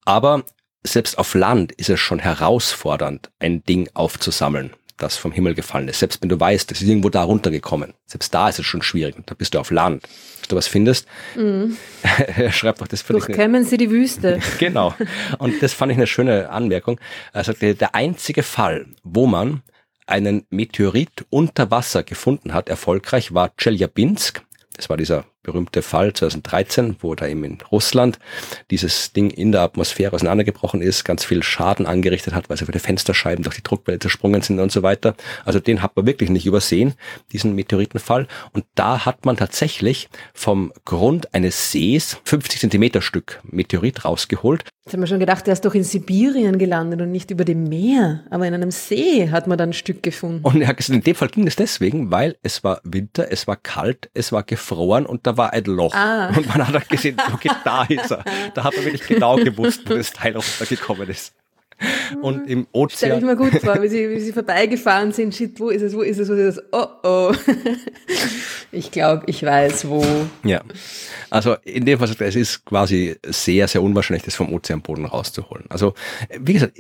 Aber 0.04 0.44
selbst 0.84 1.18
auf 1.20 1.36
Land 1.36 1.72
ist 1.74 1.90
es 1.90 2.00
schon 2.00 2.20
herausfordernd, 2.20 3.32
ein 3.40 3.64
Ding 3.64 3.90
aufzusammeln 3.94 4.74
das 5.00 5.18
vom 5.18 5.32
Himmel 5.32 5.56
gefallen 5.56 5.88
ist. 5.88 6.00
Selbst 6.00 6.22
wenn 6.22 6.30
du 6.30 6.40
weißt, 6.40 6.70
das 6.70 6.82
ist 6.82 6.88
irgendwo 6.88 7.10
da 7.10 7.24
runtergekommen. 7.24 7.94
Selbst 8.06 8.34
da 8.34 8.50
ist 8.50 8.60
es 8.60 8.66
schon 8.66 8.82
schwierig. 8.82 9.16
Da 9.26 9.34
bist 9.34 9.54
du 9.54 9.60
auf 9.60 9.72
Land. 9.72 10.04
Dass 10.40 10.48
du 10.50 10.56
was 10.56 10.68
findest. 10.68 11.08
Mhm. 11.36 11.78
er 12.38 12.52
schreibt 12.52 12.82
doch 12.82 12.88
das 12.88 13.02
für 13.02 13.14
Durchkämmen 13.14 13.64
Sie 13.64 13.78
die 13.78 13.90
Wüste. 13.90 14.40
genau. 14.60 14.94
Und 15.40 15.62
das 15.64 15.74
fand 15.74 15.92
ich 15.92 15.98
eine 15.98 16.08
schöne 16.08 16.50
Anmerkung. 16.50 17.00
Er 17.34 17.44
sagte, 17.44 17.74
der 17.76 17.96
einzige 17.96 18.44
Fall, 18.44 18.86
wo 19.04 19.26
man 19.26 19.64
einen 20.06 20.46
Meteorit 20.50 21.26
unter 21.30 21.72
Wasser 21.72 22.04
gefunden 22.04 22.54
hat, 22.54 22.68
erfolgreich, 22.68 23.34
war 23.34 23.52
Chelyabinsk. 23.58 24.42
Das 24.76 24.90
war 24.90 24.98
dieser 24.98 25.26
berühmte 25.44 25.82
Fall 25.82 26.14
2013, 26.14 26.98
wo 27.00 27.16
da 27.16 27.28
eben 27.28 27.44
in 27.44 27.58
Russland 27.72 28.20
dieses 28.72 29.14
Ding 29.14 29.30
in 29.30 29.52
der 29.52 29.62
Atmosphäre 29.62 30.14
auseinandergebrochen 30.14 30.82
ist, 30.82 31.06
ganz 31.06 31.24
viel 31.24 31.44
Schaden 31.44 31.86
angerichtet 31.86 32.34
hat, 32.34 32.50
weil 32.50 32.58
so 32.58 32.66
viele 32.66 32.80
Fensterscheiben 32.80 33.44
durch 33.44 33.56
die 33.56 33.64
Druckwelle 33.64 34.00
zersprungen 34.00 34.42
sind 34.42 34.60
und 34.60 34.72
so 34.72 34.84
weiter. 34.84 35.16
Also 35.46 35.60
den 35.60 35.82
hat 35.82 35.96
man 35.96 36.06
wirklich 36.06 36.30
nicht 36.30 36.46
übersehen, 36.46 36.94
diesen 37.32 37.56
Meteoritenfall. 37.56 38.28
Und 38.54 38.66
da 38.76 39.06
hat 39.06 39.26
man 39.26 39.38
tatsächlich 39.38 40.10
vom 40.34 40.74
Grund 40.86 41.34
eines 41.34 41.72
Sees 41.72 42.18
50 42.26 42.60
Zentimeter 42.60 43.02
Stück 43.02 43.40
Meteorit 43.44 44.06
rausgeholt. 44.06 44.66
Jetzt 44.86 44.94
haben 44.94 45.02
wir 45.02 45.08
schon 45.08 45.20
gedacht, 45.20 45.46
der 45.46 45.54
ist 45.54 45.66
doch 45.66 45.76
in 45.76 45.84
Sibirien 45.84 46.58
gelandet 46.58 47.00
und 47.02 47.12
nicht 47.12 47.30
über 47.30 47.46
dem 47.46 47.66
Meer. 47.66 48.24
Aber 48.32 48.48
in 48.48 48.56
einem 48.56 48.72
See 48.72 49.30
hat 49.30 49.46
man 49.46 49.56
dann 49.56 49.70
ein 49.70 49.74
Stück 49.74 50.02
gefunden. 50.02 50.44
Und 50.44 50.62
in 50.90 51.02
dem 51.02 51.16
Fall 51.16 51.28
ging 51.28 51.46
es 51.46 51.56
deswegen, 51.56 52.10
weil 52.10 52.38
es 52.42 52.64
war 52.64 52.82
Winter, 52.84 53.32
es 53.32 53.46
war 53.46 53.56
kalt, 53.56 54.10
es 54.16 54.32
war 54.32 54.42
gefroren 54.42 55.06
und 55.06 55.28
da 55.30 55.38
war 55.38 55.54
ein 55.54 55.64
Loch. 55.66 55.94
Ah. 55.94 56.28
Und 56.36 56.48
man 56.48 56.68
hat 56.68 56.74
dann 56.74 56.84
gesehen, 56.90 57.18
okay, 57.34 57.52
da 57.64 57.84
ist 57.84 58.12
er. 58.12 58.24
Da 58.54 58.64
hat 58.64 58.76
man 58.76 58.86
wirklich 58.86 59.08
genau 59.08 59.36
gewusst, 59.36 59.82
wo 59.86 59.96
das 59.96 60.12
Teil 60.12 60.36
runtergekommen 60.36 61.08
ist. 61.10 61.34
Und 62.22 62.50
im 62.50 62.68
Ozean. 62.72 62.98
Stell 62.98 63.18
ich 63.20 63.24
mir 63.24 63.36
gut 63.36 63.62
vor, 63.62 63.82
wie 63.82 63.88
sie, 63.88 64.10
wie 64.10 64.20
sie 64.20 64.34
vorbeigefahren 64.34 65.12
sind. 65.12 65.34
Shit, 65.34 65.60
wo 65.60 65.70
ist 65.70 65.82
es, 65.82 65.94
wo 65.94 66.02
ist 66.02 66.18
es, 66.18 66.30
wo 66.30 66.34
ist 66.34 66.58
es? 66.58 66.64
Oh, 66.72 66.88
oh. 67.04 67.34
Ich 68.72 68.92
glaube, 68.92 69.24
ich 69.26 69.44
weiß, 69.44 69.88
wo. 69.88 70.06
Ja. 70.44 70.62
Also 71.32 71.56
in 71.64 71.86
dem 71.86 71.98
Fall, 71.98 72.10
es 72.20 72.36
ist 72.36 72.66
quasi 72.66 73.16
sehr, 73.26 73.68
sehr 73.68 73.82
unwahrscheinlich, 73.82 74.24
das 74.24 74.36
vom 74.36 74.54
Ozeanboden 74.54 75.06
rauszuholen. 75.06 75.66
Also 75.70 75.94
wie 76.40 76.54
gesagt, 76.54 76.80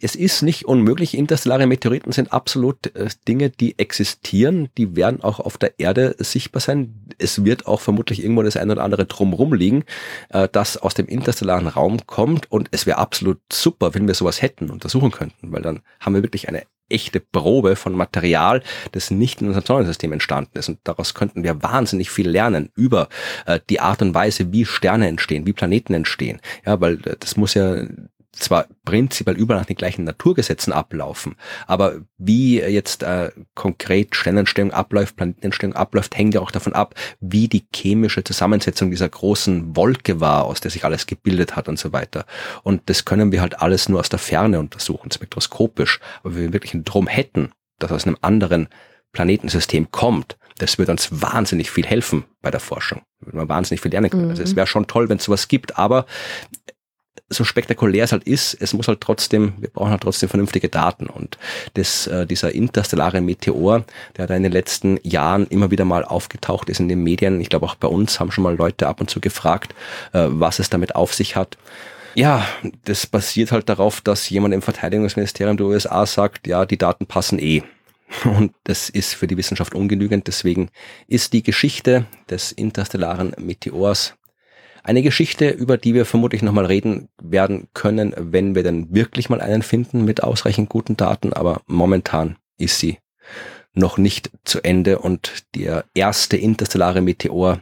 es 0.00 0.14
ist 0.14 0.42
nicht 0.42 0.64
unmöglich. 0.64 1.16
Interstellare 1.16 1.66
Meteoriten 1.66 2.12
sind 2.12 2.32
absolut 2.32 2.94
äh, 2.94 3.08
Dinge, 3.28 3.50
die 3.50 3.78
existieren. 3.78 4.68
Die 4.78 4.96
werden 4.96 5.22
auch 5.22 5.40
auf 5.40 5.58
der 5.58 5.78
Erde 5.78 6.16
sichtbar 6.18 6.60
sein. 6.60 6.94
Es 7.18 7.44
wird 7.44 7.66
auch 7.66 7.80
vermutlich 7.80 8.22
irgendwo 8.22 8.42
das 8.42 8.56
eine 8.56 8.72
oder 8.72 8.84
andere 8.84 9.04
drumrum 9.04 9.52
liegen, 9.52 9.84
äh, 10.30 10.48
das 10.50 10.78
aus 10.78 10.94
dem 10.94 11.06
interstellaren 11.06 11.66
Raum 11.66 11.98
kommt. 12.06 12.50
Und 12.50 12.68
es 12.70 12.86
wäre 12.86 12.98
absolut 12.98 13.38
super, 13.52 13.94
wenn 13.94 14.06
wir 14.06 14.14
sowas 14.14 14.35
hätten, 14.42 14.70
untersuchen 14.70 15.10
könnten, 15.10 15.52
weil 15.52 15.62
dann 15.62 15.82
haben 16.00 16.14
wir 16.14 16.22
wirklich 16.22 16.48
eine 16.48 16.62
echte 16.88 17.20
Probe 17.20 17.76
von 17.76 17.94
Material, 17.94 18.62
das 18.92 19.10
nicht 19.10 19.40
in 19.40 19.48
unserem 19.48 19.66
Sonnensystem 19.66 20.12
entstanden 20.12 20.58
ist. 20.58 20.68
Und 20.68 20.78
daraus 20.84 21.14
könnten 21.14 21.42
wir 21.42 21.62
wahnsinnig 21.62 22.10
viel 22.10 22.28
lernen 22.28 22.70
über 22.76 23.08
äh, 23.46 23.60
die 23.68 23.80
Art 23.80 24.02
und 24.02 24.14
Weise, 24.14 24.52
wie 24.52 24.64
Sterne 24.64 25.08
entstehen, 25.08 25.46
wie 25.46 25.52
Planeten 25.52 25.94
entstehen. 25.94 26.40
Ja, 26.64 26.80
weil 26.80 26.94
äh, 27.06 27.16
das 27.18 27.36
muss 27.36 27.54
ja 27.54 27.86
zwar 28.36 28.66
prinzipiell 28.84 29.36
überall 29.36 29.60
nach 29.60 29.66
den 29.66 29.76
gleichen 29.76 30.04
Naturgesetzen 30.04 30.72
ablaufen, 30.72 31.36
aber 31.66 32.00
wie 32.18 32.60
jetzt 32.60 33.02
äh, 33.02 33.30
konkret 33.54 34.14
Sternentstehung 34.14 34.72
abläuft, 34.72 35.16
Planetenentstehung 35.16 35.74
abläuft, 35.74 36.16
hängt 36.16 36.34
ja 36.34 36.40
auch 36.40 36.50
davon 36.50 36.74
ab, 36.74 36.94
wie 37.20 37.48
die 37.48 37.66
chemische 37.74 38.24
Zusammensetzung 38.24 38.90
dieser 38.90 39.08
großen 39.08 39.76
Wolke 39.76 40.20
war, 40.20 40.44
aus 40.44 40.60
der 40.60 40.70
sich 40.70 40.84
alles 40.84 41.06
gebildet 41.06 41.56
hat 41.56 41.68
und 41.68 41.78
so 41.78 41.92
weiter. 41.92 42.26
Und 42.62 42.82
das 42.86 43.04
können 43.04 43.32
wir 43.32 43.40
halt 43.40 43.60
alles 43.60 43.88
nur 43.88 44.00
aus 44.00 44.08
der 44.08 44.18
Ferne 44.18 44.60
untersuchen, 44.60 45.10
spektroskopisch. 45.10 46.00
Aber 46.22 46.34
wenn 46.34 46.42
wir 46.42 46.52
wirklich 46.52 46.74
einen 46.74 46.84
Drum 46.84 47.06
hätten, 47.06 47.52
das 47.78 47.92
aus 47.92 48.06
einem 48.06 48.16
anderen 48.20 48.68
Planetensystem 49.12 49.90
kommt, 49.90 50.36
das 50.58 50.78
würde 50.78 50.92
uns 50.92 51.08
wahnsinnig 51.10 51.70
viel 51.70 51.86
helfen 51.86 52.24
bei 52.40 52.50
der 52.50 52.60
Forschung. 52.60 53.02
Würde 53.20 53.36
man 53.36 53.48
wahnsinnig 53.48 53.80
viel 53.80 53.92
lernen 53.92 54.10
können. 54.10 54.24
Mhm. 54.24 54.30
Also 54.30 54.42
es 54.42 54.52
mhm. 54.52 54.56
wäre 54.56 54.66
schon 54.66 54.86
toll, 54.86 55.08
wenn 55.08 55.18
es 55.18 55.24
sowas 55.24 55.48
gibt, 55.48 55.78
aber 55.78 56.06
so 57.28 57.44
spektakulär 57.44 58.04
es 58.04 58.12
halt 58.12 58.24
ist, 58.24 58.54
es 58.60 58.72
muss 58.72 58.86
halt 58.86 59.00
trotzdem, 59.00 59.54
wir 59.58 59.68
brauchen 59.68 59.90
halt 59.90 60.02
trotzdem 60.02 60.28
vernünftige 60.28 60.68
Daten. 60.68 61.06
Und 61.06 61.38
das, 61.74 62.06
äh, 62.06 62.26
dieser 62.26 62.54
interstellare 62.54 63.20
Meteor, 63.20 63.84
der 64.16 64.26
da 64.26 64.36
in 64.36 64.44
den 64.44 64.52
letzten 64.52 64.98
Jahren 65.02 65.46
immer 65.48 65.70
wieder 65.70 65.84
mal 65.84 66.04
aufgetaucht 66.04 66.68
ist 66.68 66.78
in 66.78 66.88
den 66.88 67.02
Medien, 67.02 67.40
ich 67.40 67.48
glaube 67.48 67.66
auch 67.66 67.74
bei 67.74 67.88
uns 67.88 68.20
haben 68.20 68.30
schon 68.30 68.44
mal 68.44 68.56
Leute 68.56 68.86
ab 68.86 69.00
und 69.00 69.10
zu 69.10 69.20
gefragt, 69.20 69.74
äh, 70.12 70.26
was 70.28 70.60
es 70.60 70.70
damit 70.70 70.94
auf 70.94 71.14
sich 71.14 71.34
hat. 71.34 71.58
Ja, 72.14 72.46
das 72.84 73.06
basiert 73.06 73.52
halt 73.52 73.68
darauf, 73.68 74.00
dass 74.00 74.30
jemand 74.30 74.54
im 74.54 74.62
Verteidigungsministerium 74.62 75.56
der 75.56 75.66
USA 75.66 76.06
sagt, 76.06 76.46
ja, 76.46 76.64
die 76.64 76.78
Daten 76.78 77.06
passen 77.06 77.38
eh. 77.38 77.62
Und 78.24 78.52
das 78.64 78.88
ist 78.88 79.14
für 79.14 79.26
die 79.26 79.36
Wissenschaft 79.36 79.74
ungenügend. 79.74 80.26
Deswegen 80.26 80.70
ist 81.08 81.32
die 81.32 81.42
Geschichte 81.42 82.06
des 82.30 82.52
interstellaren 82.52 83.34
Meteors 83.38 84.14
eine 84.86 85.02
Geschichte, 85.02 85.50
über 85.50 85.76
die 85.76 85.94
wir 85.94 86.04
vermutlich 86.04 86.42
nochmal 86.42 86.66
reden 86.66 87.08
werden 87.20 87.68
können, 87.74 88.14
wenn 88.16 88.54
wir 88.54 88.62
dann 88.62 88.94
wirklich 88.94 89.28
mal 89.28 89.40
einen 89.40 89.62
finden 89.62 90.04
mit 90.04 90.22
ausreichend 90.22 90.68
guten 90.68 90.96
Daten. 90.96 91.32
Aber 91.32 91.60
momentan 91.66 92.36
ist 92.56 92.78
sie 92.78 92.98
noch 93.74 93.98
nicht 93.98 94.30
zu 94.44 94.62
Ende 94.62 95.00
und 95.00 95.44
der 95.56 95.84
erste 95.94 96.36
interstellare 96.36 97.00
Meteor, 97.00 97.60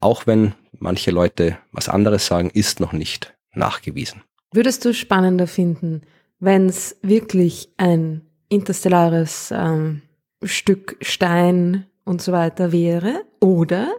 auch 0.00 0.26
wenn 0.26 0.52
manche 0.78 1.10
Leute 1.10 1.56
was 1.72 1.88
anderes 1.88 2.26
sagen, 2.26 2.50
ist 2.50 2.78
noch 2.78 2.92
nicht 2.92 3.34
nachgewiesen. 3.54 4.22
Würdest 4.52 4.84
du 4.84 4.92
spannender 4.92 5.46
finden, 5.46 6.02
wenn 6.40 6.68
es 6.68 6.96
wirklich 7.00 7.70
ein 7.78 8.20
interstellares 8.50 9.50
ähm, 9.50 10.02
Stück 10.44 10.98
Stein 11.00 11.86
und 12.04 12.20
so 12.20 12.32
weiter 12.32 12.70
wäre 12.70 13.24
oder 13.40 13.94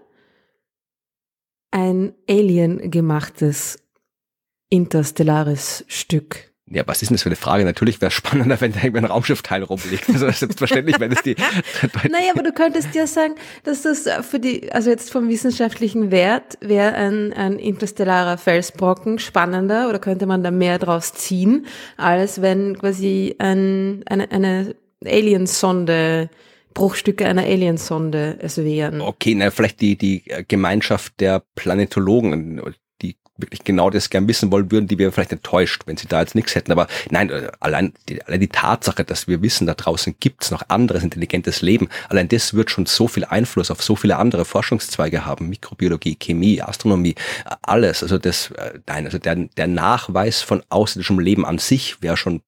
ein 1.72 2.14
Alien 2.30 2.92
gemachtes 2.92 3.80
interstellares 4.70 5.86
Stück. 5.88 6.52
Ja, 6.70 6.84
was 6.86 7.02
ist 7.02 7.10
denn 7.10 7.16
das 7.16 7.24
für 7.24 7.30
eine 7.30 7.38
Frage? 7.38 7.64
Natürlich 7.64 8.02
wäre 8.02 8.10
es 8.10 8.14
spannender, 8.14 8.60
wenn 8.60 8.74
da 8.74 8.80
ein 8.80 9.06
Raumschiffteil 9.06 9.64
rumliegt. 9.64 10.10
Also 10.10 10.30
selbstverständlich, 10.30 11.00
wenn 11.00 11.14
es 11.14 11.22
die. 11.22 11.36
naja, 12.10 12.32
aber 12.34 12.44
du 12.44 12.52
könntest 12.52 12.94
ja 12.94 13.08
sagen, 13.08 13.36
dass 13.64 13.84
das 13.84 14.10
für 14.26 14.40
die, 14.40 14.70
also 14.74 14.90
jetzt 14.90 15.10
vom 15.10 15.30
wissenschaftlichen 15.30 16.12
Wert 16.12 16.58
wäre 16.60 16.94
ein, 16.94 17.32
ein 17.32 17.58
interstellarer 17.58 18.38
Felsbrocken 18.38 19.18
spannender 19.20 19.88
oder 19.88 20.00
könnte 20.00 20.26
man 20.26 20.44
da 20.44 20.52
mehr 20.52 20.78
draus 20.78 21.14
ziehen, 21.14 21.68
als 21.96 22.42
wenn 22.42 22.78
quasi 22.78 23.36
ein, 23.40 24.04
eine, 24.06 24.30
eine 24.32 24.76
Aliensonde 25.06 26.30
Bruchstücke 26.78 27.26
einer 27.26 27.44
Aliensonde 27.44 28.38
es 28.40 28.58
wären. 28.58 29.02
Okay, 29.02 29.34
na, 29.36 29.50
vielleicht 29.52 29.82
die, 29.82 29.98
die 29.98 30.24
Gemeinschaft 30.48 31.20
der 31.20 31.44
Planetologen, 31.56 32.62
wirklich 33.38 33.64
genau 33.64 33.90
das 33.90 34.10
gern 34.10 34.28
wissen 34.28 34.52
wollen 34.52 34.72
würden, 34.72 34.88
die 34.88 34.98
wir 34.98 35.12
vielleicht 35.12 35.32
enttäuscht, 35.32 35.84
wenn 35.86 35.98
sie 35.98 36.08
da 36.08 36.20
jetzt 36.20 36.36
nichts 36.36 36.56
hätten. 36.56 36.72
Aber 36.72 36.88
nein, 37.10 37.32
allein 37.60 37.94
die, 38.10 38.22
allein 38.24 38.40
die 38.40 38.48
Tatsache, 38.48 39.04
dass 39.04 39.28
wir 39.28 39.42
wissen, 39.42 39.68
da 39.68 39.74
draußen 39.74 40.16
gibt's 40.20 40.52
noch 40.52 40.64
anderes 40.68 41.04
intelligentes 41.04 41.62
Leben, 41.62 41.88
allein 42.10 42.28
das 42.28 42.54
wird 42.54 42.72
schon 42.72 42.86
so 42.86 43.08
viel 43.08 43.26
Einfluss 43.26 43.72
auf 43.72 43.84
so 43.84 43.96
viele 43.96 44.18
andere 44.18 44.46
Forschungszweige 44.46 45.26
haben. 45.26 45.50
Mikrobiologie, 45.50 46.16
Chemie, 46.16 46.62
Astronomie, 46.62 47.16
alles. 47.62 48.04
Also 48.04 48.18
das, 48.18 48.52
äh, 48.52 48.80
nein, 48.88 49.06
also 49.06 49.18
der, 49.18 49.36
der 49.36 49.68
Nachweis 49.68 50.42
von 50.42 50.64
außerirdischem 50.70 51.20
Leben 51.20 51.46
an 51.46 51.60
sich 51.60 52.02
wäre 52.02 52.18
schon 52.18 52.42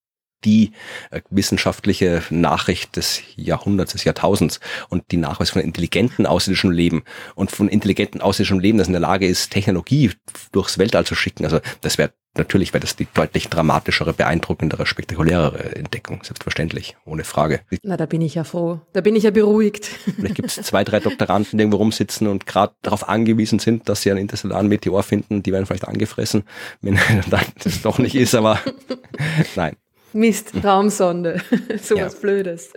die 0.46 0.72
äh, 1.12 1.22
wissenschaftliche 1.30 2.24
Nachricht 2.30 2.96
des 2.96 3.22
Jahrhunderts, 3.36 3.94
des 3.94 4.04
Jahrtausends 4.04 4.60
und 4.90 5.04
die 5.12 5.18
Nachweis 5.18 5.50
von 5.50 5.62
intelligenten 5.62 6.26
außerirdischem 6.26 6.72
Leben 6.72 7.04
und 7.36 7.52
von 7.52 7.68
intelligenten 7.68 8.22
außerirdischem 8.22 8.60
Leben, 8.60 8.78
das 8.78 8.88
in 8.88 8.94
der 8.94 9.02
Lage 9.02 9.28
ist, 9.28 9.52
Technologie 9.52 10.12
durchs 10.52 10.78
Weltall 10.78 11.06
zu 11.06 11.16
schicken. 11.16 11.46
Also 11.46 11.60
das 11.82 11.98
wäre 11.98 12.12
natürlich 12.38 12.74
wäre 12.74 12.82
das 12.82 12.96
die 12.96 13.08
deutlich 13.14 13.50
dramatischere, 13.50 14.14
beeindruckendere, 14.14 14.86
spektakulärere 14.86 15.76
Entdeckung, 15.76 16.24
selbstverständlich, 16.24 16.96
ohne 17.06 17.24
Frage. 17.24 17.62
Na, 17.84 17.98
da 17.98 18.06
bin 18.06 18.22
ich 18.22 18.36
ja 18.36 18.44
froh. 18.44 18.82
Da 18.94 19.02
bin 19.02 19.16
ich 19.16 19.24
ja 19.24 19.32
beruhigt. 19.32 19.86
Vielleicht 20.16 20.36
gibt 20.36 20.48
es 20.48 20.56
zwei, 20.56 20.84
drei 20.84 21.00
Doktoranden, 21.00 21.58
die 21.58 21.64
irgendwo 21.64 21.78
rumsitzen 21.78 22.28
und 22.28 22.46
gerade 22.46 22.74
darauf 22.82 23.08
angewiesen 23.08 23.60
sind, 23.60 23.90
dass 23.90 24.02
sie 24.02 24.12
einen 24.12 24.22
interstellaren 24.22 24.68
Meteor 24.68 25.04
finden. 25.04 25.44
Die 25.44 25.52
werden 25.52 25.66
vielleicht 25.66 25.88
angefressen, 25.88 26.44
wenn 26.82 27.00
das 27.30 27.82
doch 27.82 28.00
nicht 28.00 28.16
ist, 28.16 28.36
aber 28.36 28.60
nein. 29.56 29.76
Mist, 30.14 30.53
Raumsonde, 30.64 31.41
so 31.82 31.95
ja. 31.95 32.10
Blödes. 32.10 32.72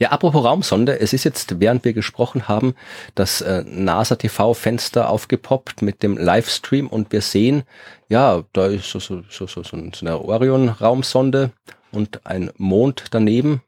Ja, 0.00 0.12
apropos 0.12 0.42
Raumsonde, 0.44 0.98
es 0.98 1.12
ist 1.12 1.24
jetzt, 1.24 1.60
während 1.60 1.84
wir 1.84 1.92
gesprochen 1.92 2.48
haben, 2.48 2.74
das 3.14 3.42
äh, 3.42 3.64
NASA 3.66 4.16
TV 4.16 4.54
Fenster 4.54 5.10
aufgepoppt 5.10 5.82
mit 5.82 6.02
dem 6.02 6.16
Livestream 6.16 6.86
und 6.86 7.12
wir 7.12 7.20
sehen, 7.20 7.64
ja, 8.08 8.42
da 8.54 8.66
ist 8.66 8.88
so, 8.88 8.98
so, 8.98 9.22
so, 9.28 9.46
so, 9.46 9.62
so 9.62 9.76
eine 9.76 10.24
Orion 10.24 10.70
Raumsonde 10.70 11.50
und 11.92 12.24
ein 12.26 12.50
Mond 12.56 13.04
daneben. 13.10 13.60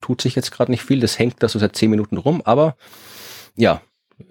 Tut 0.00 0.20
sich 0.20 0.34
jetzt 0.34 0.50
gerade 0.50 0.72
nicht 0.72 0.82
viel, 0.82 0.98
das 0.98 1.20
hängt 1.20 1.40
da 1.42 1.48
so 1.48 1.60
seit 1.60 1.76
zehn 1.76 1.90
Minuten 1.90 2.16
rum, 2.16 2.42
aber 2.44 2.76
ja, 3.54 3.80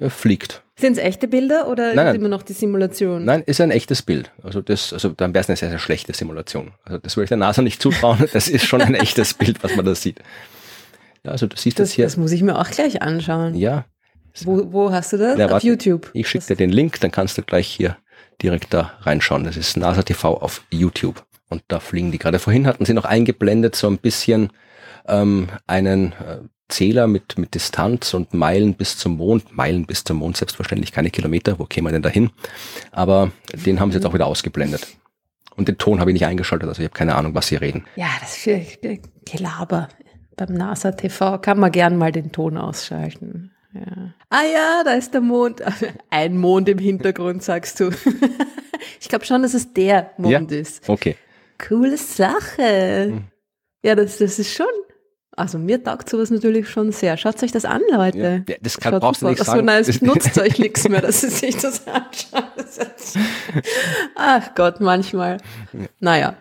fliegt. 0.10 0.64
Sind 0.78 0.94
es 0.94 0.98
echte 0.98 1.28
Bilder 1.28 1.70
oder 1.70 1.94
nein, 1.94 2.08
ist 2.08 2.16
immer 2.16 2.28
noch 2.28 2.44
die 2.44 2.54
Simulation? 2.54 3.24
Nein, 3.24 3.44
ist 3.46 3.62
ein 3.62 3.72
echtes 3.72 4.02
Bild. 4.02 4.32
Also 4.44 4.62
das, 4.62 4.92
also 4.92 5.10
dann 5.10 5.34
wäre 5.34 5.42
es 5.42 5.50
eine 5.50 5.56
sehr, 5.56 5.70
sehr 5.70 5.80
schlechte 5.80 6.14
Simulation. 6.14 6.74
Also 6.84 6.98
das 6.98 7.16
würde 7.16 7.26
ich 7.26 7.30
der 7.30 7.38
NASA 7.38 7.62
nicht 7.62 7.82
zutrauen. 7.82 8.26
Das 8.34 8.50
ist 8.50 8.66
schon 8.66 8.82
ein 8.82 8.96
echtes 8.96 9.34
Bild, 9.34 9.64
was 9.64 9.76
man 9.76 9.86
da 9.86 9.96
sieht. 9.96 10.20
Ja, 11.24 11.32
also 11.32 11.48
du 11.48 11.56
siehst 11.56 11.80
das, 11.80 11.90
das 11.90 11.96
hier. 11.96 12.06
Das 12.06 12.18
muss 12.18 12.32
ich 12.32 12.44
mir 12.44 12.60
auch 12.60 12.70
gleich 12.70 13.02
anschauen. 13.02 13.56
Ja. 13.56 13.86
Wo, 14.44 14.74
wo 14.74 14.92
hast 14.92 15.14
du 15.14 15.18
das? 15.18 15.38
Ja, 15.38 15.46
Auf 15.46 15.52
warte, 15.52 15.68
YouTube. 15.68 16.10
Ich 16.14 16.28
schicke 16.28 16.48
dir 16.48 16.56
den 16.58 16.72
Link, 16.72 17.00
dann 17.00 17.12
kannst 17.12 17.38
du 17.38 17.42
gleich 17.42 17.68
hier 17.68 17.98
direkt 18.42 18.74
da 18.74 18.94
reinschauen. 19.02 19.46
Das 19.46 19.56
ist 19.56 19.78
NASA 19.78 20.04
TV 20.04 20.38
auf 20.42 20.64
YouTube. 20.72 21.26
Und 21.48 21.64
da 21.70 21.80
fliegen 21.80 22.12
die 22.12 22.18
gerade. 22.18 22.40
Vorhin 22.40 22.68
hatten 22.68 22.86
sie 22.86 22.94
noch 22.94 23.06
eingeblendet 23.06 23.76
so 23.76 23.88
ein 23.88 23.98
bisschen 23.98 24.52
ähm, 25.08 25.48
einen 25.68 26.14
äh, 26.14 26.40
Zähler 26.68 27.08
mit, 27.08 27.38
mit 27.38 27.54
Distanz 27.54 28.14
und 28.14 28.34
Meilen 28.34 28.74
bis 28.74 28.98
zum 28.98 29.18
Mond. 29.18 29.56
Meilen 29.56 29.86
bis 29.86 30.04
zum 30.04 30.18
Mond, 30.18 30.38
selbstverständlich 30.38 30.92
keine 30.92 31.12
Kilometer. 31.12 31.60
Wo 31.60 31.66
käme 31.66 31.86
man 31.86 31.94
denn 31.94 32.02
dahin? 32.02 32.32
Aber 32.92 33.32
den 33.54 33.80
haben 33.80 33.92
sie 33.92 33.98
jetzt 33.98 34.06
auch 34.06 34.14
wieder 34.14 34.28
ausgeblendet. 34.28 34.88
Und 35.56 35.68
den 35.68 35.78
Ton 35.78 36.00
habe 36.00 36.10
ich 36.10 36.16
nicht 36.16 36.26
eingeschaltet, 36.26 36.68
also 36.68 36.82
ich 36.82 36.88
habe 36.88 36.98
keine 36.98 37.16
Ahnung, 37.16 37.34
was 37.34 37.48
sie 37.48 37.56
reden. 37.56 37.86
Ja, 37.96 38.08
das 38.20 38.36
ist 38.36 38.44
für 38.44 39.00
Gelaber. 39.26 39.88
Beim 40.36 40.54
NASA 40.54 40.92
TV 40.92 41.38
kann 41.38 41.60
man 41.60 41.72
gern 41.72 41.98
mal 41.98 42.12
den 42.12 42.32
Ton 42.32 42.58
ausschalten. 42.58 43.52
Ja. 43.74 44.14
Ah 44.30 44.44
ja, 44.44 44.84
da 44.84 44.94
ist 44.94 45.14
der 45.14 45.22
Mond. 45.22 45.62
Ein 46.10 46.38
Mond 46.38 46.68
im 46.68 46.78
Hintergrund, 46.78 47.42
sagst 47.44 47.80
du. 47.80 47.92
ich 49.00 49.08
glaube 49.08 49.26
schon, 49.26 49.44
dass 49.44 49.54
es 49.54 49.74
der 49.74 50.12
Mond 50.18 50.52
ja? 50.52 50.58
ist. 50.58 50.90
Okay. 50.90 51.16
Coole 51.58 51.98
Sache. 51.98 53.12
Hm. 53.12 53.24
Ja, 53.84 53.96
das, 53.96 54.18
das 54.18 54.40
ist 54.40 54.54
schon 54.54 54.66
also 55.36 55.58
mir 55.58 55.84
taugt 55.84 56.10
sowas 56.10 56.30
natürlich 56.30 56.70
schon 56.70 56.92
sehr. 56.92 57.18
Schaut 57.18 57.42
euch 57.44 57.52
das 57.52 57.66
an, 57.66 57.82
Leute. 57.92 58.44
Ja, 58.48 58.56
das 58.62 58.78
kann, 58.78 59.00
brauchst 59.00 59.22
du 59.22 59.28
nicht 59.28 59.44
sagen. 59.44 59.60
So, 59.60 59.66
nein, 59.66 59.82
es 59.82 60.02
nutzt 60.02 60.38
euch 60.40 60.60
nichts 60.60 60.88
mehr, 60.88 61.02
dass 61.02 61.24
ihr 61.24 61.30
sich 61.30 61.58
das 61.58 61.86
anschaut. 61.88 62.52
Ach 64.16 64.56
Gott, 64.56 64.80
manchmal. 64.80 65.38
Naja. 66.00 66.36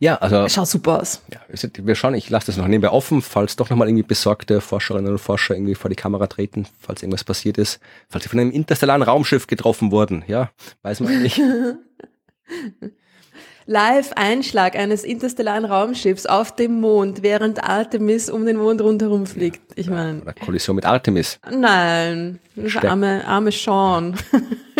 Ja, 0.00 0.16
also. 0.16 0.48
Schaut 0.48 0.68
super 0.68 1.00
aus. 1.00 1.22
Ja, 1.32 1.40
wir 1.84 1.94
schauen, 1.94 2.14
ich 2.14 2.28
lasse 2.28 2.46
das 2.46 2.56
noch 2.56 2.66
nebenbei 2.66 2.90
offen, 2.90 3.22
falls 3.22 3.56
doch 3.56 3.70
nochmal 3.70 3.88
irgendwie 3.88 4.02
besorgte 4.02 4.60
Forscherinnen 4.60 5.12
und 5.12 5.18
Forscher 5.18 5.54
irgendwie 5.54 5.74
vor 5.74 5.88
die 5.88 5.96
Kamera 5.96 6.26
treten, 6.26 6.66
falls 6.80 7.02
irgendwas 7.02 7.24
passiert 7.24 7.58
ist, 7.58 7.80
falls 8.08 8.24
sie 8.24 8.28
von 8.28 8.40
einem 8.40 8.50
interstellaren 8.50 9.02
Raumschiff 9.02 9.46
getroffen 9.46 9.92
wurden, 9.92 10.24
ja, 10.26 10.50
weiß 10.82 11.00
man 11.00 11.22
nicht. 11.22 11.40
Live-Einschlag 13.66 14.76
eines 14.76 15.04
interstellaren 15.04 15.64
Raumschiffs 15.64 16.26
auf 16.26 16.54
dem 16.54 16.80
Mond, 16.80 17.22
während 17.22 17.64
Artemis 17.64 18.28
um 18.28 18.44
den 18.44 18.56
Mond 18.56 18.80
rundherum 18.80 19.26
fliegt. 19.26 19.60
Ich 19.74 19.88
meine. 19.88 20.22
Oder 20.22 20.34
Kollision 20.34 20.76
mit 20.76 20.84
Artemis. 20.84 21.38
Nein, 21.50 22.40
das 22.56 22.76
arme, 22.76 23.26
arme 23.26 23.52
Sean. 23.52 24.16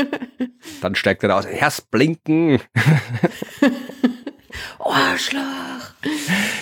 Dann 0.82 0.94
steigt 0.94 1.22
er 1.22 1.30
da 1.30 1.38
aus. 1.38 1.46
Erst 1.46 1.90
blinken. 1.90 2.60
oh, 4.78 4.92
Arschloch. 4.92 5.40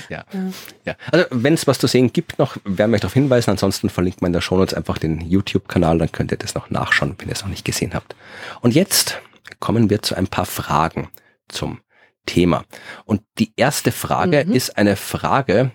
Ja. 0.09 0.25
ja. 0.33 0.53
ja. 0.85 0.95
Also 1.11 1.27
wenn 1.31 1.55
es 1.55 1.67
was 1.67 1.79
zu 1.79 1.89
sehen 1.89 2.13
gibt 2.13 2.39
noch, 2.39 2.57
werden 2.65 2.93
wir 2.93 2.97
euch 2.97 3.01
darauf 3.01 3.15
hinweisen. 3.15 3.51
Ansonsten 3.51 3.91
verlinkt 3.91 4.23
man 4.23 4.29
in 4.29 4.35
der 4.35 4.41
Show 4.41 4.57
Notes 4.57 4.75
einfach 4.75 4.99
den 4.99 5.21
YouTube-Kanal, 5.21 5.99
dann 5.99 6.13
könnt 6.13 6.31
ihr 6.31 6.39
das 6.39 6.55
noch 6.55 6.71
nachschauen, 6.71 7.17
wenn 7.19 7.29
ihr 7.29 7.35
es 7.35 7.43
noch 7.43 7.51
nicht 7.51 7.65
gesehen 7.65 7.95
habt. 7.95 8.15
Und 8.61 8.75
jetzt 8.75 9.21
kommen 9.59 9.91
wir 9.91 10.03
zu 10.03 10.15
ein 10.15 10.29
paar 10.29 10.47
Fragen 10.47 11.09
zum 11.49 11.81
Thema. 12.27 12.65
Und 13.05 13.23
die 13.39 13.53
erste 13.57 13.93
Frage 13.93 14.45
mhm. 14.47 14.53
ist 14.53 14.77
eine 14.77 14.97
Frage, 14.97 15.73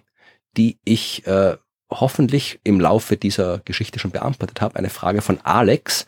die 0.56 0.78
ich 0.84 1.26
äh, 1.28 1.58
hoffentlich 1.90 2.60
im 2.64 2.80
Laufe 2.80 3.18
dieser 3.18 3.60
Geschichte 3.60 4.00
schon 4.00 4.12
beantwortet 4.12 4.62
habe. 4.62 4.76
Eine 4.78 4.90
Frage 4.90 5.22
von 5.22 5.40
Alex, 5.44 6.06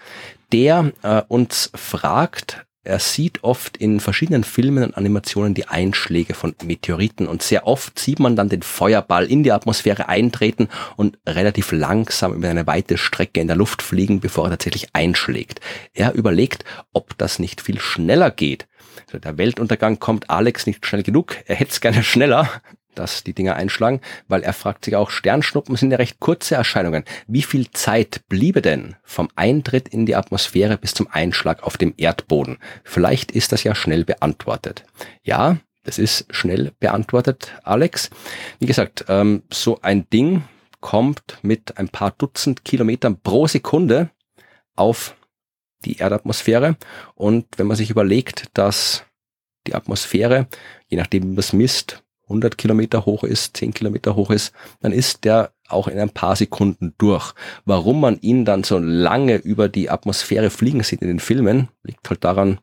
der 0.51 0.91
äh, 1.03 1.21
uns 1.27 1.71
fragt, 1.75 2.65
er 2.81 2.99
sieht 2.99 3.43
oft 3.43 3.75
in 3.75 3.99
verschiedenen 3.99 4.45
Filmen 4.45 4.83
und 4.85 4.95
Animationen 4.95 5.53
die 5.53 5.67
Einschläge 5.67 6.33
von 6.33 6.55
Meteoriten 6.63 7.27
und 7.27 7.43
sehr 7.43 7.67
oft 7.67 7.99
sieht 7.99 8.19
man 8.19 8.37
dann 8.37 8.47
den 8.47 8.61
Feuerball 8.61 9.25
in 9.25 9.43
die 9.43 9.51
Atmosphäre 9.51 10.07
eintreten 10.07 10.69
und 10.95 11.19
relativ 11.27 11.73
langsam 11.73 12.33
über 12.33 12.47
eine 12.47 12.67
weite 12.67 12.97
Strecke 12.97 13.41
in 13.41 13.47
der 13.47 13.57
Luft 13.57 13.81
fliegen, 13.81 14.21
bevor 14.21 14.45
er 14.45 14.51
tatsächlich 14.51 14.87
einschlägt. 14.93 15.59
Er 15.93 16.13
überlegt, 16.13 16.63
ob 16.93 17.17
das 17.17 17.37
nicht 17.37 17.59
viel 17.59 17.81
schneller 17.81 18.31
geht. 18.31 18.68
Also 19.07 19.19
der 19.19 19.37
Weltuntergang 19.37 19.99
kommt 19.99 20.29
Alex 20.29 20.65
nicht 20.65 20.85
schnell 20.85 21.03
genug, 21.03 21.37
er 21.45 21.55
hätte 21.55 21.71
es 21.71 21.81
gerne 21.81 22.03
schneller, 22.03 22.49
dass 22.95 23.23
die 23.23 23.33
Dinger 23.33 23.55
einschlagen, 23.55 24.01
weil 24.27 24.43
er 24.43 24.53
fragt 24.53 24.85
sich 24.85 24.95
auch, 24.95 25.09
Sternschnuppen 25.09 25.75
sind 25.75 25.91
ja 25.91 25.97
recht 25.97 26.19
kurze 26.19 26.55
Erscheinungen. 26.55 27.05
Wie 27.27 27.41
viel 27.41 27.71
Zeit 27.71 28.21
bliebe 28.27 28.61
denn 28.61 28.95
vom 29.03 29.29
Eintritt 29.35 29.87
in 29.87 30.05
die 30.05 30.15
Atmosphäre 30.15 30.77
bis 30.77 30.93
zum 30.93 31.07
Einschlag 31.09 31.63
auf 31.63 31.77
dem 31.77 31.93
Erdboden? 31.97 32.57
Vielleicht 32.83 33.31
ist 33.31 33.51
das 33.51 33.63
ja 33.63 33.73
schnell 33.73 34.03
beantwortet. 34.03 34.83
Ja, 35.23 35.57
das 35.83 35.97
ist 35.97 36.25
schnell 36.29 36.73
beantwortet, 36.79 37.53
Alex. 37.63 38.09
Wie 38.59 38.65
gesagt, 38.65 39.05
ähm, 39.07 39.43
so 39.49 39.79
ein 39.81 40.09
Ding 40.09 40.43
kommt 40.81 41.39
mit 41.41 41.77
ein 41.77 41.89
paar 41.89 42.11
Dutzend 42.11 42.65
Kilometern 42.65 43.19
pro 43.21 43.47
Sekunde 43.47 44.09
auf 44.75 45.15
die 45.85 45.97
Erdatmosphäre. 45.97 46.77
Und 47.15 47.45
wenn 47.57 47.67
man 47.67 47.77
sich 47.77 47.89
überlegt, 47.89 48.45
dass 48.53 49.03
die 49.67 49.75
Atmosphäre, 49.75 50.47
je 50.87 50.97
nachdem 50.97 51.23
wie 51.23 51.27
man 51.27 51.37
es 51.37 51.53
misst, 51.53 52.03
100 52.23 52.57
Kilometer 52.57 53.05
hoch 53.05 53.23
ist, 53.23 53.57
10 53.57 53.73
Kilometer 53.73 54.15
hoch 54.15 54.29
ist, 54.29 54.53
dann 54.81 54.91
ist 54.91 55.23
der 55.25 55.51
auch 55.67 55.87
in 55.87 55.99
ein 55.99 56.11
paar 56.11 56.35
Sekunden 56.35 56.93
durch. 56.97 57.33
Warum 57.65 58.01
man 58.01 58.19
ihn 58.21 58.45
dann 58.45 58.63
so 58.63 58.77
lange 58.77 59.35
über 59.35 59.67
die 59.67 59.89
Atmosphäre 59.89 60.49
fliegen 60.49 60.83
sieht 60.83 61.01
in 61.01 61.07
den 61.07 61.19
Filmen, 61.19 61.69
liegt 61.83 62.07
halt 62.09 62.23
daran, 62.23 62.59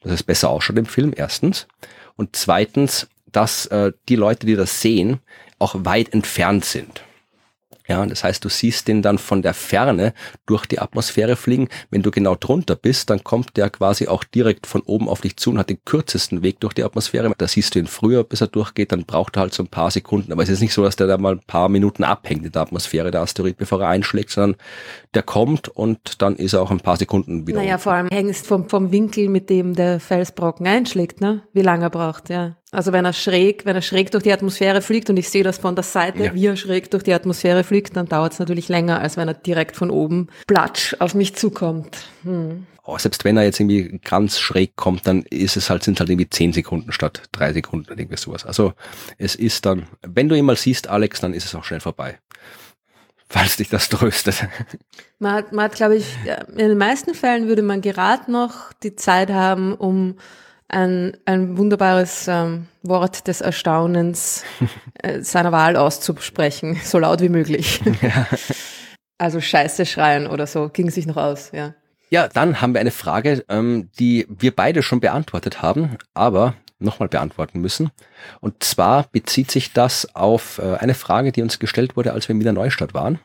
dass 0.00 0.12
es 0.12 0.22
besser 0.22 0.50
ausschaut 0.50 0.78
im 0.78 0.86
Film, 0.86 1.12
erstens. 1.14 1.66
Und 2.16 2.36
zweitens, 2.36 3.08
dass 3.26 3.66
äh, 3.66 3.92
die 4.08 4.16
Leute, 4.16 4.46
die 4.46 4.54
das 4.54 4.80
sehen, 4.80 5.18
auch 5.58 5.74
weit 5.78 6.12
entfernt 6.12 6.64
sind. 6.64 7.02
Ja, 7.88 8.04
das 8.04 8.22
heißt, 8.22 8.44
du 8.44 8.50
siehst 8.50 8.86
den 8.86 9.00
dann 9.00 9.16
von 9.16 9.40
der 9.40 9.54
Ferne 9.54 10.12
durch 10.44 10.66
die 10.66 10.78
Atmosphäre 10.78 11.36
fliegen. 11.36 11.68
Wenn 11.90 12.02
du 12.02 12.10
genau 12.10 12.34
drunter 12.34 12.76
bist, 12.76 13.08
dann 13.08 13.24
kommt 13.24 13.56
der 13.56 13.70
quasi 13.70 14.08
auch 14.08 14.24
direkt 14.24 14.66
von 14.66 14.82
oben 14.82 15.08
auf 15.08 15.22
dich 15.22 15.38
zu 15.38 15.50
und 15.50 15.58
hat 15.58 15.70
den 15.70 15.82
kürzesten 15.86 16.42
Weg 16.42 16.60
durch 16.60 16.74
die 16.74 16.84
Atmosphäre. 16.84 17.32
Da 17.38 17.48
siehst 17.48 17.74
du 17.74 17.78
ihn 17.78 17.86
früher, 17.86 18.24
bis 18.24 18.42
er 18.42 18.48
durchgeht, 18.48 18.92
dann 18.92 19.06
braucht 19.06 19.38
er 19.38 19.40
halt 19.40 19.54
so 19.54 19.62
ein 19.62 19.68
paar 19.68 19.90
Sekunden. 19.90 20.32
Aber 20.32 20.42
es 20.42 20.50
ist 20.50 20.60
nicht 20.60 20.74
so, 20.74 20.84
dass 20.84 20.96
der 20.96 21.06
da 21.06 21.16
mal 21.16 21.32
ein 21.32 21.40
paar 21.46 21.70
Minuten 21.70 22.04
abhängt 22.04 22.44
in 22.44 22.52
der 22.52 22.60
Atmosphäre, 22.60 23.10
der 23.10 23.22
Asteroid, 23.22 23.56
bevor 23.56 23.80
er 23.80 23.88
einschlägt, 23.88 24.30
sondern 24.30 24.60
der 25.14 25.22
kommt 25.22 25.68
und 25.68 26.20
dann 26.20 26.36
ist 26.36 26.52
er 26.52 26.60
auch 26.60 26.70
ein 26.70 26.80
paar 26.80 26.98
Sekunden 26.98 27.46
wieder. 27.46 27.58
Naja, 27.58 27.74
unten. 27.74 27.82
vor 27.82 27.92
allem 27.94 28.08
hängt 28.08 28.30
es 28.30 28.42
vom, 28.42 28.68
vom 28.68 28.92
Winkel, 28.92 29.30
mit 29.30 29.48
dem 29.48 29.74
der 29.74 29.98
Felsbrocken 29.98 30.66
einschlägt, 30.66 31.22
ne? 31.22 31.42
Wie 31.54 31.62
lange 31.62 31.86
er 31.86 31.90
braucht, 31.90 32.28
ja. 32.28 32.57
Also 32.70 32.92
wenn 32.92 33.04
er 33.06 33.14
schräg, 33.14 33.64
wenn 33.64 33.76
er 33.76 33.82
schräg 33.82 34.10
durch 34.10 34.24
die 34.24 34.32
Atmosphäre 34.32 34.82
fliegt 34.82 35.08
und 35.08 35.16
ich 35.16 35.30
sehe 35.30 35.42
das 35.42 35.58
von 35.58 35.74
der 35.74 35.84
Seite, 35.84 36.24
ja. 36.24 36.34
wie 36.34 36.46
er 36.46 36.56
schräg 36.56 36.90
durch 36.90 37.02
die 37.02 37.14
Atmosphäre 37.14 37.64
fliegt, 37.64 37.96
dann 37.96 38.06
dauert 38.06 38.34
es 38.34 38.38
natürlich 38.38 38.68
länger, 38.68 39.00
als 39.00 39.16
wenn 39.16 39.26
er 39.26 39.34
direkt 39.34 39.74
von 39.74 39.90
oben 39.90 40.28
platsch 40.46 40.94
auf 40.98 41.14
mich 41.14 41.34
zukommt. 41.34 41.96
Hm. 42.24 42.66
Oh, 42.84 42.96
selbst 42.98 43.24
wenn 43.24 43.36
er 43.36 43.44
jetzt 43.44 43.60
irgendwie 43.60 44.00
ganz 44.04 44.38
schräg 44.38 44.76
kommt, 44.76 45.06
dann 45.06 45.22
ist 45.22 45.56
es 45.56 45.70
halt, 45.70 45.82
sind 45.82 46.00
halt 46.00 46.10
irgendwie 46.10 46.28
zehn 46.28 46.52
Sekunden 46.52 46.92
statt 46.92 47.22
drei 47.32 47.52
Sekunden 47.52 47.86
oder 47.90 47.98
irgendwie 47.98 48.16
sowas. 48.16 48.44
Also 48.44 48.74
es 49.16 49.34
ist 49.34 49.64
dann, 49.66 49.86
wenn 50.02 50.28
du 50.28 50.34
ihn 50.34 50.44
mal 50.44 50.56
siehst, 50.56 50.88
Alex, 50.88 51.20
dann 51.20 51.34
ist 51.34 51.46
es 51.46 51.54
auch 51.54 51.64
schnell 51.64 51.80
vorbei. 51.80 52.18
Falls 53.28 53.56
dich 53.56 53.68
das 53.68 53.88
tröstet. 53.88 54.46
Man 55.18 55.32
hat, 55.34 55.52
man 55.52 55.66
hat 55.66 55.74
glaube 55.74 55.96
ich, 55.96 56.06
in 56.48 56.56
den 56.56 56.78
meisten 56.78 57.14
Fällen 57.14 57.46
würde 57.48 57.62
man 57.62 57.82
gerade 57.82 58.30
noch 58.30 58.72
die 58.82 58.96
Zeit 58.96 59.30
haben, 59.30 59.74
um 59.74 60.16
ein, 60.68 61.16
ein 61.24 61.56
wunderbares 61.56 62.28
ähm, 62.28 62.66
Wort 62.82 63.26
des 63.26 63.40
Erstaunens 63.40 64.44
äh, 65.02 65.20
seiner 65.22 65.52
Wahl 65.52 65.76
auszusprechen, 65.76 66.78
so 66.82 66.98
laut 66.98 67.20
wie 67.20 67.28
möglich. 67.28 67.80
Ja. 68.02 68.26
Also 69.20 69.40
Scheiße 69.40 69.84
schreien 69.84 70.28
oder 70.28 70.46
so, 70.46 70.68
ging 70.68 70.90
sich 70.90 71.04
noch 71.04 71.16
aus, 71.16 71.50
ja. 71.52 71.74
Ja, 72.08 72.28
dann 72.28 72.60
haben 72.60 72.72
wir 72.72 72.80
eine 72.80 72.92
Frage, 72.92 73.44
ähm, 73.48 73.90
die 73.98 74.28
wir 74.28 74.54
beide 74.54 74.80
schon 74.80 75.00
beantwortet 75.00 75.60
haben, 75.60 75.98
aber 76.14 76.54
nochmal 76.78 77.08
beantworten 77.08 77.60
müssen. 77.60 77.90
Und 78.40 78.62
zwar 78.62 79.08
bezieht 79.10 79.50
sich 79.50 79.72
das 79.72 80.14
auf 80.14 80.58
äh, 80.58 80.76
eine 80.76 80.94
Frage, 80.94 81.32
die 81.32 81.42
uns 81.42 81.58
gestellt 81.58 81.96
wurde, 81.96 82.12
als 82.12 82.28
wir 82.28 82.34
in 82.34 82.40
Wiener 82.40 82.52
Neustadt 82.52 82.94
waren. 82.94 83.18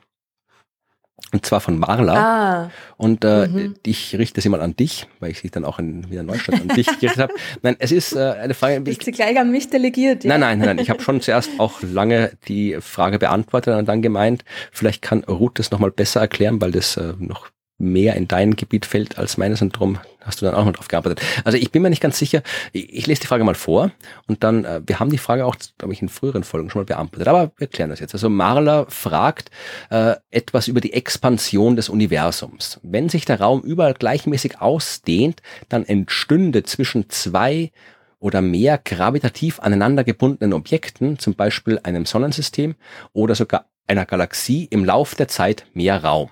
Und 1.32 1.46
zwar 1.46 1.62
von 1.62 1.80
Marla. 1.80 2.14
Ah. 2.14 2.72
Und 2.98 3.26
äh, 3.26 3.48
mhm. 3.48 3.76
ich 3.84 4.16
richte 4.16 4.40
sie 4.40 4.50
mal 4.50 4.62
an 4.62 4.76
dich, 4.76 5.08
weil 5.20 5.32
ich 5.32 5.40
sie 5.40 5.50
dann 5.50 5.66
auch 5.66 5.80
in 5.80 6.10
Wiener 6.12 6.24
Neustadt 6.24 6.62
an 6.62 6.68
dich 6.70 6.86
gerichtet 6.86 7.18
habe. 7.18 7.34
Nein, 7.64 7.76
es 7.80 7.92
ist 7.92 8.14
äh, 8.14 8.36
eine 8.40 8.54
Frage. 8.54 8.82
Bist 8.82 9.00
ich, 9.00 9.06
sie 9.06 9.12
gleich 9.12 9.40
an 9.40 9.52
mich 9.52 9.70
delegiert? 9.70 10.24
Ja? 10.24 10.30
Nein, 10.30 10.42
nein, 10.42 10.60
nein, 10.60 10.68
nein. 10.68 10.80
Ich 10.80 10.90
habe 10.90 11.02
schon 11.02 11.22
zuerst 11.22 11.50
auch 11.58 11.82
lange 11.82 12.34
die 12.48 12.78
Frage 12.82 13.18
beantwortet 13.18 13.76
und 13.76 13.88
dann 13.88 14.02
gemeint, 14.02 14.46
vielleicht 14.72 15.02
kann 15.02 15.24
Ruth 15.24 15.58
das 15.58 15.72
nochmal 15.72 15.92
besser 15.92 16.22
erklären, 16.22 16.62
weil 16.62 16.72
das 16.72 16.98
äh, 16.98 17.14
noch 17.18 17.48
mehr 17.84 18.16
in 18.16 18.28
dein 18.28 18.56
Gebiet 18.56 18.86
fällt 18.86 19.18
als 19.18 19.38
meines 19.38 19.62
und 19.62 19.76
darum 19.76 20.00
hast 20.22 20.42
du 20.42 20.46
dann 20.46 20.56
auch 20.56 20.66
noch 20.66 20.74
drauf 20.74 20.88
gearbeitet. 20.88 21.22
Also 21.44 21.58
ich 21.58 21.72
bin 21.72 21.82
mir 21.82 21.90
nicht 21.90 22.02
ganz 22.02 22.18
sicher. 22.18 22.42
Ich, 22.72 22.94
ich 22.94 23.08
lese 23.08 23.22
die 23.22 23.28
Frage 23.28 23.44
mal 23.44 23.56
vor 23.56 23.92
und 24.28 24.44
dann, 24.44 24.66
äh, 24.66 24.82
wir 24.86 25.00
haben 25.00 25.12
die 25.12 25.18
Frage 25.18 25.46
auch, 25.46 25.56
glaube 25.78 25.94
ich, 25.94 26.02
in 26.02 26.10
früheren 26.10 26.44
Folgen 26.44 26.70
schon 26.70 26.82
mal 26.82 26.86
beantwortet, 26.86 27.28
aber 27.28 27.52
wir 27.58 27.68
klären 27.68 27.90
das 27.90 28.00
jetzt. 28.00 28.14
Also 28.14 28.30
Marla 28.30 28.86
fragt 28.90 29.52
äh, 29.90 30.16
etwas 30.32 30.68
über 30.68 30.82
die 30.82 30.94
Expansion 30.94 31.76
des 31.76 31.90
Universums. 31.90 32.80
Wenn 32.84 33.10
sich 33.10 33.26
der 33.26 33.40
Raum 33.40 33.62
überall 33.62 33.94
gleichmäßig 33.94 34.62
ausdehnt, 34.62 35.42
dann 35.70 35.86
entstünde 35.86 36.64
zwischen 36.64 37.10
zwei 37.10 37.72
oder 38.20 38.42
mehr 38.42 38.78
gravitativ 38.78 39.60
aneinander 39.60 40.06
gebundenen 40.06 40.54
Objekten, 40.54 41.20
zum 41.20 41.36
Beispiel 41.36 41.80
einem 41.84 42.06
Sonnensystem 42.06 42.76
oder 43.12 43.36
sogar 43.36 43.66
einer 43.86 44.06
Galaxie 44.06 44.66
im 44.72 44.86
Lauf 44.86 45.16
der 45.16 45.28
Zeit 45.28 45.66
mehr 45.74 46.02
Raum 46.02 46.30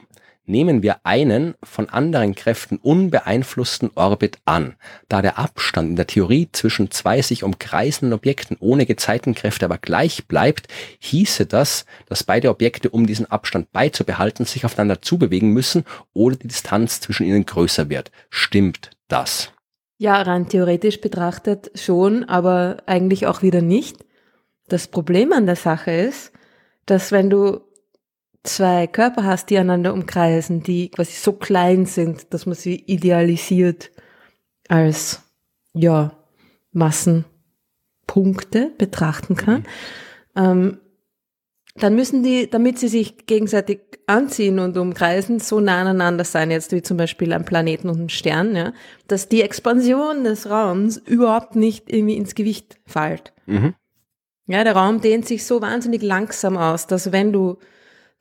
nehmen 0.51 0.83
wir 0.83 1.05
einen 1.05 1.55
von 1.63 1.89
anderen 1.89 2.35
Kräften 2.35 2.77
unbeeinflussten 2.77 3.89
Orbit 3.95 4.37
an. 4.45 4.75
Da 5.09 5.23
der 5.23 5.39
Abstand 5.39 5.89
in 5.89 5.95
der 5.95 6.05
Theorie 6.05 6.49
zwischen 6.51 6.91
zwei 6.91 7.21
sich 7.21 7.43
umkreisenden 7.43 8.13
Objekten 8.13 8.57
ohne 8.59 8.85
Gezeitenkräfte 8.85 9.65
aber 9.65 9.79
gleich 9.79 10.27
bleibt, 10.27 10.67
hieße 10.99 11.47
das, 11.47 11.85
dass 12.07 12.23
beide 12.23 12.49
Objekte, 12.49 12.89
um 12.89 13.07
diesen 13.07 13.31
Abstand 13.31 13.71
beizubehalten, 13.71 14.45
sich 14.45 14.65
aufeinander 14.65 15.01
zubewegen 15.01 15.49
müssen 15.49 15.85
oder 16.13 16.35
die 16.35 16.49
Distanz 16.49 16.99
zwischen 16.99 17.25
ihnen 17.25 17.45
größer 17.45 17.89
wird. 17.89 18.11
Stimmt 18.29 18.91
das? 19.07 19.51
Ja, 19.97 20.21
rein 20.21 20.49
theoretisch 20.49 20.99
betrachtet 20.99 21.71
schon, 21.75 22.25
aber 22.25 22.77
eigentlich 22.85 23.27
auch 23.27 23.41
wieder 23.41 23.61
nicht. 23.61 23.97
Das 24.67 24.87
Problem 24.87 25.31
an 25.31 25.45
der 25.45 25.55
Sache 25.55 25.91
ist, 25.91 26.31
dass 26.85 27.11
wenn 27.11 27.29
du 27.29 27.61
zwei 28.43 28.87
Körper 28.87 29.23
hast, 29.23 29.49
die 29.49 29.57
einander 29.57 29.93
umkreisen, 29.93 30.63
die 30.63 30.89
quasi 30.89 31.13
so 31.13 31.33
klein 31.33 31.85
sind, 31.85 32.33
dass 32.33 32.45
man 32.45 32.55
sie 32.55 32.75
idealisiert 32.75 33.91
als, 34.67 35.21
ja, 35.73 36.17
Massenpunkte 36.71 38.71
betrachten 38.77 39.35
kann, 39.35 39.65
ähm, 40.35 40.79
dann 41.75 41.95
müssen 41.95 42.21
die, 42.21 42.49
damit 42.49 42.79
sie 42.79 42.89
sich 42.89 43.25
gegenseitig 43.27 43.79
anziehen 44.05 44.59
und 44.59 44.77
umkreisen, 44.77 45.39
so 45.39 45.61
nah 45.61 45.81
aneinander 45.81 46.25
sein, 46.25 46.51
jetzt 46.51 46.73
wie 46.73 46.81
zum 46.81 46.97
Beispiel 46.97 47.31
ein 47.31 47.45
Planeten 47.45 47.89
und 47.89 47.99
ein 47.99 48.09
Stern, 48.09 48.55
ja, 48.55 48.73
dass 49.07 49.29
die 49.29 49.41
Expansion 49.41 50.25
des 50.25 50.49
Raums 50.49 50.97
überhaupt 50.97 51.55
nicht 51.55 51.91
irgendwie 51.91 52.17
ins 52.17 52.35
Gewicht 52.35 52.79
fällt. 52.85 53.33
Mhm. 53.45 53.73
Ja, 54.47 54.65
der 54.65 54.75
Raum 54.75 54.99
dehnt 54.99 55.25
sich 55.25 55.45
so 55.45 55.61
wahnsinnig 55.61 56.01
langsam 56.01 56.57
aus, 56.57 56.87
dass 56.87 57.13
wenn 57.13 57.31
du 57.31 57.57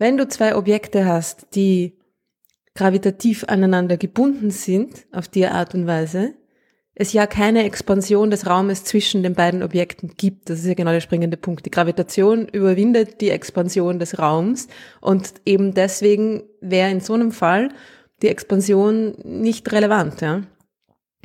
wenn 0.00 0.16
du 0.16 0.26
zwei 0.26 0.56
Objekte 0.56 1.04
hast, 1.04 1.54
die 1.54 1.98
gravitativ 2.74 3.44
aneinander 3.44 3.98
gebunden 3.98 4.50
sind, 4.50 5.06
auf 5.12 5.28
die 5.28 5.46
Art 5.46 5.74
und 5.74 5.86
Weise, 5.86 6.32
es 6.94 7.12
ja 7.12 7.26
keine 7.26 7.64
Expansion 7.64 8.30
des 8.30 8.46
Raumes 8.46 8.84
zwischen 8.84 9.22
den 9.22 9.34
beiden 9.34 9.62
Objekten 9.62 10.14
gibt. 10.16 10.48
Das 10.48 10.60
ist 10.60 10.66
ja 10.66 10.74
genau 10.74 10.90
der 10.90 11.00
springende 11.00 11.36
Punkt. 11.36 11.66
Die 11.66 11.70
Gravitation 11.70 12.48
überwindet 12.48 13.20
die 13.20 13.28
Expansion 13.28 13.98
des 13.98 14.18
Raums 14.18 14.68
und 15.02 15.34
eben 15.44 15.74
deswegen 15.74 16.44
wäre 16.62 16.90
in 16.90 17.00
so 17.00 17.12
einem 17.12 17.30
Fall 17.30 17.68
die 18.22 18.28
Expansion 18.28 19.14
nicht 19.22 19.70
relevant. 19.70 20.22
Ja? 20.22 20.42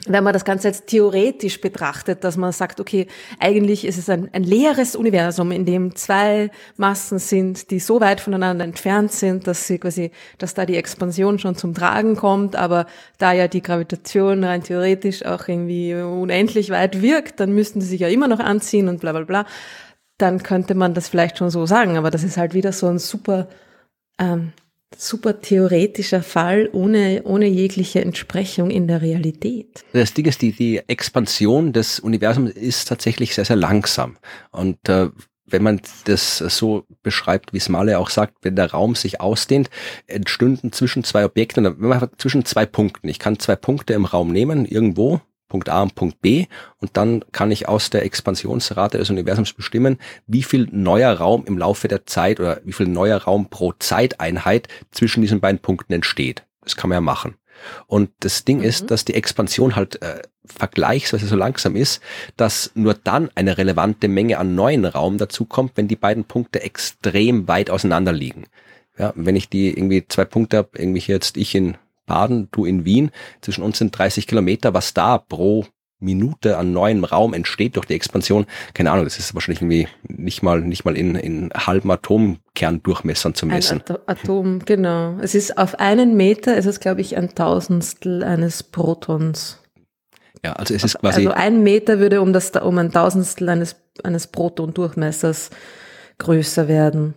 Wenn 0.07 0.23
man 0.23 0.33
das 0.33 0.45
Ganze 0.45 0.67
jetzt 0.67 0.87
theoretisch 0.87 1.61
betrachtet, 1.61 2.23
dass 2.23 2.37
man 2.37 2.51
sagt, 2.51 2.79
okay, 2.79 3.07
eigentlich 3.39 3.85
ist 3.85 3.97
es 3.97 4.09
ein, 4.09 4.29
ein 4.33 4.43
leeres 4.43 4.95
Universum, 4.95 5.51
in 5.51 5.65
dem 5.65 5.95
zwei 5.95 6.51
Massen 6.77 7.17
sind, 7.17 7.71
die 7.71 7.79
so 7.79 8.01
weit 8.01 8.21
voneinander 8.21 8.65
entfernt 8.65 9.11
sind, 9.11 9.47
dass 9.47 9.67
sie 9.67 9.79
quasi, 9.79 10.11
dass 10.37 10.53
da 10.53 10.65
die 10.65 10.75
Expansion 10.75 11.39
schon 11.39 11.55
zum 11.55 11.73
Tragen 11.73 12.15
kommt, 12.15 12.55
aber 12.55 12.85
da 13.17 13.31
ja 13.31 13.47
die 13.47 13.63
Gravitation 13.63 14.43
rein 14.43 14.63
theoretisch 14.63 15.25
auch 15.25 15.47
irgendwie 15.47 15.95
unendlich 15.95 16.69
weit 16.69 17.01
wirkt, 17.01 17.39
dann 17.39 17.53
müssten 17.53 17.81
sie 17.81 17.87
sich 17.87 18.01
ja 18.01 18.09
immer 18.09 18.27
noch 18.27 18.39
anziehen 18.39 18.89
und 18.89 18.99
bla 18.99 19.13
bla 19.13 19.23
bla. 19.23 19.45
Dann 20.17 20.43
könnte 20.43 20.75
man 20.75 20.93
das 20.93 21.09
vielleicht 21.09 21.37
schon 21.39 21.49
so 21.49 21.65
sagen, 21.65 21.97
aber 21.97 22.11
das 22.11 22.23
ist 22.23 22.37
halt 22.37 22.53
wieder 22.53 22.73
so 22.73 22.87
ein 22.87 22.99
super 22.99 23.47
ähm, 24.19 24.53
super 24.97 25.41
theoretischer 25.41 26.23
Fall 26.23 26.69
ohne, 26.73 27.21
ohne 27.23 27.47
jegliche 27.47 28.01
Entsprechung 28.01 28.69
in 28.69 28.87
der 28.87 29.01
Realität. 29.01 29.83
Das 29.93 30.13
Ding 30.13 30.25
ist, 30.25 30.41
die, 30.41 30.51
die 30.51 30.81
Expansion 30.87 31.73
des 31.73 31.99
Universums 31.99 32.51
ist 32.51 32.87
tatsächlich 32.87 33.35
sehr, 33.35 33.45
sehr 33.45 33.55
langsam. 33.55 34.17
Und 34.51 34.89
äh, 34.89 35.09
wenn 35.47 35.63
man 35.63 35.81
das 36.05 36.37
so 36.37 36.85
beschreibt, 37.03 37.53
wie 37.53 37.59
Smale 37.59 37.99
auch 37.99 38.09
sagt, 38.09 38.37
wenn 38.41 38.55
der 38.55 38.71
Raum 38.71 38.95
sich 38.95 39.21
ausdehnt, 39.21 39.69
entstünden 40.07 40.71
zwischen 40.71 41.03
zwei 41.03 41.23
Objekten, 41.23 41.65
wenn 41.65 41.89
man 41.89 42.09
zwischen 42.17 42.45
zwei 42.45 42.65
Punkten. 42.65 43.07
Ich 43.07 43.19
kann 43.19 43.39
zwei 43.39 43.55
Punkte 43.55 43.93
im 43.93 44.05
Raum 44.05 44.31
nehmen, 44.31 44.65
irgendwo, 44.65 45.21
Punkt 45.55 45.69
A 45.69 45.83
und 45.83 45.95
Punkt 45.95 46.19
B 46.19 46.47
und 46.81 46.97
dann 46.97 47.23
kann 47.31 47.49
ich 47.49 47.69
aus 47.69 47.89
der 47.89 48.03
Expansionsrate 48.03 48.97
des 48.97 49.09
Universums 49.09 49.53
bestimmen, 49.53 49.99
wie 50.27 50.43
viel 50.43 50.67
neuer 50.69 51.13
Raum 51.13 51.45
im 51.47 51.57
Laufe 51.57 51.87
der 51.87 52.05
Zeit 52.05 52.41
oder 52.41 52.59
wie 52.65 52.73
viel 52.73 52.87
neuer 52.89 53.19
Raum 53.19 53.49
pro 53.49 53.71
Zeiteinheit 53.79 54.67
zwischen 54.91 55.21
diesen 55.21 55.39
beiden 55.39 55.59
Punkten 55.59 55.93
entsteht. 55.93 56.43
Das 56.61 56.75
kann 56.75 56.89
man 56.89 56.97
ja 56.97 57.01
machen. 57.01 57.35
Und 57.87 58.09
das 58.19 58.43
Ding 58.43 58.57
mhm. 58.57 58.63
ist, 58.65 58.91
dass 58.91 59.05
die 59.05 59.13
Expansion 59.13 59.77
halt 59.77 60.01
äh, 60.01 60.23
vergleichsweise 60.43 61.25
so 61.25 61.37
langsam 61.37 61.77
ist, 61.77 62.01
dass 62.35 62.71
nur 62.75 62.95
dann 62.95 63.29
eine 63.35 63.57
relevante 63.57 64.09
Menge 64.09 64.37
an 64.37 64.55
neuen 64.55 64.83
Raum 64.83 65.17
dazu 65.17 65.45
kommt, 65.45 65.77
wenn 65.77 65.87
die 65.87 65.95
beiden 65.95 66.25
Punkte 66.25 66.63
extrem 66.63 67.47
weit 67.47 67.69
auseinander 67.69 68.11
liegen. 68.11 68.47
Ja, 68.97 69.13
wenn 69.15 69.37
ich 69.37 69.47
die 69.47 69.69
irgendwie 69.69 70.05
zwei 70.05 70.25
Punkte 70.25 70.57
habe, 70.57 70.71
irgendwie 70.73 70.99
jetzt 70.99 71.37
ich 71.37 71.55
in 71.55 71.77
Baden, 72.05 72.49
du 72.51 72.65
in 72.65 72.85
Wien. 72.85 73.11
Zwischen 73.41 73.63
uns 73.63 73.77
sind 73.77 73.97
30 73.97 74.27
Kilometer. 74.27 74.73
Was 74.73 74.93
da 74.93 75.17
pro 75.17 75.65
Minute 75.99 76.57
an 76.57 76.73
neuem 76.73 77.03
Raum 77.03 77.33
entsteht 77.33 77.77
durch 77.77 77.85
die 77.85 77.93
Expansion, 77.93 78.45
keine 78.73 78.91
Ahnung, 78.91 79.05
das 79.05 79.17
ist 79.17 79.33
wahrscheinlich 79.33 79.61
irgendwie 79.61 79.87
nicht 80.07 80.43
mal, 80.43 80.61
nicht 80.61 80.85
mal 80.85 80.95
in, 80.97 81.15
in 81.15 81.51
halben 81.53 81.89
Atomkerndurchmessern 81.89 83.33
zu 83.33 83.45
messen. 83.45 83.81
Ein 83.87 83.97
Atom, 84.05 84.59
genau. 84.65 85.17
Es 85.21 85.35
ist 85.35 85.57
auf 85.57 85.79
einen 85.79 86.15
Meter, 86.17 86.57
ist 86.57 86.65
es 86.65 86.79
glaube 86.79 87.01
ich 87.01 87.17
ein 87.17 87.33
Tausendstel 87.33 88.23
eines 88.23 88.63
Protons. 88.63 89.59
Ja, 90.43 90.53
also 90.53 90.73
es 90.73 90.83
ist 90.83 90.99
quasi. 90.99 91.25
Also 91.25 91.31
ein 91.31 91.63
Meter 91.63 91.99
würde 91.99 92.21
um 92.21 92.31
das, 92.31 92.51
um 92.51 92.77
ein 92.77 92.91
Tausendstel 92.91 93.49
eines, 93.49 93.77
eines 94.03 94.27
Proton-Durchmessers 94.27 95.49
größer 96.19 96.67
werden. 96.67 97.15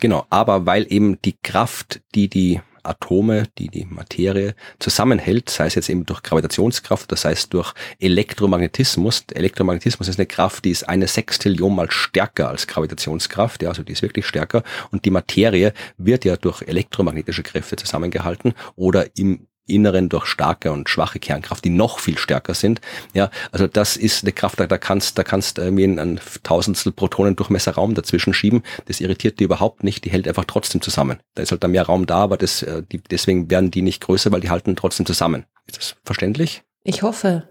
Genau, 0.00 0.24
aber 0.30 0.64
weil 0.64 0.86
eben 0.88 1.20
die 1.22 1.36
Kraft, 1.42 2.00
die 2.14 2.28
die 2.28 2.60
Atome, 2.88 3.44
die 3.58 3.68
die 3.68 3.84
Materie 3.84 4.54
zusammenhält, 4.78 5.50
sei 5.50 5.66
es 5.66 5.74
jetzt 5.74 5.88
eben 5.88 6.06
durch 6.06 6.22
Gravitationskraft, 6.22 7.10
das 7.12 7.24
heißt 7.24 7.52
durch 7.52 7.72
Elektromagnetismus. 7.98 9.24
Elektromagnetismus 9.34 10.08
ist 10.08 10.18
eine 10.18 10.26
Kraft, 10.26 10.64
die 10.64 10.70
ist 10.70 10.88
eine 10.88 11.06
Sextillion 11.06 11.74
mal 11.74 11.90
stärker 11.90 12.48
als 12.48 12.66
Gravitationskraft, 12.66 13.62
ja, 13.62 13.68
also 13.68 13.82
die 13.82 13.92
ist 13.92 14.02
wirklich 14.02 14.26
stärker 14.26 14.62
und 14.90 15.04
die 15.04 15.10
Materie 15.10 15.72
wird 15.98 16.24
ja 16.24 16.36
durch 16.36 16.62
elektromagnetische 16.62 17.42
Kräfte 17.42 17.76
zusammengehalten 17.76 18.54
oder 18.76 19.06
im 19.16 19.46
Inneren 19.66 20.08
durch 20.08 20.26
starke 20.26 20.72
und 20.72 20.88
schwache 20.88 21.18
Kernkraft, 21.18 21.64
die 21.64 21.70
noch 21.70 21.98
viel 21.98 22.18
stärker 22.18 22.54
sind. 22.54 22.80
Ja, 23.14 23.30
also 23.52 23.66
das 23.66 23.96
ist 23.96 24.24
eine 24.24 24.32
Kraft, 24.32 24.60
da 24.60 24.78
kannst, 24.78 25.18
da 25.18 25.24
kannst 25.24 25.58
äh, 25.58 25.70
mir 25.70 25.88
ein 25.88 26.20
Tausendstel 26.42 26.92
Protonen 26.92 27.36
Durchmesser 27.36 27.72
Raum 27.72 27.94
dazwischen 27.94 28.34
schieben. 28.34 28.62
Das 28.86 29.00
irritiert 29.00 29.40
die 29.40 29.44
überhaupt 29.44 29.84
nicht. 29.84 30.04
Die 30.04 30.10
hält 30.10 30.28
einfach 30.28 30.44
trotzdem 30.44 30.80
zusammen. 30.80 31.18
Da 31.34 31.42
ist 31.42 31.50
halt 31.50 31.64
da 31.64 31.68
mehr 31.68 31.84
Raum 31.84 32.06
da, 32.06 32.18
aber 32.18 32.36
das, 32.36 32.62
äh, 32.62 32.82
die, 32.90 32.98
deswegen 32.98 33.50
werden 33.50 33.70
die 33.70 33.82
nicht 33.82 34.02
größer, 34.02 34.32
weil 34.32 34.40
die 34.40 34.50
halten 34.50 34.76
trotzdem 34.76 35.06
zusammen. 35.06 35.44
Ist 35.66 35.78
das 35.78 35.96
verständlich? 36.04 36.62
Ich 36.88 37.02
hoffe. 37.02 37.42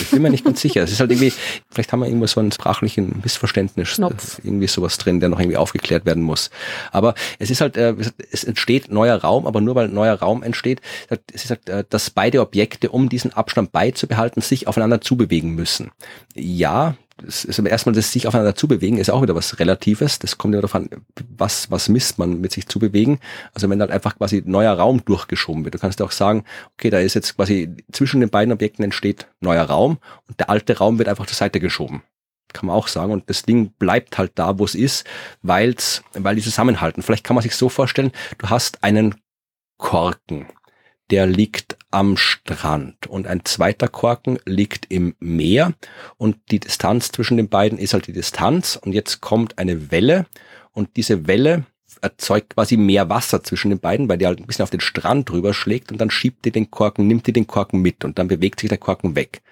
Ich 0.00 0.10
bin 0.10 0.20
mir 0.20 0.30
nicht 0.30 0.44
ganz 0.44 0.60
sicher. 0.60 0.82
Es 0.82 0.90
ist 0.90 0.98
halt 0.98 1.12
irgendwie, 1.12 1.32
vielleicht 1.70 1.92
haben 1.92 2.00
wir 2.00 2.06
irgendwo 2.06 2.26
so 2.26 2.40
einen 2.40 2.50
sprachlichen 2.50 3.20
Missverständnis, 3.22 3.88
Schnopf. 3.88 4.40
irgendwie 4.42 4.66
sowas 4.66 4.98
drin, 4.98 5.20
der 5.20 5.28
noch 5.28 5.38
irgendwie 5.38 5.56
aufgeklärt 5.56 6.06
werden 6.06 6.24
muss. 6.24 6.50
Aber 6.90 7.14
es 7.38 7.50
ist 7.50 7.60
halt, 7.60 7.76
äh, 7.76 7.94
es 8.32 8.42
entsteht 8.42 8.90
neuer 8.90 9.14
Raum, 9.14 9.46
aber 9.46 9.60
nur 9.60 9.76
weil 9.76 9.86
neuer 9.88 10.14
Raum 10.14 10.42
entsteht, 10.42 10.80
es 11.32 11.44
ist 11.44 11.50
halt, 11.50 11.68
äh, 11.68 11.84
dass 11.88 12.10
beide 12.10 12.40
Objekte, 12.40 12.90
um 12.90 13.08
diesen 13.08 13.32
Abstand 13.32 13.70
beizubehalten, 13.70 14.42
sich 14.42 14.66
aufeinander 14.66 15.00
zubewegen 15.00 15.54
müssen. 15.54 15.92
Ja, 16.34 16.96
es 17.26 17.44
ist 17.44 17.58
erstmal 17.58 17.94
das 17.94 18.12
sich 18.12 18.26
aufeinander 18.26 18.54
zubewegen, 18.54 18.98
ist 18.98 19.10
auch 19.10 19.22
wieder 19.22 19.34
was 19.34 19.58
Relatives. 19.58 20.18
Das 20.18 20.38
kommt 20.38 20.54
ja 20.54 20.60
darauf 20.60 20.74
an, 20.74 20.88
was, 21.36 21.70
was 21.70 21.88
misst 21.88 22.18
man 22.18 22.40
mit 22.40 22.52
sich 22.52 22.66
zubewegen. 22.68 23.18
Also 23.54 23.68
wenn 23.68 23.80
halt 23.80 23.90
einfach 23.90 24.16
quasi 24.16 24.42
neuer 24.44 24.72
Raum 24.72 25.04
durchgeschoben 25.04 25.64
wird. 25.64 25.74
Du 25.74 25.78
kannst 25.78 26.02
auch 26.02 26.10
sagen, 26.10 26.44
okay, 26.74 26.90
da 26.90 26.98
ist 26.98 27.14
jetzt 27.14 27.36
quasi 27.36 27.74
zwischen 27.92 28.20
den 28.20 28.30
beiden 28.30 28.52
Objekten 28.52 28.84
entsteht 28.84 29.26
neuer 29.40 29.64
Raum 29.64 29.98
und 30.28 30.40
der 30.40 30.50
alte 30.50 30.78
Raum 30.78 30.98
wird 30.98 31.08
einfach 31.08 31.26
zur 31.26 31.36
Seite 31.36 31.60
geschoben. 31.60 32.02
Kann 32.52 32.66
man 32.66 32.76
auch 32.76 32.88
sagen. 32.88 33.12
Und 33.12 33.30
das 33.30 33.42
Ding 33.42 33.70
bleibt 33.78 34.18
halt 34.18 34.32
da, 34.34 34.58
wo 34.58 34.64
es 34.64 34.74
ist, 34.74 35.04
weil's, 35.42 36.02
weil 36.14 36.34
die 36.34 36.42
zusammenhalten. 36.42 37.02
Vielleicht 37.02 37.24
kann 37.24 37.34
man 37.34 37.42
sich 37.42 37.54
so 37.54 37.68
vorstellen, 37.68 38.12
du 38.38 38.50
hast 38.50 38.82
einen 38.82 39.14
Korken 39.78 40.46
der 41.10 41.26
liegt 41.26 41.76
am 41.90 42.16
Strand. 42.16 43.06
Und 43.06 43.26
ein 43.26 43.44
zweiter 43.44 43.88
Korken 43.88 44.38
liegt 44.44 44.86
im 44.90 45.14
Meer. 45.18 45.74
Und 46.16 46.36
die 46.50 46.60
Distanz 46.60 47.10
zwischen 47.10 47.36
den 47.36 47.48
beiden 47.48 47.78
ist 47.78 47.94
halt 47.94 48.06
die 48.06 48.12
Distanz. 48.12 48.76
Und 48.76 48.92
jetzt 48.92 49.20
kommt 49.20 49.58
eine 49.58 49.90
Welle. 49.90 50.26
Und 50.72 50.96
diese 50.96 51.26
Welle 51.26 51.64
erzeugt 52.00 52.54
quasi 52.54 52.76
mehr 52.76 53.08
Wasser 53.08 53.42
zwischen 53.42 53.70
den 53.70 53.80
beiden, 53.80 54.08
weil 54.08 54.18
die 54.18 54.26
halt 54.26 54.38
ein 54.38 54.46
bisschen 54.46 54.62
auf 54.62 54.70
den 54.70 54.80
Strand 54.80 55.28
drüber 55.28 55.52
schlägt. 55.52 55.90
Und 55.90 56.00
dann 56.00 56.10
schiebt 56.10 56.44
die 56.44 56.52
den 56.52 56.70
Korken, 56.70 57.06
nimmt 57.06 57.26
die 57.26 57.32
den 57.32 57.46
Korken 57.46 57.82
mit. 57.82 58.04
Und 58.04 58.18
dann 58.18 58.28
bewegt 58.28 58.60
sich 58.60 58.68
der 58.68 58.78
Korken 58.78 59.16
weg. 59.16 59.42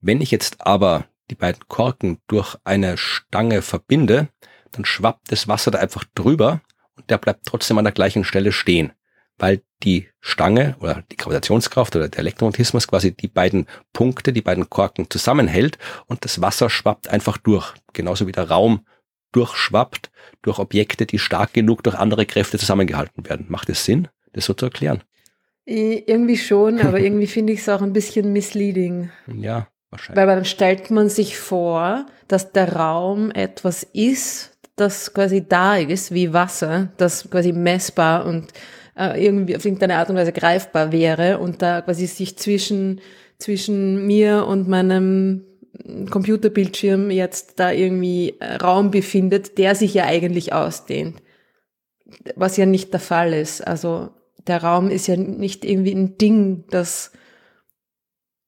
Wenn 0.00 0.20
ich 0.20 0.30
jetzt 0.30 0.66
aber 0.66 1.06
die 1.30 1.36
beiden 1.36 1.68
Korken 1.68 2.18
durch 2.26 2.56
eine 2.64 2.96
Stange 2.96 3.62
verbinde, 3.62 4.28
dann 4.72 4.84
schwappt 4.84 5.30
das 5.30 5.46
Wasser 5.46 5.70
da 5.70 5.78
einfach 5.78 6.04
drüber. 6.14 6.60
Und 6.96 7.08
der 7.10 7.18
bleibt 7.18 7.46
trotzdem 7.46 7.78
an 7.78 7.84
der 7.84 7.92
gleichen 7.92 8.24
Stelle 8.24 8.50
stehen 8.50 8.92
weil 9.38 9.62
die 9.82 10.08
Stange 10.20 10.76
oder 10.80 11.04
die 11.10 11.16
Gravitationskraft 11.16 11.94
oder 11.96 12.08
der 12.08 12.20
Elektromagnetismus 12.20 12.88
quasi 12.88 13.12
die 13.12 13.28
beiden 13.28 13.66
Punkte, 13.92 14.32
die 14.32 14.42
beiden 14.42 14.68
Korken 14.68 15.08
zusammenhält 15.08 15.78
und 16.06 16.24
das 16.24 16.40
Wasser 16.40 16.68
schwappt 16.68 17.08
einfach 17.08 17.38
durch. 17.38 17.74
Genauso 17.92 18.26
wie 18.26 18.32
der 18.32 18.50
Raum 18.50 18.84
durchschwappt 19.32 20.10
durch 20.42 20.58
Objekte, 20.58 21.06
die 21.06 21.18
stark 21.18 21.52
genug 21.52 21.82
durch 21.82 21.96
andere 21.96 22.26
Kräfte 22.26 22.58
zusammengehalten 22.58 23.28
werden. 23.28 23.46
Macht 23.48 23.68
es 23.68 23.84
Sinn, 23.84 24.08
das 24.32 24.46
so 24.46 24.54
zu 24.54 24.66
erklären? 24.66 25.02
Irgendwie 25.64 26.38
schon, 26.38 26.80
aber 26.80 26.98
irgendwie 27.00 27.26
finde 27.26 27.52
ich 27.52 27.60
es 27.60 27.68
auch 27.68 27.82
ein 27.82 27.92
bisschen 27.92 28.32
misleading. 28.32 29.10
Ja, 29.26 29.68
wahrscheinlich. 29.90 30.16
Weil 30.16 30.34
dann 30.34 30.44
stellt 30.44 30.90
man 30.90 31.08
sich 31.08 31.38
vor, 31.38 32.06
dass 32.26 32.52
der 32.52 32.74
Raum 32.74 33.30
etwas 33.30 33.82
ist, 33.82 34.58
das 34.76 35.12
quasi 35.12 35.46
da 35.46 35.76
ist, 35.76 36.12
wie 36.12 36.32
Wasser, 36.32 36.88
das 36.96 37.28
quasi 37.30 37.52
messbar 37.52 38.24
und 38.24 38.52
äh, 38.98 39.24
irgendwie 39.24 39.56
auf 39.56 39.64
irgendeine 39.64 39.96
Art 39.96 40.10
und 40.10 40.16
Weise 40.16 40.32
greifbar 40.32 40.92
wäre 40.92 41.38
und 41.38 41.62
da 41.62 41.80
quasi 41.82 42.06
sich 42.06 42.36
zwischen, 42.36 43.00
zwischen 43.38 44.06
mir 44.06 44.46
und 44.46 44.68
meinem 44.68 45.44
Computerbildschirm 46.10 47.10
jetzt 47.10 47.60
da 47.60 47.70
irgendwie 47.70 48.36
äh, 48.40 48.56
Raum 48.56 48.90
befindet, 48.90 49.58
der 49.58 49.74
sich 49.74 49.94
ja 49.94 50.04
eigentlich 50.04 50.52
ausdehnt. 50.52 51.22
Was 52.36 52.56
ja 52.56 52.66
nicht 52.66 52.92
der 52.92 53.00
Fall 53.00 53.32
ist. 53.32 53.66
Also 53.66 54.10
der 54.46 54.62
Raum 54.62 54.90
ist 54.90 55.06
ja 55.06 55.16
nicht 55.16 55.64
irgendwie 55.64 55.92
ein 55.92 56.18
Ding, 56.18 56.64
das 56.70 57.12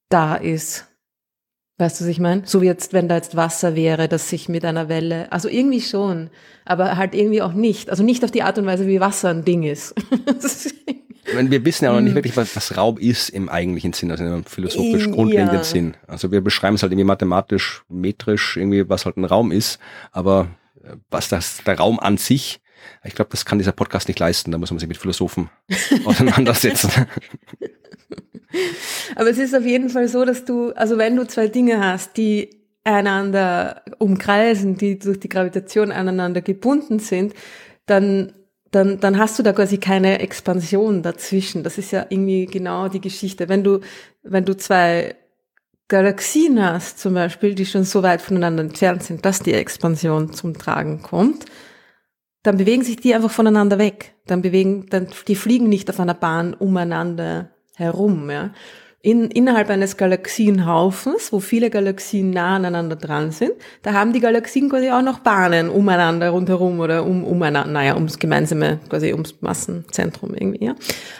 da 0.09 0.35
ist. 0.35 0.87
Weißt 1.81 1.99
du, 1.99 2.05
was 2.05 2.11
ich 2.11 2.21
meine? 2.21 2.43
So 2.45 2.61
wie 2.61 2.67
jetzt, 2.67 2.93
wenn 2.93 3.09
da 3.09 3.17
jetzt 3.17 3.37
Wasser 3.37 3.75
wäre, 3.75 4.07
das 4.07 4.29
sich 4.29 4.51
mit 4.51 4.67
einer 4.67 4.91
Welle, 4.91 5.33
also 5.33 5.49
irgendwie 5.49 5.81
schon, 5.81 6.29
aber 6.67 6.99
halt 6.99 7.15
irgendwie 7.15 7.41
auch 7.41 7.55
nicht. 7.55 7.89
Also 7.89 8.03
nicht 8.03 8.23
auf 8.23 8.31
die 8.31 8.43
Art 8.43 8.59
und 8.59 8.67
Weise, 8.67 8.87
wie 8.87 9.01
Wasser 9.01 9.31
ein 9.31 9.47
Ding 9.47 9.63
ist. 9.63 9.95
meine, 11.35 11.51
wir 11.51 11.65
wissen 11.65 11.85
ja 11.85 11.91
auch 11.91 11.95
noch 11.95 12.03
nicht 12.03 12.11
hm. 12.11 12.17
wirklich, 12.17 12.37
was, 12.37 12.55
was 12.55 12.77
Raum 12.77 12.99
ist 12.99 13.31
im 13.31 13.49
eigentlichen 13.49 13.95
Sinn, 13.95 14.11
also 14.11 14.25
im 14.25 14.45
philosophisch 14.45 15.11
grundlegenden 15.11 15.57
ja. 15.57 15.65
Sinn. 15.65 15.97
Also 16.07 16.31
wir 16.31 16.43
beschreiben 16.43 16.75
es 16.75 16.83
halt 16.83 16.93
irgendwie 16.93 17.07
mathematisch, 17.07 17.83
metrisch, 17.89 18.59
irgendwie, 18.59 18.87
was 18.91 19.07
halt 19.07 19.17
ein 19.17 19.25
Raum 19.25 19.51
ist, 19.51 19.79
aber 20.13 20.49
äh, 20.85 20.97
was 21.11 21.31
das, 21.31 21.65
der 21.65 21.79
Raum 21.79 21.99
an 21.99 22.19
sich, 22.19 22.61
ich 23.05 23.15
glaube, 23.15 23.31
das 23.31 23.47
kann 23.47 23.57
dieser 23.57 23.73
Podcast 23.73 24.09
nicht 24.09 24.19
leisten, 24.19 24.51
da 24.51 24.59
muss 24.59 24.71
man 24.71 24.79
sich 24.81 24.89
mit 24.89 24.99
Philosophen 24.99 25.49
auseinandersetzen. 26.05 27.07
Aber 29.17 29.31
es 29.31 29.39
ist 29.39 29.55
auf 29.55 29.65
jeden 29.65 29.89
Fall 29.91 30.09
so, 30.09 30.25
dass 30.25 30.45
du, 30.45 30.71
also 30.73 30.99
wenn 30.99 31.17
du 31.17 31.27
zwei 31.27 31.49
Dinge 31.49 31.85
hast, 31.85 32.17
die 32.17 32.61
einander 32.85 33.83
umkreisen, 33.99 34.77
die 34.77 34.99
durch 34.99 35.21
die 35.21 35.29
Gravitation 35.29 35.93
aneinander 35.93 36.41
gebunden 36.41 36.99
sind, 36.99 37.35
dann, 37.87 38.33
dann, 38.71 39.01
dann 39.01 39.19
hast 39.19 39.39
du 39.39 39.43
da 39.43 39.53
quasi 39.53 39.79
keine 39.79 40.21
Expansion 40.21 41.03
dazwischen. 41.03 41.63
Das 41.63 41.79
ist 41.79 41.91
ja 41.91 42.07
irgendwie 42.09 42.47
genau 42.47 42.89
die 42.89 43.01
Geschichte. 43.01 43.49
Wenn 43.49 43.65
du, 43.65 43.81
wenn 44.23 44.45
du 44.45 44.57
zwei 44.57 45.17
Galaxien 45.89 46.63
hast, 46.65 46.99
zum 47.01 47.15
Beispiel, 47.15 47.55
die 47.55 47.67
schon 47.67 47.85
so 47.85 48.03
weit 48.03 48.23
voneinander 48.23 48.63
entfernt 48.63 49.03
sind, 49.03 49.25
dass 49.25 49.41
die 49.41 49.53
Expansion 49.53 50.33
zum 50.33 50.57
Tragen 50.57 51.03
kommt, 51.03 51.47
dann 52.43 52.57
bewegen 52.57 52.83
sich 52.83 52.97
die 52.97 53.15
einfach 53.15 53.31
voneinander 53.31 53.79
weg. 53.79 54.15
Dann 54.27 54.41
bewegen, 54.41 54.87
dann, 54.89 55.09
die 55.29 55.35
fliegen 55.35 55.69
nicht 55.69 55.91
auf 55.91 56.01
einer 56.01 56.15
Bahn 56.15 56.55
umeinander 56.55 57.51
herum, 57.81 58.31
ja. 58.31 58.51
In, 59.03 59.31
innerhalb 59.31 59.71
eines 59.71 59.97
Galaxienhaufens, 59.97 61.33
wo 61.33 61.41
viele 61.41 61.71
Galaxien 61.71 62.29
nah 62.31 62.57
aneinander 62.57 62.97
dran 62.97 63.31
sind, 63.31 63.53
da 63.81 63.95
haben 63.95 64.13
die 64.13 64.21
Galaxien 64.21 64.69
quasi 64.69 64.91
auch 64.91 65.01
noch 65.01 65.21
Bahnen 65.21 65.71
umeinander 65.71 66.29
rundherum 66.29 66.81
oder 66.81 67.07
um, 67.07 67.25
umeinander, 67.25 67.73
naja, 67.73 67.95
ums 67.95 68.19
gemeinsame, 68.19 68.79
quasi 68.91 69.15
ums 69.15 69.41
Massenzentrum 69.41 70.35
irgendwie, 70.35 70.67
ja. 70.67 70.75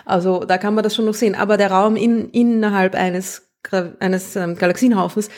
Also 0.05 0.45
da 0.45 0.59
kann 0.59 0.75
man 0.75 0.85
das 0.85 0.95
schon 0.95 1.07
noch 1.07 1.15
sehen. 1.15 1.35
Aber 1.35 1.57
der 1.57 1.71
Raum 1.71 1.97
in, 1.97 2.29
innerhalb 2.31 2.95
eines 2.95 3.51
eines 3.99 4.37
ähm, 4.37 4.57
Galaxienhaufens 4.57 5.29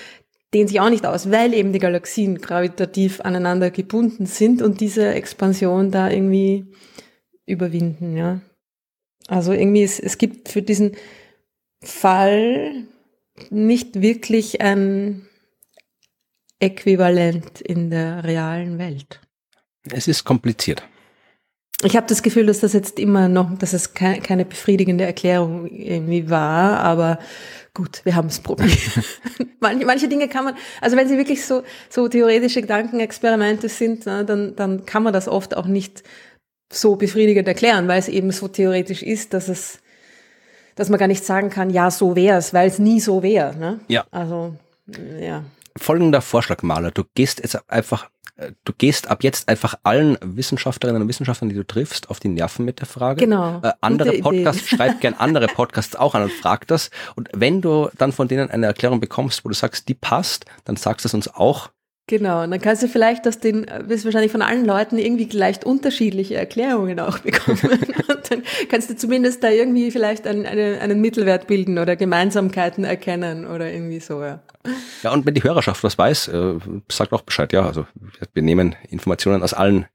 dehnt 0.54 0.68
sich 0.68 0.80
auch 0.80 0.90
nicht 0.90 1.06
aus, 1.06 1.30
weil 1.30 1.54
eben 1.54 1.72
die 1.72 1.78
Galaxien 1.78 2.38
gravitativ 2.38 3.20
aneinander 3.20 3.70
gebunden 3.70 4.26
sind 4.26 4.62
und 4.62 4.80
diese 4.80 5.14
Expansion 5.14 5.90
da 5.90 6.10
irgendwie 6.10 6.66
überwinden, 7.46 8.16
ja. 8.16 8.40
Also 9.28 9.52
irgendwie, 9.52 9.82
es, 9.82 10.00
es 10.00 10.18
gibt 10.18 10.48
für 10.48 10.62
diesen 10.62 10.96
Fall 11.82 12.86
nicht 13.50 14.00
wirklich 14.00 14.60
ein 14.60 15.26
Äquivalent 16.60 17.60
in 17.60 17.90
der 17.90 18.24
realen 18.24 18.78
Welt. 18.78 19.20
Es 19.90 20.06
ist 20.06 20.24
kompliziert. 20.24 20.82
Ich 21.84 21.96
habe 21.96 22.06
das 22.06 22.22
Gefühl, 22.22 22.46
dass 22.46 22.60
das 22.60 22.74
jetzt 22.74 23.00
immer 23.00 23.28
noch, 23.28 23.58
dass 23.58 23.72
es 23.72 23.92
keine 23.94 24.44
befriedigende 24.44 25.04
Erklärung 25.04 25.66
irgendwie 25.66 26.30
war, 26.30 26.78
aber 26.78 27.18
gut, 27.74 28.02
wir 28.04 28.14
haben 28.14 28.28
es 28.28 28.38
probiert. 28.38 28.78
manche, 29.60 29.84
manche 29.84 30.08
Dinge 30.08 30.28
kann 30.28 30.44
man, 30.44 30.54
also 30.80 30.96
wenn 30.96 31.08
sie 31.08 31.18
wirklich 31.18 31.44
so, 31.44 31.62
so 31.88 32.06
theoretische 32.06 32.60
Gedankenexperimente 32.60 33.68
sind, 33.68 34.06
ne, 34.06 34.24
dann, 34.24 34.54
dann 34.54 34.86
kann 34.86 35.02
man 35.02 35.12
das 35.12 35.26
oft 35.26 35.56
auch 35.56 35.66
nicht 35.66 36.04
so 36.72 36.96
befriedigend 36.96 37.46
erklären, 37.48 37.88
weil 37.88 37.98
es 37.98 38.08
eben 38.08 38.30
so 38.30 38.48
theoretisch 38.48 39.02
ist, 39.02 39.34
dass 39.34 39.48
es, 39.48 39.78
dass 40.74 40.88
man 40.88 40.98
gar 40.98 41.08
nicht 41.08 41.24
sagen 41.24 41.50
kann, 41.50 41.70
ja, 41.70 41.90
so 41.90 42.16
wäre 42.16 42.38
es, 42.38 42.54
weil 42.54 42.68
es 42.68 42.78
nie 42.78 43.00
so 43.00 43.22
wäre. 43.22 43.56
Ne? 43.56 43.80
Ja. 43.88 44.04
Also, 44.10 44.54
ja. 45.20 45.44
Folgender 45.76 46.20
Vorschlag, 46.20 46.62
Maler. 46.62 46.90
Du 46.90 47.04
gehst 47.14 47.40
jetzt 47.40 47.58
einfach 47.70 48.08
du 48.64 48.72
gehst 48.76 49.08
ab 49.08 49.22
jetzt 49.22 49.48
einfach 49.48 49.74
allen 49.82 50.16
Wissenschaftlerinnen 50.22 51.02
und 51.02 51.08
Wissenschaftlern, 51.08 51.48
die 51.48 51.54
du 51.54 51.66
triffst, 51.66 52.10
auf 52.10 52.20
die 52.20 52.28
Nerven 52.28 52.64
mit 52.64 52.80
der 52.80 52.86
Frage. 52.86 53.20
Genau. 53.20 53.60
Äh, 53.62 53.72
andere 53.80 54.18
Podcasts, 54.18 54.68
schreib 54.68 55.00
gern 55.00 55.14
andere 55.14 55.46
Podcasts 55.46 55.96
auch 55.96 56.14
an 56.14 56.24
und 56.24 56.32
frag 56.32 56.66
das. 56.66 56.90
Und 57.14 57.28
wenn 57.34 57.60
du 57.60 57.90
dann 57.98 58.12
von 58.12 58.28
denen 58.28 58.50
eine 58.50 58.66
Erklärung 58.66 59.00
bekommst, 59.00 59.44
wo 59.44 59.48
du 59.48 59.54
sagst, 59.54 59.88
die 59.88 59.94
passt, 59.94 60.46
dann 60.64 60.76
sagst 60.76 61.04
du 61.04 61.08
es 61.08 61.14
uns 61.14 61.28
auch. 61.28 61.70
Genau, 62.08 62.42
und 62.42 62.50
dann 62.50 62.60
kannst 62.60 62.82
du 62.82 62.88
vielleicht 62.88 63.26
das 63.26 63.38
den, 63.38 63.64
wirst 63.84 64.04
wahrscheinlich 64.04 64.32
von 64.32 64.42
allen 64.42 64.64
Leuten 64.64 64.98
irgendwie 64.98 65.24
leicht 65.36 65.64
unterschiedliche 65.64 66.34
Erklärungen 66.34 66.98
auch 66.98 67.18
bekommen. 67.20 67.60
und 67.62 68.30
dann 68.30 68.42
kannst 68.68 68.90
du 68.90 68.96
zumindest 68.96 69.42
da 69.44 69.50
irgendwie 69.50 69.90
vielleicht 69.92 70.26
einen, 70.26 70.44
einen, 70.44 70.80
einen 70.80 71.00
Mittelwert 71.00 71.46
bilden 71.46 71.78
oder 71.78 71.94
Gemeinsamkeiten 71.94 72.84
erkennen 72.84 73.46
oder 73.46 73.70
irgendwie 73.70 74.00
so, 74.00 74.20
ja. 74.20 74.40
Ja, 75.02 75.12
und 75.12 75.26
wenn 75.26 75.34
die 75.34 75.42
Hörerschaft 75.42 75.82
was 75.84 75.96
weiß, 75.96 76.28
äh, 76.28 76.54
sagt 76.90 77.12
auch 77.12 77.22
Bescheid, 77.22 77.52
ja. 77.52 77.66
Also 77.66 77.86
wir 78.34 78.42
nehmen 78.42 78.74
Informationen 78.90 79.42
aus 79.42 79.54
allen 79.54 79.86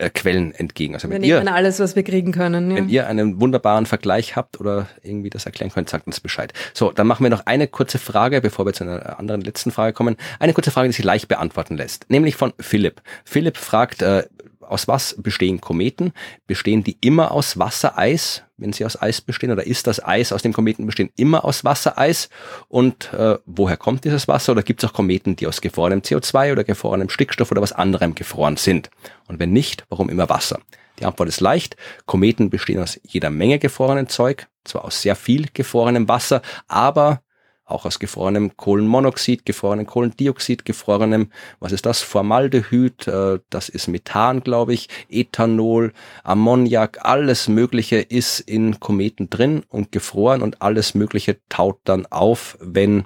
äh, 0.00 0.10
Quellen 0.10 0.54
entgegen. 0.54 0.94
Also 0.94 1.08
wir 1.08 1.14
wenn 1.14 1.20
nehmen 1.22 1.46
ihr, 1.46 1.54
alles, 1.54 1.78
was 1.78 1.94
wir 1.94 2.02
kriegen 2.02 2.32
können. 2.32 2.70
Ja. 2.70 2.76
Wenn 2.76 2.88
ihr 2.88 3.06
einen 3.06 3.40
wunderbaren 3.40 3.86
Vergleich 3.86 4.34
habt 4.34 4.58
oder 4.58 4.88
irgendwie 5.02 5.30
das 5.30 5.46
erklären 5.46 5.70
könnt, 5.70 5.90
sagt 5.90 6.06
uns 6.06 6.20
Bescheid. 6.20 6.52
So, 6.72 6.90
dann 6.90 7.06
machen 7.06 7.22
wir 7.22 7.30
noch 7.30 7.46
eine 7.46 7.68
kurze 7.68 7.98
Frage, 7.98 8.40
bevor 8.40 8.66
wir 8.66 8.72
zu 8.72 8.84
einer 8.84 9.18
anderen 9.18 9.42
letzten 9.42 9.70
Frage 9.70 9.92
kommen. 9.92 10.16
Eine 10.38 10.54
kurze 10.54 10.70
Frage, 10.70 10.88
die 10.88 10.94
sich 10.94 11.04
leicht 11.04 11.28
beantworten 11.28 11.76
lässt, 11.76 12.10
nämlich 12.10 12.36
von 12.36 12.52
Philipp. 12.58 13.02
Philipp 13.24 13.56
fragt, 13.56 14.02
äh, 14.02 14.24
aus 14.70 14.88
was 14.88 15.16
bestehen 15.18 15.60
Kometen? 15.60 16.12
Bestehen 16.46 16.84
die 16.84 16.96
immer 17.00 17.32
aus 17.32 17.58
Wassereis, 17.58 18.44
wenn 18.56 18.72
sie 18.72 18.84
aus 18.84 19.00
Eis 19.00 19.20
bestehen? 19.20 19.50
Oder 19.50 19.66
ist 19.66 19.86
das 19.86 20.04
Eis 20.04 20.32
aus 20.32 20.42
dem 20.42 20.52
Kometen 20.52 20.86
bestehen 20.86 21.10
immer 21.16 21.44
aus 21.44 21.64
Wassereis? 21.64 22.28
Und 22.68 23.12
äh, 23.12 23.38
woher 23.46 23.76
kommt 23.76 24.04
dieses 24.04 24.28
Wasser? 24.28 24.52
Oder 24.52 24.62
gibt 24.62 24.82
es 24.82 24.88
auch 24.88 24.94
Kometen, 24.94 25.36
die 25.36 25.46
aus 25.46 25.60
gefrorenem 25.60 26.00
CO2 26.00 26.52
oder 26.52 26.64
gefrorenem 26.64 27.08
Stickstoff 27.08 27.50
oder 27.50 27.62
was 27.62 27.72
anderem 27.72 28.14
gefroren 28.14 28.56
sind? 28.56 28.90
Und 29.26 29.38
wenn 29.38 29.52
nicht, 29.52 29.84
warum 29.88 30.08
immer 30.08 30.28
Wasser? 30.28 30.60
Die 30.98 31.04
Antwort 31.06 31.28
ist 31.28 31.40
leicht. 31.40 31.76
Kometen 32.06 32.50
bestehen 32.50 32.80
aus 32.80 33.00
jeder 33.02 33.30
Menge 33.30 33.58
gefrorenen 33.58 34.08
Zeug, 34.08 34.46
zwar 34.64 34.84
aus 34.84 35.02
sehr 35.02 35.16
viel 35.16 35.48
gefrorenem 35.52 36.08
Wasser, 36.08 36.42
aber 36.68 37.22
auch 37.70 37.84
aus 37.84 37.98
gefrorenem 37.98 38.56
Kohlenmonoxid, 38.56 39.44
gefrorenem 39.44 39.86
Kohlendioxid, 39.86 40.64
gefrorenem, 40.64 41.30
was 41.58 41.72
ist 41.72 41.86
das? 41.86 42.02
Formaldehyd, 42.02 43.06
äh, 43.06 43.38
das 43.50 43.68
ist 43.68 43.88
Methan, 43.88 44.40
glaube 44.40 44.74
ich, 44.74 44.88
Ethanol, 45.08 45.92
Ammoniak, 46.24 47.04
alles 47.04 47.48
Mögliche 47.48 47.96
ist 47.96 48.40
in 48.40 48.80
Kometen 48.80 49.30
drin 49.30 49.62
und 49.68 49.92
gefroren 49.92 50.42
und 50.42 50.62
alles 50.62 50.94
Mögliche 50.94 51.38
taut 51.48 51.78
dann 51.84 52.06
auf, 52.06 52.58
wenn 52.60 53.04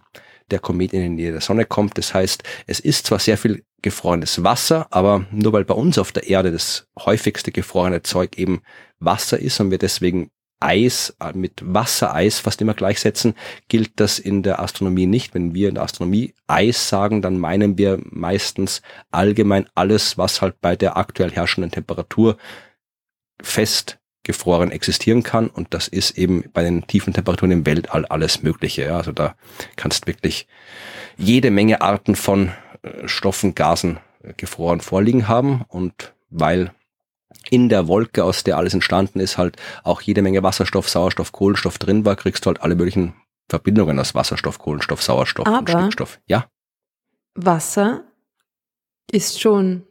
der 0.51 0.59
Komet 0.59 0.93
in 0.93 1.03
die 1.03 1.23
Nähe 1.23 1.33
der 1.33 1.41
Sonne 1.41 1.65
kommt. 1.65 1.99
Das 1.99 2.15
heißt, 2.15 2.43
es 2.67 2.81
ist 2.81 3.07
zwar 3.07 3.19
sehr 3.19 3.39
viel 3.39 3.65
gefrorenes 3.83 4.43
Wasser, 4.43 4.87
aber 4.91 5.27
nur 5.31 5.53
weil 5.53 5.65
bei 5.65 5.75
uns 5.75 5.99
auf 5.99 6.13
der 6.13 6.27
Erde 6.29 6.53
das 6.53 6.87
häufigste 6.99 7.53
gefrorene 7.53 8.03
Zeug 8.03 8.39
eben 8.39 8.63
Wasser 8.99 9.39
ist 9.39 9.61
und 9.61 9.71
wir 9.71 9.79
deswegen 9.79 10.31
Eis 10.65 11.17
äh, 11.21 11.33
mit 11.35 11.61
Wassereis 11.63 12.41
fast 12.41 12.61
immer 12.61 12.75
gleichsetzen, 12.75 13.35
gilt 13.69 14.01
das 14.01 14.19
in 14.19 14.43
der 14.43 14.61
Astronomie 14.61 15.07
nicht. 15.07 15.35
Wenn 15.35 15.55
wir 15.55 15.69
in 15.69 15.75
der 15.75 15.85
Astronomie 15.85 16.35
Eis 16.47 16.89
sagen, 16.89 17.23
dann 17.23 17.39
meinen 17.39 17.79
wir 17.79 18.01
meistens 18.05 18.83
allgemein 19.11 19.67
alles, 19.75 20.19
was 20.19 20.41
halt 20.41 20.61
bei 20.61 20.75
der 20.77 20.97
aktuell 20.97 21.31
herrschenden 21.31 21.71
Temperatur 21.71 22.37
fest 23.43 23.99
gefroren 24.25 24.71
existieren 24.71 25.23
kann. 25.23 25.49
Und 25.49 25.75
das 25.75 25.87
ist 25.87 26.17
eben 26.19 26.45
bei 26.53 26.63
den 26.63 26.87
tiefen 26.87 27.13
Temperaturen 27.13 27.53
im 27.53 27.67
Weltall 27.67 28.07
alles 28.07 28.43
Mögliche. 28.43 28.87
Ja. 28.87 28.97
Also 28.97 29.13
da 29.13 29.37
kannst 29.77 30.07
wirklich 30.07 30.49
jede 31.17 31.51
Menge 31.51 31.83
Arten 31.83 32.17
von 32.17 32.53
äh, 32.83 33.07
Stoffen, 33.07 33.55
Gasen 33.55 33.99
äh, 34.23 34.33
gefroren 34.37 34.81
vorliegen 34.81 35.29
haben. 35.29 35.65
Und 35.69 36.15
weil 36.31 36.73
in 37.51 37.69
der 37.69 37.89
Wolke, 37.89 38.25
aus 38.25 38.45
der 38.45 38.57
alles 38.57 38.75
entstanden 38.75 39.21
ist, 39.21 39.39
halt 39.39 39.57
auch 39.83 40.01
jede 40.01 40.23
Menge 40.23 40.43
Wasserstoff, 40.43 40.89
Sauerstoff, 40.89 41.33
Kohlenstoff 41.33 41.79
drin 41.79 42.05
war, 42.05 42.17
kriegst 42.17 42.45
du 42.45 42.49
halt 42.49 42.63
alle 42.63 42.75
möglichen 42.75 43.15
Verbindungen 43.49 43.99
aus 43.99 44.15
Wasserstoff, 44.15 44.59
Kohlenstoff, 44.59 45.03
Sauerstoff 45.03 45.47
Aber 45.47 45.59
und 45.59 45.71
Stickstoff. 45.71 46.21
Ja. 46.27 46.47
Wasser 47.35 48.05
ist 49.11 49.41
schon 49.41 49.85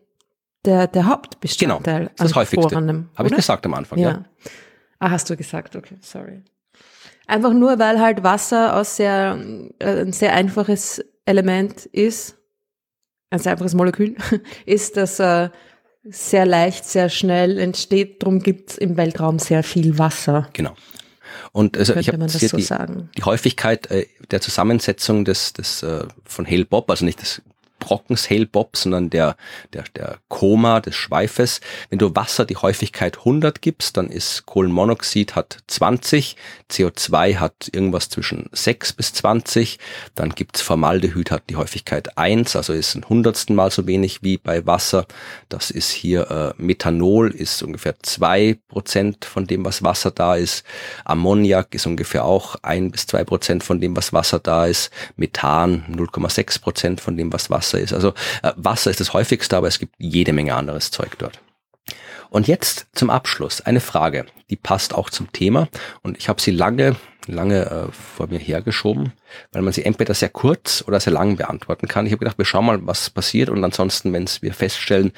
der, 0.66 0.88
der 0.88 1.06
Hauptbestandteil. 1.06 2.00
Genau, 2.00 2.12
das, 2.16 2.28
das 2.28 2.36
häufigste. 2.36 2.76
Habe 3.16 3.28
ich 3.28 3.36
gesagt 3.36 3.66
am 3.66 3.74
Anfang, 3.74 4.00
ja. 4.00 4.10
ja. 4.10 4.26
Ah, 5.00 5.12
hast 5.12 5.30
du 5.30 5.36
gesagt, 5.36 5.76
okay, 5.76 5.98
sorry. 6.02 6.42
Einfach 7.28 7.54
nur, 7.54 7.80
weil 7.80 8.00
halt 8.00 8.24
Wasser 8.24 8.76
aus 8.76 8.98
sehr, 8.98 9.38
äh, 9.80 10.02
ein 10.02 10.14
sehr 10.14 10.34
einfaches 10.34 11.04
Element 11.26 11.86
ist, 11.88 12.38
ein 13.30 13.40
sehr 13.40 13.54
einfaches 13.54 13.74
Molekül, 13.74 14.16
ist, 14.66 14.98
dass 14.98 15.20
äh, 15.20 15.50
sehr 16.04 16.46
leicht, 16.46 16.86
sehr 16.86 17.10
schnell 17.10 17.58
entsteht. 17.58 18.22
Darum 18.24 18.40
gibt 18.40 18.72
es 18.72 18.78
im 18.78 18.98
Weltraum 18.98 19.40
sehr 19.40 19.64
viel 19.64 19.98
Wasser. 19.98 20.50
Genau. 20.54 20.76
Und 21.52 21.78
also 21.78 21.96
ich 21.96 22.10
habe 22.10 22.28
so 22.30 22.58
die, 22.58 22.68
die 23.18 23.24
Häufigkeit 23.24 23.90
äh, 23.92 24.08
der 24.32 24.42
Zusammensetzung 24.42 25.26
des, 25.26 25.54
des 25.54 25.84
äh, 25.84 26.06
von 26.26 26.46
Hale 26.46 26.66
Bob, 26.66 26.90
also 26.90 27.06
nicht 27.06 27.22
des 27.22 27.42
Brockens 27.84 28.30
Hale 28.30 28.46
Bob, 28.46 28.78
sondern 28.78 29.10
der, 29.10 29.36
der, 29.74 29.84
der 29.96 30.18
Koma 30.30 30.80
des 30.80 30.96
Schweifes. 30.96 31.60
Wenn 31.90 32.00
du 32.00 32.16
Wasser 32.16 32.46
die 32.46 32.56
Häufigkeit 32.56 33.20
100 33.20 33.62
gibst, 33.62 33.98
dann 33.98 34.08
ist 34.08 34.46
Kohlenmonoxid 34.46 35.36
hat 35.36 35.58
20, 35.68 36.38
CO2 36.72 37.38
hat 37.38 37.70
irgendwas 37.74 38.08
zwischen 38.08 38.50
6 38.54 38.94
bis 38.94 39.14
20, 39.14 39.80
dann 40.16 40.30
gibt's 40.30 40.62
Formaldehyd 40.62 41.30
hat 41.30 41.44
die 41.50 41.58
Häufigkeit 41.58 42.18
1, 42.18 42.56
also 42.56 42.72
ist 42.72 42.96
ein 42.96 43.08
hundertsten 43.08 43.54
Mal 43.54 43.70
so 43.70 43.86
wenig 43.86 44.24
wie 44.24 44.38
bei 44.38 44.66
Wasser. 44.66 45.06
Das 45.50 45.70
ist 45.70 45.92
hier 45.92 46.32
äh, 46.32 46.62
Methanol, 46.62 47.32
ist 47.32 47.64
ungefähr 47.64 47.96
zwei 48.02 48.58
Prozent 48.70 49.26
von 49.26 49.46
dem, 49.46 49.66
was 49.66 49.84
Wasser 49.84 50.12
da 50.12 50.36
ist. 50.36 50.64
Ammoniak 51.04 51.76
ist 51.76 51.86
ungefähr 51.86 52.24
auch 52.24 52.56
ein 52.62 52.92
bis 52.92 53.08
zwei 53.08 53.26
Prozent 53.26 53.64
von 53.64 53.82
dem, 53.82 53.98
was 53.98 54.14
Wasser 54.14 54.40
da 54.40 54.68
ist. 54.68 54.90
Methan 55.18 55.84
0,6 55.92 56.62
Prozent 56.62 57.02
von 57.02 57.18
dem, 57.18 57.34
was 57.34 57.50
Wasser 57.50 57.73
ist. 57.80 57.94
Also 57.94 58.14
äh, 58.42 58.52
Wasser 58.56 58.92
ist 58.92 59.00
das 59.00 59.14
häufigste, 59.14 59.58
aber 59.58 59.68
es 59.68 59.80
gibt 59.80 59.96
jede 59.98 60.34
Menge 60.34 60.56
anderes 60.56 60.92
Zeug 60.92 61.18
dort. 61.18 61.40
Und 62.34 62.48
jetzt 62.48 62.88
zum 62.94 63.12
Abschluss 63.12 63.62
eine 63.62 63.80
Frage, 63.80 64.26
die 64.50 64.56
passt 64.56 64.96
auch 64.96 65.12
zum 65.12 65.32
Thema 65.32 65.68
und 66.02 66.18
ich 66.18 66.30
habe 66.30 66.42
sie 66.42 66.50
lange, 66.50 66.96
lange 67.28 67.66
äh, 67.70 67.92
vor 67.92 68.26
mir 68.26 68.40
hergeschoben, 68.40 69.14
weil 69.52 69.62
man 69.62 69.72
sie 69.72 69.86
entweder 69.86 70.16
sehr 70.16 70.30
kurz 70.30 70.84
oder 70.88 71.00
sehr 71.00 71.14
lang 71.14 71.38
beantworten 71.38 71.88
kann. 71.88 72.08
Ich 72.08 72.12
habe 72.12 72.18
gedacht, 72.18 72.40
wir 72.40 72.46
schauen 72.46 72.66
mal, 72.66 72.88
was 72.88 73.12
passiert 73.12 73.50
und 73.50 73.64
ansonsten, 73.64 74.12
wenn 74.14 74.28
wir 74.42 74.56
feststellen, 74.56 75.12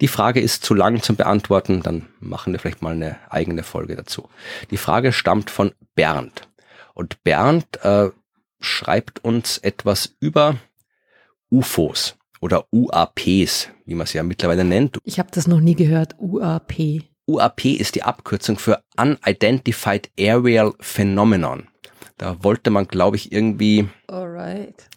die 0.00 0.08
Frage 0.08 0.40
ist 0.40 0.64
zu 0.64 0.72
lang 0.72 1.02
zum 1.02 1.16
Beantworten, 1.16 1.82
dann 1.82 2.06
machen 2.18 2.54
wir 2.54 2.60
vielleicht 2.60 2.80
mal 2.80 2.94
eine 2.94 3.18
eigene 3.28 3.62
Folge 3.62 3.94
dazu. 3.94 4.30
Die 4.70 4.78
Frage 4.78 5.12
stammt 5.12 5.50
von 5.50 5.72
Bernd 5.94 6.48
und 6.94 7.22
Bernd 7.24 7.84
äh, 7.84 8.08
schreibt 8.58 9.22
uns 9.22 9.58
etwas 9.58 10.14
über 10.18 10.56
UFOs 11.50 12.16
oder 12.40 12.66
UAPs, 12.72 13.70
wie 13.86 13.94
man 13.94 14.06
sie 14.06 14.18
ja 14.18 14.22
mittlerweile 14.22 14.64
nennt. 14.64 14.98
Ich 15.04 15.18
habe 15.18 15.30
das 15.32 15.46
noch 15.46 15.60
nie 15.60 15.74
gehört, 15.74 16.14
UAP. 16.18 17.02
UAP 17.26 17.64
ist 17.64 17.94
die 17.94 18.02
Abkürzung 18.02 18.58
für 18.58 18.82
Unidentified 18.98 20.10
Aerial 20.18 20.74
Phenomenon. 20.80 21.68
Da 22.18 22.42
wollte 22.44 22.70
man, 22.70 22.86
glaube 22.86 23.16
ich, 23.16 23.32
irgendwie 23.32 23.88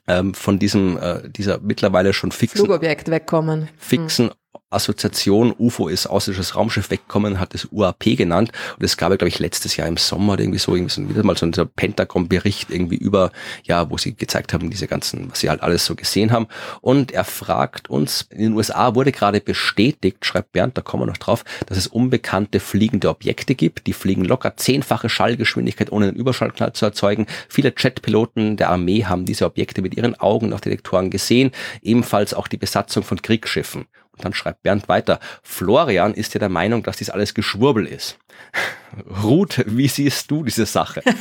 ähm, 0.07 0.33
von 0.33 0.59
diesem 0.59 0.97
äh, 0.97 1.29
dieser 1.29 1.59
mittlerweile 1.59 2.13
schon 2.13 2.31
fixen 2.31 2.57
Flugobjekt 2.65 3.09
wegkommen. 3.09 3.69
Fixen 3.77 4.27
hm. 4.27 4.35
Assoziation 4.69 5.53
UFO 5.57 5.87
ist 5.87 6.07
außerirdisches 6.07 6.55
Raumschiff 6.55 6.89
wegkommen, 6.89 7.39
hat 7.39 7.55
es 7.55 7.67
UAP 7.71 8.17
genannt. 8.17 8.51
Und 8.77 8.83
es 8.83 8.97
gab, 8.97 9.09
glaube 9.09 9.29
ich, 9.29 9.39
letztes 9.39 9.77
Jahr 9.77 9.87
im 9.87 9.97
Sommer 9.97 10.37
irgendwie 10.39 10.59
so, 10.59 10.75
irgendwie 10.75 10.93
so 10.93 11.09
wieder 11.09 11.23
mal 11.23 11.37
so 11.37 11.45
ein 11.45 11.51
Pentagon-Bericht 11.51 12.69
irgendwie 12.69 12.97
über, 12.97 13.31
ja, 13.63 13.89
wo 13.89 13.97
sie 13.97 14.13
gezeigt 14.13 14.53
haben, 14.53 14.69
diese 14.69 14.87
ganzen, 14.87 15.31
was 15.31 15.39
sie 15.39 15.49
halt 15.49 15.61
alles 15.61 15.85
so 15.85 15.95
gesehen 15.95 16.31
haben. 16.31 16.47
Und 16.81 17.11
er 17.11 17.23
fragt 17.23 17.89
uns, 17.89 18.27
in 18.29 18.41
den 18.41 18.53
USA 18.53 18.95
wurde 18.95 19.11
gerade 19.11 19.39
bestätigt, 19.39 20.25
schreibt 20.25 20.51
Bernd, 20.51 20.77
da 20.77 20.81
kommen 20.81 21.03
wir 21.03 21.07
noch 21.07 21.17
drauf, 21.17 21.43
dass 21.65 21.77
es 21.77 21.87
unbekannte 21.87 22.59
fliegende 22.59 23.09
Objekte 23.09 23.55
gibt. 23.55 23.87
Die 23.87 23.93
fliegen 23.93 24.25
locker 24.25 24.57
zehnfache 24.57 25.09
Schallgeschwindigkeit, 25.09 25.91
ohne 25.91 26.09
einen 26.09 26.17
Überschallknall 26.17 26.73
zu 26.73 26.85
erzeugen. 26.85 27.27
Viele 27.49 27.73
Jetpiloten 27.77 28.57
der 28.57 28.69
Armee 28.69 29.05
haben 29.05 29.25
diese 29.25 29.45
Objekte 29.45 29.81
mit 29.81 29.95
ihren 29.95 30.19
Augen 30.19 30.49
nach 30.49 30.61
Detektoren 30.61 31.09
gesehen. 31.09 31.51
Ebenfalls 31.81 32.33
auch 32.33 32.47
die 32.47 32.57
Besatzung 32.57 33.03
von 33.03 33.21
Kriegsschiffen. 33.21 33.85
Und 34.17 34.25
dann 34.25 34.33
schreibt 34.33 34.63
Bernd 34.63 34.89
weiter, 34.89 35.19
Florian 35.43 36.13
ist 36.13 36.33
ja 36.33 36.39
der 36.39 36.49
Meinung, 36.49 36.83
dass 36.83 36.97
dies 36.97 37.09
alles 37.09 37.33
Geschwurbel 37.33 37.85
ist. 37.85 38.17
Ruth, 39.23 39.63
wie 39.67 39.87
siehst 39.87 40.31
du 40.31 40.43
diese 40.43 40.65
Sache? 40.65 41.01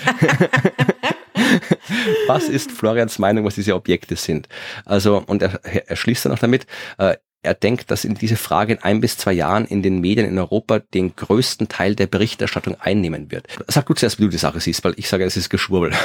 was 2.26 2.48
ist 2.48 2.72
Florians 2.72 3.18
Meinung, 3.18 3.44
was 3.44 3.54
diese 3.56 3.74
Objekte 3.74 4.16
sind? 4.16 4.48
Also, 4.84 5.22
und 5.26 5.42
er, 5.42 5.60
er 5.64 5.96
schließt 5.96 6.24
dann 6.24 6.32
noch 6.32 6.38
damit, 6.38 6.66
äh, 6.98 7.16
er 7.46 7.54
denkt, 7.54 7.90
dass 7.90 8.04
in 8.04 8.14
diese 8.14 8.36
Frage 8.36 8.72
in 8.72 8.78
ein 8.80 9.00
bis 9.00 9.16
zwei 9.16 9.32
Jahren 9.32 9.66
in 9.66 9.82
den 9.82 10.00
Medien 10.00 10.26
in 10.26 10.38
Europa 10.38 10.80
den 10.80 11.14
größten 11.14 11.68
Teil 11.68 11.94
der 11.94 12.08
Berichterstattung 12.08 12.76
einnehmen 12.80 13.30
wird. 13.30 13.46
Sag 13.68 13.86
du 13.86 13.94
zuerst, 13.94 14.18
wie 14.18 14.24
du 14.24 14.30
die 14.30 14.36
Sache 14.36 14.58
siehst, 14.58 14.82
weil 14.84 14.94
ich 14.96 15.08
sage, 15.08 15.24
es 15.24 15.36
ist 15.36 15.48
Geschwurbel. 15.48 15.92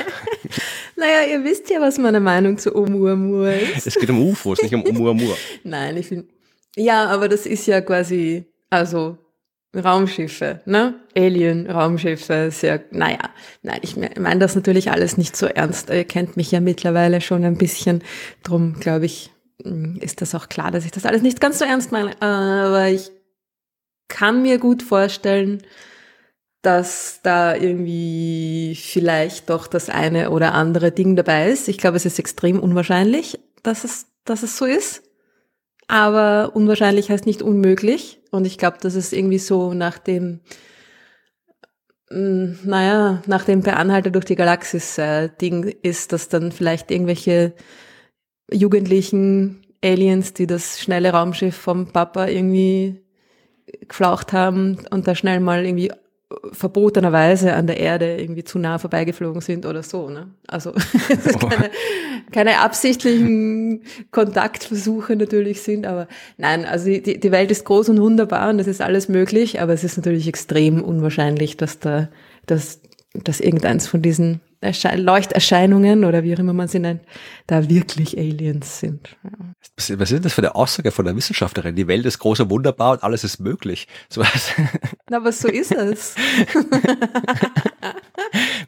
Naja, 0.97 1.31
ihr 1.31 1.43
wisst 1.43 1.67
ja, 1.71 1.81
was 1.81 1.97
meine 1.97 2.19
Meinung 2.19 2.59
zu 2.59 2.75
Oumuamua 2.75 3.53
ist. 3.53 3.87
Es 3.87 3.95
geht 3.95 4.09
um 4.11 4.21
UFOs, 4.21 4.61
nicht 4.61 4.75
um 4.75 4.85
Oumuamua. 4.85 5.35
Nein, 5.63 5.97
ich 5.97 6.07
finde, 6.07 6.27
ja, 6.75 7.05
aber 7.07 7.27
das 7.27 7.45
ist 7.45 7.67
ja 7.67 7.81
quasi, 7.81 8.45
also 8.69 9.17
Raumschiffe, 9.75 10.61
ne? 10.65 10.95
Alien-Raumschiffe, 11.15 12.51
sehr, 12.51 12.83
naja, 12.91 13.29
nein, 13.61 13.79
ich 13.81 13.95
meine 13.95 14.39
das 14.39 14.55
natürlich 14.55 14.91
alles 14.91 15.17
nicht 15.17 15.35
so 15.35 15.45
ernst. 15.45 15.89
Ihr 15.89 16.03
kennt 16.03 16.35
mich 16.35 16.51
ja 16.51 16.59
mittlerweile 16.59 17.21
schon 17.21 17.45
ein 17.45 17.57
bisschen. 17.57 18.03
Drum, 18.43 18.79
glaube 18.79 19.05
ich, 19.05 19.31
mm, 19.63 19.97
ist 19.97 20.21
das 20.21 20.35
auch 20.35 20.49
klar, 20.49 20.71
dass 20.71 20.83
ich 20.83 20.91
das 20.91 21.05
alles 21.05 21.21
nicht 21.21 21.39
ganz 21.39 21.59
so 21.59 21.65
ernst 21.65 21.91
meine. 21.91 22.21
Aber 22.21 22.89
ich 22.89 23.11
kann 24.09 24.41
mir 24.41 24.57
gut 24.57 24.83
vorstellen, 24.83 25.63
dass 26.61 27.21
da 27.23 27.55
irgendwie 27.55 28.77
vielleicht 28.79 29.49
doch 29.49 29.67
das 29.67 29.89
eine 29.89 30.31
oder 30.31 30.53
andere 30.53 30.91
Ding 30.91 31.15
dabei 31.15 31.49
ist. 31.49 31.69
Ich 31.69 31.77
glaube, 31.77 31.97
es 31.97 32.05
ist 32.05 32.19
extrem 32.19 32.59
unwahrscheinlich, 32.59 33.39
dass 33.63 33.85
es, 33.85 34.07
dass 34.25 34.43
es 34.43 34.57
so 34.57 34.65
ist 34.65 35.01
aber 35.91 36.55
unwahrscheinlich 36.55 37.09
heißt 37.09 37.25
nicht 37.25 37.41
unmöglich. 37.41 38.21
Und 38.31 38.45
ich 38.45 38.57
glaube, 38.57 38.77
dass 38.79 38.95
es 38.95 39.11
irgendwie 39.11 39.39
so 39.39 39.73
nach 39.73 39.99
dem, 39.99 40.39
mm, 42.09 42.59
naja, 42.63 43.21
nach 43.27 43.43
dem 43.43 43.61
Beanhalter 43.61 44.09
durch 44.09 44.23
die 44.23 44.37
Galaxis-Ding 44.37 45.65
äh, 45.65 45.75
ist, 45.81 46.13
dass 46.13 46.29
dann 46.29 46.53
vielleicht 46.53 46.91
irgendwelche 46.91 47.53
jugendlichen 48.49 49.65
Aliens, 49.83 50.33
die 50.33 50.47
das 50.47 50.79
schnelle 50.79 51.11
Raumschiff 51.11 51.57
vom 51.57 51.91
Papa 51.91 52.27
irgendwie 52.27 53.03
geflaucht 53.85 54.31
haben 54.31 54.77
und 54.91 55.07
da 55.07 55.15
schnell 55.15 55.41
mal 55.41 55.65
irgendwie 55.65 55.91
verbotenerweise 56.51 57.53
an 57.53 57.67
der 57.67 57.77
Erde 57.77 58.17
irgendwie 58.17 58.43
zu 58.43 58.59
nah 58.59 58.77
vorbeigeflogen 58.77 59.41
sind 59.41 59.65
oder 59.65 59.83
so. 59.83 60.09
Ne? 60.09 60.27
Also 60.47 60.73
keine, 61.49 61.71
keine 62.31 62.59
absichtlichen 62.59 63.83
Kontaktversuche 64.11 65.15
natürlich 65.15 65.61
sind, 65.61 65.85
aber 65.85 66.07
nein, 66.37 66.65
also 66.65 66.85
die, 66.85 67.19
die 67.19 67.31
Welt 67.31 67.51
ist 67.51 67.65
groß 67.65 67.89
und 67.89 68.01
wunderbar 68.01 68.49
und 68.49 68.59
es 68.59 68.67
ist 68.67 68.81
alles 68.81 69.09
möglich, 69.09 69.61
aber 69.61 69.73
es 69.73 69.83
ist 69.83 69.97
natürlich 69.97 70.27
extrem 70.27 70.81
unwahrscheinlich, 70.81 71.57
dass 71.57 71.79
da, 71.79 72.09
dass, 72.45 72.81
dass 73.13 73.39
irgendeins 73.39 73.87
von 73.87 74.01
diesen 74.01 74.41
Leuchterscheinungen 74.61 76.05
oder 76.05 76.23
wie 76.23 76.35
auch 76.35 76.39
immer 76.39 76.53
man 76.53 76.67
sie 76.67 76.79
nennt, 76.79 77.01
da 77.47 77.67
wirklich 77.69 78.17
Aliens 78.17 78.79
sind. 78.79 79.17
Ja. 79.23 79.31
Was 79.97 80.11
ist 80.11 80.25
das 80.25 80.33
für 80.33 80.41
eine 80.41 80.53
Aussage 80.55 80.91
von 80.91 81.05
der 81.05 81.15
Wissenschaftlerin? 81.15 81.75
Die 81.75 81.87
Welt 81.87 82.05
ist 82.05 82.19
groß 82.19 82.41
und 82.41 82.49
wunderbar 82.51 82.91
und 82.91 83.03
alles 83.03 83.23
ist 83.23 83.39
möglich. 83.39 83.87
So 84.09 84.21
was. 84.21 84.53
Na, 85.09 85.17
aber 85.17 85.31
so 85.31 85.47
ist 85.47 85.71
es. 85.71 86.15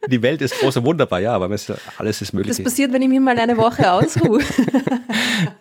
Die 0.10 0.22
Welt 0.22 0.42
ist 0.42 0.60
groß 0.60 0.78
und 0.78 0.86
wunderbar, 0.86 1.20
ja, 1.20 1.34
aber 1.34 1.50
alles 1.98 2.22
ist 2.22 2.34
möglich. 2.34 2.58
Das 2.58 2.64
passiert, 2.64 2.92
wenn 2.92 3.02
ich 3.02 3.10
mir 3.10 3.22
mal 3.22 3.38
eine 3.38 3.56
Woche 3.58 3.92
ausruhe. 3.92 4.40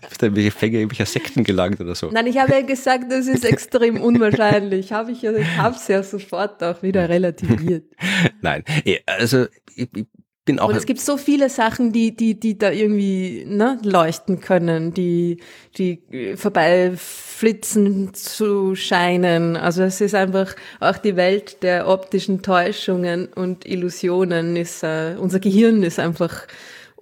Bist 0.08 0.22
du 0.22 0.26
in 0.26 0.36
welche 0.36 0.50
Fänge 0.50 0.78
irgendwelcher 0.78 1.06
Sekten 1.06 1.44
gelangt 1.44 1.80
oder 1.80 1.94
so? 1.94 2.10
Nein, 2.10 2.26
ich 2.26 2.38
habe 2.38 2.52
ja 2.52 2.62
gesagt, 2.62 3.10
das 3.10 3.26
ist 3.26 3.44
extrem 3.44 4.00
unwahrscheinlich. 4.00 4.92
Habe 4.92 5.12
ich 5.12 5.22
ja, 5.22 5.32
ich 5.32 5.56
habe 5.56 5.76
es 5.76 5.86
ja 5.88 6.02
sofort 6.02 6.62
auch 6.62 6.82
wieder 6.82 7.08
relativiert. 7.08 7.84
Nein, 8.40 8.64
eh, 8.84 8.98
also 9.06 9.46
ich, 9.76 9.88
ich 9.94 10.06
bin 10.44 10.58
auch. 10.58 10.68
Und 10.68 10.76
es 10.76 10.86
gibt 10.86 11.00
so 11.00 11.16
viele 11.16 11.48
Sachen, 11.48 11.92
die, 11.92 12.16
die, 12.16 12.38
die 12.38 12.58
da 12.58 12.70
irgendwie 12.70 13.44
ne, 13.46 13.78
leuchten 13.82 14.40
können, 14.40 14.92
die, 14.92 15.38
die 15.78 16.02
vorbeiflitzen 16.36 18.14
zu 18.14 18.74
scheinen. 18.74 19.56
Also 19.56 19.82
es 19.82 20.00
ist 20.00 20.14
einfach 20.14 20.54
auch 20.80 20.98
die 20.98 21.16
Welt 21.16 21.62
der 21.62 21.88
optischen 21.88 22.42
Täuschungen 22.42 23.26
und 23.26 23.66
Illusionen 23.66 24.56
ist, 24.56 24.82
äh, 24.82 25.14
unser 25.18 25.40
Gehirn 25.40 25.82
ist 25.82 25.98
einfach 25.98 26.46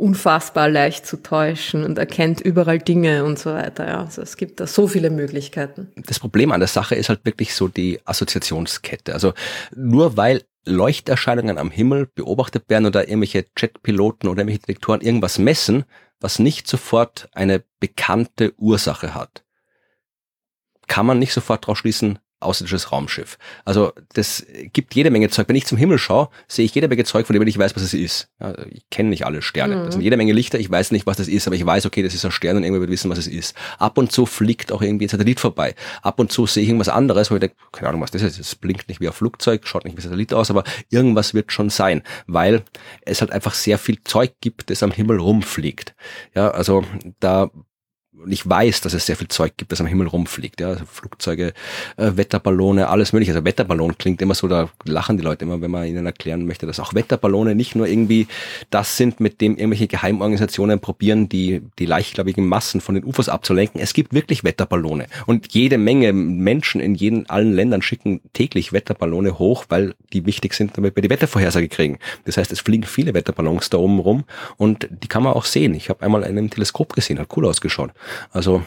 unfassbar 0.00 0.68
leicht 0.68 1.06
zu 1.06 1.22
täuschen 1.22 1.84
und 1.84 1.98
erkennt 1.98 2.40
überall 2.40 2.78
Dinge 2.78 3.24
und 3.24 3.38
so 3.38 3.52
weiter. 3.52 3.86
Ja. 3.86 4.04
Also 4.04 4.22
es 4.22 4.36
gibt 4.36 4.58
da 4.58 4.66
so 4.66 4.88
viele 4.88 5.10
Möglichkeiten. 5.10 5.92
Das 6.06 6.18
Problem 6.18 6.52
an 6.52 6.60
der 6.60 6.68
Sache 6.68 6.94
ist 6.94 7.10
halt 7.10 7.24
wirklich 7.24 7.54
so 7.54 7.68
die 7.68 8.00
Assoziationskette. 8.06 9.12
Also 9.12 9.34
nur 9.76 10.16
weil 10.16 10.42
Leuchterscheinungen 10.64 11.58
am 11.58 11.70
Himmel 11.70 12.06
beobachtet 12.06 12.68
werden 12.68 12.86
oder 12.86 13.08
irgendwelche 13.08 13.46
Jetpiloten 13.56 14.28
oder 14.28 14.40
irgendwelche 14.40 14.60
Detektoren 14.60 15.00
irgendwas 15.00 15.38
messen, 15.38 15.84
was 16.20 16.38
nicht 16.38 16.66
sofort 16.66 17.28
eine 17.32 17.64
bekannte 17.80 18.52
Ursache 18.58 19.14
hat, 19.14 19.44
kann 20.86 21.06
man 21.06 21.18
nicht 21.18 21.32
sofort 21.32 21.64
daraus 21.64 21.78
schließen, 21.78 22.18
außerirdisches 22.40 22.90
Raumschiff. 22.90 23.38
Also 23.64 23.92
das 24.14 24.46
gibt 24.72 24.94
jede 24.94 25.10
Menge 25.10 25.28
Zeug. 25.28 25.48
Wenn 25.48 25.56
ich 25.56 25.66
zum 25.66 25.78
Himmel 25.78 25.98
schaue, 25.98 26.28
sehe 26.48 26.64
ich 26.64 26.74
jede 26.74 26.88
Menge 26.88 27.04
Zeug, 27.04 27.26
von 27.26 27.34
dem 27.34 27.46
ich 27.46 27.58
weiß, 27.58 27.76
was 27.76 27.82
es 27.82 27.94
ist. 27.94 28.28
Ja, 28.40 28.54
ich 28.70 28.88
kenne 28.90 29.10
nicht 29.10 29.26
alle 29.26 29.42
Sterne. 29.42 29.76
Mhm. 29.76 29.84
Das 29.84 29.94
sind 29.94 30.02
jede 30.02 30.16
Menge 30.16 30.32
Lichter, 30.32 30.58
ich 30.58 30.70
weiß 30.70 30.90
nicht, 30.90 31.06
was 31.06 31.18
das 31.18 31.28
ist, 31.28 31.46
aber 31.46 31.56
ich 31.56 31.64
weiß, 31.64 31.86
okay, 31.86 32.02
das 32.02 32.14
ist 32.14 32.24
ein 32.24 32.30
Stern 32.30 32.56
und 32.56 32.64
irgendwer 32.64 32.80
wird 32.80 32.90
wissen, 32.90 33.10
was 33.10 33.18
es 33.18 33.26
ist. 33.26 33.54
Ab 33.78 33.98
und 33.98 34.10
zu 34.10 34.26
fliegt 34.26 34.72
auch 34.72 34.82
irgendwie 34.82 35.06
ein 35.06 35.08
Satellit 35.08 35.40
vorbei. 35.40 35.74
Ab 36.02 36.18
und 36.18 36.32
zu 36.32 36.46
sehe 36.46 36.62
ich 36.62 36.68
irgendwas 36.68 36.88
anderes, 36.88 37.30
wo 37.30 37.34
ich 37.34 37.40
denke, 37.40 37.56
keine 37.72 37.88
Ahnung, 37.88 38.00
was 38.00 38.10
das 38.10 38.22
ist. 38.22 38.38
Es 38.38 38.54
blinkt 38.54 38.88
nicht 38.88 39.00
wie 39.00 39.06
ein 39.06 39.12
Flugzeug, 39.12 39.66
schaut 39.66 39.84
nicht 39.84 39.96
wie 39.96 40.00
ein 40.00 40.04
Satellit 40.04 40.32
aus, 40.32 40.50
aber 40.50 40.64
irgendwas 40.88 41.34
wird 41.34 41.52
schon 41.52 41.70
sein, 41.70 42.02
weil 42.26 42.62
es 43.02 43.20
halt 43.20 43.32
einfach 43.32 43.54
sehr 43.54 43.78
viel 43.78 44.02
Zeug 44.04 44.32
gibt, 44.40 44.70
das 44.70 44.82
am 44.82 44.92
Himmel 44.92 45.18
rumfliegt. 45.18 45.94
Ja, 46.34 46.50
also 46.50 46.84
da 47.20 47.50
und 48.22 48.32
ich 48.32 48.48
weiß, 48.48 48.82
dass 48.82 48.92
es 48.92 49.06
sehr 49.06 49.16
viel 49.16 49.28
Zeug 49.28 49.52
gibt, 49.56 49.72
das 49.72 49.80
am 49.80 49.86
Himmel 49.86 50.06
rumfliegt. 50.06 50.60
Ja, 50.60 50.68
also 50.68 50.84
Flugzeuge, 50.84 51.54
äh, 51.96 52.12
Wetterballone, 52.14 52.88
alles 52.88 53.12
mögliche. 53.12 53.32
Also 53.32 53.44
Wetterballon 53.44 53.96
klingt 53.96 54.20
immer 54.20 54.34
so, 54.34 54.46
da 54.46 54.68
lachen 54.84 55.16
die 55.16 55.22
Leute 55.22 55.44
immer, 55.44 55.60
wenn 55.60 55.70
man 55.70 55.86
ihnen 55.86 56.04
erklären 56.04 56.46
möchte, 56.46 56.66
dass 56.66 56.80
auch 56.80 56.94
Wetterballone 56.94 57.54
nicht 57.54 57.74
nur 57.74 57.86
irgendwie 57.86 58.26
das 58.68 58.96
sind, 58.96 59.20
mit 59.20 59.40
dem 59.40 59.56
irgendwelche 59.56 59.86
Geheimorganisationen 59.86 60.80
probieren, 60.80 61.28
die, 61.28 61.62
die 61.78 61.86
leichtgläubigen 61.86 62.46
Massen 62.46 62.80
von 62.80 62.94
den 62.94 63.04
UFOs 63.04 63.28
abzulenken. 63.28 63.80
Es 63.80 63.94
gibt 63.94 64.12
wirklich 64.12 64.44
Wetterballone. 64.44 65.06
Und 65.26 65.54
jede 65.54 65.78
Menge 65.78 66.12
Menschen 66.12 66.80
in 66.80 66.94
jeden, 66.94 67.28
allen 67.30 67.52
Ländern 67.52 67.80
schicken 67.80 68.20
täglich 68.32 68.72
Wetterballone 68.72 69.38
hoch, 69.38 69.64
weil 69.68 69.94
die 70.12 70.26
wichtig 70.26 70.54
sind, 70.54 70.76
damit 70.76 70.96
wir 70.96 71.02
die 71.02 71.10
Wettervorhersage 71.10 71.68
kriegen. 71.68 71.98
Das 72.24 72.36
heißt, 72.36 72.52
es 72.52 72.60
fliegen 72.60 72.84
viele 72.84 73.14
Wetterballons 73.14 73.70
da 73.70 73.78
oben 73.78 73.98
rum 73.98 74.24
und 74.58 74.88
die 74.90 75.08
kann 75.08 75.22
man 75.22 75.32
auch 75.32 75.44
sehen. 75.46 75.74
Ich 75.74 75.88
habe 75.88 76.04
einmal 76.04 76.24
einen 76.24 76.50
Teleskop 76.50 76.92
gesehen, 76.92 77.18
hat 77.18 77.28
cool 77.36 77.46
ausgeschaut. 77.46 77.92
Also 78.30 78.62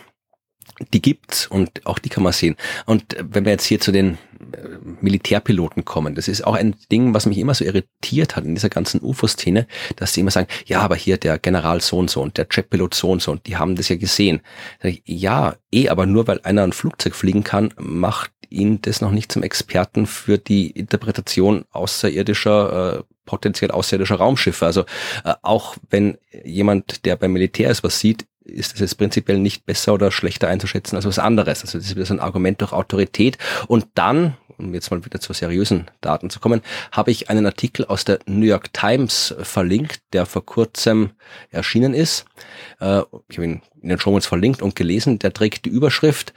die 0.91 1.01
gibt's 1.01 1.47
und 1.47 1.85
auch 1.85 1.99
die 1.99 2.09
kann 2.09 2.23
man 2.23 2.33
sehen. 2.33 2.55
Und 2.85 3.15
wenn 3.19 3.45
wir 3.45 3.51
jetzt 3.51 3.65
hier 3.65 3.79
zu 3.79 3.91
den 3.91 4.17
äh, 4.53 4.57
Militärpiloten 5.01 5.85
kommen, 5.85 6.15
das 6.15 6.27
ist 6.27 6.45
auch 6.45 6.55
ein 6.55 6.75
Ding, 6.91 7.13
was 7.13 7.25
mich 7.25 7.37
immer 7.37 7.53
so 7.53 7.63
irritiert 7.63 8.35
hat 8.35 8.45
in 8.45 8.55
dieser 8.55 8.69
ganzen 8.69 9.01
UFO-Szene, 9.01 9.67
dass 9.95 10.13
sie 10.13 10.21
immer 10.21 10.31
sagen, 10.31 10.47
ja, 10.65 10.81
aber 10.81 10.95
hier 10.95 11.17
der 11.17 11.37
General 11.37 11.81
so 11.81 11.97
und 11.97 12.09
so 12.09 12.21
und 12.21 12.37
der 12.37 12.47
Jetpilot 12.49 12.93
so 12.93 13.11
und 13.11 13.21
so 13.21 13.31
und 13.31 13.45
die 13.47 13.57
haben 13.57 13.75
das 13.75 13.89
ja 13.89 13.95
gesehen. 13.95 14.41
Ja, 15.05 15.55
eh, 15.71 15.89
aber 15.89 16.05
nur 16.05 16.27
weil 16.27 16.41
einer 16.43 16.63
ein 16.63 16.73
Flugzeug 16.73 17.15
fliegen 17.15 17.43
kann, 17.43 17.73
macht 17.77 18.31
ihn 18.49 18.81
das 18.81 19.01
noch 19.01 19.11
nicht 19.11 19.31
zum 19.31 19.43
Experten 19.43 20.05
für 20.05 20.37
die 20.37 20.69
Interpretation 20.71 21.65
außerirdischer 21.71 22.99
äh, 22.99 23.03
potenziell 23.25 23.71
außerirdischer 23.71 24.15
Raumschiffe. 24.15 24.65
Also 24.65 24.81
äh, 25.23 25.33
auch 25.41 25.75
wenn 25.89 26.17
jemand, 26.43 27.05
der 27.05 27.15
beim 27.15 27.33
Militär 27.33 27.69
ist, 27.69 27.83
was 27.83 27.99
sieht, 27.99 28.25
ist 28.45 28.73
es 28.73 28.79
jetzt 28.79 28.97
prinzipiell 28.97 29.39
nicht 29.39 29.65
besser 29.65 29.93
oder 29.93 30.11
schlechter 30.11 30.47
einzuschätzen 30.47 30.95
als 30.95 31.05
was 31.05 31.19
anderes. 31.19 31.61
Also 31.61 31.77
das 31.77 31.87
ist 31.87 31.95
wieder 31.95 32.05
so 32.05 32.13
ein 32.13 32.19
Argument 32.19 32.61
durch 32.61 32.73
Autorität. 32.73 33.37
Und 33.67 33.87
dann, 33.95 34.35
um 34.57 34.73
jetzt 34.73 34.91
mal 34.91 35.03
wieder 35.05 35.19
zu 35.19 35.33
seriösen 35.33 35.89
Daten 36.01 36.29
zu 36.29 36.39
kommen, 36.39 36.61
habe 36.91 37.11
ich 37.11 37.29
einen 37.29 37.45
Artikel 37.45 37.85
aus 37.85 38.05
der 38.05 38.19
New 38.25 38.45
York 38.45 38.73
Times 38.73 39.35
verlinkt, 39.41 40.01
der 40.13 40.25
vor 40.25 40.45
kurzem 40.45 41.11
erschienen 41.49 41.93
ist. 41.93 42.25
Äh, 42.79 43.01
ich 43.29 43.37
habe 43.37 43.45
ihn 43.45 43.61
in 43.81 43.89
den 43.89 43.99
Shownotes 43.99 44.27
verlinkt 44.27 44.61
und 44.61 44.75
gelesen. 44.75 45.19
Der 45.19 45.33
trägt 45.33 45.65
die 45.65 45.69
Überschrift 45.69 46.33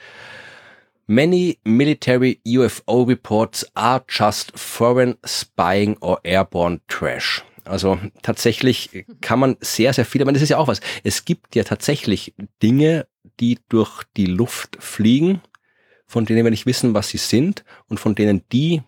Many 1.09 1.59
military 1.65 2.41
UFO 2.45 3.05
reports 3.05 3.65
are 3.77 4.03
just 4.09 4.59
foreign 4.59 5.17
spying 5.25 5.97
or 6.01 6.19
airborne 6.25 6.81
trash. 6.89 7.45
Also 7.67 7.99
tatsächlich 8.23 9.07
kann 9.21 9.39
man 9.39 9.57
sehr, 9.61 9.93
sehr 9.93 10.05
viel, 10.05 10.23
aber 10.23 10.33
das 10.33 10.43
ist 10.43 10.51
ja 10.51 10.59
auch 10.59 10.69
was. 10.69 10.81
Es 11.05 11.25
gibt 11.25 11.55
ja 11.57 11.65
tatsächlich 11.65 12.35
Dinge, 12.63 13.07
die 13.41 13.59
durch 13.69 14.05
die 14.17 14.27
Luft 14.27 14.77
fliegen, 14.81 15.43
von 16.07 16.25
denen 16.25 16.45
wir 16.45 16.51
nicht 16.51 16.67
wissen, 16.67 16.95
was 16.95 17.09
sie 17.09 17.19
sind 17.19 17.65
und 17.89 17.99
von 17.99 18.15
denen 18.15 18.43
die, 18.53 18.83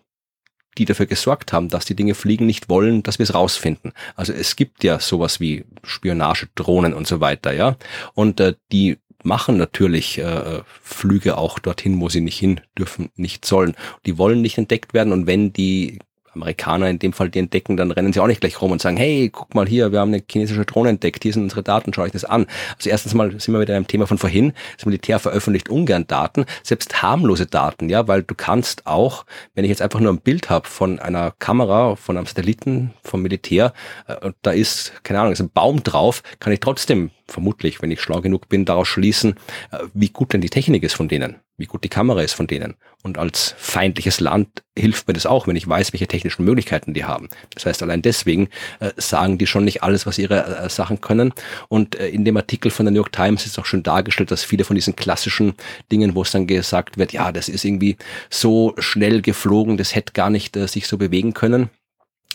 die 0.77 0.85
dafür 0.85 1.05
gesorgt 1.05 1.51
haben, 1.51 1.69
dass 1.69 1.85
die 1.85 1.95
Dinge 1.95 2.15
fliegen, 2.15 2.45
nicht 2.45 2.69
wollen, 2.69 3.03
dass 3.03 3.19
wir 3.19 3.23
es 3.23 3.33
rausfinden. 3.33 3.91
Also 4.15 4.33
es 4.33 4.55
gibt 4.55 4.83
ja 4.83 4.99
sowas 4.99 5.39
wie 5.39 5.65
Spionagedrohnen 5.83 6.93
und 6.93 7.07
so 7.07 7.19
weiter, 7.19 7.51
ja. 7.51 7.75
Und 8.13 8.39
äh, 8.39 8.55
die 8.71 8.97
machen 9.23 9.57
natürlich 9.57 10.17
äh, 10.17 10.61
Flüge 10.81 11.37
auch 11.37 11.59
dorthin, 11.59 11.99
wo 11.99 12.07
sie 12.07 12.21
nicht 12.21 12.39
hin 12.39 12.61
dürfen, 12.77 13.09
nicht 13.15 13.43
sollen. 13.45 13.75
Die 14.05 14.17
wollen 14.17 14.41
nicht 14.41 14.57
entdeckt 14.57 14.93
werden 14.93 15.11
und 15.11 15.27
wenn 15.27 15.51
die 15.51 15.99
Amerikaner 16.33 16.89
in 16.89 16.99
dem 16.99 17.13
Fall 17.13 17.29
die 17.29 17.39
entdecken, 17.39 17.77
dann 17.77 17.91
rennen 17.91 18.13
sie 18.13 18.19
auch 18.19 18.27
nicht 18.27 18.41
gleich 18.41 18.61
rum 18.61 18.71
und 18.71 18.81
sagen, 18.81 18.97
hey, 18.97 19.29
guck 19.31 19.55
mal 19.55 19.67
hier, 19.67 19.91
wir 19.91 19.99
haben 19.99 20.13
eine 20.13 20.23
chinesische 20.29 20.65
Drohne 20.65 20.89
entdeckt, 20.89 21.23
hier 21.23 21.33
sind 21.33 21.43
unsere 21.43 21.63
Daten, 21.63 21.93
schau 21.93 22.03
euch 22.03 22.11
das 22.11 22.25
an. 22.25 22.45
Also 22.77 22.89
erstens 22.89 23.13
mal 23.13 23.31
sind 23.39 23.53
wir 23.53 23.61
wieder 23.61 23.77
im 23.77 23.87
Thema 23.87 24.07
von 24.07 24.17
vorhin, 24.17 24.53
das 24.75 24.85
Militär 24.85 25.19
veröffentlicht 25.19 25.69
ungern 25.69 26.07
Daten, 26.07 26.45
selbst 26.63 27.01
harmlose 27.01 27.45
Daten, 27.45 27.89
ja, 27.89 28.07
weil 28.07 28.23
du 28.23 28.35
kannst 28.35 28.85
auch, 28.87 29.25
wenn 29.55 29.65
ich 29.65 29.69
jetzt 29.69 29.81
einfach 29.81 29.99
nur 29.99 30.13
ein 30.13 30.21
Bild 30.21 30.49
habe 30.49 30.67
von 30.67 30.99
einer 30.99 31.31
Kamera, 31.39 31.95
von 31.95 32.17
einem 32.17 32.25
Satelliten, 32.25 32.93
vom 33.03 33.21
Militär, 33.21 33.73
äh, 34.07 34.31
da 34.41 34.51
ist, 34.51 34.93
keine 35.03 35.19
Ahnung, 35.19 35.33
ist 35.33 35.41
ein 35.41 35.51
Baum 35.51 35.83
drauf, 35.83 36.23
kann 36.39 36.53
ich 36.53 36.59
trotzdem 36.59 37.11
vermutlich, 37.29 37.81
wenn 37.81 37.91
ich 37.91 38.01
schlau 38.01 38.21
genug 38.21 38.49
bin, 38.49 38.65
daraus 38.65 38.87
schließen, 38.87 39.35
äh, 39.71 39.79
wie 39.93 40.09
gut 40.09 40.33
denn 40.33 40.41
die 40.41 40.49
Technik 40.49 40.83
ist 40.83 40.95
von 40.95 41.07
denen, 41.07 41.37
wie 41.57 41.65
gut 41.65 41.83
die 41.83 41.89
Kamera 41.89 42.21
ist 42.21 42.33
von 42.33 42.47
denen. 42.47 42.75
Und 43.03 43.17
als 43.17 43.55
feindliches 43.57 44.19
Land 44.19 44.63
hilft 44.77 45.07
mir 45.07 45.13
das 45.13 45.25
auch, 45.25 45.47
wenn 45.47 45.55
ich 45.55 45.67
weiß, 45.67 45.93
welche 45.93 46.07
technischen 46.07 46.43
Möglichkeiten 46.43 46.93
die 46.93 47.05
haben. 47.05 47.29
Das 47.53 47.65
heißt, 47.65 47.81
allein 47.83 48.01
deswegen 48.01 48.49
äh, 48.79 48.91
sagen 48.97 49.37
die 49.37 49.47
schon 49.47 49.65
nicht 49.65 49.83
alles, 49.83 50.05
was 50.05 50.17
ihre 50.17 50.45
äh, 50.45 50.69
Sachen 50.69 50.99
können. 51.01 51.33
Und 51.69 51.95
in 51.95 52.25
dem 52.25 52.37
Artikel 52.37 52.71
von 52.71 52.85
der 52.85 52.91
New 52.91 52.97
York 52.97 53.11
Times 53.11 53.45
ist 53.45 53.57
auch 53.59 53.65
schon 53.65 53.83
dargestellt, 53.83 54.31
dass 54.31 54.43
viele 54.43 54.63
von 54.63 54.75
diesen 54.75 54.95
klassischen 54.95 55.53
Dingen, 55.91 56.15
wo 56.15 56.23
es 56.23 56.31
dann 56.31 56.47
gesagt 56.47 56.97
wird, 56.97 57.13
ja, 57.13 57.31
das 57.31 57.49
ist 57.49 57.63
irgendwie 57.63 57.97
so 58.29 58.73
schnell 58.79 59.21
geflogen, 59.21 59.77
das 59.77 59.95
hätte 59.95 60.13
gar 60.13 60.29
nicht 60.29 60.55
sich 60.55 60.87
so 60.87 60.97
bewegen 60.97 61.33
können. 61.33 61.69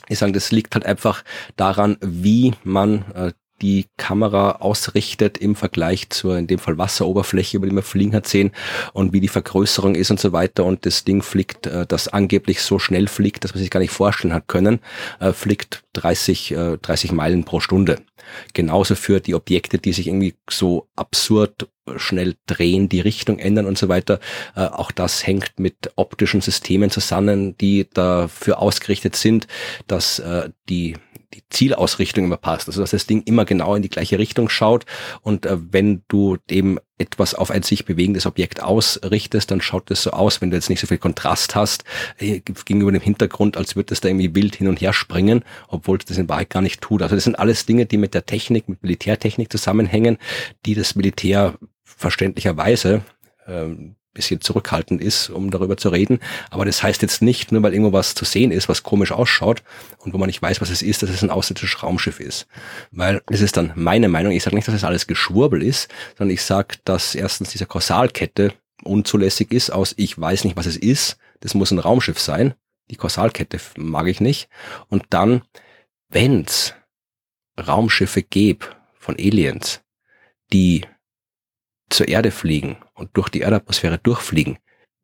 Ich 0.08 0.18
sage, 0.18 0.32
das 0.32 0.52
liegt 0.52 0.74
halt 0.74 0.84
einfach 0.84 1.24
daran, 1.56 1.96
wie 2.00 2.52
man 2.62 3.04
äh, 3.14 3.32
die 3.62 3.86
Kamera 3.96 4.56
ausrichtet 4.56 5.38
im 5.38 5.54
Vergleich 5.54 6.10
zur, 6.10 6.36
in 6.38 6.46
dem 6.46 6.58
Fall 6.58 6.78
Wasseroberfläche, 6.78 7.56
über 7.56 7.66
die 7.66 7.74
man 7.74 7.82
fliegen 7.82 8.14
hat 8.14 8.26
sehen 8.26 8.52
und 8.92 9.12
wie 9.12 9.20
die 9.20 9.28
Vergrößerung 9.28 9.94
ist 9.94 10.10
und 10.10 10.20
so 10.20 10.32
weiter. 10.32 10.64
Und 10.64 10.86
das 10.86 11.04
Ding 11.04 11.22
fliegt, 11.22 11.66
äh, 11.66 11.86
das 11.86 12.08
angeblich 12.08 12.62
so 12.62 12.78
schnell 12.78 13.08
fliegt, 13.08 13.44
dass 13.44 13.54
man 13.54 13.60
sich 13.60 13.70
gar 13.70 13.80
nicht 13.80 13.92
vorstellen 13.92 14.34
hat 14.34 14.48
können, 14.48 14.80
äh, 15.20 15.32
fliegt 15.32 15.84
30, 15.94 16.52
äh, 16.52 16.78
30 16.78 17.12
Meilen 17.12 17.44
pro 17.44 17.60
Stunde. 17.60 18.00
Genauso 18.52 18.94
für 18.94 19.20
die 19.20 19.34
Objekte, 19.34 19.78
die 19.78 19.92
sich 19.92 20.08
irgendwie 20.08 20.34
so 20.48 20.88
absurd 20.96 21.68
schnell 21.96 22.34
drehen, 22.46 22.88
die 22.88 23.00
Richtung 23.00 23.38
ändern 23.38 23.66
und 23.66 23.78
so 23.78 23.88
weiter. 23.88 24.20
Äh, 24.56 24.66
auch 24.66 24.90
das 24.90 25.26
hängt 25.26 25.52
mit 25.58 25.92
optischen 25.96 26.40
Systemen 26.40 26.90
zusammen, 26.90 27.56
die 27.58 27.86
dafür 27.92 28.58
ausgerichtet 28.58 29.16
sind, 29.16 29.46
dass 29.86 30.18
äh, 30.18 30.50
die 30.68 30.96
die 31.34 31.42
Zielausrichtung 31.50 32.24
immer 32.24 32.36
passt. 32.36 32.68
Also 32.68 32.80
dass 32.80 32.92
das 32.92 33.06
Ding 33.06 33.22
immer 33.22 33.44
genau 33.44 33.74
in 33.74 33.82
die 33.82 33.88
gleiche 33.88 34.18
Richtung 34.18 34.48
schaut. 34.48 34.86
Und 35.22 35.46
äh, 35.46 35.56
wenn 35.72 36.02
du 36.08 36.38
eben 36.48 36.78
etwas 36.96 37.34
auf 37.34 37.50
ein 37.50 37.62
sich 37.62 37.84
bewegendes 37.84 38.26
Objekt 38.26 38.62
ausrichtest, 38.62 39.50
dann 39.50 39.60
schaut 39.60 39.90
es 39.90 40.04
so 40.04 40.12
aus, 40.12 40.40
wenn 40.40 40.50
du 40.50 40.56
jetzt 40.56 40.70
nicht 40.70 40.80
so 40.80 40.86
viel 40.86 40.98
Kontrast 40.98 41.54
hast, 41.54 41.84
äh, 42.18 42.40
gegenüber 42.40 42.92
dem 42.92 43.00
Hintergrund, 43.00 43.56
als 43.56 43.74
würde 43.74 43.92
es 43.92 44.00
da 44.00 44.08
irgendwie 44.08 44.34
wild 44.34 44.56
hin 44.56 44.68
und 44.68 44.80
her 44.80 44.92
springen, 44.92 45.44
obwohl 45.68 45.98
es 45.98 46.04
das 46.04 46.18
in 46.18 46.28
Wahrheit 46.28 46.50
gar 46.50 46.62
nicht 46.62 46.80
tut. 46.80 47.02
Also 47.02 47.14
das 47.14 47.24
sind 47.24 47.38
alles 47.38 47.66
Dinge, 47.66 47.86
die 47.86 47.96
mit 47.96 48.14
der 48.14 48.26
Technik, 48.26 48.68
mit 48.68 48.82
Militärtechnik 48.82 49.50
zusammenhängen, 49.50 50.18
die 50.66 50.74
das 50.74 50.94
Militär 50.94 51.58
verständlicherweise 51.82 53.02
ähm, 53.46 53.96
bisschen 54.14 54.40
zurückhaltend 54.40 55.02
ist, 55.02 55.28
um 55.28 55.50
darüber 55.50 55.76
zu 55.76 55.90
reden. 55.90 56.20
Aber 56.50 56.64
das 56.64 56.82
heißt 56.82 57.02
jetzt 57.02 57.20
nicht, 57.20 57.52
nur 57.52 57.62
weil 57.62 57.72
irgendwo 57.72 57.92
was 57.92 58.14
zu 58.14 58.24
sehen 58.24 58.50
ist, 58.50 58.68
was 58.68 58.82
komisch 58.82 59.12
ausschaut 59.12 59.62
und 59.98 60.14
wo 60.14 60.18
man 60.18 60.28
nicht 60.28 60.40
weiß, 60.40 60.60
was 60.60 60.70
es 60.70 60.82
ist, 60.82 61.02
dass 61.02 61.10
es 61.10 61.22
ein 61.22 61.30
außerirdisches 61.30 61.82
Raumschiff 61.82 62.20
ist. 62.20 62.46
Weil 62.90 63.20
es 63.28 63.40
ist 63.40 63.56
dann 63.56 63.72
meine 63.74 64.08
Meinung, 64.08 64.32
ich 64.32 64.42
sage 64.42 64.56
nicht, 64.56 64.66
dass 64.66 64.74
es 64.74 64.80
das 64.80 64.88
alles 64.88 65.06
Geschwurbel 65.06 65.62
ist, 65.62 65.88
sondern 66.16 66.32
ich 66.32 66.42
sage, 66.42 66.76
dass 66.84 67.14
erstens 67.14 67.50
diese 67.50 67.66
Kausalkette 67.66 68.54
unzulässig 68.82 69.52
ist 69.52 69.70
aus 69.70 69.94
ich 69.96 70.18
weiß 70.18 70.44
nicht, 70.44 70.56
was 70.56 70.66
es 70.66 70.76
ist, 70.76 71.16
das 71.40 71.54
muss 71.54 71.70
ein 71.70 71.78
Raumschiff 71.78 72.18
sein. 72.18 72.54
Die 72.90 72.96
Kausalkette 72.96 73.58
mag 73.76 74.06
ich 74.08 74.20
nicht. 74.20 74.48
Und 74.88 75.04
dann, 75.10 75.42
wenn's 76.08 76.74
Raumschiffe 77.58 78.22
gäbe 78.22 78.66
von 78.98 79.16
Aliens, 79.16 79.80
die 80.52 80.82
zur 81.94 82.08
Erde 82.08 82.30
fliegen 82.30 82.76
und 82.94 83.10
durch 83.14 83.28
die 83.28 83.40
Erdatmosphäre 83.40 83.98
durchfliegen, 83.98 84.58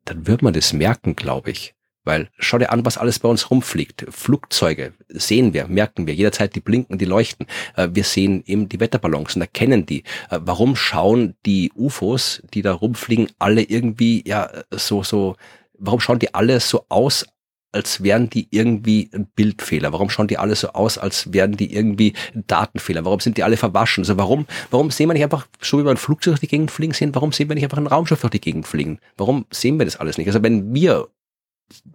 dann 0.05 0.27
wird 0.27 0.41
man 0.41 0.53
das 0.53 0.73
merken, 0.73 1.15
glaube 1.15 1.51
ich. 1.51 1.75
Weil 2.03 2.29
schau 2.39 2.57
dir 2.57 2.71
an, 2.71 2.83
was 2.83 2.97
alles 2.97 3.19
bei 3.19 3.29
uns 3.29 3.51
rumfliegt. 3.51 4.07
Flugzeuge 4.09 4.93
sehen 5.07 5.53
wir, 5.53 5.67
merken 5.67 6.07
wir 6.07 6.15
jederzeit, 6.15 6.55
die 6.55 6.59
blinken, 6.59 6.97
die 6.97 7.05
leuchten. 7.05 7.45
Äh, 7.75 7.89
wir 7.91 8.03
sehen 8.03 8.43
eben 8.47 8.67
die 8.67 8.79
Wetterballons 8.79 9.35
und 9.35 9.41
erkennen 9.41 9.85
die. 9.85 10.03
Äh, 10.31 10.39
warum 10.41 10.75
schauen 10.75 11.35
die 11.45 11.71
UFOs, 11.75 12.41
die 12.53 12.63
da 12.63 12.73
rumfliegen, 12.73 13.29
alle 13.37 13.61
irgendwie 13.61 14.23
ja 14.27 14.49
so 14.71 15.03
so? 15.03 15.35
Warum 15.77 15.99
schauen 15.99 16.19
die 16.19 16.33
alle 16.33 16.59
so 16.59 16.85
aus, 16.89 17.27
als 17.71 18.03
wären 18.03 18.29
die 18.29 18.47
irgendwie 18.51 19.09
Bildfehler? 19.35 19.93
Warum 19.93 20.09
schauen 20.09 20.27
die 20.27 20.37
alle 20.37 20.55
so 20.55 20.69
aus, 20.69 20.97
als 20.97 21.33
wären 21.33 21.53
die 21.53 21.73
irgendwie 21.73 22.13
Datenfehler? 22.33 23.05
Warum 23.05 23.19
sind 23.19 23.37
die 23.37 23.43
alle 23.43 23.57
verwaschen? 23.57 24.01
Also 24.01 24.17
warum, 24.17 24.45
warum 24.69 24.91
sehen 24.91 25.07
wir 25.09 25.13
nicht 25.13 25.23
einfach, 25.23 25.47
so 25.61 25.79
wie 25.79 25.85
wir 25.85 25.91
ein 25.91 25.97
Flugzeug 25.97 26.33
durch 26.33 26.41
die 26.41 26.47
Gegend 26.47 26.71
fliegen 26.71 26.93
sehen, 26.93 27.15
warum 27.15 27.31
sehen 27.31 27.49
wir 27.49 27.55
nicht 27.55 27.63
einfach 27.63 27.77
ein 27.77 27.87
Raumschiff 27.87 28.21
durch 28.21 28.31
die 28.31 28.41
Gegend 28.41 28.67
fliegen? 28.67 28.99
Warum 29.17 29.45
sehen 29.51 29.79
wir 29.79 29.85
das 29.85 29.97
alles 29.97 30.17
nicht? 30.17 30.27
Also 30.27 30.43
wenn 30.43 30.73
wir 30.73 31.07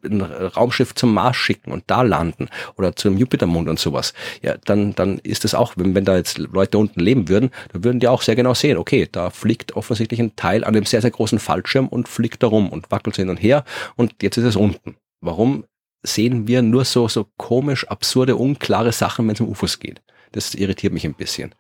ein 0.04 0.22
Raumschiff 0.22 0.94
zum 0.94 1.12
Mars 1.12 1.36
schicken 1.36 1.70
und 1.70 1.84
da 1.86 2.02
landen 2.02 2.48
oder 2.76 2.96
zum 2.96 3.18
Jupitermond 3.18 3.68
und 3.68 3.78
sowas, 3.78 4.14
ja, 4.42 4.56
dann, 4.64 4.94
dann 4.94 5.18
ist 5.18 5.44
es 5.44 5.54
auch, 5.54 5.74
wenn, 5.76 5.94
wenn 5.94 6.04
da 6.04 6.16
jetzt 6.16 6.38
Leute 6.38 6.78
unten 6.78 7.00
leben 7.00 7.28
würden, 7.28 7.50
dann 7.72 7.84
würden 7.84 8.00
die 8.00 8.08
auch 8.08 8.22
sehr 8.22 8.36
genau 8.36 8.54
sehen, 8.54 8.78
okay, 8.78 9.08
da 9.10 9.30
fliegt 9.30 9.76
offensichtlich 9.76 10.20
ein 10.20 10.34
Teil 10.36 10.64
an 10.64 10.74
einem 10.74 10.86
sehr, 10.86 11.02
sehr 11.02 11.10
großen 11.10 11.38
Fallschirm 11.38 11.88
und 11.88 12.08
fliegt 12.08 12.42
da 12.42 12.46
rum 12.46 12.70
und 12.70 12.90
wackelt 12.90 13.16
hin 13.16 13.28
und 13.28 13.36
her 13.36 13.64
und 13.96 14.14
jetzt 14.22 14.38
ist 14.38 14.44
es 14.44 14.56
unten. 14.56 14.96
Warum 15.20 15.64
sehen 16.02 16.47
wir 16.47 16.62
nur 16.62 16.84
so, 16.84 17.09
so 17.09 17.26
komisch, 17.36 17.86
absurde, 17.88 18.36
unklare 18.36 18.93
Sachen, 18.93 19.26
wenn 19.26 19.34
es 19.34 19.40
um 19.40 19.48
UFOs 19.48 19.78
geht? 19.78 20.02
Das 20.32 20.55
irritiert 20.55 20.93
mich 20.93 21.05
ein 21.05 21.14
bisschen. 21.14 21.55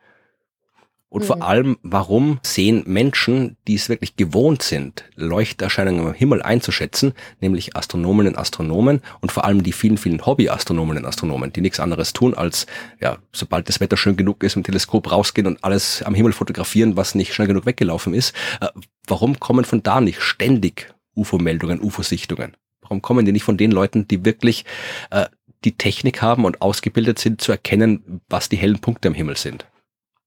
Und 1.08 1.22
mhm. 1.22 1.26
vor 1.26 1.42
allem, 1.42 1.78
warum 1.82 2.40
sehen 2.42 2.82
Menschen, 2.86 3.56
die 3.68 3.76
es 3.76 3.88
wirklich 3.88 4.16
gewohnt 4.16 4.62
sind, 4.62 5.04
Leuchterscheinungen 5.14 6.08
am 6.08 6.14
Himmel 6.14 6.42
einzuschätzen, 6.42 7.14
nämlich 7.40 7.76
Astronomen 7.76 8.26
und 8.26 8.36
Astronomen 8.36 9.00
und 9.20 9.30
vor 9.30 9.44
allem 9.44 9.62
die 9.62 9.72
vielen, 9.72 9.98
vielen 9.98 10.26
Hobby-Astronomen 10.26 10.98
und 10.98 11.06
Astronomen, 11.06 11.52
die 11.52 11.60
nichts 11.60 11.78
anderes 11.78 12.12
tun, 12.12 12.34
als, 12.34 12.66
ja, 13.00 13.18
sobald 13.32 13.68
das 13.68 13.80
Wetter 13.80 13.96
schön 13.96 14.16
genug 14.16 14.42
ist, 14.42 14.56
mit 14.56 14.66
dem 14.66 14.72
Teleskop 14.72 15.10
rausgehen 15.10 15.46
und 15.46 15.62
alles 15.62 16.02
am 16.02 16.14
Himmel 16.14 16.32
fotografieren, 16.32 16.96
was 16.96 17.14
nicht 17.14 17.32
schnell 17.32 17.48
genug 17.48 17.66
weggelaufen 17.66 18.12
ist. 18.12 18.34
Äh, 18.60 18.68
warum 19.06 19.38
kommen 19.38 19.64
von 19.64 19.82
da 19.82 20.00
nicht 20.00 20.20
ständig 20.20 20.92
UFO-Meldungen, 21.14 21.80
UFO-Sichtungen? 21.80 22.56
Warum 22.88 23.02
kommen 23.02 23.26
die 23.26 23.32
nicht 23.32 23.44
von 23.44 23.56
den 23.56 23.72
Leuten, 23.72 24.06
die 24.06 24.24
wirklich 24.24 24.64
äh, 25.10 25.26
die 25.64 25.76
Technik 25.76 26.22
haben 26.22 26.44
und 26.44 26.62
ausgebildet 26.62 27.18
sind, 27.18 27.40
zu 27.40 27.52
erkennen, 27.52 28.20
was 28.28 28.48
die 28.48 28.56
hellen 28.56 28.78
Punkte 28.78 29.08
am 29.08 29.14
Himmel 29.14 29.36
sind? 29.36 29.66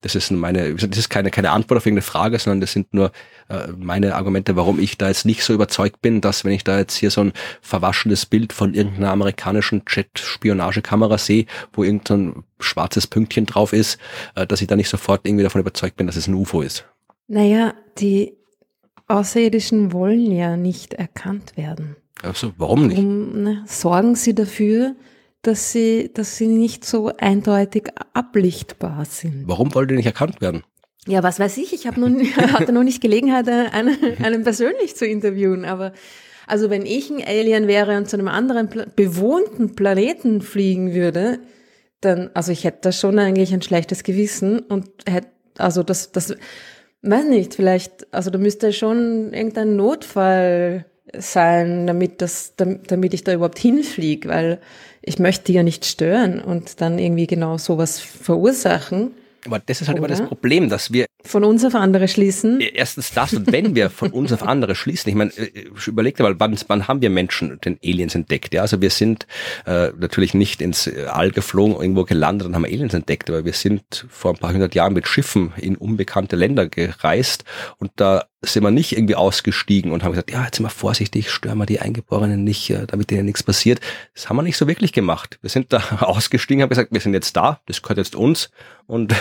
Das 0.01 0.15
ist 0.15 0.31
meine, 0.31 0.75
das 0.75 0.97
ist 0.97 1.09
keine, 1.09 1.29
keine 1.29 1.51
Antwort 1.51 1.77
auf 1.77 1.85
irgendeine 1.85 2.03
Frage, 2.03 2.39
sondern 2.39 2.61
das 2.61 2.71
sind 2.71 2.93
nur 2.93 3.11
äh, 3.49 3.67
meine 3.77 4.15
Argumente, 4.15 4.55
warum 4.55 4.79
ich 4.79 4.97
da 4.97 5.09
jetzt 5.09 5.25
nicht 5.25 5.43
so 5.43 5.53
überzeugt 5.53 6.01
bin, 6.01 6.21
dass 6.21 6.45
wenn 6.45 6.53
ich 6.53 6.63
da 6.63 6.79
jetzt 6.79 6.95
hier 6.95 7.11
so 7.11 7.21
ein 7.21 7.33
verwaschenes 7.61 8.25
Bild 8.25 8.53
von 8.53 8.73
irgendeiner 8.73 9.11
amerikanischen 9.11 9.83
Jet-Spionagekamera 9.85 11.17
sehe, 11.17 11.47
wo 11.73 11.83
irgendein 11.83 12.45
schwarzes 12.59 13.07
Pünktchen 13.07 13.45
drauf 13.45 13.73
ist, 13.73 13.99
äh, 14.35 14.47
dass 14.47 14.61
ich 14.61 14.67
da 14.67 14.77
nicht 14.77 14.89
sofort 14.89 15.25
irgendwie 15.25 15.43
davon 15.43 15.59
überzeugt 15.59 15.97
bin, 15.97 16.07
dass 16.07 16.15
es 16.15 16.27
ein 16.27 16.33
UFO 16.33 16.61
ist. 16.61 16.85
Naja, 17.27 17.73
die 17.97 18.37
Außerirdischen 19.09 19.91
wollen 19.91 20.31
ja 20.31 20.55
nicht 20.55 20.93
erkannt 20.93 21.57
werden. 21.57 21.97
Also 22.23 22.51
warum 22.57 22.87
nicht? 22.87 22.99
Um, 22.99 23.43
ne, 23.43 23.63
sorgen 23.65 24.15
Sie 24.15 24.35
dafür, 24.35 24.95
dass 25.41 25.71
sie, 25.71 26.11
dass 26.13 26.37
sie 26.37 26.47
nicht 26.47 26.83
so 26.83 27.11
eindeutig 27.17 27.87
ablichtbar 28.13 29.05
sind. 29.05 29.45
Warum 29.47 29.73
wollt 29.73 29.89
ihr 29.91 29.97
nicht 29.97 30.05
erkannt 30.05 30.41
werden? 30.41 30.63
Ja, 31.07 31.23
was 31.23 31.39
weiß 31.39 31.57
ich. 31.57 31.73
Ich 31.73 31.87
habe 31.87 31.99
noch, 31.99 32.09
hatte 32.53 32.73
noch 32.73 32.83
nicht 32.83 33.01
Gelegenheit, 33.01 33.47
einen, 33.47 33.97
einen 34.21 34.43
persönlich 34.43 34.95
zu 34.95 35.05
interviewen. 35.05 35.63
Aber 35.65 35.93
also 36.45 36.69
wenn 36.69 36.85
ich 36.85 37.09
ein 37.09 37.23
Alien 37.25 37.67
wäre 37.67 37.95
und 37.97 38.09
zu 38.09 38.17
einem 38.17 38.27
anderen 38.27 38.69
Pla 38.69 38.85
bewohnten 38.95 39.75
Planeten 39.75 40.41
fliegen 40.41 40.93
würde, 40.93 41.39
dann, 42.01 42.29
also 42.33 42.51
ich 42.51 42.63
hätte 42.63 42.79
da 42.81 42.91
schon 42.91 43.17
eigentlich 43.17 43.53
ein 43.53 43.61
schlechtes 43.61 44.03
Gewissen 44.03 44.59
und 44.59 44.89
hätte, 45.07 45.29
also 45.57 45.83
das, 45.83 46.11
das, 46.11 46.35
weiß 47.01 47.25
nicht, 47.25 47.53
vielleicht, 47.53 48.13
also 48.13 48.29
da 48.29 48.37
müsste 48.37 48.73
schon 48.73 49.33
irgendein 49.33 49.75
Notfall 49.75 50.85
sein, 51.17 51.87
damit 51.87 52.21
das, 52.21 52.53
damit 52.55 53.13
ich 53.13 53.23
da 53.23 53.33
überhaupt 53.33 53.59
hinfliege, 53.59 54.29
weil 54.29 54.59
ich 55.01 55.19
möchte 55.19 55.45
die 55.45 55.53
ja 55.53 55.63
nicht 55.63 55.85
stören 55.85 56.41
und 56.41 56.81
dann 56.81 56.99
irgendwie 56.99 57.27
genau 57.27 57.57
sowas 57.57 57.99
verursachen. 57.99 59.11
Aber 59.45 59.59
das 59.59 59.81
ist 59.81 59.87
halt 59.87 59.99
Oder? 59.99 60.07
immer 60.07 60.17
das 60.17 60.27
Problem, 60.27 60.69
dass 60.69 60.91
wir 60.91 61.05
von 61.23 61.43
uns 61.43 61.63
auf 61.65 61.75
andere 61.75 62.07
schließen. 62.07 62.59
Erstens 62.59 63.11
das 63.11 63.33
und 63.33 63.51
wenn 63.51 63.75
wir 63.75 63.89
von 63.89 64.11
uns 64.11 64.31
auf 64.31 64.43
andere 64.43 64.75
schließen, 64.75 65.09
ich 65.09 65.15
meine, 65.15 65.31
äh, 65.37 65.69
überleg 65.85 66.17
dir 66.17 66.23
mal, 66.23 66.39
wann, 66.39 66.57
wann 66.67 66.87
haben 66.87 67.01
wir 67.01 67.09
Menschen 67.09 67.59
den 67.61 67.77
Aliens 67.83 68.15
entdeckt? 68.15 68.53
Ja, 68.53 68.61
also 68.61 68.81
wir 68.81 68.89
sind 68.89 69.27
äh, 69.65 69.89
natürlich 69.97 70.33
nicht 70.33 70.61
ins 70.61 70.89
All 71.07 71.31
geflogen, 71.31 71.79
irgendwo 71.79 72.03
gelandet 72.03 72.47
und 72.47 72.55
haben 72.55 72.65
Aliens 72.65 72.93
entdeckt, 72.93 73.29
aber 73.29 73.45
wir 73.45 73.53
sind 73.53 74.07
vor 74.09 74.31
ein 74.31 74.37
paar 74.37 74.53
hundert 74.53 74.75
Jahren 74.75 74.93
mit 74.93 75.07
Schiffen 75.07 75.53
in 75.57 75.75
unbekannte 75.75 76.35
Länder 76.35 76.67
gereist 76.67 77.43
und 77.77 77.91
da 77.95 78.25
sind 78.41 78.63
wir 78.63 78.71
nicht 78.71 78.93
irgendwie 78.93 79.15
ausgestiegen 79.15 79.91
und 79.91 80.03
haben 80.03 80.11
gesagt, 80.11 80.31
ja, 80.31 80.45
jetzt 80.45 80.55
sind 80.57 80.65
wir 80.65 80.69
vorsichtig, 80.69 81.29
stören 81.29 81.57
wir 81.57 81.65
die 81.65 81.81
Eingeborenen 81.81 82.43
nicht, 82.43 82.69
äh, 82.69 82.87
damit 82.87 83.11
denen 83.11 83.25
nichts 83.25 83.43
passiert. 83.43 83.81
Das 84.13 84.29
haben 84.29 84.37
wir 84.37 84.43
nicht 84.43 84.57
so 84.57 84.67
wirklich 84.67 84.93
gemacht. 84.93 85.39
Wir 85.41 85.49
sind 85.49 85.73
da 85.73 85.79
ausgestiegen, 85.99 86.61
haben 86.61 86.69
gesagt, 86.69 86.93
wir 86.93 87.01
sind 87.01 87.13
jetzt 87.13 87.35
da, 87.35 87.59
das 87.65 87.81
gehört 87.81 87.97
jetzt 87.97 88.15
uns 88.15 88.49
und 88.89 89.15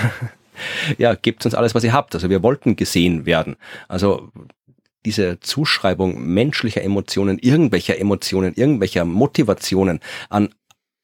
ja, 0.99 1.15
gebt 1.15 1.45
uns 1.45 1.55
alles, 1.55 1.75
was 1.75 1.85
ihr 1.85 1.93
habt. 1.93 2.15
Also 2.15 2.31
wir 2.31 2.43
wollten 2.43 2.75
gesehen 2.75 3.27
werden. 3.27 3.57
Also 3.87 4.31
diese 5.05 5.39
Zuschreibung 5.41 6.21
menschlicher 6.21 6.83
Emotionen, 6.83 7.39
irgendwelcher 7.39 7.99
Emotionen, 7.99 8.55
irgendwelcher 8.55 9.05
Motivationen 9.05 10.01
an 10.29 10.49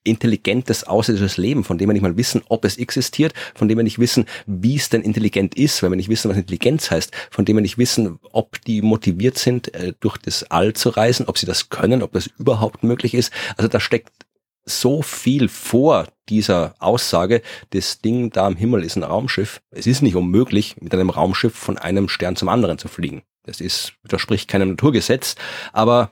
intelligentes 0.06 0.84
außerirdisches 0.84 1.38
Leben, 1.38 1.64
von 1.64 1.78
dem 1.78 1.88
wir 1.88 1.94
nicht 1.94 2.02
mal 2.02 2.16
wissen, 2.16 2.42
ob 2.48 2.64
es 2.64 2.76
existiert, 2.76 3.32
von 3.54 3.68
dem 3.68 3.78
wir 3.78 3.84
nicht 3.84 3.98
wissen, 3.98 4.26
wie 4.46 4.76
es 4.76 4.90
denn 4.90 5.02
intelligent 5.02 5.54
ist, 5.54 5.82
weil 5.82 5.90
wir 5.90 5.96
nicht 5.96 6.10
wissen, 6.10 6.30
was 6.30 6.36
Intelligenz 6.36 6.90
heißt, 6.90 7.10
von 7.30 7.44
dem 7.46 7.56
wir 7.56 7.62
nicht 7.62 7.78
wissen, 7.78 8.18
ob 8.32 8.60
die 8.62 8.82
motiviert 8.82 9.38
sind, 9.38 9.74
äh, 9.74 9.94
durch 10.00 10.18
das 10.18 10.44
All 10.50 10.74
zu 10.74 10.90
reisen, 10.90 11.26
ob 11.26 11.38
sie 11.38 11.46
das 11.46 11.70
können, 11.70 12.02
ob 12.02 12.12
das 12.12 12.28
überhaupt 12.38 12.82
möglich 12.82 13.14
ist. 13.14 13.32
Also 13.56 13.68
da 13.68 13.80
steckt 13.80 14.23
so 14.64 15.02
viel 15.02 15.48
vor 15.48 16.06
dieser 16.28 16.74
Aussage, 16.78 17.42
das 17.70 18.00
Ding 18.00 18.30
da 18.30 18.46
am 18.46 18.56
Himmel 18.56 18.82
ist 18.82 18.96
ein 18.96 19.02
Raumschiff. 19.02 19.60
Es 19.70 19.86
ist 19.86 20.02
nicht 20.02 20.16
unmöglich, 20.16 20.76
mit 20.80 20.94
einem 20.94 21.10
Raumschiff 21.10 21.54
von 21.54 21.78
einem 21.78 22.08
Stern 22.08 22.36
zum 22.36 22.48
anderen 22.48 22.78
zu 22.78 22.88
fliegen. 22.88 23.22
Das 23.42 23.60
ist, 23.60 23.92
widerspricht 24.02 24.48
keinem 24.48 24.70
Naturgesetz, 24.70 25.34
aber 25.72 26.10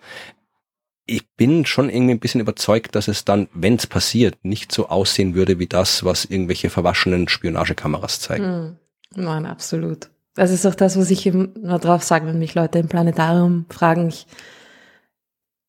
ich 1.06 1.28
bin 1.36 1.66
schon 1.66 1.88
irgendwie 1.90 2.14
ein 2.14 2.20
bisschen 2.20 2.40
überzeugt, 2.40 2.94
dass 2.94 3.08
es 3.08 3.24
dann, 3.24 3.48
wenn 3.54 3.74
es 3.74 3.86
passiert, 3.86 4.44
nicht 4.44 4.70
so 4.70 4.88
aussehen 4.88 5.34
würde 5.34 5.58
wie 5.58 5.66
das, 5.66 6.04
was 6.04 6.24
irgendwelche 6.24 6.70
verwaschenen 6.70 7.28
Spionagekameras 7.28 8.20
zeigen. 8.20 8.44
Hm. 8.44 8.76
Nein, 9.14 9.46
absolut. 9.46 10.10
Das 10.34 10.50
ist 10.50 10.64
auch 10.64 10.74
das, 10.74 10.96
was 10.96 11.10
ich 11.10 11.26
immer 11.26 11.78
drauf 11.78 12.02
sage, 12.02 12.26
wenn 12.26 12.38
mich 12.38 12.54
Leute 12.54 12.78
im 12.78 12.88
Planetarium 12.88 13.66
fragen. 13.68 14.08
Ich 14.08 14.26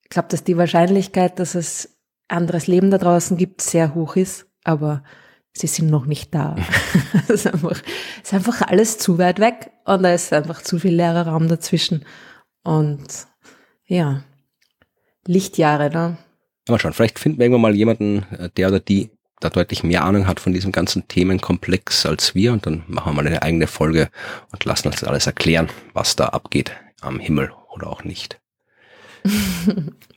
glaube, 0.10 0.30
dass 0.30 0.44
die 0.44 0.58
Wahrscheinlichkeit, 0.58 1.40
dass 1.40 1.56
es 1.56 1.93
anderes 2.28 2.68
Leben 2.68 2.92
da 2.92 2.98
draußen 2.98 3.38
gibt, 3.38 3.62
sehr 3.62 3.96
hoch 3.96 4.16
ist, 4.16 4.48
aber 4.64 5.04
sie 5.54 5.68
sind 5.68 5.90
noch 5.90 6.06
nicht 6.06 6.34
da. 6.34 6.56
es, 7.28 7.30
ist 7.30 7.48
einfach, 7.48 7.72
es 7.72 8.24
ist 8.24 8.34
einfach 8.34 8.62
alles 8.62 8.98
zu 8.98 9.18
weit 9.18 9.40
weg 9.40 9.72
und 9.86 10.04
da 10.04 10.14
ist 10.14 10.34
einfach 10.34 10.62
zu 10.62 10.80
viel 10.80 10.96
leerer 10.96 11.28
Raum 11.28 11.48
dazwischen. 11.48 12.06
Und 12.64 13.28
ja, 13.86 14.24
Lichtjahre, 15.26 15.90
ne? 15.90 16.18
Aber 16.68 16.80
schon, 16.80 16.94
vielleicht 16.94 17.20
finden 17.20 17.40
wir 17.40 17.46
irgendwann 17.46 17.62
mal 17.62 17.76
jemanden, 17.76 18.26
äh, 18.38 18.50
der 18.56 18.70
oder 18.70 18.80
die 18.80 19.12
da 19.40 19.50
deutlich 19.50 19.84
mehr 19.84 20.06
Ahnung 20.06 20.26
hat 20.26 20.40
von 20.40 20.54
diesem 20.54 20.72
ganzen 20.72 21.08
Themenkomplex 21.08 22.06
als 22.06 22.34
wir 22.34 22.54
und 22.54 22.66
dann 22.66 22.84
machen 22.88 23.12
wir 23.12 23.22
mal 23.22 23.28
eine 23.28 23.42
eigene 23.42 23.68
Folge 23.68 24.10
und 24.52 24.64
lassen 24.64 24.88
uns 24.88 25.04
alles 25.04 25.28
erklären, 25.28 25.70
was 25.94 26.16
da 26.16 26.28
abgeht 26.28 26.72
am 27.02 27.20
Himmel 27.20 27.52
oder 27.70 27.88
auch 27.88 28.06
nicht. 28.06 28.40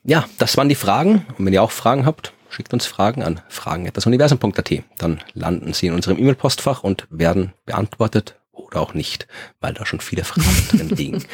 Ja, 0.04 0.24
das 0.38 0.56
waren 0.56 0.68
die 0.68 0.74
Fragen. 0.74 1.26
Und 1.38 1.46
wenn 1.46 1.52
ihr 1.52 1.62
auch 1.62 1.70
Fragen 1.70 2.06
habt, 2.06 2.32
schickt 2.48 2.72
uns 2.72 2.86
Fragen 2.86 3.22
an 3.22 3.40
fragen.universum.at. 3.48 4.70
Dann 4.98 5.20
landen 5.34 5.72
sie 5.72 5.86
in 5.88 5.94
unserem 5.94 6.18
E-Mail-Postfach 6.18 6.82
und 6.82 7.06
werden 7.10 7.52
beantwortet 7.64 8.36
oder 8.56 8.80
auch 8.80 8.94
nicht, 8.94 9.26
weil 9.60 9.74
da 9.74 9.86
schon 9.86 10.00
viele 10.00 10.24
Fragen 10.24 10.68
drin 10.70 10.88
liegen. 10.90 11.24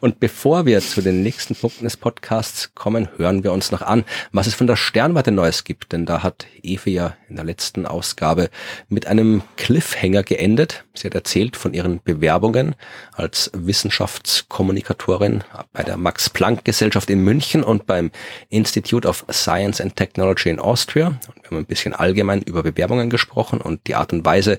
Und 0.00 0.18
bevor 0.18 0.66
wir 0.66 0.80
zu 0.80 1.02
den 1.02 1.22
nächsten 1.22 1.54
Punkten 1.54 1.84
des 1.84 1.96
Podcasts 1.96 2.74
kommen, 2.74 3.08
hören 3.16 3.44
wir 3.44 3.52
uns 3.52 3.70
noch 3.70 3.82
an, 3.82 4.04
was 4.32 4.46
es 4.46 4.54
von 4.54 4.66
der 4.66 4.76
Sternwarte 4.76 5.30
Neues 5.30 5.64
gibt. 5.64 5.92
Denn 5.92 6.06
da 6.06 6.22
hat 6.22 6.46
Efe 6.62 6.90
ja 6.90 7.16
in 7.28 7.36
der 7.36 7.44
letzten 7.44 7.86
Ausgabe 7.86 8.50
mit 8.88 9.06
einem 9.06 9.42
Cliffhanger 9.56 10.22
geendet. 10.22 10.84
Sie 10.94 11.06
hat 11.06 11.14
erzählt 11.14 11.56
von 11.56 11.74
ihren 11.74 12.02
Bewerbungen 12.02 12.74
als 13.12 13.50
Wissenschaftskommunikatorin 13.54 15.44
bei 15.72 15.82
der 15.82 15.96
Max 15.96 16.30
Planck 16.30 16.64
Gesellschaft 16.64 17.10
in 17.10 17.22
München 17.22 17.62
und 17.62 17.86
beim 17.86 18.10
Institute 18.48 19.06
of 19.06 19.24
Science 19.30 19.80
and 19.80 19.96
Technology 19.96 20.50
in 20.50 20.58
Austria. 20.58 21.08
Und 21.08 21.42
wir 21.42 21.50
haben 21.50 21.58
ein 21.58 21.66
bisschen 21.66 21.94
allgemein 21.94 22.42
über 22.42 22.62
Bewerbungen 22.62 23.10
gesprochen 23.10 23.60
und 23.60 23.86
die 23.86 23.94
Art 23.94 24.12
und 24.12 24.24
Weise, 24.24 24.58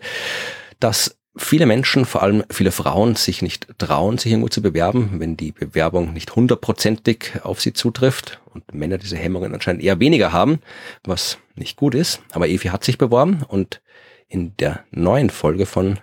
dass 0.80 1.16
viele 1.38 1.66
Menschen, 1.66 2.06
vor 2.06 2.24
allem 2.24 2.44
viele 2.50 2.72
Frauen, 2.72 3.16
sich 3.16 3.42
nicht 3.42 3.68
trauen, 3.78 4.18
sich 4.18 4.32
irgendwo 4.32 4.50
zu 4.50 4.62
bewerben, 4.62 5.20
wenn 5.20 5.38
die 5.38 5.52
Bewerbung 5.52 6.14
nicht 6.14 6.36
hundertprozentig 6.36 7.42
auf 7.44 7.62
sie 7.62 7.74
zutrifft 7.74 8.40
und 8.54 8.74
Männer 8.74 8.98
diese 8.98 9.18
Hemmungen 9.18 9.54
anscheinend 9.54 9.84
eher 9.84 10.00
weniger 10.00 10.32
haben, 10.32 10.60
was 11.04 11.38
nicht 11.56 11.78
gut 11.78 11.96
ist. 11.96 12.22
Aber 12.32 12.48
Evi 12.48 12.70
hat 12.70 12.84
sich 12.84 12.98
beworben 12.98 13.44
und 13.48 13.82
in 14.28 14.56
der 14.58 14.84
neuen 14.92 15.30
Folge 15.30 15.66
von 15.66 16.00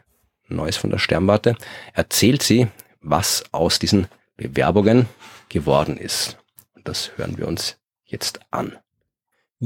Neues 0.48 0.76
von 0.76 0.90
der 0.90 0.98
Sternwarte 0.98 1.56
erzählt 1.94 2.42
sie, 2.42 2.68
was 3.00 3.44
aus 3.52 3.78
diesen 3.78 4.08
Bewerbungen 4.36 5.06
geworden 5.48 5.96
ist. 5.96 6.38
Und 6.74 6.88
das 6.88 7.12
hören 7.16 7.38
wir 7.38 7.48
uns 7.48 7.78
jetzt 8.04 8.40
an. 8.50 8.76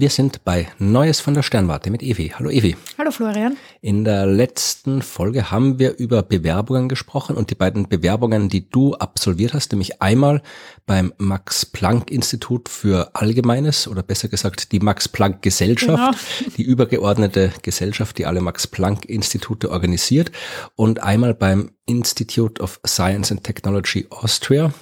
Wir 0.01 0.11
sind 0.11 0.45
bei 0.45 0.69
Neues 0.79 1.19
von 1.19 1.35
der 1.35 1.43
Sternwarte 1.43 1.91
mit 1.91 2.05
Evi. 2.05 2.33
Hallo 2.33 2.51
Evi. 2.51 2.77
Hallo 2.99 3.11
Florian. 3.11 3.57
In 3.81 4.05
der 4.05 4.27
letzten 4.27 5.03
Folge 5.03 5.51
haben 5.51 5.81
wir 5.81 5.99
über 5.99 6.23
Bewerbungen 6.23 6.89
gesprochen 6.89 7.35
und 7.35 7.51
die 7.51 7.57
beiden 7.57 7.89
Bewerbungen, 7.89 8.49
die 8.49 8.71
du 8.71 8.95
absolviert 8.95 9.55
hast, 9.55 9.73
nämlich 9.73 10.01
einmal 10.01 10.41
beim 10.87 11.13
Max 11.19 11.67
Planck 11.67 12.13
Institut 12.13 12.69
für 12.69 13.17
Allgemeines 13.17 13.89
oder 13.89 14.05
besser 14.05 14.29
gesagt 14.29 14.71
die 14.71 14.79
Max 14.79 15.09
Planck 15.09 15.43
Gesellschaft, 15.43 16.17
genau. 16.39 16.53
die 16.57 16.63
übergeordnete 16.63 17.51
Gesellschaft, 17.63 18.19
die 18.19 18.27
alle 18.27 18.41
Max 18.41 18.69
Planck 18.69 19.05
Institute 19.05 19.69
organisiert 19.69 20.31
und 20.77 21.03
einmal 21.03 21.35
beim 21.35 21.73
Institute 21.87 22.63
of 22.63 22.79
Science 22.87 23.33
and 23.33 23.43
Technology 23.43 24.07
Austria. 24.11 24.73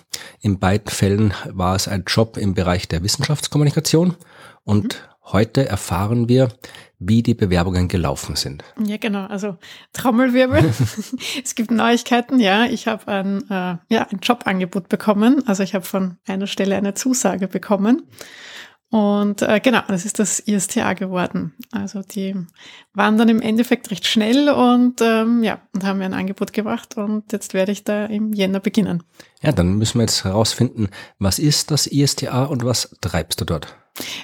In 0.42 0.58
beiden 0.58 0.88
Fällen 0.90 1.32
war 1.48 1.74
es 1.74 1.88
ein 1.88 2.04
Job 2.06 2.36
im 2.36 2.52
Bereich 2.52 2.86
der 2.86 3.02
Wissenschaftskommunikation. 3.02 4.14
Und 4.66 4.84
mhm. 4.84 5.32
heute 5.32 5.66
erfahren 5.66 6.28
wir, 6.28 6.48
wie 6.98 7.22
die 7.22 7.34
Bewerbungen 7.34 7.88
gelaufen 7.88 8.36
sind. 8.36 8.64
Ja, 8.84 8.96
genau. 8.96 9.26
Also 9.26 9.56
Trommelwirbel. 9.92 10.64
es 11.44 11.54
gibt 11.54 11.70
Neuigkeiten. 11.70 12.40
Ja, 12.40 12.64
ich 12.64 12.86
habe 12.86 13.06
ein, 13.08 13.42
äh, 13.50 13.76
ja, 13.88 14.06
ein 14.10 14.18
Jobangebot 14.22 14.88
bekommen. 14.88 15.46
Also 15.46 15.62
ich 15.62 15.74
habe 15.74 15.84
von 15.84 16.18
einer 16.26 16.46
Stelle 16.46 16.76
eine 16.76 16.94
Zusage 16.94 17.48
bekommen. 17.48 18.02
Und 18.88 19.42
äh, 19.42 19.60
genau, 19.60 19.82
das 19.88 20.04
ist 20.04 20.18
das 20.18 20.38
ISTA 20.38 20.94
geworden. 20.94 21.54
Also 21.72 22.02
die 22.02 22.34
waren 22.94 23.18
dann 23.18 23.28
im 23.28 23.42
Endeffekt 23.42 23.90
recht 23.90 24.06
schnell 24.06 24.48
und 24.48 25.00
ähm, 25.00 25.42
ja, 25.42 25.60
und 25.74 25.84
haben 25.84 25.98
mir 25.98 26.04
ein 26.04 26.14
Angebot 26.14 26.52
gemacht 26.52 26.96
und 26.96 27.32
jetzt 27.32 27.52
werde 27.52 27.72
ich 27.72 27.82
da 27.82 28.06
im 28.06 28.32
Jänner 28.32 28.60
beginnen. 28.60 29.02
Ja, 29.42 29.50
dann 29.50 29.76
müssen 29.76 29.98
wir 29.98 30.02
jetzt 30.02 30.24
herausfinden, 30.24 30.88
was 31.18 31.40
ist 31.40 31.72
das 31.72 31.88
ISTA 31.88 32.44
und 32.44 32.64
was 32.64 32.96
treibst 33.00 33.40
du 33.40 33.44
dort? 33.44 33.76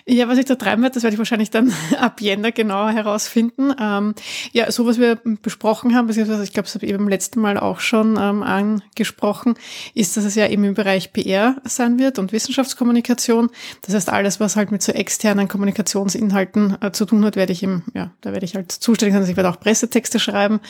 Ja, 0.07 0.29
was 0.29 0.39
ich 0.39 0.45
da 0.45 0.55
treiben 0.55 0.83
werde, 0.83 0.95
das 0.95 1.03
werde 1.03 1.15
ich 1.15 1.19
wahrscheinlich 1.19 1.51
dann 1.51 1.73
ab 1.99 2.21
Jänner 2.21 2.53
genauer 2.53 2.91
herausfinden. 2.91 3.75
Ähm, 3.81 4.15
ja, 4.53 4.71
so 4.71 4.87
was 4.87 4.99
wir 4.99 5.21
besprochen 5.43 5.95
haben, 5.95 6.07
beziehungsweise 6.07 6.43
ich 6.45 6.53
glaube, 6.53 6.67
das 6.67 6.75
habe 6.75 6.87
ich 6.87 6.91
eben 6.93 7.05
beim 7.05 7.09
letzten 7.09 7.41
Mal 7.41 7.59
auch 7.59 7.81
schon 7.81 8.17
ähm, 8.21 8.43
angesprochen, 8.43 9.55
ist, 9.95 10.17
dass 10.17 10.25
es 10.25 10.35
ja 10.35 10.47
eben 10.49 10.65
im 10.65 10.75
Bereich 10.75 11.13
PR 11.13 11.57
sein 11.65 11.99
wird 11.99 12.19
und 12.19 12.33
Wissenschaftskommunikation. 12.33 13.51
Das 13.83 13.95
heißt, 13.95 14.11
alles, 14.11 14.41
was 14.41 14.57
halt 14.57 14.71
mit 14.73 14.83
so 14.83 14.93
externen 14.93 15.49
Kommunikationsinhalten 15.49 16.77
äh, 16.81 16.93
zu 16.93 17.07
tun 17.07 17.25
hat, 17.25 17.37
werde 17.37 17.53
ich 17.53 17.63
im, 17.63 17.83
ja, 17.95 18.11
da 18.21 18.33
werde 18.33 18.45
ich 18.45 18.55
halt 18.55 18.73
zuständig 18.73 19.15
sein. 19.15 19.23
Also 19.23 19.31
ich 19.31 19.37
werde 19.37 19.51
auch 19.51 19.61
Pressetexte 19.61 20.19
schreiben. 20.19 20.61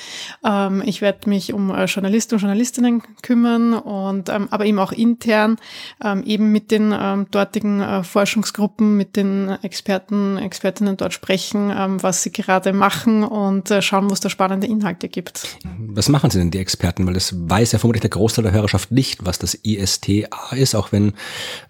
Ähm, 0.45 0.83
ich 0.85 1.01
werde 1.01 1.29
mich 1.29 1.53
um 1.53 1.71
äh, 1.71 1.85
Journalisten 1.87 2.35
und 2.35 2.41
Journalistinnen 2.41 3.03
kümmern 3.23 3.75
und 3.75 4.29
ähm, 4.29 4.49
aber 4.51 4.65
eben 4.67 4.79
auch 4.79 4.93
intern 4.93 5.57
ähm, 6.03 6.23
eben 6.25 6.53
mit 6.53 6.71
den 6.71 6.95
ähm, 6.99 7.27
dortigen 7.31 7.81
äh, 7.81 8.05
Forschungsgruppen 8.05 8.92
mit 8.97 9.17
den 9.17 9.49
Experten, 9.63 10.39
Expertinnen 10.39 10.97
dort 10.97 11.13
sprechen, 11.13 11.73
ähm, 11.77 12.03
was 12.03 12.23
sie 12.23 12.33
gerade 12.33 12.73
machen 12.73 13.25
und 13.25 13.71
äh, 13.71 13.83
schauen, 13.83 14.09
wo 14.09 14.15
es 14.15 14.21
da 14.21 14.31
spannende 14.31 14.67
Inhalte 14.67 15.09
gibt. 15.09 15.59
Was 15.79 16.09
machen 16.09 16.31
Sie 16.31 16.39
denn, 16.39 16.51
die 16.51 16.59
Experten? 16.59 17.07
Weil 17.07 17.15
das 17.15 17.35
weiß 17.37 17.73
ja 17.73 17.79
vermutlich 17.79 18.03
der 18.03 18.11
Großteil 18.11 18.45
der 18.45 18.53
Hörerschaft 18.53 18.93
nicht, 18.93 19.25
was 19.25 19.39
das 19.39 19.55
ISTA 19.55 20.29
ist, 20.53 20.75
auch 20.75 20.93
wenn 20.93 21.15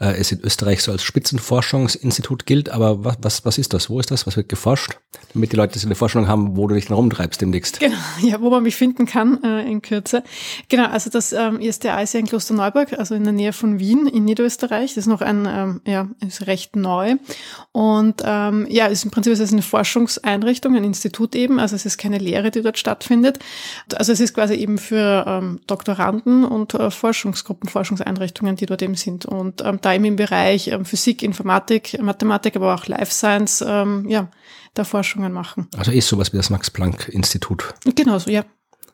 äh, 0.00 0.12
es 0.18 0.32
in 0.32 0.40
Österreich 0.40 0.82
so 0.82 0.92
als 0.92 1.02
Spitzenforschungsinstitut 1.02 2.46
gilt. 2.46 2.68
Aber 2.70 3.04
was, 3.04 3.18
was, 3.22 3.44
was 3.44 3.58
ist 3.58 3.72
das? 3.74 3.90
Wo 3.90 4.00
ist 4.00 4.10
das? 4.10 4.26
Was 4.26 4.36
wird 4.36 4.48
geforscht? 4.48 4.98
Damit 5.34 5.52
die 5.52 5.56
Leute 5.56 5.78
eine 5.84 5.94
Vorstellung 5.94 6.28
haben, 6.28 6.56
wo 6.56 6.66
du 6.66 6.74
dich 6.74 6.86
dann 6.86 6.96
rumtreibst 6.96 7.40
demnächst. 7.40 7.80
Genau, 7.80 7.96
ja, 8.22 8.40
wo 8.40 8.50
man 8.50 8.62
mich 8.62 8.76
finden 8.76 9.06
kann 9.06 9.42
äh, 9.42 9.62
in 9.70 9.82
Kürze. 9.82 10.22
Genau, 10.68 10.86
also 10.86 11.10
das 11.10 11.32
ähm, 11.32 11.60
ISTA 11.60 12.00
ist 12.00 12.14
ja 12.14 12.20
in 12.20 12.26
Klosterneuburg, 12.26 12.98
also 12.98 13.14
in 13.14 13.24
der 13.24 13.32
Nähe 13.32 13.52
von 13.52 13.78
Wien 13.78 14.06
in 14.06 14.24
Niederösterreich. 14.24 14.94
Das 14.94 14.98
ist 14.98 15.06
noch 15.06 15.20
ein, 15.20 15.46
ähm, 15.48 15.80
ja, 15.86 16.08
ist 16.26 16.46
recht 16.46 16.76
neu. 16.76 17.11
Und 17.72 18.22
ähm, 18.24 18.66
ja, 18.68 18.86
ist 18.86 19.04
im 19.04 19.10
Prinzip 19.10 19.32
ist 19.32 19.40
es 19.40 19.52
eine 19.52 19.62
Forschungseinrichtung, 19.62 20.76
ein 20.76 20.84
Institut 20.84 21.34
eben. 21.34 21.58
Also 21.58 21.76
es 21.76 21.86
ist 21.86 21.98
keine 21.98 22.18
Lehre, 22.18 22.50
die 22.50 22.62
dort 22.62 22.78
stattfindet. 22.78 23.38
Also 23.94 24.12
es 24.12 24.20
ist 24.20 24.34
quasi 24.34 24.54
eben 24.54 24.78
für 24.78 25.24
ähm, 25.26 25.60
Doktoranden 25.66 26.44
und 26.44 26.74
äh, 26.74 26.90
Forschungsgruppen, 26.90 27.68
Forschungseinrichtungen, 27.68 28.56
die 28.56 28.66
dort 28.66 28.82
eben 28.82 28.94
sind. 28.94 29.26
Und 29.26 29.62
ähm, 29.64 29.78
da 29.80 29.94
eben 29.94 30.04
im 30.04 30.16
Bereich 30.16 30.68
ähm, 30.68 30.84
Physik, 30.84 31.22
Informatik, 31.22 32.00
Mathematik, 32.00 32.56
aber 32.56 32.74
auch 32.74 32.86
Life 32.86 33.12
Science, 33.12 33.64
ähm, 33.66 34.08
ja, 34.08 34.28
da 34.74 34.84
Forschungen 34.84 35.32
machen. 35.32 35.68
Also 35.76 35.92
ist 35.92 36.08
sowas 36.08 36.32
wie 36.32 36.36
das 36.36 36.50
Max-Planck-Institut. 36.50 37.74
Genau 37.94 38.18
so, 38.18 38.30
ja. 38.30 38.44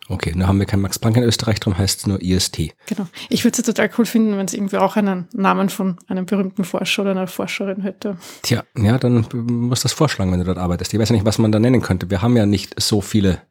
Okay, 0.09 0.32
dann 0.32 0.47
haben 0.48 0.59
wir 0.59 0.66
kein 0.66 0.80
Max 0.80 0.98
Planck 0.98 1.16
in 1.18 1.22
Österreich, 1.22 1.60
darum 1.60 1.76
heißt 1.76 2.01
es 2.01 2.06
nur 2.06 2.20
IST. 2.22 2.72
Genau. 2.86 3.06
Ich 3.28 3.44
würde 3.44 3.59
es 3.59 3.64
total 3.64 3.90
cool 3.98 4.06
finden, 4.06 4.36
wenn 4.39 4.47
es 4.47 4.55
irgendwie 4.55 4.78
auch 4.78 4.97
einen 4.97 5.28
Namen 5.32 5.68
von 5.68 5.98
einem 6.09 6.24
berühmten 6.24 6.64
Forscher 6.64 7.02
oder 7.02 7.10
einer 7.12 7.26
Forscherin 7.26 7.82
hätte. 7.82 8.16
Tja, 8.43 8.64
ja, 8.76 8.97
dann 8.98 9.26
musst 9.32 9.85
du 9.85 9.89
das 9.89 9.93
vorschlagen, 9.93 10.32
wenn 10.32 10.39
du 10.39 10.47
dort 10.47 10.59
arbeitest. 10.59 10.94
Ich 10.94 10.98
weiß 11.01 11.10
ja 11.10 11.14
nicht, 11.14 11.26
was 11.26 11.39
man 11.39 11.52
da 11.52 11.59
nennen 11.59 11.82
könnte. 11.82 12.10
Wir 12.10 12.22
haben 12.22 12.36
ja 12.36 12.47
nicht 12.47 12.80
so 12.80 13.01
viele 13.02 13.43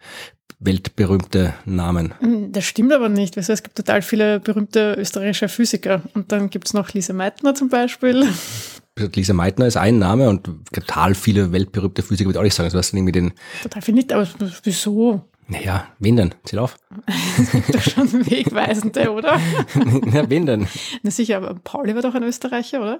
weltberühmte 0.59 1.53
Namen. 1.65 2.13
Hm, 2.19 2.51
Das 2.51 2.65
stimmt 2.65 2.91
aber 2.91 3.09
nicht. 3.09 3.38
Also 3.38 3.53
es 3.53 3.61
gibt 3.61 3.75
total 3.75 4.01
viele 4.01 4.39
berühmte 4.39 4.95
österreichische 4.97 5.49
Physiker. 5.49 6.01
Und 6.15 6.31
dann 6.31 6.49
gibt 6.49 6.67
es 6.67 6.73
noch 6.73 6.93
Lise 6.93 7.13
Meitner 7.13 7.53
zum 7.53 7.69
Beispiel. 7.69 8.27
Lisa 9.13 9.34
Meitner 9.34 9.67
ist 9.67 9.77
ein 9.77 9.99
Name 9.99 10.27
und 10.27 10.49
total 10.73 11.13
viele 11.13 11.51
weltberühmte 11.51 12.01
Physiker 12.01 12.29
würde 12.29 12.38
ich 12.38 12.39
auch 12.39 12.43
nicht 12.43 12.55
sagen. 12.55 12.65
Also 12.65 12.77
du 12.77 12.79
hast 12.79 12.93
irgendwie 12.93 13.11
den, 13.11 13.34
Total 13.61 13.81
viel 13.84 13.93
nicht, 13.93 14.11
aber 14.11 14.27
wieso? 14.63 15.29
Naja, 15.49 15.88
wen 15.99 16.18
denn? 16.18 16.36
Zähl 16.44 16.60
auf. 16.60 16.78
Das 17.72 17.88
ist 17.88 17.94
schon 17.94 18.26
wegweisende, 18.30 19.11
oder? 19.11 19.40
ja, 20.14 20.30
wen 20.30 20.45
denn? 20.45 20.68
Na 21.03 21.11
sicher, 21.11 21.38
aber 21.38 21.53
Pauli 21.53 21.95
war 21.95 22.02
doch 22.02 22.15
ein 22.15 22.24
Österreicher, 22.24 22.82
oder? 22.82 22.99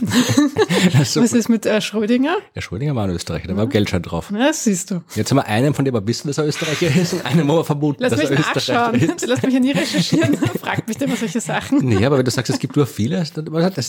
Was 0.92 1.16
ist 1.16 1.48
mit 1.48 1.66
äh, 1.66 1.80
Schrödinger? 1.80 2.36
Der 2.54 2.60
Schrödinger 2.60 2.94
war 2.94 3.04
ein 3.04 3.10
Österreicher, 3.10 3.48
da 3.48 3.56
war 3.56 3.66
Geldschein 3.66 4.02
drauf. 4.02 4.28
Na, 4.30 4.38
das 4.48 4.64
siehst 4.64 4.90
du. 4.90 5.02
Jetzt 5.14 5.30
haben 5.30 5.38
wir 5.38 5.46
einen, 5.46 5.74
von 5.74 5.84
dem 5.84 5.94
wir 5.94 6.06
wissen, 6.06 6.28
dass 6.28 6.38
er 6.38 6.46
Österreicher 6.46 6.94
ist 6.94 7.14
und 7.14 7.24
einen, 7.24 7.48
wo 7.48 7.56
wir 7.56 7.64
vermuten, 7.64 8.02
Lass 8.02 8.12
dass 8.12 8.30
er 8.30 8.38
Österreicher 8.38 8.94
ist. 8.94 9.26
Lass 9.26 9.42
mich 9.42 9.54
ja 9.54 9.60
nie 9.60 9.72
recherchieren. 9.72 10.36
Fragt 10.36 10.88
mich 10.88 11.00
immer 11.00 11.16
solche 11.16 11.40
Sachen. 11.40 11.78
Nee, 11.86 12.04
aber 12.04 12.18
wenn 12.18 12.24
du 12.24 12.30
sagst, 12.30 12.50
es 12.50 12.58
gibt 12.58 12.76
nur 12.76 12.86
viele, 12.86 13.20
ist 13.20 13.36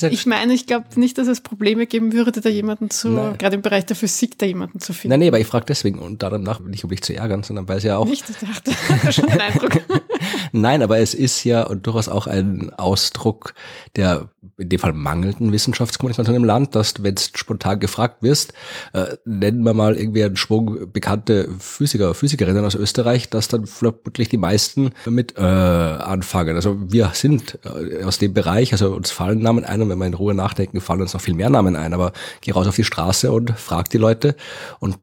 ja 0.01 0.09
Ich 0.09 0.25
meine, 0.25 0.53
ich 0.53 0.65
glaube 0.65 0.87
nicht, 0.95 1.17
dass 1.17 1.27
es 1.27 1.41
Probleme 1.41 1.85
geben 1.85 2.13
würde, 2.13 2.41
da 2.41 2.49
jemanden 2.49 2.89
zu, 2.89 3.09
Nein. 3.09 3.37
gerade 3.37 3.55
im 3.55 3.61
Bereich 3.61 3.85
der 3.85 3.95
Physik, 3.95 4.37
da 4.39 4.45
jemanden 4.45 4.79
zu 4.79 4.93
finden. 4.93 5.09
Nein, 5.09 5.19
nee, 5.19 5.27
aber 5.27 5.39
ich 5.39 5.47
frage 5.47 5.65
deswegen 5.67 5.99
und 5.99 6.23
danach 6.23 6.59
nicht, 6.59 6.83
um 6.83 6.89
dich 6.89 7.01
zu 7.01 7.15
ärgern, 7.15 7.43
sondern 7.43 7.67
weil 7.67 7.74
es 7.77 7.83
ja 7.83 7.97
auch. 7.97 8.05
Nicht, 8.05 8.25
ich 8.29 8.37
dachte, 8.37 9.11
schon 9.13 9.27
den 9.27 9.41
Eindruck. 9.41 9.81
Nein, 10.51 10.81
aber 10.81 10.99
es 10.99 11.13
ist 11.13 11.43
ja 11.43 11.63
durchaus 11.75 12.07
auch 12.07 12.27
ein 12.27 12.71
Ausdruck 12.73 13.53
der 13.95 14.29
in 14.57 14.69
dem 14.69 14.79
Fall 14.79 14.93
mangelnden 14.93 15.51
Wissenschaftskommunikation 15.51 16.35
im 16.35 16.45
Land, 16.45 16.75
dass 16.75 17.03
wenn 17.03 17.15
du 17.15 17.21
spontan 17.35 17.79
gefragt 17.79 18.23
wirst, 18.23 18.53
äh, 18.93 19.17
nennen 19.25 19.63
wir 19.63 19.73
mal 19.73 19.97
irgendwie 19.97 20.23
einen 20.23 20.37
Schwung 20.37 20.91
bekannte 20.91 21.49
Physiker, 21.59 22.13
Physikerinnen 22.13 22.63
aus 22.63 22.75
Österreich, 22.75 23.29
dass 23.29 23.47
dann 23.47 23.65
vermutlich 23.65 24.29
die 24.29 24.37
meisten 24.37 24.91
mit 25.05 25.37
äh, 25.37 25.41
anfangen. 25.41 26.55
Also 26.55 26.77
wir 26.79 27.11
sind 27.13 27.59
äh, 27.63 28.03
aus 28.03 28.17
dem 28.17 28.33
Bereich, 28.33 28.71
also 28.71 28.93
uns 28.93 29.11
fallen 29.11 29.39
Namen 29.39 29.65
ein 29.65 29.81
und 29.81 29.89
wenn 29.89 29.99
wir 29.99 30.07
in 30.07 30.13
Ruhe 30.13 30.33
nachdenken, 30.33 30.79
fallen 30.79 31.01
uns 31.01 31.13
noch 31.13 31.21
viel 31.21 31.35
mehr 31.35 31.49
Namen 31.49 31.75
ein, 31.75 31.93
aber 31.93 32.13
geh 32.41 32.51
raus 32.51 32.67
auf 32.67 32.75
die 32.75 32.83
Straße 32.83 33.31
und 33.31 33.51
frag 33.51 33.89
die 33.89 33.97
Leute 33.97 34.35
und 34.79 34.97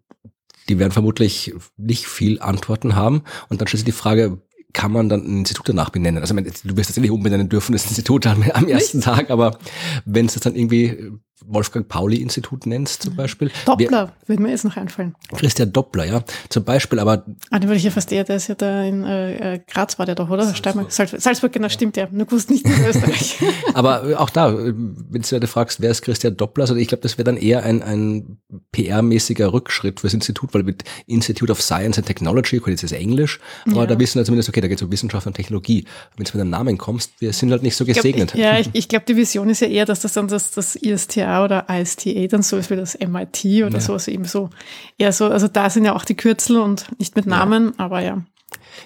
die 0.72 0.78
werden 0.78 0.92
vermutlich 0.92 1.54
nicht 1.76 2.06
viel 2.06 2.40
Antworten 2.40 2.96
haben. 2.96 3.22
Und 3.48 3.60
dann 3.60 3.68
stellt 3.68 3.80
sich 3.80 3.84
die 3.84 3.92
Frage, 3.92 4.40
kann 4.72 4.90
man 4.90 5.10
dann 5.10 5.20
ein 5.20 5.38
Institut 5.40 5.68
danach 5.68 5.90
benennen? 5.90 6.22
Also 6.22 6.34
du 6.34 6.76
wirst 6.76 6.88
das 6.88 6.96
ja 6.96 7.02
nicht 7.02 7.10
umbenennen 7.10 7.50
dürfen, 7.50 7.72
das 7.72 7.86
Institut 7.86 8.26
am, 8.26 8.42
am 8.54 8.68
ersten 8.68 9.02
Tag, 9.02 9.30
aber 9.30 9.58
wenn 10.06 10.26
es 10.26 10.34
dann 10.34 10.56
irgendwie 10.56 11.12
Wolfgang 11.46 11.88
Pauli 11.88 12.16
Institut 12.16 12.66
nennst 12.66 13.02
zum 13.02 13.16
Beispiel. 13.16 13.50
Doppler, 13.64 14.12
würde 14.26 14.42
mir 14.42 14.50
jetzt 14.50 14.64
noch 14.64 14.76
einfallen. 14.76 15.14
Christian 15.34 15.72
Doppler, 15.72 16.04
ja, 16.04 16.22
zum 16.48 16.64
Beispiel, 16.64 16.98
aber 16.98 17.24
Ah, 17.50 17.58
den 17.58 17.68
würde 17.68 17.76
ich 17.76 17.84
ja 17.84 17.90
fast 17.90 18.10
eher, 18.12 18.24
der 18.24 18.36
ist 18.36 18.48
ja 18.48 18.54
da 18.54 18.82
in 18.84 19.04
äh, 19.04 19.54
äh, 19.54 19.60
Graz 19.66 19.98
war 19.98 20.06
der 20.06 20.14
doch, 20.14 20.30
oder? 20.30 20.54
Steiermark. 20.54 20.90
Salzburg, 20.92 21.20
Salzburg 21.20 21.52
genau, 21.52 21.68
stimmt 21.68 21.96
ja. 21.96 22.08
Nur 22.10 22.26
gewusst 22.26 22.50
nicht 22.50 22.64
in 22.66 22.84
Österreich. 22.84 23.38
aber 23.74 24.20
auch 24.20 24.30
da, 24.30 24.56
wenn 24.56 25.22
du 25.22 25.40
dir 25.40 25.46
fragst, 25.46 25.80
wer 25.80 25.90
ist 25.90 26.02
Christian 26.02 26.36
Doppler, 26.36 26.62
also 26.64 26.76
ich 26.76 26.88
glaube, 26.88 27.02
das 27.02 27.18
wäre 27.18 27.24
dann 27.24 27.36
eher 27.36 27.62
ein, 27.64 27.82
ein 27.82 28.38
PR-mäßiger 28.74 29.52
Rückschritt 29.52 30.00
fürs 30.00 30.14
Institut, 30.14 30.54
weil 30.54 30.62
mit 30.62 30.84
Institute 31.06 31.50
of 31.50 31.60
Science 31.62 31.98
and 31.98 32.06
Technology, 32.06 32.58
gut, 32.58 32.68
jetzt 32.68 32.82
ist 32.82 32.92
es 32.92 32.98
Englisch, 32.98 33.40
aber 33.66 33.82
Ja. 33.82 33.86
da 33.86 33.98
wissen 33.98 34.18
wir 34.18 34.24
zumindest, 34.24 34.48
okay, 34.48 34.60
da 34.60 34.68
geht 34.68 34.78
es 34.78 34.82
um 34.82 34.90
Wissenschaft 34.92 35.26
und 35.26 35.34
Technologie. 35.34 35.84
Wenn 36.16 36.24
du 36.24 36.30
mit 36.32 36.40
einem 36.40 36.50
Namen 36.50 36.78
kommst, 36.78 37.12
wir 37.20 37.32
sind 37.32 37.50
halt 37.50 37.62
nicht 37.62 37.76
so 37.76 37.84
Ich 37.84 37.92
glaub, 37.92 38.02
gesegnet. 38.02 38.34
Ich, 38.34 38.40
ja, 38.40 38.58
ich, 38.58 38.70
ich 38.72 38.88
glaube, 38.88 39.04
die 39.06 39.16
Vision 39.16 39.48
ist 39.50 39.60
ja 39.60 39.68
eher, 39.68 39.84
dass 39.86 40.00
das 40.00 40.12
dann 40.14 40.28
das, 40.28 40.50
das 40.52 40.76
ISTA 40.76 41.31
oder 41.40 41.66
ISTA 41.70 42.26
dann 42.28 42.42
so 42.42 42.56
ist 42.56 42.70
wie 42.70 42.76
das 42.76 42.96
MIT 42.98 43.44
oder 43.64 43.74
Ja. 43.74 43.80
sowas 43.80 44.08
eben 44.08 44.24
so. 44.24 44.50
Eher 44.98 45.12
so, 45.12 45.26
also 45.26 45.48
da 45.48 45.70
sind 45.70 45.84
ja 45.84 45.94
auch 45.94 46.04
die 46.04 46.16
Kürzel 46.16 46.58
und 46.58 46.86
nicht 46.98 47.16
mit 47.16 47.26
Namen, 47.26 47.78
aber 47.78 48.00
ja, 48.00 48.22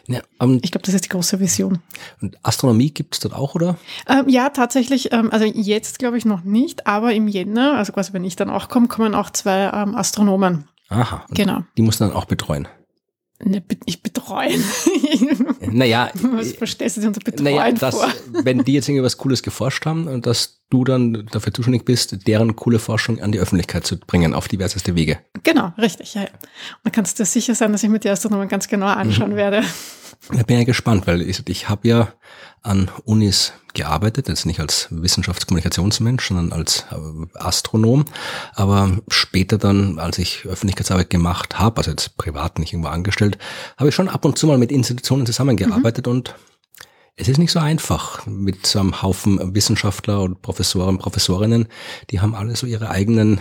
Ja, 0.08 0.20
und, 0.38 0.64
ich 0.64 0.70
glaube, 0.70 0.84
das 0.86 0.94
ist 0.94 1.04
die 1.04 1.08
große 1.08 1.40
Vision. 1.40 1.80
und 2.20 2.36
Astronomie 2.44 2.90
gibt's 2.92 3.20
dort 3.20 3.34
auch, 3.34 3.54
oder? 3.54 3.76
Ähm, 4.08 4.28
ja, 4.28 4.48
tatsächlich, 4.50 5.12
ähm, 5.12 5.30
also 5.32 5.44
jetzt 5.44 5.98
glaube 5.98 6.18
ich 6.18 6.24
noch 6.24 6.44
nicht, 6.44 6.86
aber 6.86 7.12
im 7.14 7.28
Jänner, 7.28 7.74
also 7.76 7.92
quasi 7.92 8.12
wenn 8.12 8.24
ich 8.24 8.36
dann 8.36 8.50
auch 8.50 8.68
komme, 8.68 8.88
kommen 8.88 9.14
auch 9.14 9.30
zwei 9.30 9.70
ähm, 9.72 9.94
Astronomen. 9.96 10.68
Aha. 10.88 11.24
Genau. 11.30 11.62
Die 11.76 11.82
musst 11.82 12.00
du 12.00 12.04
dann 12.04 12.14
auch 12.14 12.26
betreuen. 12.26 12.68
Ne, 13.44 13.62
ich 13.84 14.02
betreuen. 14.02 14.64
Naja, 15.70 16.10
Was 16.14 16.52
verstehst 16.52 16.96
du 16.96 17.02
dir 17.02 17.08
unter 17.08 17.20
betreuen 17.20 17.44
naja 17.44 17.72
dass, 17.72 17.94
vor? 17.94 18.08
wenn 18.44 18.64
die 18.64 18.72
jetzt 18.72 18.88
irgendwie 18.88 19.04
was 19.04 19.18
Cooles 19.18 19.42
geforscht 19.42 19.84
haben 19.84 20.06
und 20.08 20.26
dass 20.26 20.60
du 20.70 20.84
dann 20.84 21.26
dafür 21.32 21.52
zuständig 21.52 21.84
bist, 21.84 22.26
deren 22.26 22.56
coole 22.56 22.78
Forschung 22.78 23.20
an 23.20 23.32
die 23.32 23.38
Öffentlichkeit 23.38 23.86
zu 23.86 23.98
bringen, 23.98 24.32
auf 24.34 24.48
diverseste 24.48 24.94
Wege. 24.94 25.18
Genau, 25.42 25.72
richtig, 25.78 26.14
ja. 26.14 26.22
Und 26.22 26.28
da 26.84 26.90
kannst 26.90 27.18
du 27.18 27.22
dir 27.22 27.26
sicher 27.26 27.54
sein, 27.54 27.72
dass 27.72 27.82
ich 27.82 27.90
mir 27.90 27.98
die 27.98 28.08
Astronomen 28.08 28.48
ganz 28.48 28.68
genau 28.68 28.86
anschauen 28.86 29.32
Mhm. 29.32 29.36
werde. 29.36 29.62
Da 30.30 30.42
bin 30.42 30.56
ich 30.56 30.60
ja 30.60 30.64
gespannt, 30.64 31.06
weil 31.06 31.20
ich, 31.22 31.42
ich 31.48 31.68
habe 31.68 31.86
ja 31.88 32.12
an 32.66 32.90
Unis 33.04 33.52
gearbeitet, 33.74 34.28
jetzt 34.28 34.46
nicht 34.46 34.60
als 34.60 34.88
Wissenschaftskommunikationsmensch, 34.90 36.28
sondern 36.28 36.52
als 36.52 36.86
äh, 36.90 37.38
Astronom. 37.38 38.06
Aber 38.54 38.98
später 39.08 39.58
dann, 39.58 39.98
als 39.98 40.18
ich 40.18 40.46
Öffentlichkeitsarbeit 40.46 41.10
gemacht 41.10 41.58
habe, 41.58 41.78
also 41.78 41.90
jetzt 41.90 42.16
privat 42.16 42.58
nicht 42.58 42.72
irgendwo 42.72 42.88
angestellt, 42.88 43.38
habe 43.76 43.90
ich 43.90 43.94
schon 43.94 44.08
ab 44.08 44.24
und 44.24 44.38
zu 44.38 44.46
mal 44.46 44.58
mit 44.58 44.72
Institutionen 44.72 45.26
zusammengearbeitet 45.26 46.08
und 46.08 46.34
es 47.18 47.28
ist 47.28 47.38
nicht 47.38 47.52
so 47.52 47.60
einfach 47.60 48.26
mit 48.26 48.66
so 48.66 48.78
einem 48.78 49.00
Haufen 49.00 49.54
Wissenschaftler 49.54 50.20
und 50.22 50.42
Professoren, 50.42 50.98
Professorinnen. 50.98 51.66
Die 52.10 52.20
haben 52.20 52.34
alle 52.34 52.56
so 52.56 52.66
ihre 52.66 52.90
eigenen 52.90 53.40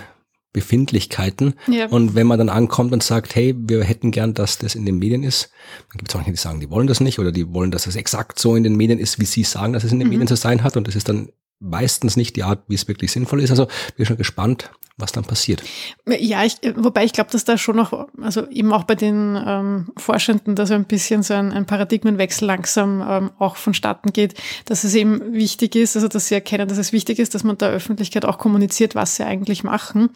Befindlichkeiten. 0.56 1.56
Ja. 1.68 1.88
Und 1.88 2.16
wenn 2.16 2.26
man 2.28 2.38
dann 2.38 2.48
ankommt 2.48 2.94
und 2.94 3.04
sagt, 3.04 3.36
hey, 3.36 3.54
wir 3.58 3.84
hätten 3.84 4.12
gern, 4.12 4.34
dass 4.34 4.58
das 4.58 4.74
in 4.74 4.86
den 4.86 4.98
Medien 4.98 5.22
ist, 5.22 5.52
dann 5.92 5.98
gibt 5.98 6.10
es 6.10 6.16
welche, 6.16 6.32
die 6.32 6.38
sagen, 6.38 6.62
die 6.62 6.70
wollen 6.70 6.88
das 6.88 7.02
nicht 7.02 7.20
oder 7.20 7.34
die 7.34 7.54
wollen, 7.54 7.72
dass 7.72 7.88
es 7.88 7.98
exakt 7.98 8.40
so 8.40 8.56
in 8.56 8.64
den 8.64 8.78
Medien 8.78 8.98
ist, 8.98 9.20
wie 9.20 9.26
sie 9.26 9.44
sagen, 9.44 9.74
dass 9.74 9.84
es 9.84 9.92
in 9.92 10.00
den 10.00 10.08
Medien 10.08 10.28
zu 10.28 10.38
sein 10.38 10.64
hat. 10.64 10.78
Und 10.78 10.88
das 10.88 10.96
ist 10.96 11.10
dann 11.10 11.28
meistens 11.60 12.18
nicht 12.18 12.36
die 12.36 12.44
Art, 12.44 12.64
wie 12.68 12.76
es 12.76 12.88
wirklich 12.88 13.12
sinnvoll 13.12 13.42
ist. 13.42 13.50
Also 13.50 13.68
bin 13.96 14.06
schon 14.06 14.18
gespannt, 14.18 14.72
was 14.98 15.12
dann 15.12 15.26
passiert. 15.26 15.62
Ja, 16.08 16.46
ich, 16.46 16.58
wobei 16.78 17.04
ich 17.04 17.12
glaube, 17.12 17.30
dass 17.30 17.44
da 17.44 17.58
schon 17.58 17.76
noch, 17.76 18.08
also 18.22 18.48
eben 18.48 18.72
auch 18.72 18.86
bei 18.86 18.96
den 18.96 19.38
ähm, 19.46 19.92
Forschenden, 19.98 20.56
da 20.56 20.66
so 20.66 20.74
ein 20.74 20.86
bisschen 20.86 21.22
so 21.22 21.34
ein, 21.34 21.52
ein 21.52 21.66
Paradigmenwechsel 21.66 22.48
langsam 22.48 23.04
ähm, 23.06 23.32
auch 23.38 23.58
vonstatten 23.58 24.14
geht, 24.14 24.36
dass 24.64 24.86
es 24.86 24.96
eben 24.96 25.34
wichtig 25.34 25.76
ist, 25.76 25.98
also 25.98 26.08
dass 26.08 26.30
sie 26.30 26.36
erkennen, 26.36 26.70
dass 26.70 26.78
es 26.78 26.94
wichtig 26.94 27.20
ist, 27.20 27.36
dass 27.36 27.44
man 27.44 27.58
der 27.58 27.72
Öffentlichkeit 27.72 28.24
auch 28.24 28.38
kommuniziert, 28.38 28.96
was 28.96 29.18
sie 29.18 29.26
eigentlich 29.26 29.66
machen. 29.66 30.12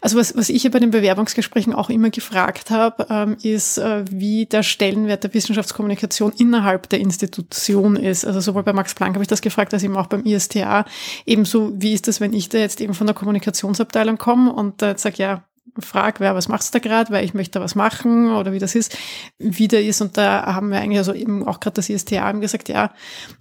Also 0.00 0.16
was, 0.16 0.34
was 0.34 0.48
ich 0.48 0.62
ja 0.62 0.70
bei 0.70 0.78
den 0.78 0.92
Bewerbungsgesprächen 0.92 1.74
auch 1.74 1.90
immer 1.90 2.08
gefragt 2.08 2.70
habe, 2.70 3.06
ähm, 3.10 3.36
ist, 3.42 3.76
äh, 3.76 4.04
wie 4.10 4.46
der 4.46 4.62
Stellenwert 4.62 5.24
der 5.24 5.34
Wissenschaftskommunikation 5.34 6.32
innerhalb 6.38 6.88
der 6.88 7.00
Institution 7.00 7.96
ist. 7.96 8.24
Also 8.24 8.40
sowohl 8.40 8.62
bei 8.62 8.72
Max 8.72 8.94
Planck 8.94 9.14
habe 9.14 9.24
ich 9.24 9.28
das 9.28 9.42
gefragt, 9.42 9.74
als 9.74 9.82
eben 9.82 9.96
auch 9.98 10.06
beim 10.06 10.24
ISTA. 10.24 10.81
Ebenso, 11.26 11.72
wie 11.74 11.92
ist 11.92 12.08
das, 12.08 12.20
wenn 12.20 12.32
ich 12.32 12.48
da 12.48 12.58
jetzt 12.58 12.80
eben 12.80 12.94
von 12.94 13.06
der 13.06 13.14
Kommunikationsabteilung 13.14 14.18
komme 14.18 14.52
und 14.52 14.82
jetzt 14.82 15.02
sage, 15.02 15.16
ja, 15.18 15.44
frage, 15.78 16.20
wer, 16.20 16.34
was 16.34 16.48
machst 16.48 16.74
du 16.74 16.78
da 16.78 16.82
gerade, 16.86 17.10
weil 17.10 17.24
ich 17.24 17.32
möchte 17.32 17.58
da 17.58 17.64
was 17.64 17.74
machen 17.74 18.30
oder 18.34 18.52
wie 18.52 18.58
das 18.58 18.74
ist, 18.74 18.96
wie 19.38 19.68
der 19.68 19.82
ist. 19.82 20.02
Und 20.02 20.18
da 20.18 20.44
haben 20.54 20.70
wir 20.70 20.78
eigentlich 20.78 20.98
also 20.98 21.14
eben 21.14 21.46
auch 21.48 21.60
gerade 21.60 21.74
das 21.74 21.88
ISTA 21.88 22.22
haben 22.22 22.42
gesagt, 22.42 22.68
ja, 22.68 22.92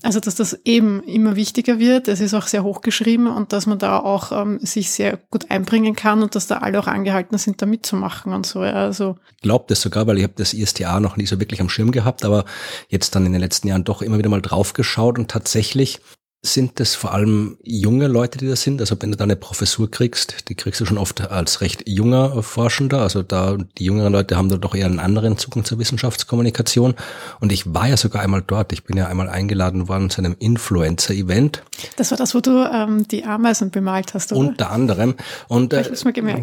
also 0.01 0.19
dass 0.21 0.35
das 0.35 0.57
eben 0.63 1.03
immer 1.03 1.35
wichtiger 1.35 1.77
wird. 1.77 2.07
Es 2.07 2.21
ist 2.21 2.33
auch 2.33 2.47
sehr 2.47 2.63
hochgeschrieben 2.63 3.27
und 3.27 3.51
dass 3.51 3.65
man 3.65 3.79
da 3.79 3.99
auch 3.99 4.31
ähm, 4.31 4.59
sich 4.61 4.91
sehr 4.91 5.19
gut 5.29 5.51
einbringen 5.51 5.95
kann 5.95 6.23
und 6.23 6.35
dass 6.35 6.47
da 6.47 6.59
alle 6.59 6.79
auch 6.79 6.87
angehalten 6.87 7.37
sind, 7.37 7.61
da 7.61 7.65
mitzumachen 7.65 8.33
und 8.33 8.45
so. 8.45 8.63
Ja, 8.63 8.73
also 8.73 9.17
glaubt 9.41 9.69
es 9.71 9.81
sogar, 9.81 10.07
weil 10.07 10.17
ich 10.17 10.23
habe 10.23 10.33
das 10.37 10.53
ISTA 10.53 11.01
noch 11.01 11.17
nie 11.17 11.25
so 11.25 11.39
wirklich 11.39 11.59
am 11.59 11.69
Schirm 11.69 11.91
gehabt, 11.91 12.23
aber 12.23 12.45
jetzt 12.87 13.13
dann 13.15 13.25
in 13.25 13.33
den 13.33 13.41
letzten 13.41 13.67
Jahren 13.67 13.83
doch 13.83 14.01
immer 14.01 14.17
wieder 14.17 14.29
mal 14.29 14.41
drauf 14.41 14.71
geschaut 14.71 15.19
und 15.19 15.29
tatsächlich 15.29 15.99
sind 16.43 16.79
das 16.79 16.95
vor 16.95 17.13
allem 17.13 17.57
junge 17.63 18.07
Leute, 18.07 18.39
die 18.39 18.47
das 18.47 18.63
sind? 18.63 18.81
Also 18.81 18.95
wenn 18.99 19.11
du 19.11 19.17
da 19.17 19.25
eine 19.25 19.35
Professur 19.35 19.91
kriegst, 19.91 20.49
die 20.49 20.55
kriegst 20.55 20.81
du 20.81 20.85
schon 20.85 20.97
oft 20.97 21.29
als 21.29 21.61
recht 21.61 21.87
junger 21.87 22.41
Forschender. 22.41 23.01
Also 23.01 23.21
da 23.21 23.57
die 23.77 23.85
jüngeren 23.85 24.11
Leute 24.11 24.37
haben 24.37 24.49
da 24.49 24.57
doch 24.57 24.73
eher 24.73 24.87
einen 24.87 24.99
anderen 24.99 25.37
Zugang 25.37 25.65
zur 25.65 25.77
Wissenschaftskommunikation. 25.77 26.95
Und 27.41 27.51
ich 27.51 27.71
war 27.73 27.87
ja 27.87 27.95
sogar 27.95 28.23
einmal 28.23 28.43
dort. 28.45 28.73
Ich 28.73 28.83
bin 28.83 28.97
ja 28.97 29.05
einmal 29.05 29.29
eingeladen 29.29 29.87
worden 29.87 30.09
zu 30.09 30.19
einem 30.19 30.35
Influencer-Event. 30.39 31.61
Das 31.97 32.09
war 32.09 32.17
das, 32.17 32.33
wo 32.33 32.39
du 32.39 32.67
ähm, 32.73 33.07
die 33.07 33.23
Ameisen 33.23 33.69
bemalt 33.69 34.15
hast, 34.15 34.31
oder? 34.31 34.39
Unter 34.39 34.71
anderem. 34.71 35.15
Und 35.47 35.73
äh, 35.73 35.83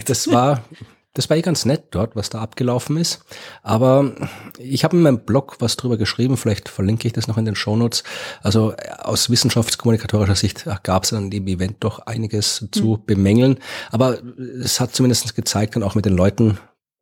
das 0.05 0.31
war 0.31 0.63
das 1.15 1.29
war 1.29 1.37
eh 1.37 1.43
ganz 1.43 1.65
nett 1.65 1.87
dort, 1.91 2.15
was 2.17 2.31
da 2.31 2.41
abgelaufen 2.41 2.97
ist. 2.97 3.21
Aber 3.63 4.13
ich 4.59 4.85
habe 4.85 4.97
in 4.97 5.03
meinem 5.03 5.25
Blog 5.25 5.57
was 5.59 5.77
drüber 5.77 5.97
geschrieben, 5.97 6.37
vielleicht 6.37 6.69
verlinke 6.69 7.09
ich 7.09 7.13
das 7.13 7.27
noch 7.27 7.39
in 7.39 7.45
den 7.45 7.57
Shownotes. 7.57 8.05
Also 8.43 8.75
aus 8.99 9.31
wissenschaftskommunikatorischer 9.31 10.37
Sicht 10.37 10.67
gab 10.85 11.05
es 11.05 11.13
an 11.13 11.31
dem 11.31 11.47
Event 11.47 11.79
doch 11.81 12.01
einiges 12.01 12.69
zu 12.71 12.85
mhm. 12.85 13.07
bemängeln. 13.07 13.59
Aber 13.91 14.19
es 14.63 14.81
hat 14.81 14.95
zumindest 14.95 15.35
gezeigt 15.35 15.77
und 15.77 15.83
auch 15.83 15.95
mit 15.95 16.05
den 16.05 16.17
Leuten, 16.17 16.59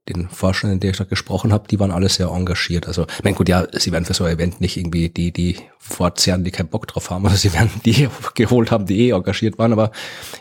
den 0.09 0.29
Forschern, 0.29 0.71
in 0.71 0.81
denen 0.81 0.93
ich 0.93 0.99
da 0.99 1.05
gesprochen 1.05 1.53
habe, 1.53 1.67
die 1.69 1.81
waren 1.81 1.91
alle 1.91 2.09
sehr 2.09 2.29
engagiert. 2.29 2.87
Also, 2.87 3.07
mein 3.25 3.35
gut, 3.35 3.49
ja, 3.49 3.67
sie 3.73 3.91
werden 3.91 4.05
für 4.05 4.15
so 4.15 4.25
ein 4.25 4.35
Event 4.35 4.61
nicht 4.61 4.77
irgendwie 4.77 5.09
die, 5.09 5.33
die 5.33 5.57
fortzehren, 5.79 6.45
die 6.45 6.53
keinen 6.53 6.69
Bock 6.69 6.87
drauf 6.87 7.11
haben, 7.11 7.27
also 7.27 7.37
sie 7.37 7.53
werden 7.53 7.71
die 7.85 8.09
geholt 8.35 8.71
haben, 8.71 8.87
die 8.87 9.09
eh 9.09 9.11
engagiert 9.11 9.59
waren, 9.59 9.73
aber 9.73 9.91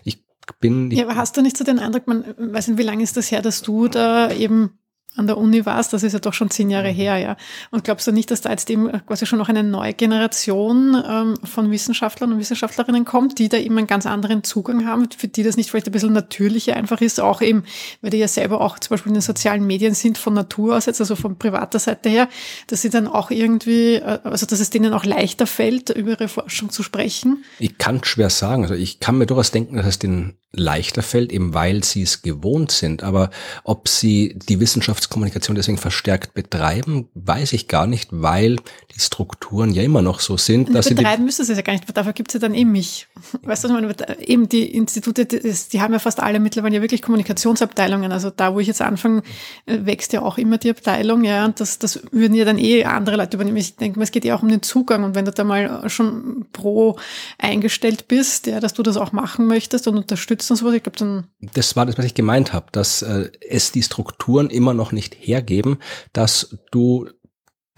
ich 0.03 0.24
bin. 0.53 0.91
Ja, 0.91 1.05
aber 1.05 1.15
hast 1.15 1.37
du 1.37 1.41
nicht 1.41 1.57
so 1.57 1.63
den 1.63 1.79
Eindruck, 1.79 2.07
man 2.07 2.35
weiß 2.37 2.67
nicht, 2.67 2.77
wie 2.77 2.83
lange 2.83 3.03
ist 3.03 3.17
das 3.17 3.31
her, 3.31 3.41
dass 3.41 3.61
du 3.61 3.87
da 3.87 4.31
eben 4.31 4.79
an 5.15 5.27
der 5.27 5.37
Uni 5.37 5.65
warst, 5.65 5.93
das 5.93 6.03
ist 6.03 6.13
ja 6.13 6.19
doch 6.19 6.33
schon 6.33 6.49
zehn 6.49 6.69
Jahre 6.69 6.91
mhm. 6.91 6.95
her, 6.95 7.17
ja. 7.17 7.37
Und 7.71 7.83
glaubst 7.83 8.07
du 8.07 8.11
nicht, 8.11 8.31
dass 8.31 8.41
da 8.41 8.49
jetzt 8.49 8.69
eben 8.69 8.91
quasi 9.05 9.25
schon 9.25 9.39
noch 9.39 9.49
eine 9.49 9.63
neue 9.63 9.93
Generation 9.93 11.01
ähm, 11.07 11.35
von 11.43 11.71
Wissenschaftlern 11.71 12.33
und 12.33 12.39
Wissenschaftlerinnen 12.39 13.05
kommt, 13.05 13.39
die 13.39 13.49
da 13.49 13.57
eben 13.57 13.77
einen 13.77 13.87
ganz 13.87 14.05
anderen 14.05 14.43
Zugang 14.43 14.85
haben, 14.85 15.09
für 15.15 15.27
die 15.27 15.43
das 15.43 15.57
nicht 15.57 15.69
vielleicht 15.69 15.87
ein 15.87 15.91
bisschen 15.91 16.13
natürlicher 16.13 16.75
einfach 16.75 17.01
ist, 17.01 17.19
auch 17.19 17.41
eben, 17.41 17.63
weil 18.01 18.11
die 18.11 18.17
ja 18.17 18.27
selber 18.27 18.61
auch 18.61 18.79
zum 18.79 18.89
Beispiel 18.89 19.11
in 19.11 19.15
den 19.15 19.21
sozialen 19.21 19.65
Medien 19.65 19.93
sind 19.93 20.17
von 20.17 20.33
Natur 20.33 20.77
aus 20.77 20.85
jetzt, 20.85 20.99
also 20.99 21.15
von 21.15 21.37
privater 21.37 21.79
Seite 21.79 22.09
her, 22.09 22.29
dass 22.67 22.81
sie 22.81 22.89
dann 22.89 23.07
auch 23.07 23.31
irgendwie, 23.31 23.95
äh, 23.95 24.19
also 24.23 24.45
dass 24.45 24.59
es 24.59 24.69
denen 24.69 24.93
auch 24.93 25.05
leichter 25.05 25.47
fällt, 25.47 25.89
über 25.89 26.11
ihre 26.11 26.27
Forschung 26.27 26.69
zu 26.69 26.83
sprechen? 26.83 27.43
Ich 27.59 27.77
kann 27.77 28.03
schwer 28.03 28.29
sagen. 28.29 28.63
Also 28.63 28.73
ich 28.73 28.99
kann 28.99 29.17
mir 29.17 29.25
durchaus 29.25 29.51
denken, 29.51 29.77
dass 29.77 29.85
es 29.85 29.99
den 29.99 30.35
leichter 30.57 31.01
fällt, 31.01 31.31
eben 31.31 31.53
weil 31.53 31.83
sie 31.83 32.01
es 32.01 32.21
gewohnt 32.21 32.71
sind. 32.71 33.03
Aber 33.03 33.29
ob 33.63 33.87
sie 33.87 34.37
die 34.47 34.59
Wissenschaftskommunikation 34.59 35.55
deswegen 35.55 35.77
verstärkt 35.77 36.33
betreiben, 36.33 37.07
weiß 37.13 37.53
ich 37.53 37.67
gar 37.67 37.87
nicht, 37.87 38.09
weil 38.11 38.57
die 38.95 38.99
Strukturen 38.99 39.71
ja 39.71 39.83
immer 39.83 40.01
noch 40.01 40.19
so 40.19 40.37
sind. 40.37 40.73
Dass 40.73 40.89
betreiben 40.89 41.23
sie 41.23 41.25
müssen 41.25 41.45
sie 41.45 41.51
es 41.51 41.57
ja 41.57 41.63
gar 41.63 41.73
nicht, 41.73 41.85
dafür 41.95 42.13
gibt 42.13 42.29
es 42.29 42.33
ja 42.35 42.39
dann 42.39 42.53
eben 42.53 42.71
mich. 42.71 43.07
Weißt 43.43 43.63
du, 43.63 43.69
meine, 43.69 43.93
eben 44.19 44.49
die 44.49 44.73
Institute, 44.73 45.25
die 45.25 45.81
haben 45.81 45.93
ja 45.93 45.99
fast 45.99 46.19
alle 46.19 46.39
mittlerweile 46.39 46.75
ja 46.75 46.81
wirklich 46.81 47.01
Kommunikationsabteilungen. 47.01 48.11
Also 48.11 48.29
da, 48.29 48.53
wo 48.53 48.59
ich 48.59 48.67
jetzt 48.67 48.81
anfange, 48.81 49.23
äh, 49.65 49.79
wächst 49.85 50.13
ja 50.13 50.21
auch 50.21 50.37
immer 50.37 50.57
die 50.57 50.69
Abteilung, 50.69 51.23
ja, 51.23 51.45
und 51.45 51.59
das, 51.59 51.79
das 51.79 52.01
würden 52.11 52.35
ja 52.35 52.45
dann 52.45 52.57
eh 52.57 52.83
andere 52.85 53.17
Leute 53.17 53.37
übernehmen. 53.37 53.57
Ich 53.57 53.75
denke 53.75 53.99
mal, 53.99 54.03
es 54.03 54.11
geht 54.11 54.25
ja 54.25 54.35
auch 54.35 54.43
um 54.43 54.49
den 54.49 54.61
Zugang 54.61 55.03
und 55.03 55.15
wenn 55.15 55.25
du 55.25 55.31
da 55.31 55.43
mal 55.43 55.89
schon 55.89 56.45
pro 56.53 56.97
eingestellt 57.37 58.07
bist, 58.07 58.47
ja, 58.47 58.59
dass 58.59 58.73
du 58.73 58.83
das 58.83 58.97
auch 58.97 59.11
machen 59.11 59.47
möchtest 59.47 59.87
und 59.87 59.97
unterstützt 59.97 60.44
und 60.51 60.57
sowas. 60.57 60.73
Ich 60.73 60.83
glaube. 60.83 61.25
Das 61.53 61.75
war 61.75 61.85
das, 61.85 61.97
was 61.97 62.05
ich 62.05 62.13
gemeint 62.13 62.53
habe, 62.53 62.67
dass 62.71 63.01
äh, 63.01 63.31
es 63.47 63.71
die 63.71 63.83
Strukturen 63.83 64.49
immer 64.49 64.73
noch 64.73 64.91
nicht 64.91 65.15
hergeben, 65.19 65.77
dass 66.13 66.57
du 66.71 67.09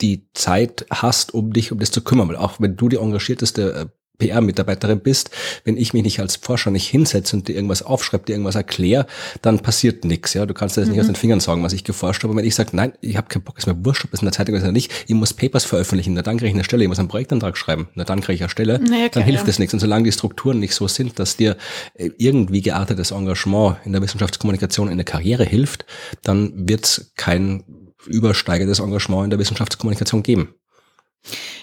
die 0.01 0.29
Zeit 0.33 0.85
hast, 0.91 1.33
um 1.33 1.53
dich 1.53 1.71
um 1.71 1.79
das 1.79 1.91
zu 1.91 2.03
kümmern. 2.03 2.27
Weil 2.29 2.35
auch 2.35 2.59
wenn 2.59 2.77
du 2.77 2.89
die 2.89 2.97
engagierteste 2.97 3.73
äh, 3.73 3.96
PR-Mitarbeiterin 4.19 4.99
bist, 4.99 5.29
wenn 5.63 5.77
ich 5.77 5.93
mich 5.93 6.03
nicht 6.03 6.19
als 6.19 6.35
Forscher 6.37 6.71
nicht 6.71 6.87
hinsetze 6.87 7.35
und 7.35 7.47
dir 7.47 7.55
irgendwas 7.55 7.83
aufschreibe, 7.83 8.25
dir 8.25 8.33
irgendwas 8.33 8.55
erkläre, 8.55 9.05
dann 9.41 9.59
passiert 9.59 10.05
nichts. 10.05 10.33
Ja, 10.33 10.45
du 10.45 10.53
kannst 10.53 10.77
das 10.77 10.85
mhm. 10.85 10.91
nicht 10.91 11.01
aus 11.01 11.07
mhm. 11.07 11.13
den 11.13 11.15
Fingern 11.15 11.39
sagen, 11.39 11.63
was 11.63 11.73
ich 11.73 11.83
geforscht 11.83 12.23
habe. 12.23 12.31
Und 12.31 12.37
wenn 12.37 12.45
ich 12.45 12.55
sage, 12.55 12.71
nein, 12.73 12.93
ich 13.01 13.17
habe 13.17 13.27
keinen 13.27 13.43
Bock, 13.43 13.57
ist 13.57 13.67
mir 13.67 13.85
wurscht, 13.85 14.05
ob 14.05 14.13
es 14.13 14.21
in 14.21 14.25
der 14.25 14.33
Zeitung 14.33 14.55
ist 14.55 14.63
oder 14.63 14.71
nicht, 14.71 14.91
ich 15.07 15.15
muss 15.15 15.33
Papers 15.33 15.65
veröffentlichen, 15.65 16.13
na 16.13 16.21
dann 16.21 16.37
kriege 16.37 16.49
ich 16.49 16.55
eine 16.55 16.63
Stelle, 16.63 16.83
ich 16.83 16.89
muss 16.89 16.99
einen 16.99 17.07
Projektantrag 17.07 17.57
schreiben, 17.57 17.89
na 17.95 18.03
dann 18.03 18.21
kriege 18.21 18.35
ich 18.35 18.41
eine 18.41 18.49
Stelle, 18.49 18.79
naja, 18.79 19.09
dann 19.09 19.23
hilft 19.23 19.43
ja. 19.43 19.47
das 19.47 19.59
nichts. 19.59 19.73
Und 19.73 19.79
solange 19.79 20.05
die 20.05 20.11
Strukturen 20.11 20.59
nicht 20.59 20.73
so 20.73 20.87
sind, 20.87 21.19
dass 21.19 21.37
dir 21.37 21.57
äh, 21.93 22.09
irgendwie 22.17 22.61
geartetes 22.61 23.11
Engagement 23.11 23.77
in 23.85 23.93
der 23.93 24.01
Wissenschaftskommunikation 24.01 24.89
in 24.89 24.97
der 24.97 25.05
Karriere 25.05 25.43
hilft, 25.43 25.85
dann 26.23 26.67
wird 26.67 26.85
es 26.85 27.11
kein 27.15 27.63
übersteigendes 28.07 28.79
Engagement 28.79 29.25
in 29.25 29.29
der 29.29 29.39
Wissenschaftskommunikation 29.39 30.23
geben. 30.23 30.53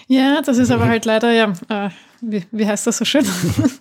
Ja, 0.07 0.41
das 0.41 0.57
ist 0.57 0.71
aber 0.71 0.85
halt 0.87 1.05
leider, 1.05 1.31
ja, 1.31 1.53
äh, 1.69 1.89
wie, 2.21 2.43
wie 2.51 2.65
heißt 2.65 2.87
das 2.87 2.97
so 2.97 3.05
schön? 3.05 3.25
das 3.57 3.71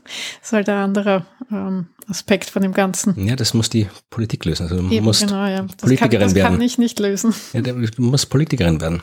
ist 0.42 0.52
halt 0.52 0.68
ein 0.68 0.76
anderer 0.76 1.26
ähm, 1.50 1.86
Aspekt 2.08 2.50
von 2.50 2.62
dem 2.62 2.72
Ganzen. 2.72 3.26
Ja, 3.26 3.36
das 3.36 3.54
muss 3.54 3.70
die 3.70 3.88
Politik 4.10 4.44
lösen. 4.44 4.64
Also 4.64 4.76
du 4.76 4.90
Eben, 4.90 5.04
musst 5.04 5.26
genau, 5.26 5.46
ja. 5.46 5.62
das 5.62 5.76
Politikerin 5.76 6.10
kann, 6.10 6.20
das 6.20 6.34
werden. 6.34 6.52
kann 6.52 6.60
ich 6.60 6.78
nicht 6.78 6.98
lösen. 6.98 7.34
Ja, 7.52 7.60
du 7.60 7.74
musst 7.98 8.30
Politikerin 8.30 8.80
werden. 8.80 9.02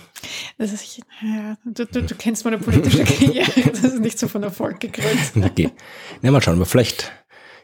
Das 0.57 0.71
ist, 0.71 0.97
ja, 1.21 1.57
du, 1.65 1.85
du, 1.85 2.03
du 2.03 2.15
kennst 2.15 2.45
meine 2.45 2.57
politische 2.57 3.03
Karriere, 3.03 3.51
das 3.71 3.83
ist 3.83 3.99
nicht 3.99 4.19
so 4.19 4.27
von 4.27 4.43
Erfolg 4.43 4.79
gekrönt. 4.79 5.31
Okay. 5.35 5.71
Ja, 6.21 6.31
mal 6.31 6.41
schauen, 6.41 6.55
aber 6.55 6.65
vielleicht 6.65 7.11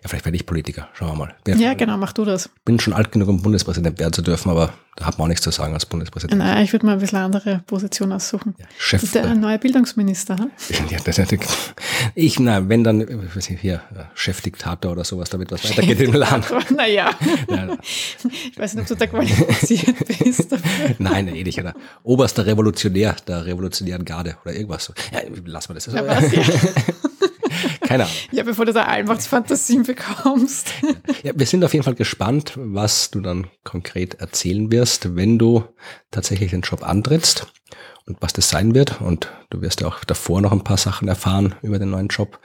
ja, 0.07 0.09
vielleicht 0.09 0.25
werde 0.25 0.37
ich 0.37 0.45
Politiker. 0.45 0.87
Schauen 0.93 1.09
wir 1.09 1.15
mal. 1.15 1.35
Bin 1.43 1.59
ja, 1.59 1.73
genau, 1.73 1.97
mach 1.97 2.13
du 2.13 2.23
das. 2.23 2.49
Bin 2.63 2.79
schon 2.79 2.93
alt 2.93 3.11
genug, 3.11 3.27
um 3.27 3.41
Bundespräsident 3.41 3.99
werden 3.99 4.13
zu 4.13 4.21
dürfen, 4.21 4.49
aber 4.49 4.73
da 4.95 5.05
hat 5.05 5.17
man 5.17 5.25
auch 5.25 5.27
nichts 5.27 5.43
zu 5.43 5.51
sagen 5.51 5.73
als 5.73 5.85
Bundespräsident. 5.85 6.39
Nein, 6.39 6.63
ich 6.63 6.71
würde 6.71 6.85
mal 6.85 6.93
ein 6.93 6.99
bisschen 6.99 7.19
andere 7.19 7.61
Position 7.67 8.13
aussuchen. 8.13 8.55
Ja, 8.57 8.65
Chef. 8.77 9.11
Der 9.11 9.25
äh, 9.25 9.35
neue 9.35 9.59
Bildungsminister, 9.59 10.37
hm? 10.37 10.51
Ja, 10.89 10.97
das 11.03 11.17
ist 11.17 11.33
ich, 12.15 12.39
na, 12.39 12.69
wenn 12.69 12.85
dann, 12.85 13.01
ich 13.01 13.35
weiß 13.35 13.49
nicht, 13.49 13.59
hier, 13.59 13.81
äh, 13.93 14.03
Chefdiktator 14.13 14.93
oder 14.93 15.03
sowas, 15.03 15.29
damit 15.29 15.51
was 15.51 15.69
weitergeht 15.69 15.99
im 15.99 16.13
Land. 16.13 16.45
Naja. 16.75 17.11
Ja. 17.49 17.77
Ich 18.51 18.57
weiß 18.57 18.75
nicht, 18.75 18.83
ob 18.83 18.87
du 18.87 18.95
da 18.95 19.07
qualifiziert 19.07 19.95
bist. 20.05 20.51
Dafür. 20.51 20.95
Nein, 20.99 21.27
eh 21.27 21.43
nicht. 21.43 21.59
Oder 21.59 21.73
oberster 22.03 22.45
Revolutionär 22.45 23.15
der 23.27 23.45
revolutionären 23.45 24.05
Garde 24.05 24.37
oder 24.43 24.53
irgendwas. 24.53 24.91
Ja, 25.11 25.19
lassen 25.45 25.69
wir 25.69 25.73
das. 25.75 25.85
Ja, 25.87 26.05
was, 26.05 26.31
ja. 26.31 26.43
Keine 27.81 28.03
Ahnung. 28.03 28.15
Ja, 28.31 28.43
bevor 28.43 28.65
du 28.65 28.73
da 28.73 28.83
Allmachtsfantasien 28.83 29.83
bekommst. 29.83 30.71
Ja, 31.23 31.33
wir 31.35 31.45
sind 31.45 31.63
auf 31.63 31.73
jeden 31.73 31.83
Fall 31.83 31.95
gespannt, 31.95 32.53
was 32.55 33.11
du 33.11 33.21
dann 33.21 33.47
konkret 33.63 34.15
erzählen 34.15 34.71
wirst, 34.71 35.15
wenn 35.15 35.37
du 35.37 35.63
tatsächlich 36.11 36.51
den 36.51 36.61
Job 36.61 36.83
antrittst 36.83 37.47
und 38.05 38.17
was 38.21 38.33
das 38.33 38.49
sein 38.49 38.73
wird. 38.73 39.01
Und 39.01 39.31
du 39.49 39.61
wirst 39.61 39.81
ja 39.81 39.87
auch 39.87 40.03
davor 40.03 40.41
noch 40.41 40.51
ein 40.51 40.63
paar 40.63 40.77
Sachen 40.77 41.07
erfahren 41.07 41.55
über 41.61 41.77
den 41.77 41.89
neuen 41.91 42.07
Job. 42.07 42.39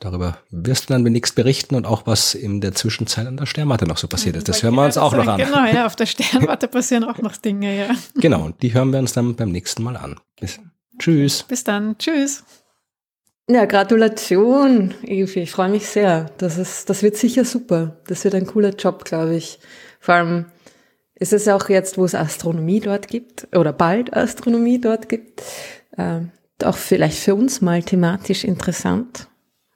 Darüber 0.00 0.38
wirst 0.50 0.88
du 0.88 0.92
dann 0.92 1.04
demnächst 1.04 1.34
berichten 1.36 1.76
und 1.76 1.86
auch 1.86 2.06
was 2.06 2.34
in 2.34 2.60
der 2.60 2.74
Zwischenzeit 2.74 3.26
an 3.26 3.36
der 3.36 3.46
Sternwarte 3.46 3.86
noch 3.86 3.98
so 3.98 4.08
passiert 4.08 4.36
ist. 4.36 4.48
Das 4.48 4.62
hören 4.62 4.74
wir 4.74 4.84
uns 4.84 4.98
auch 4.98 5.14
noch 5.14 5.26
an. 5.26 5.38
Genau, 5.38 5.64
ja, 5.64 5.86
auf 5.86 5.96
der 5.96 6.06
Sternwarte 6.06 6.68
passieren 6.68 7.04
auch 7.04 7.18
noch 7.18 7.36
Dinge, 7.36 7.76
ja. 7.76 7.94
Genau, 8.16 8.44
und 8.44 8.62
die 8.62 8.74
hören 8.74 8.92
wir 8.92 8.98
uns 8.98 9.12
dann 9.12 9.36
beim 9.36 9.50
nächsten 9.50 9.82
Mal 9.82 9.96
an. 9.96 10.18
Bis, 10.40 10.58
tschüss. 10.98 11.44
Bis 11.44 11.64
dann. 11.64 11.96
Tschüss. 11.98 12.44
Ja, 13.48 13.66
Gratulation, 13.66 14.94
Evi. 15.02 15.40
Ich 15.40 15.50
freue 15.50 15.68
mich 15.68 15.86
sehr. 15.86 16.30
Das, 16.38 16.56
ist, 16.56 16.88
das 16.88 17.02
wird 17.02 17.16
sicher 17.16 17.44
super. 17.44 18.00
Das 18.06 18.24
wird 18.24 18.34
ein 18.34 18.46
cooler 18.46 18.70
Job, 18.70 19.04
glaube 19.04 19.36
ich. 19.36 19.58
Vor 20.00 20.14
allem 20.14 20.46
ist 21.14 21.34
es 21.34 21.46
auch 21.48 21.68
jetzt, 21.68 21.98
wo 21.98 22.04
es 22.06 22.14
Astronomie 22.14 22.80
dort 22.80 23.08
gibt, 23.08 23.46
oder 23.54 23.72
bald 23.72 24.14
Astronomie 24.14 24.80
dort 24.80 25.08
gibt, 25.08 25.42
äh, 25.96 26.20
auch 26.62 26.76
vielleicht 26.76 27.18
für 27.18 27.34
uns 27.34 27.60
mal 27.60 27.82
thematisch 27.82 28.44
interessant. 28.44 29.28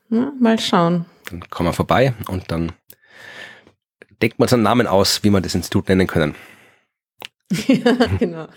Ja, 0.09 0.33
mal 0.41 0.59
schauen. 0.59 1.05
Dann 1.29 1.49
kommen 1.51 1.69
wir 1.69 1.75
vorbei 1.75 2.15
und 2.29 2.51
dann 2.51 2.73
denkt 4.23 4.39
man 4.39 4.47
uns 4.47 4.55
einen 4.55 4.63
Namen 4.63 4.87
aus, 4.87 5.23
wie 5.23 5.31
wir 5.31 5.43
das 5.43 5.55
Institut 5.55 5.89
nennen 5.89 6.07
können. 6.07 6.35
ja, 7.67 7.93
genau. 8.19 8.49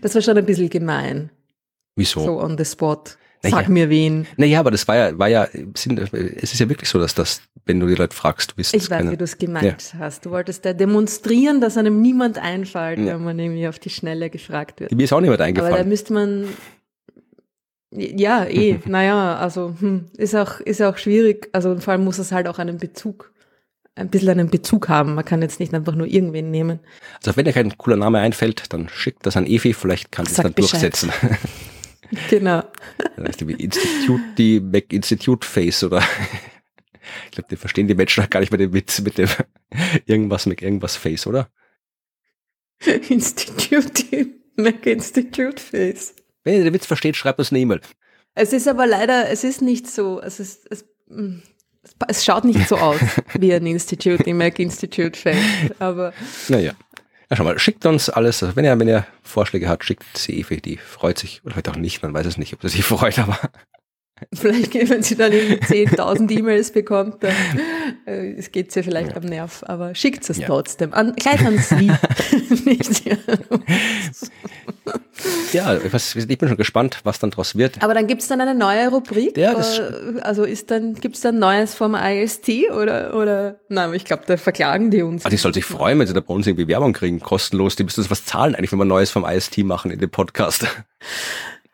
Das 0.00 0.14
war 0.14 0.22
schon 0.22 0.38
ein 0.38 0.46
bisschen 0.46 0.70
gemein. 0.70 1.30
Wieso? 1.98 2.24
So 2.24 2.40
on 2.40 2.56
the 2.56 2.64
spot. 2.64 3.16
Sag 3.42 3.52
naja. 3.52 3.68
mir 3.68 3.90
wen. 3.90 4.26
Naja, 4.36 4.60
aber 4.60 4.70
das 4.70 4.86
war 4.88 4.96
ja, 4.96 5.18
war 5.18 5.28
ja, 5.28 5.46
es 5.74 5.86
ist 5.86 6.58
ja 6.58 6.68
wirklich 6.68 6.88
so, 6.88 6.98
dass 6.98 7.14
das, 7.14 7.40
wenn 7.66 7.78
du 7.78 7.86
die 7.86 7.94
Leute 7.94 8.14
fragst, 8.14 8.50
du 8.50 8.56
bist 8.56 8.74
Ich 8.74 8.82
weiß, 8.82 8.98
keine, 8.98 9.12
wie 9.12 9.16
du 9.16 9.24
es 9.24 9.38
gemeint 9.38 9.92
ja. 9.92 9.98
hast. 10.00 10.26
Du 10.26 10.30
wolltest 10.30 10.64
da 10.64 10.72
demonstrieren, 10.72 11.60
dass 11.60 11.76
einem 11.76 12.00
niemand 12.00 12.38
einfällt, 12.38 12.98
ja. 12.98 13.14
wenn 13.14 13.24
man 13.24 13.38
irgendwie 13.38 13.68
auf 13.68 13.78
die 13.78 13.90
Schnelle 13.90 14.28
gefragt 14.30 14.80
wird. 14.80 14.92
Mir 14.92 15.04
ist 15.04 15.12
auch 15.12 15.20
niemand 15.20 15.40
eingefallen. 15.40 15.74
Aber 15.74 15.82
da 15.82 15.88
müsste 15.88 16.12
man, 16.12 16.48
ja, 17.92 18.44
eh, 18.44 18.78
naja, 18.86 19.36
also, 19.36 19.74
hm, 19.78 20.06
ist 20.16 20.34
auch, 20.34 20.58
ist 20.60 20.82
auch 20.82 20.98
schwierig. 20.98 21.48
Also, 21.52 21.76
vor 21.78 21.92
allem 21.92 22.04
muss 22.04 22.18
es 22.18 22.32
halt 22.32 22.48
auch 22.48 22.58
einen 22.58 22.78
Bezug 22.78 23.32
ein 23.94 24.10
bisschen 24.10 24.30
einen 24.30 24.48
Bezug 24.48 24.88
haben. 24.88 25.14
Man 25.16 25.24
kann 25.24 25.42
jetzt 25.42 25.58
nicht 25.60 25.74
einfach 25.74 25.94
nur 25.94 26.06
irgendwen 26.06 26.50
nehmen. 26.52 26.78
Also 27.16 27.36
wenn 27.36 27.44
dir 27.44 27.52
kein 27.52 27.76
cooler 27.76 27.96
Name 27.96 28.20
einfällt, 28.20 28.72
dann 28.72 28.88
schickt 28.88 29.26
das 29.26 29.36
an 29.36 29.44
Evi, 29.44 29.72
vielleicht 29.72 30.12
kann 30.12 30.24
sie 30.24 30.32
es 30.32 30.36
dann 30.36 30.52
Bescheid. 30.52 30.82
durchsetzen. 30.82 31.10
Genau. 32.30 32.62
Dann 33.16 33.26
heißt 33.26 33.40
die 33.40 33.52
Institute, 33.52 34.22
die 34.36 34.60
Mac 34.60 34.92
Institute 34.92 35.46
Face 35.46 35.84
oder 35.84 36.02
ich 37.26 37.30
glaube, 37.32 37.48
die 37.50 37.56
verstehen 37.56 37.88
die 37.88 37.94
Menschen 37.94 38.28
gar 38.28 38.40
nicht 38.40 38.50
mehr 38.50 38.58
den 38.58 38.72
Witz 38.72 39.00
mit 39.00 39.18
dem 39.18 39.28
irgendwas 40.06 40.46
mit 40.46 40.62
irgendwas 40.62 40.96
Face, 40.96 41.26
oder? 41.26 41.50
Institute, 43.08 44.28
Mac 44.56 44.86
Institute 44.86 45.60
Face. 45.60 46.14
Wenn 46.44 46.54
ihr 46.54 46.64
den 46.64 46.74
Witz 46.74 46.86
versteht, 46.86 47.16
schreibt 47.16 47.38
uns 47.38 47.50
eine 47.50 47.60
E-Mail. 47.60 47.80
Es 48.34 48.52
ist 48.52 48.68
aber 48.68 48.86
leider, 48.86 49.28
es 49.28 49.44
ist 49.44 49.62
nicht 49.62 49.88
so, 49.88 50.20
es 50.20 50.38
ist, 50.38 50.66
es, 50.70 50.84
mm, 51.08 51.38
es 52.06 52.24
schaut 52.24 52.44
nicht 52.44 52.68
so 52.68 52.76
aus 52.76 53.00
wie 53.38 53.52
ein 53.52 53.66
Institute, 53.66 54.22
die 54.22 54.32
Mac 54.32 54.58
Institute 54.58 55.18
Face, 55.18 55.36
aber. 55.78 56.12
Naja. 56.48 56.74
Ja, 57.30 57.36
schau 57.36 57.44
mal, 57.44 57.58
schickt 57.58 57.84
uns 57.84 58.08
alles, 58.08 58.42
also 58.42 58.56
wenn 58.56 58.64
ihr, 58.64 58.78
wenn 58.78 58.88
ihr 58.88 59.06
Vorschläge 59.22 59.68
habt, 59.68 59.84
schickt 59.84 60.16
sie 60.16 60.40
Evi, 60.40 60.62
die 60.62 60.78
freut 60.78 61.18
sich, 61.18 61.42
oder 61.44 61.56
heute 61.56 61.70
auch 61.70 61.76
nicht, 61.76 62.02
man 62.02 62.14
weiß 62.14 62.24
es 62.24 62.38
nicht, 62.38 62.54
ob 62.54 62.62
sie 62.62 62.68
sich 62.68 62.84
freut, 62.84 63.18
aber 63.18 63.38
Vielleicht, 64.34 64.74
wenn 64.90 65.02
sie 65.02 65.16
dann 65.16 65.32
irgendwie 65.32 65.64
10.000 65.86 66.38
E-Mails 66.38 66.72
bekommt, 66.72 67.22
dann 67.22 67.32
äh, 68.06 68.32
es 68.32 68.52
geht 68.52 68.72
sie 68.72 68.82
vielleicht 68.82 69.10
ja. 69.10 69.16
am 69.16 69.24
Nerv. 69.24 69.64
Aber 69.66 69.94
schickt 69.94 70.28
es 70.28 70.38
ja. 70.38 70.46
trotzdem. 70.46 70.92
An, 70.92 71.14
gleich 71.14 71.44
an 71.44 71.58
sie. 71.58 71.90
Nicht 72.64 73.04
ja, 75.52 75.78
was, 75.92 76.14
ich 76.14 76.38
bin 76.38 76.48
schon 76.48 76.56
gespannt, 76.56 77.00
was 77.04 77.18
dann 77.18 77.30
draus 77.30 77.56
wird. 77.56 77.82
Aber 77.82 77.94
dann 77.94 78.06
gibt 78.06 78.22
es 78.22 78.28
dann 78.28 78.40
eine 78.40 78.54
neue 78.54 78.88
Rubrik? 78.88 79.36
Ja, 79.36 79.54
das 79.54 79.78
äh, 79.78 80.20
also 80.22 80.44
ist 80.44 80.70
dann, 80.70 80.94
gibt 80.94 81.16
es 81.16 81.22
dann 81.22 81.38
Neues 81.38 81.74
vom 81.74 81.94
IST 81.94 82.70
oder, 82.70 83.14
oder, 83.14 83.60
nein, 83.68 83.92
ich 83.94 84.04
glaube, 84.04 84.24
da 84.26 84.36
verklagen 84.36 84.90
die 84.90 85.02
uns. 85.02 85.24
Also 85.24 85.34
ich 85.34 85.40
soll 85.40 85.54
sich 85.54 85.64
freuen, 85.64 85.98
wenn 85.98 86.06
sie 86.06 86.14
da 86.14 86.20
bei 86.20 86.34
uns 86.34 86.46
irgendwie 86.46 86.68
Werbung 86.68 86.92
kriegen, 86.92 87.20
kostenlos. 87.20 87.76
Die 87.76 87.84
müssen 87.84 88.00
uns 88.00 88.10
was 88.10 88.24
zahlen 88.24 88.54
eigentlich, 88.54 88.72
wenn 88.72 88.78
wir 88.78 88.84
Neues 88.84 89.10
vom 89.10 89.24
IST 89.24 89.58
machen 89.58 89.90
in 89.90 89.98
dem 89.98 90.10
Podcast. 90.10 90.66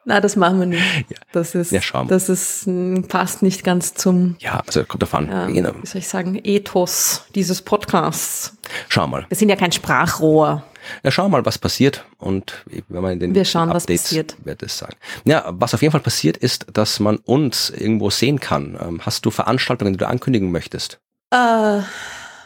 Na, 0.06 0.20
das 0.20 0.36
machen 0.36 0.60
wir 0.60 0.66
nicht. 0.66 0.82
Ja. 1.08 1.16
Das 1.32 1.54
ist, 1.54 1.72
ja, 1.72 1.80
das 2.04 2.28
ist, 2.28 2.68
passt 3.08 3.42
nicht 3.42 3.64
ganz 3.64 3.94
zum. 3.94 4.36
Ja, 4.38 4.62
also 4.66 4.84
kommt 4.84 5.02
davon. 5.02 5.28
Ja, 5.28 5.46
genau. 5.46 5.72
Wie 5.80 5.86
soll 5.86 6.00
ich 6.00 6.08
sagen, 6.08 6.38
Ethos 6.44 7.24
dieses 7.34 7.62
Podcasts. 7.62 8.56
Schau 8.88 9.06
mal. 9.06 9.24
Wir 9.28 9.36
sind 9.36 9.48
ja 9.48 9.56
kein 9.56 9.72
Sprachrohr. 9.72 10.62
Ja, 11.02 11.10
schau 11.10 11.28
mal, 11.30 11.46
was 11.46 11.58
passiert 11.58 12.04
und 12.18 12.64
wenn 12.88 13.02
man 13.02 13.12
in 13.12 13.20
den 13.20 13.34
wir 13.34 13.46
schauen, 13.46 13.70
Updates 13.70 13.88
was 13.88 14.02
passiert. 14.02 14.36
wird 14.44 14.62
es 14.62 14.76
sagen. 14.76 14.96
Ja, 15.24 15.44
was 15.48 15.72
auf 15.72 15.80
jeden 15.80 15.92
Fall 15.92 16.02
passiert 16.02 16.36
ist, 16.36 16.66
dass 16.72 17.00
man 17.00 17.16
uns 17.16 17.70
irgendwo 17.70 18.10
sehen 18.10 18.38
kann. 18.38 18.78
Ähm, 18.80 19.00
hast 19.02 19.24
du 19.24 19.30
Veranstaltungen, 19.30 19.94
die 19.94 19.98
du 19.98 20.06
ankündigen 20.06 20.52
möchtest? 20.52 21.00
Äh, 21.30 21.80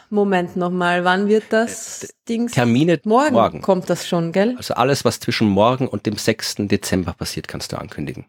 Moment 0.09 0.55
nochmal, 0.55 1.03
wann 1.03 1.27
wird 1.27 1.45
das 1.51 2.03
äh, 2.03 2.07
Ding? 2.27 2.47
Termine 2.47 2.99
morgen, 3.03 3.33
morgen 3.33 3.61
kommt 3.61 3.89
das 3.89 4.07
schon, 4.07 4.31
gell? 4.31 4.55
Also 4.57 4.73
alles, 4.73 5.05
was 5.05 5.19
zwischen 5.19 5.47
morgen 5.47 5.87
und 5.87 6.05
dem 6.05 6.17
6. 6.17 6.55
Dezember 6.59 7.13
passiert, 7.13 7.47
kannst 7.47 7.71
du 7.71 7.77
ankündigen. 7.77 8.25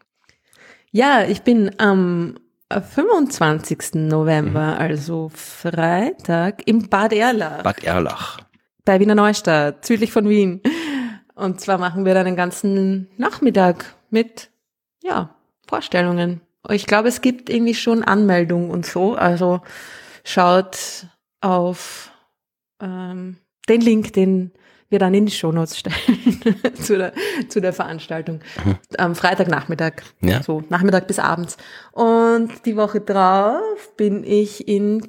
Ja, 0.91 1.23
ich 1.23 1.41
bin 1.41 1.79
am 1.79 2.35
25. 2.69 3.95
November, 3.95 4.75
mhm. 4.75 4.81
also 4.81 5.31
Freitag, 5.33 6.67
im 6.67 6.89
Bad 6.89 7.13
Erlach. 7.13 7.63
Bad 7.63 7.83
Erlach. 7.83 8.39
Bei 8.85 8.99
Wiener 8.99 9.15
Neustadt, 9.15 9.85
südlich 9.85 10.11
von 10.11 10.27
Wien. 10.29 10.61
Und 11.35 11.59
zwar 11.59 11.77
machen 11.77 12.05
wir 12.05 12.13
dann 12.13 12.25
den 12.25 12.35
ganzen 12.35 13.09
Nachmittag 13.17 13.95
mit, 14.09 14.49
ja, 15.01 15.35
Vorstellungen. 15.67 16.41
Ich 16.69 16.85
glaube, 16.85 17.07
es 17.07 17.21
gibt 17.21 17.49
irgendwie 17.49 17.73
schon 17.73 18.03
Anmeldungen 18.03 18.69
und 18.69 18.85
so. 18.85 19.15
Also 19.15 19.61
schaut 20.23 21.07
auf 21.41 22.11
ähm, 22.81 23.37
den 23.67 23.81
Link, 23.81 24.13
den 24.13 24.51
wir 24.89 24.99
dann 24.99 25.13
in 25.13 25.25
die 25.25 25.31
Shownotes 25.31 25.79
stellen 25.79 25.95
zu, 26.75 26.97
der, 26.97 27.13
zu 27.47 27.61
der 27.61 27.73
Veranstaltung 27.73 28.41
mhm. 28.63 28.77
am 28.97 29.15
Freitagnachmittag, 29.15 30.03
ja. 30.21 30.43
so 30.43 30.63
Nachmittag 30.69 31.07
bis 31.07 31.17
abends. 31.17 31.57
Und 31.93 32.65
die 32.65 32.75
Woche 32.75 32.99
drauf 32.99 33.95
bin 33.95 34.23
ich 34.23 34.67
in 34.67 35.07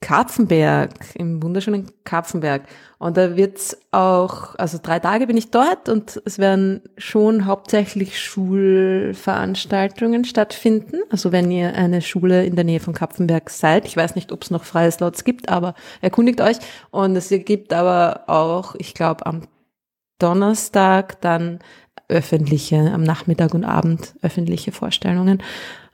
Karpfenberg, 0.00 0.94
im 1.14 1.42
wunderschönen 1.42 1.90
Karpfenberg. 2.04 2.62
Und 2.98 3.18
da 3.18 3.36
wird's 3.36 3.76
auch, 3.90 4.54
also 4.56 4.78
drei 4.82 4.98
Tage 4.98 5.26
bin 5.26 5.36
ich 5.36 5.50
dort 5.50 5.90
und 5.90 6.22
es 6.24 6.38
werden 6.38 6.80
schon 6.96 7.44
hauptsächlich 7.44 8.18
Schulveranstaltungen 8.18 10.24
stattfinden. 10.24 11.00
Also 11.10 11.32
wenn 11.32 11.50
ihr 11.50 11.74
eine 11.74 12.00
Schule 12.00 12.46
in 12.46 12.56
der 12.56 12.64
Nähe 12.64 12.80
von 12.80 12.94
Karpfenberg 12.94 13.50
seid, 13.50 13.84
ich 13.84 13.96
weiß 13.96 14.14
nicht, 14.14 14.32
ob 14.32 14.42
es 14.42 14.50
noch 14.50 14.64
freie 14.64 14.90
Slots 14.90 15.24
gibt, 15.24 15.50
aber 15.50 15.74
erkundigt 16.00 16.40
euch. 16.40 16.56
Und 16.90 17.14
es 17.14 17.28
gibt 17.28 17.74
aber 17.74 18.24
auch, 18.26 18.74
ich 18.78 18.94
glaube, 18.94 19.26
am 19.26 19.42
Donnerstag 20.18 21.20
dann 21.20 21.58
öffentliche, 22.08 22.90
am 22.92 23.02
Nachmittag 23.02 23.52
und 23.54 23.64
Abend 23.64 24.14
öffentliche 24.22 24.72
Vorstellungen. 24.72 25.42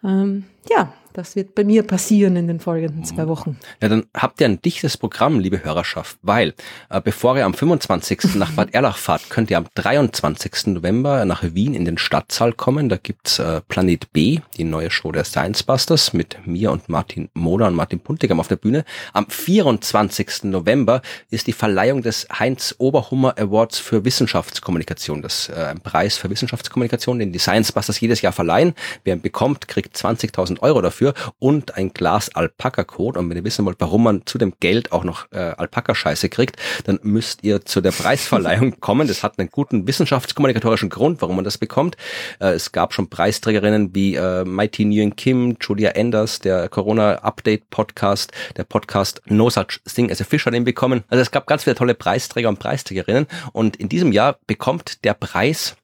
Ähm, 0.05 0.45
ja, 0.71 0.93
das 1.17 1.35
wird 1.35 1.55
bei 1.55 1.65
mir 1.65 1.83
passieren 1.83 2.37
in 2.37 2.47
den 2.47 2.61
folgenden 2.61 3.05
zwei 3.05 3.25
mhm. 3.25 3.29
Wochen. 3.29 3.59
Ja, 3.81 3.89
dann 3.89 4.05
habt 4.15 4.41
ihr 4.41 4.47
ein 4.47 4.61
dichtes 4.61 4.99
Programm, 4.99 5.41
liebe 5.41 5.65
Hörerschaft, 5.65 6.19
weil 6.21 6.55
äh, 6.91 7.01
bevor 7.01 7.37
ihr 7.39 7.47
am 7.47 7.55
25. 7.55 8.35
nach 8.35 8.53
Bad 8.53 8.75
Erlach 8.75 8.99
fahrt, 8.99 9.31
könnt 9.31 9.51
ihr 9.51 9.57
am 9.57 9.67
23. 9.75 10.67
November 10.67 11.25
nach 11.25 11.43
Wien 11.43 11.75
in 11.75 11.87
den 11.87 11.97
Stadtsaal 11.97 12.53
kommen. 12.53 12.91
Da 12.91 12.99
gibt's 12.99 13.39
äh, 13.39 13.63
Planet 13.63 14.13
B, 14.13 14.41
die 14.59 14.65
neue 14.65 14.91
Show 14.91 15.11
der 15.11 15.25
Science 15.25 15.63
Busters 15.63 16.13
mit 16.13 16.37
mir 16.47 16.71
und 16.71 16.91
Martin 16.91 17.31
Moder 17.33 17.69
und 17.69 17.75
Martin 17.75 18.01
Puntigam 18.01 18.39
auf 18.39 18.49
der 18.49 18.57
Bühne. 18.57 18.85
Am 19.15 19.27
24. 19.29 20.45
November 20.45 21.01
ist 21.31 21.47
die 21.47 21.55
Verleihung 21.55 22.03
des 22.03 22.27
Heinz 22.39 22.75
Oberhummer 22.77 23.39
Awards 23.39 23.79
für 23.79 24.05
Wissenschaftskommunikation. 24.05 25.23
Das 25.23 25.49
äh, 25.49 25.55
ein 25.55 25.81
Preis 25.81 26.19
für 26.19 26.29
Wissenschaftskommunikation, 26.29 27.19
den 27.19 27.33
die 27.33 27.39
Science 27.39 27.73
Busters 27.73 28.01
jedes 28.01 28.21
Jahr 28.21 28.33
verleihen. 28.33 28.75
Wer 29.05 29.15
ihn 29.15 29.23
bekommt, 29.23 29.67
kriegt 29.67 29.97
20.000 29.97 30.61
Euro 30.61 30.83
dafür 30.83 31.06
dafür 31.07 31.33
und 31.39 31.77
ein 31.77 31.93
Glas 31.93 32.35
Alpaka-Code. 32.35 33.19
Und 33.19 33.31
wenn 33.31 33.37
ihr 33.37 33.45
wissen 33.45 33.65
wollt, 33.65 33.81
warum 33.81 34.05
man 34.05 34.27
zu 34.27 34.39
dem 34.39 34.55
Geld 34.61 34.93
auch 34.93 35.05
noch 35.05 35.31
äh, 35.33 35.39
Alpaka-Scheiße 35.39 36.29
kriegt, 36.29 36.57
dann 36.85 36.99
müsst 37.03 37.45
ihr 37.45 37.65
zu 37.65 37.81
der 37.81 37.93
Preisverleihung 37.93 38.81
kommen. 38.81 39.09
Das 39.09 39.23
hat 39.23 39.39
einen 39.39 39.51
guten 39.51 39.87
wissenschaftskommunikatorischen 39.87 40.91
Grund, 40.91 41.23
warum 41.23 41.37
man 41.37 41.45
das 41.45 41.59
bekommt. 41.59 41.97
Äh, 42.41 42.51
es 42.51 42.73
gab 42.73 42.93
schon 42.93 43.09
Preisträgerinnen 43.09 43.95
wie 43.95 44.15
äh, 44.15 44.45
Mighty 44.45 44.85
Nguyen 44.85 45.17
Kim, 45.17 45.57
Julia 45.61 45.91
Enders, 45.91 46.41
der 46.41 46.69
Corona-Update-Podcast, 46.69 48.33
der 48.57 48.65
Podcast 48.65 49.23
No 49.27 49.51
Such 49.51 49.81
Thing 49.93 50.11
as 50.11 50.21
a 50.21 50.25
Fish 50.25 50.47
hat 50.47 50.55
ihn 50.55 50.65
bekommen. 50.65 51.05
Also 51.09 51.23
es 51.23 51.31
gab 51.31 51.47
ganz 51.47 51.65
viele 51.65 51.77
tolle 51.77 51.95
Preisträger 51.95 52.49
und 52.49 52.59
Preisträgerinnen. 52.59 53.27
Und 53.53 53.77
in 53.77 53.89
diesem 53.89 54.13
Jahr 54.13 54.39
bekommt 54.47 55.05
der 55.05 55.15
Preis 55.15 55.77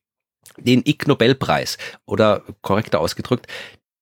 den 0.59 0.83
Ig 0.85 1.07
Nobelpreis 1.07 1.79
oder 2.05 2.43
korrekter 2.61 3.01
ausgedrückt 3.01 3.47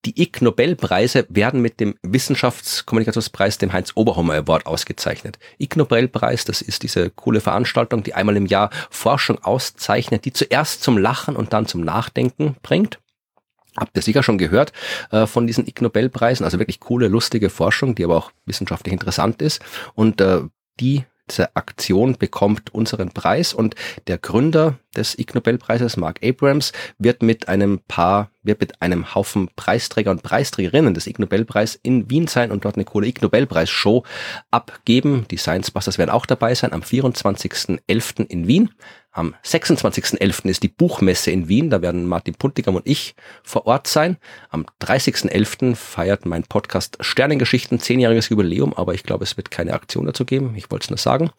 die 0.06 0.20
Ig 0.20 0.40
Nobelpreise 0.40 1.26
werden 1.28 1.60
mit 1.60 1.78
dem 1.78 1.94
Wissenschaftskommunikationspreis, 2.02 3.58
dem 3.58 3.72
Heinz 3.72 3.92
Oberhommer 3.94 4.34
Award 4.34 4.66
ausgezeichnet. 4.66 5.38
Ig 5.58 5.76
Nobelpreis, 5.76 6.44
das 6.44 6.62
ist 6.62 6.82
diese 6.82 7.10
coole 7.10 7.40
Veranstaltung, 7.40 8.02
die 8.02 8.14
einmal 8.14 8.36
im 8.36 8.46
Jahr 8.46 8.70
Forschung 8.90 9.42
auszeichnet, 9.42 10.24
die 10.24 10.32
zuerst 10.32 10.82
zum 10.82 10.96
Lachen 10.96 11.36
und 11.36 11.52
dann 11.52 11.66
zum 11.66 11.82
Nachdenken 11.82 12.56
bringt. 12.62 12.98
Habt 13.76 13.96
ihr 13.96 14.02
sicher 14.02 14.22
schon 14.22 14.38
gehört 14.38 14.72
äh, 15.10 15.26
von 15.26 15.46
diesen 15.46 15.66
Ig 15.66 15.80
Nobelpreisen, 15.80 16.44
also 16.44 16.58
wirklich 16.58 16.80
coole, 16.80 17.08
lustige 17.08 17.50
Forschung, 17.50 17.94
die 17.94 18.04
aber 18.04 18.16
auch 18.16 18.32
wissenschaftlich 18.46 18.92
interessant 18.92 19.42
ist. 19.42 19.60
Und 19.94 20.20
äh, 20.20 20.40
die 20.80 21.04
diese 21.30 21.54
Aktion 21.54 22.16
bekommt 22.18 22.74
unseren 22.74 23.10
Preis 23.10 23.54
und 23.54 23.76
der 24.08 24.18
Gründer 24.18 24.78
des 24.96 25.18
Ig 25.18 25.34
Nobelpreises, 25.34 25.96
Mark 25.96 26.20
Abrams, 26.24 26.72
wird 26.98 27.22
mit 27.22 27.48
einem 27.48 27.80
paar, 27.86 28.30
wird 28.42 28.60
mit 28.60 28.80
einem 28.82 29.14
Haufen 29.14 29.48
Preisträger 29.54 30.10
und 30.10 30.22
Preisträgerinnen 30.22 30.94
des 30.94 31.06
Ig 31.06 31.18
Nobelpreis 31.18 31.78
in 31.82 32.10
Wien 32.10 32.26
sein 32.26 32.50
und 32.50 32.64
dort 32.64 32.76
eine 32.76 32.84
coole 32.84 33.06
Ig 33.06 33.22
Nobelpreis 33.22 33.70
Show 33.70 34.04
abgeben. 34.50 35.26
Die 35.30 35.36
Science 35.36 35.70
Busters 35.70 35.98
werden 35.98 36.10
auch 36.10 36.26
dabei 36.26 36.54
sein 36.54 36.72
am 36.72 36.82
24.11. 36.82 38.26
in 38.26 38.46
Wien. 38.46 38.70
Am 39.12 39.34
26.11. 39.44 40.48
ist 40.48 40.62
die 40.62 40.68
Buchmesse 40.68 41.32
in 41.32 41.48
Wien. 41.48 41.68
Da 41.70 41.82
werden 41.82 42.06
Martin 42.06 42.34
Puntigam 42.34 42.76
und 42.76 42.86
ich 42.86 43.16
vor 43.42 43.66
Ort 43.66 43.88
sein. 43.88 44.18
Am 44.50 44.66
30.11. 44.80 45.74
feiert 45.74 46.26
mein 46.26 46.44
Podcast 46.44 46.96
Sternengeschichten 47.00 47.80
zehnjähriges 47.80 48.28
Jubiläum, 48.28 48.72
aber 48.72 48.94
ich 48.94 49.02
glaube, 49.02 49.24
es 49.24 49.36
wird 49.36 49.50
keine 49.50 49.72
Aktion 49.72 50.06
dazu 50.06 50.24
geben. 50.24 50.54
Ich 50.54 50.70
wollte 50.70 50.84
es 50.84 50.90
nur 50.90 50.98
sagen. 50.98 51.30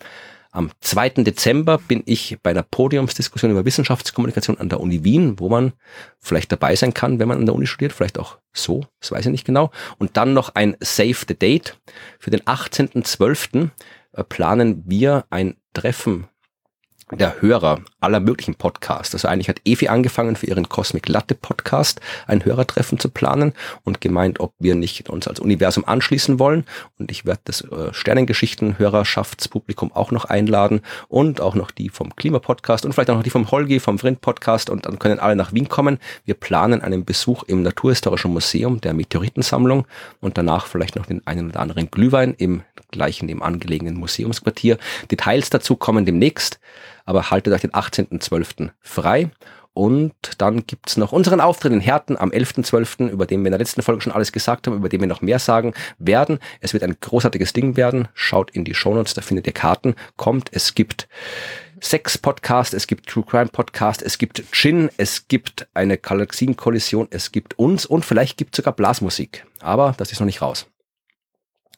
Am 0.53 0.69
2. 0.81 1.09
Dezember 1.23 1.77
bin 1.77 2.03
ich 2.05 2.37
bei 2.43 2.49
einer 2.49 2.63
Podiumsdiskussion 2.63 3.51
über 3.51 3.63
Wissenschaftskommunikation 3.63 4.57
an 4.57 4.67
der 4.67 4.81
Uni 4.81 5.05
Wien, 5.05 5.39
wo 5.39 5.47
man 5.47 5.71
vielleicht 6.19 6.51
dabei 6.51 6.75
sein 6.75 6.93
kann, 6.93 7.19
wenn 7.19 7.29
man 7.29 7.39
an 7.39 7.45
der 7.45 7.55
Uni 7.55 7.67
studiert, 7.67 7.93
vielleicht 7.93 8.19
auch 8.19 8.37
so, 8.51 8.85
das 8.99 9.13
weiß 9.13 9.25
ich 9.25 9.31
nicht 9.31 9.45
genau. 9.45 9.71
Und 9.97 10.17
dann 10.17 10.33
noch 10.33 10.53
ein 10.55 10.75
Save 10.81 11.15
the 11.25 11.39
Date. 11.39 11.79
Für 12.19 12.31
den 12.31 12.41
18.12. 12.41 13.69
Äh, 14.13 14.23
planen 14.25 14.83
wir 14.85 15.25
ein 15.29 15.55
Treffen 15.73 16.27
der 17.11 17.41
Hörer 17.41 17.81
aller 17.99 18.19
möglichen 18.19 18.55
Podcasts. 18.55 19.13
Also 19.13 19.27
eigentlich 19.27 19.49
hat 19.49 19.61
Evi 19.65 19.87
angefangen 19.87 20.35
für 20.35 20.47
ihren 20.47 20.69
Cosmic 20.69 21.07
Latte 21.07 21.35
Podcast 21.35 21.99
ein 22.27 22.43
Hörertreffen 22.43 22.99
zu 22.99 23.09
planen 23.09 23.53
und 23.83 24.01
gemeint, 24.01 24.39
ob 24.39 24.53
wir 24.59 24.75
nicht 24.75 25.09
uns 25.09 25.27
als 25.27 25.39
Universum 25.39 25.85
anschließen 25.85 26.39
wollen. 26.39 26.65
Und 26.97 27.11
ich 27.11 27.25
werde 27.25 27.41
das 27.45 27.61
äh, 27.61 27.93
Sternengeschichten 27.93 28.79
Hörerschaftspublikum 28.79 29.91
auch 29.91 30.11
noch 30.11 30.25
einladen 30.25 30.81
und 31.09 31.41
auch 31.41 31.55
noch 31.55 31.71
die 31.71 31.89
vom 31.89 32.15
Klima 32.15 32.39
Podcast 32.39 32.85
und 32.85 32.93
vielleicht 32.93 33.09
auch 33.09 33.15
noch 33.15 33.23
die 33.23 33.29
vom 33.29 33.51
Holgi 33.51 33.79
vom 33.79 33.99
Vrind 33.99 34.21
Podcast 34.21 34.69
und 34.69 34.85
dann 34.85 34.99
können 34.99 35.19
alle 35.19 35.35
nach 35.35 35.53
Wien 35.53 35.69
kommen. 35.69 35.99
Wir 36.25 36.35
planen 36.35 36.81
einen 36.81 37.05
Besuch 37.05 37.43
im 37.43 37.61
Naturhistorischen 37.61 38.31
Museum 38.31 38.81
der 38.81 38.93
Meteoritensammlung 38.93 39.85
und 40.21 40.37
danach 40.37 40.67
vielleicht 40.67 40.95
noch 40.95 41.05
den 41.05 41.25
einen 41.27 41.49
oder 41.49 41.59
anderen 41.59 41.91
Glühwein 41.91 42.33
im 42.37 42.63
gleichen 42.91 43.27
dem 43.27 43.41
angelegenen 43.41 43.95
Museumsquartier. 43.95 44.77
Details 45.09 45.49
dazu 45.49 45.75
kommen 45.75 46.05
demnächst 46.05 46.59
aber 47.11 47.29
haltet 47.29 47.53
euch 47.53 47.61
den 47.61 47.71
18.12. 47.71 48.69
frei. 48.79 49.29
Und 49.73 50.13
dann 50.37 50.65
gibt's 50.65 50.97
noch 50.97 51.11
unseren 51.11 51.41
Auftritt 51.41 51.73
in 51.73 51.81
Herten 51.81 52.17
am 52.17 52.31
11.12., 52.31 53.09
über 53.09 53.25
den 53.25 53.41
wir 53.41 53.47
in 53.47 53.51
der 53.51 53.59
letzten 53.59 53.81
Folge 53.81 54.01
schon 54.01 54.13
alles 54.13 54.31
gesagt 54.31 54.67
haben, 54.67 54.77
über 54.77 54.89
den 54.89 55.01
wir 55.01 55.07
noch 55.07 55.21
mehr 55.21 55.39
sagen 55.39 55.73
werden. 55.97 56.39
Es 56.61 56.73
wird 56.73 56.83
ein 56.83 56.97
großartiges 56.99 57.53
Ding 57.53 57.75
werden. 57.75 58.07
Schaut 58.13 58.51
in 58.51 58.65
die 58.65 58.73
Shownotes, 58.73 59.13
da 59.13 59.21
findet 59.21 59.47
ihr 59.47 59.53
Karten. 59.53 59.95
Kommt, 60.15 60.49
es 60.53 60.73
gibt 60.73 61.09
Sex-Podcast, 61.81 62.73
es 62.73 62.87
gibt 62.87 63.09
True 63.09 63.25
Crime 63.25 63.49
Podcast, 63.49 64.01
es 64.01 64.17
gibt 64.17 64.41
Gin, 64.51 64.89
es 64.95 65.27
gibt 65.27 65.67
eine 65.73 65.97
Galaxienkollision, 65.97 67.07
es 67.09 67.33
gibt 67.33 67.59
uns 67.59 67.85
und 67.85 68.05
vielleicht 68.05 68.37
gibt 68.37 68.55
sogar 68.55 68.73
Blasmusik. 68.73 69.45
Aber 69.59 69.95
das 69.97 70.11
ist 70.13 70.19
noch 70.19 70.27
nicht 70.27 70.41
raus. 70.41 70.70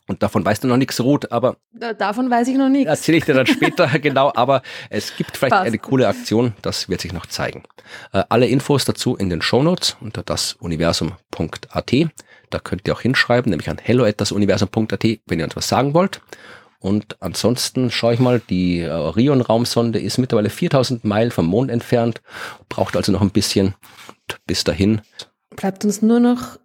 Und 0.07 0.21
davon 0.21 0.43
weißt 0.43 0.63
du 0.63 0.67
noch 0.67 0.77
nichts, 0.77 0.99
Ruth, 0.99 1.31
aber. 1.31 1.57
Davon 1.97 2.29
weiß 2.29 2.47
ich 2.49 2.57
noch 2.57 2.69
nichts. 2.69 2.89
Erzähle 2.89 3.17
ich 3.19 3.25
dir 3.25 3.33
dann 3.33 3.47
später 3.47 3.87
genau, 3.99 4.31
aber 4.35 4.61
es 4.89 5.15
gibt 5.15 5.37
vielleicht 5.37 5.51
Passt. 5.53 5.65
eine 5.65 5.77
coole 5.77 6.07
Aktion, 6.07 6.53
das 6.61 6.89
wird 6.89 7.01
sich 7.01 7.13
noch 7.13 7.25
zeigen. 7.25 7.63
Äh, 8.11 8.23
alle 8.29 8.47
Infos 8.47 8.83
dazu 8.85 9.15
in 9.15 9.29
den 9.29 9.41
Shownotes 9.41 9.95
unter 10.01 10.23
dasuniversum.at. 10.23 11.93
Da 12.49 12.59
könnt 12.59 12.87
ihr 12.87 12.93
auch 12.93 13.01
hinschreiben, 13.01 13.49
nämlich 13.49 13.69
an 13.69 13.77
hello.dasuniversum.at, 13.81 15.03
wenn 15.25 15.39
ihr 15.39 15.45
uns 15.45 15.55
was 15.55 15.67
sagen 15.69 15.93
wollt. 15.93 16.21
Und 16.79 17.15
ansonsten 17.21 17.89
schaue 17.89 18.13
ich 18.15 18.19
mal, 18.19 18.41
die 18.49 18.81
äh, 18.81 18.89
Orion-Raumsonde 18.89 19.99
ist 19.99 20.17
mittlerweile 20.17 20.49
4000 20.49 21.05
Meilen 21.05 21.31
vom 21.31 21.45
Mond 21.45 21.71
entfernt, 21.71 22.21
braucht 22.67 22.97
also 22.97 23.13
noch 23.13 23.21
ein 23.21 23.31
bisschen. 23.31 23.73
bis 24.45 24.65
dahin. 24.65 25.01
Bleibt 25.55 25.85
uns 25.85 26.01
nur 26.01 26.19
noch 26.19 26.57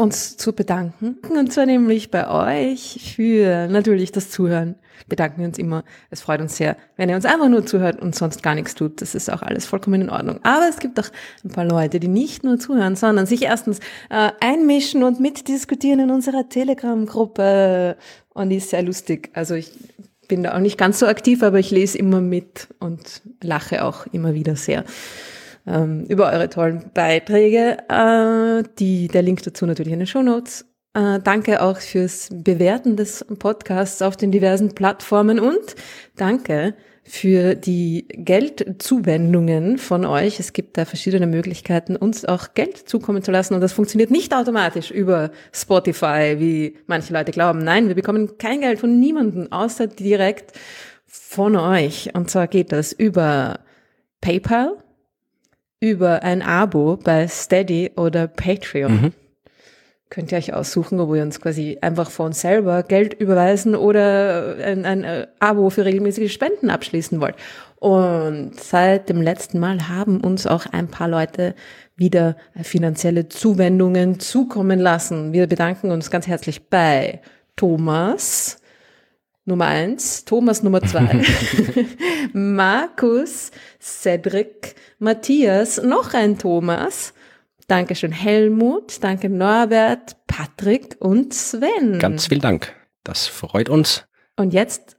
uns 0.00 0.38
zu 0.38 0.54
bedanken. 0.54 1.18
Und 1.28 1.52
zwar 1.52 1.66
nämlich 1.66 2.10
bei 2.10 2.28
euch 2.28 3.12
für 3.14 3.68
natürlich 3.68 4.12
das 4.12 4.30
Zuhören. 4.30 4.76
Bedanken 5.08 5.40
wir 5.40 5.46
uns 5.46 5.58
immer. 5.58 5.84
Es 6.08 6.22
freut 6.22 6.40
uns 6.40 6.56
sehr, 6.56 6.76
wenn 6.96 7.08
ihr 7.08 7.16
uns 7.16 7.26
einfach 7.26 7.48
nur 7.48 7.66
zuhört 7.66 8.00
und 8.00 8.14
sonst 8.14 8.42
gar 8.42 8.54
nichts 8.54 8.74
tut. 8.74 9.02
Das 9.02 9.14
ist 9.14 9.30
auch 9.30 9.42
alles 9.42 9.66
vollkommen 9.66 10.00
in 10.00 10.10
Ordnung. 10.10 10.40
Aber 10.42 10.68
es 10.68 10.78
gibt 10.78 10.98
auch 10.98 11.08
ein 11.44 11.50
paar 11.50 11.64
Leute, 11.64 12.00
die 12.00 12.08
nicht 12.08 12.44
nur 12.44 12.58
zuhören, 12.58 12.96
sondern 12.96 13.26
sich 13.26 13.42
erstens 13.42 13.80
äh, 14.08 14.30
einmischen 14.40 15.02
und 15.02 15.20
mitdiskutieren 15.20 16.00
in 16.00 16.10
unserer 16.10 16.48
Telegram-Gruppe. 16.48 17.96
Und 18.32 18.50
die 18.50 18.56
ist 18.56 18.70
sehr 18.70 18.82
lustig. 18.82 19.30
Also 19.34 19.54
ich 19.54 19.70
bin 20.28 20.44
da 20.44 20.54
auch 20.54 20.60
nicht 20.60 20.78
ganz 20.78 20.98
so 20.98 21.06
aktiv, 21.06 21.42
aber 21.42 21.58
ich 21.58 21.70
lese 21.70 21.98
immer 21.98 22.22
mit 22.22 22.68
und 22.78 23.20
lache 23.42 23.84
auch 23.84 24.06
immer 24.06 24.32
wieder 24.32 24.56
sehr 24.56 24.84
ähm, 25.70 26.04
über 26.08 26.32
eure 26.32 26.48
tollen 26.48 26.90
Beiträge. 26.92 27.78
Äh, 27.88 28.64
die, 28.78 29.08
der 29.08 29.22
Link 29.22 29.42
dazu 29.42 29.66
natürlich 29.66 29.92
in 29.92 30.00
den 30.00 30.06
Show 30.06 30.22
Notes. 30.22 30.66
Äh, 30.94 31.20
danke 31.20 31.62
auch 31.62 31.78
fürs 31.78 32.28
Bewerten 32.32 32.96
des 32.96 33.24
Podcasts 33.38 34.02
auf 34.02 34.16
den 34.16 34.32
diversen 34.32 34.74
Plattformen 34.74 35.38
und 35.38 35.76
danke 36.16 36.74
für 37.04 37.54
die 37.54 38.06
Geldzuwendungen 38.08 39.78
von 39.78 40.04
euch. 40.04 40.38
Es 40.38 40.52
gibt 40.52 40.76
da 40.76 40.84
verschiedene 40.84 41.26
Möglichkeiten, 41.26 41.96
uns 41.96 42.24
auch 42.24 42.54
Geld 42.54 42.76
zukommen 42.76 43.22
zu 43.22 43.30
lassen. 43.30 43.54
Und 43.54 43.60
das 43.60 43.72
funktioniert 43.72 44.10
nicht 44.10 44.34
automatisch 44.34 44.90
über 44.90 45.30
Spotify, 45.52 46.36
wie 46.38 46.76
manche 46.86 47.12
Leute 47.12 47.32
glauben. 47.32 47.60
Nein, 47.60 47.88
wir 47.88 47.94
bekommen 47.94 48.38
kein 48.38 48.60
Geld 48.60 48.80
von 48.80 49.00
niemandem, 49.00 49.50
außer 49.50 49.86
direkt 49.86 50.52
von 51.06 51.56
euch. 51.56 52.10
Und 52.14 52.30
zwar 52.30 52.46
geht 52.46 52.70
das 52.70 52.92
über 52.92 53.60
PayPal, 54.20 54.76
über 55.80 56.22
ein 56.22 56.42
Abo 56.42 56.98
bei 57.02 57.26
Steady 57.26 57.92
oder 57.96 58.28
Patreon. 58.28 58.92
Mhm. 58.92 59.12
Könnt 60.10 60.32
ihr 60.32 60.38
euch 60.38 60.52
aussuchen, 60.52 60.98
wo 60.98 61.14
ihr 61.14 61.22
uns 61.22 61.40
quasi 61.40 61.78
einfach 61.80 62.10
von 62.10 62.32
selber 62.32 62.82
Geld 62.82 63.14
überweisen 63.14 63.76
oder 63.76 64.56
ein, 64.56 64.84
ein 64.84 65.04
äh, 65.04 65.28
Abo 65.38 65.70
für 65.70 65.84
regelmäßige 65.84 66.32
Spenden 66.32 66.68
abschließen 66.68 67.20
wollt. 67.20 67.36
Und 67.76 68.60
seit 68.60 69.08
dem 69.08 69.22
letzten 69.22 69.60
Mal 69.60 69.88
haben 69.88 70.20
uns 70.20 70.46
auch 70.46 70.66
ein 70.66 70.88
paar 70.88 71.08
Leute 71.08 71.54
wieder 71.96 72.36
finanzielle 72.60 73.28
Zuwendungen 73.28 74.20
zukommen 74.20 74.80
lassen. 74.80 75.32
Wir 75.32 75.46
bedanken 75.46 75.90
uns 75.92 76.10
ganz 76.10 76.26
herzlich 76.26 76.68
bei 76.68 77.20
Thomas, 77.56 78.59
Nummer 79.50 79.66
eins, 79.66 80.24
Thomas 80.24 80.62
Nummer 80.62 80.80
zwei, 80.80 81.22
Markus, 82.32 83.50
Cedric, 83.80 84.76
Matthias, 84.98 85.82
noch 85.82 86.14
ein 86.14 86.38
Thomas. 86.38 87.12
Dankeschön 87.66 88.12
Helmut, 88.12 89.02
danke 89.02 89.28
Norbert, 89.28 90.16
Patrick 90.26 90.96
und 91.00 91.34
Sven. 91.34 91.98
Ganz 91.98 92.26
vielen 92.26 92.40
Dank. 92.40 92.74
Das 93.04 93.26
freut 93.26 93.68
uns. 93.68 94.06
Und 94.36 94.52
jetzt? 94.52 94.96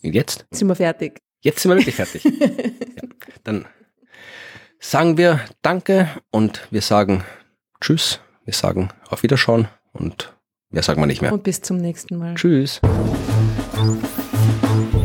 Jetzt? 0.00 0.46
Sind 0.50 0.68
wir 0.68 0.74
fertig. 0.74 1.18
Jetzt 1.40 1.62
sind 1.62 1.70
wir 1.70 1.76
wirklich 1.76 1.96
fertig. 1.96 2.24
ja, 2.40 3.02
dann 3.44 3.66
sagen 4.78 5.16
wir 5.16 5.40
Danke 5.62 6.08
und 6.30 6.68
wir 6.70 6.82
sagen 6.82 7.24
Tschüss. 7.80 8.20
Wir 8.44 8.54
sagen 8.54 8.90
auf 9.08 9.22
Wiederschauen 9.22 9.68
und 9.92 10.36
mehr 10.70 10.82
sagen 10.82 11.00
wir 11.00 11.06
nicht 11.06 11.22
mehr. 11.22 11.32
Und 11.32 11.42
bis 11.42 11.62
zum 11.62 11.78
nächsten 11.78 12.16
Mal. 12.16 12.34
Tschüss. 12.34 12.80
Thank 13.82 14.94
you. 14.94 15.01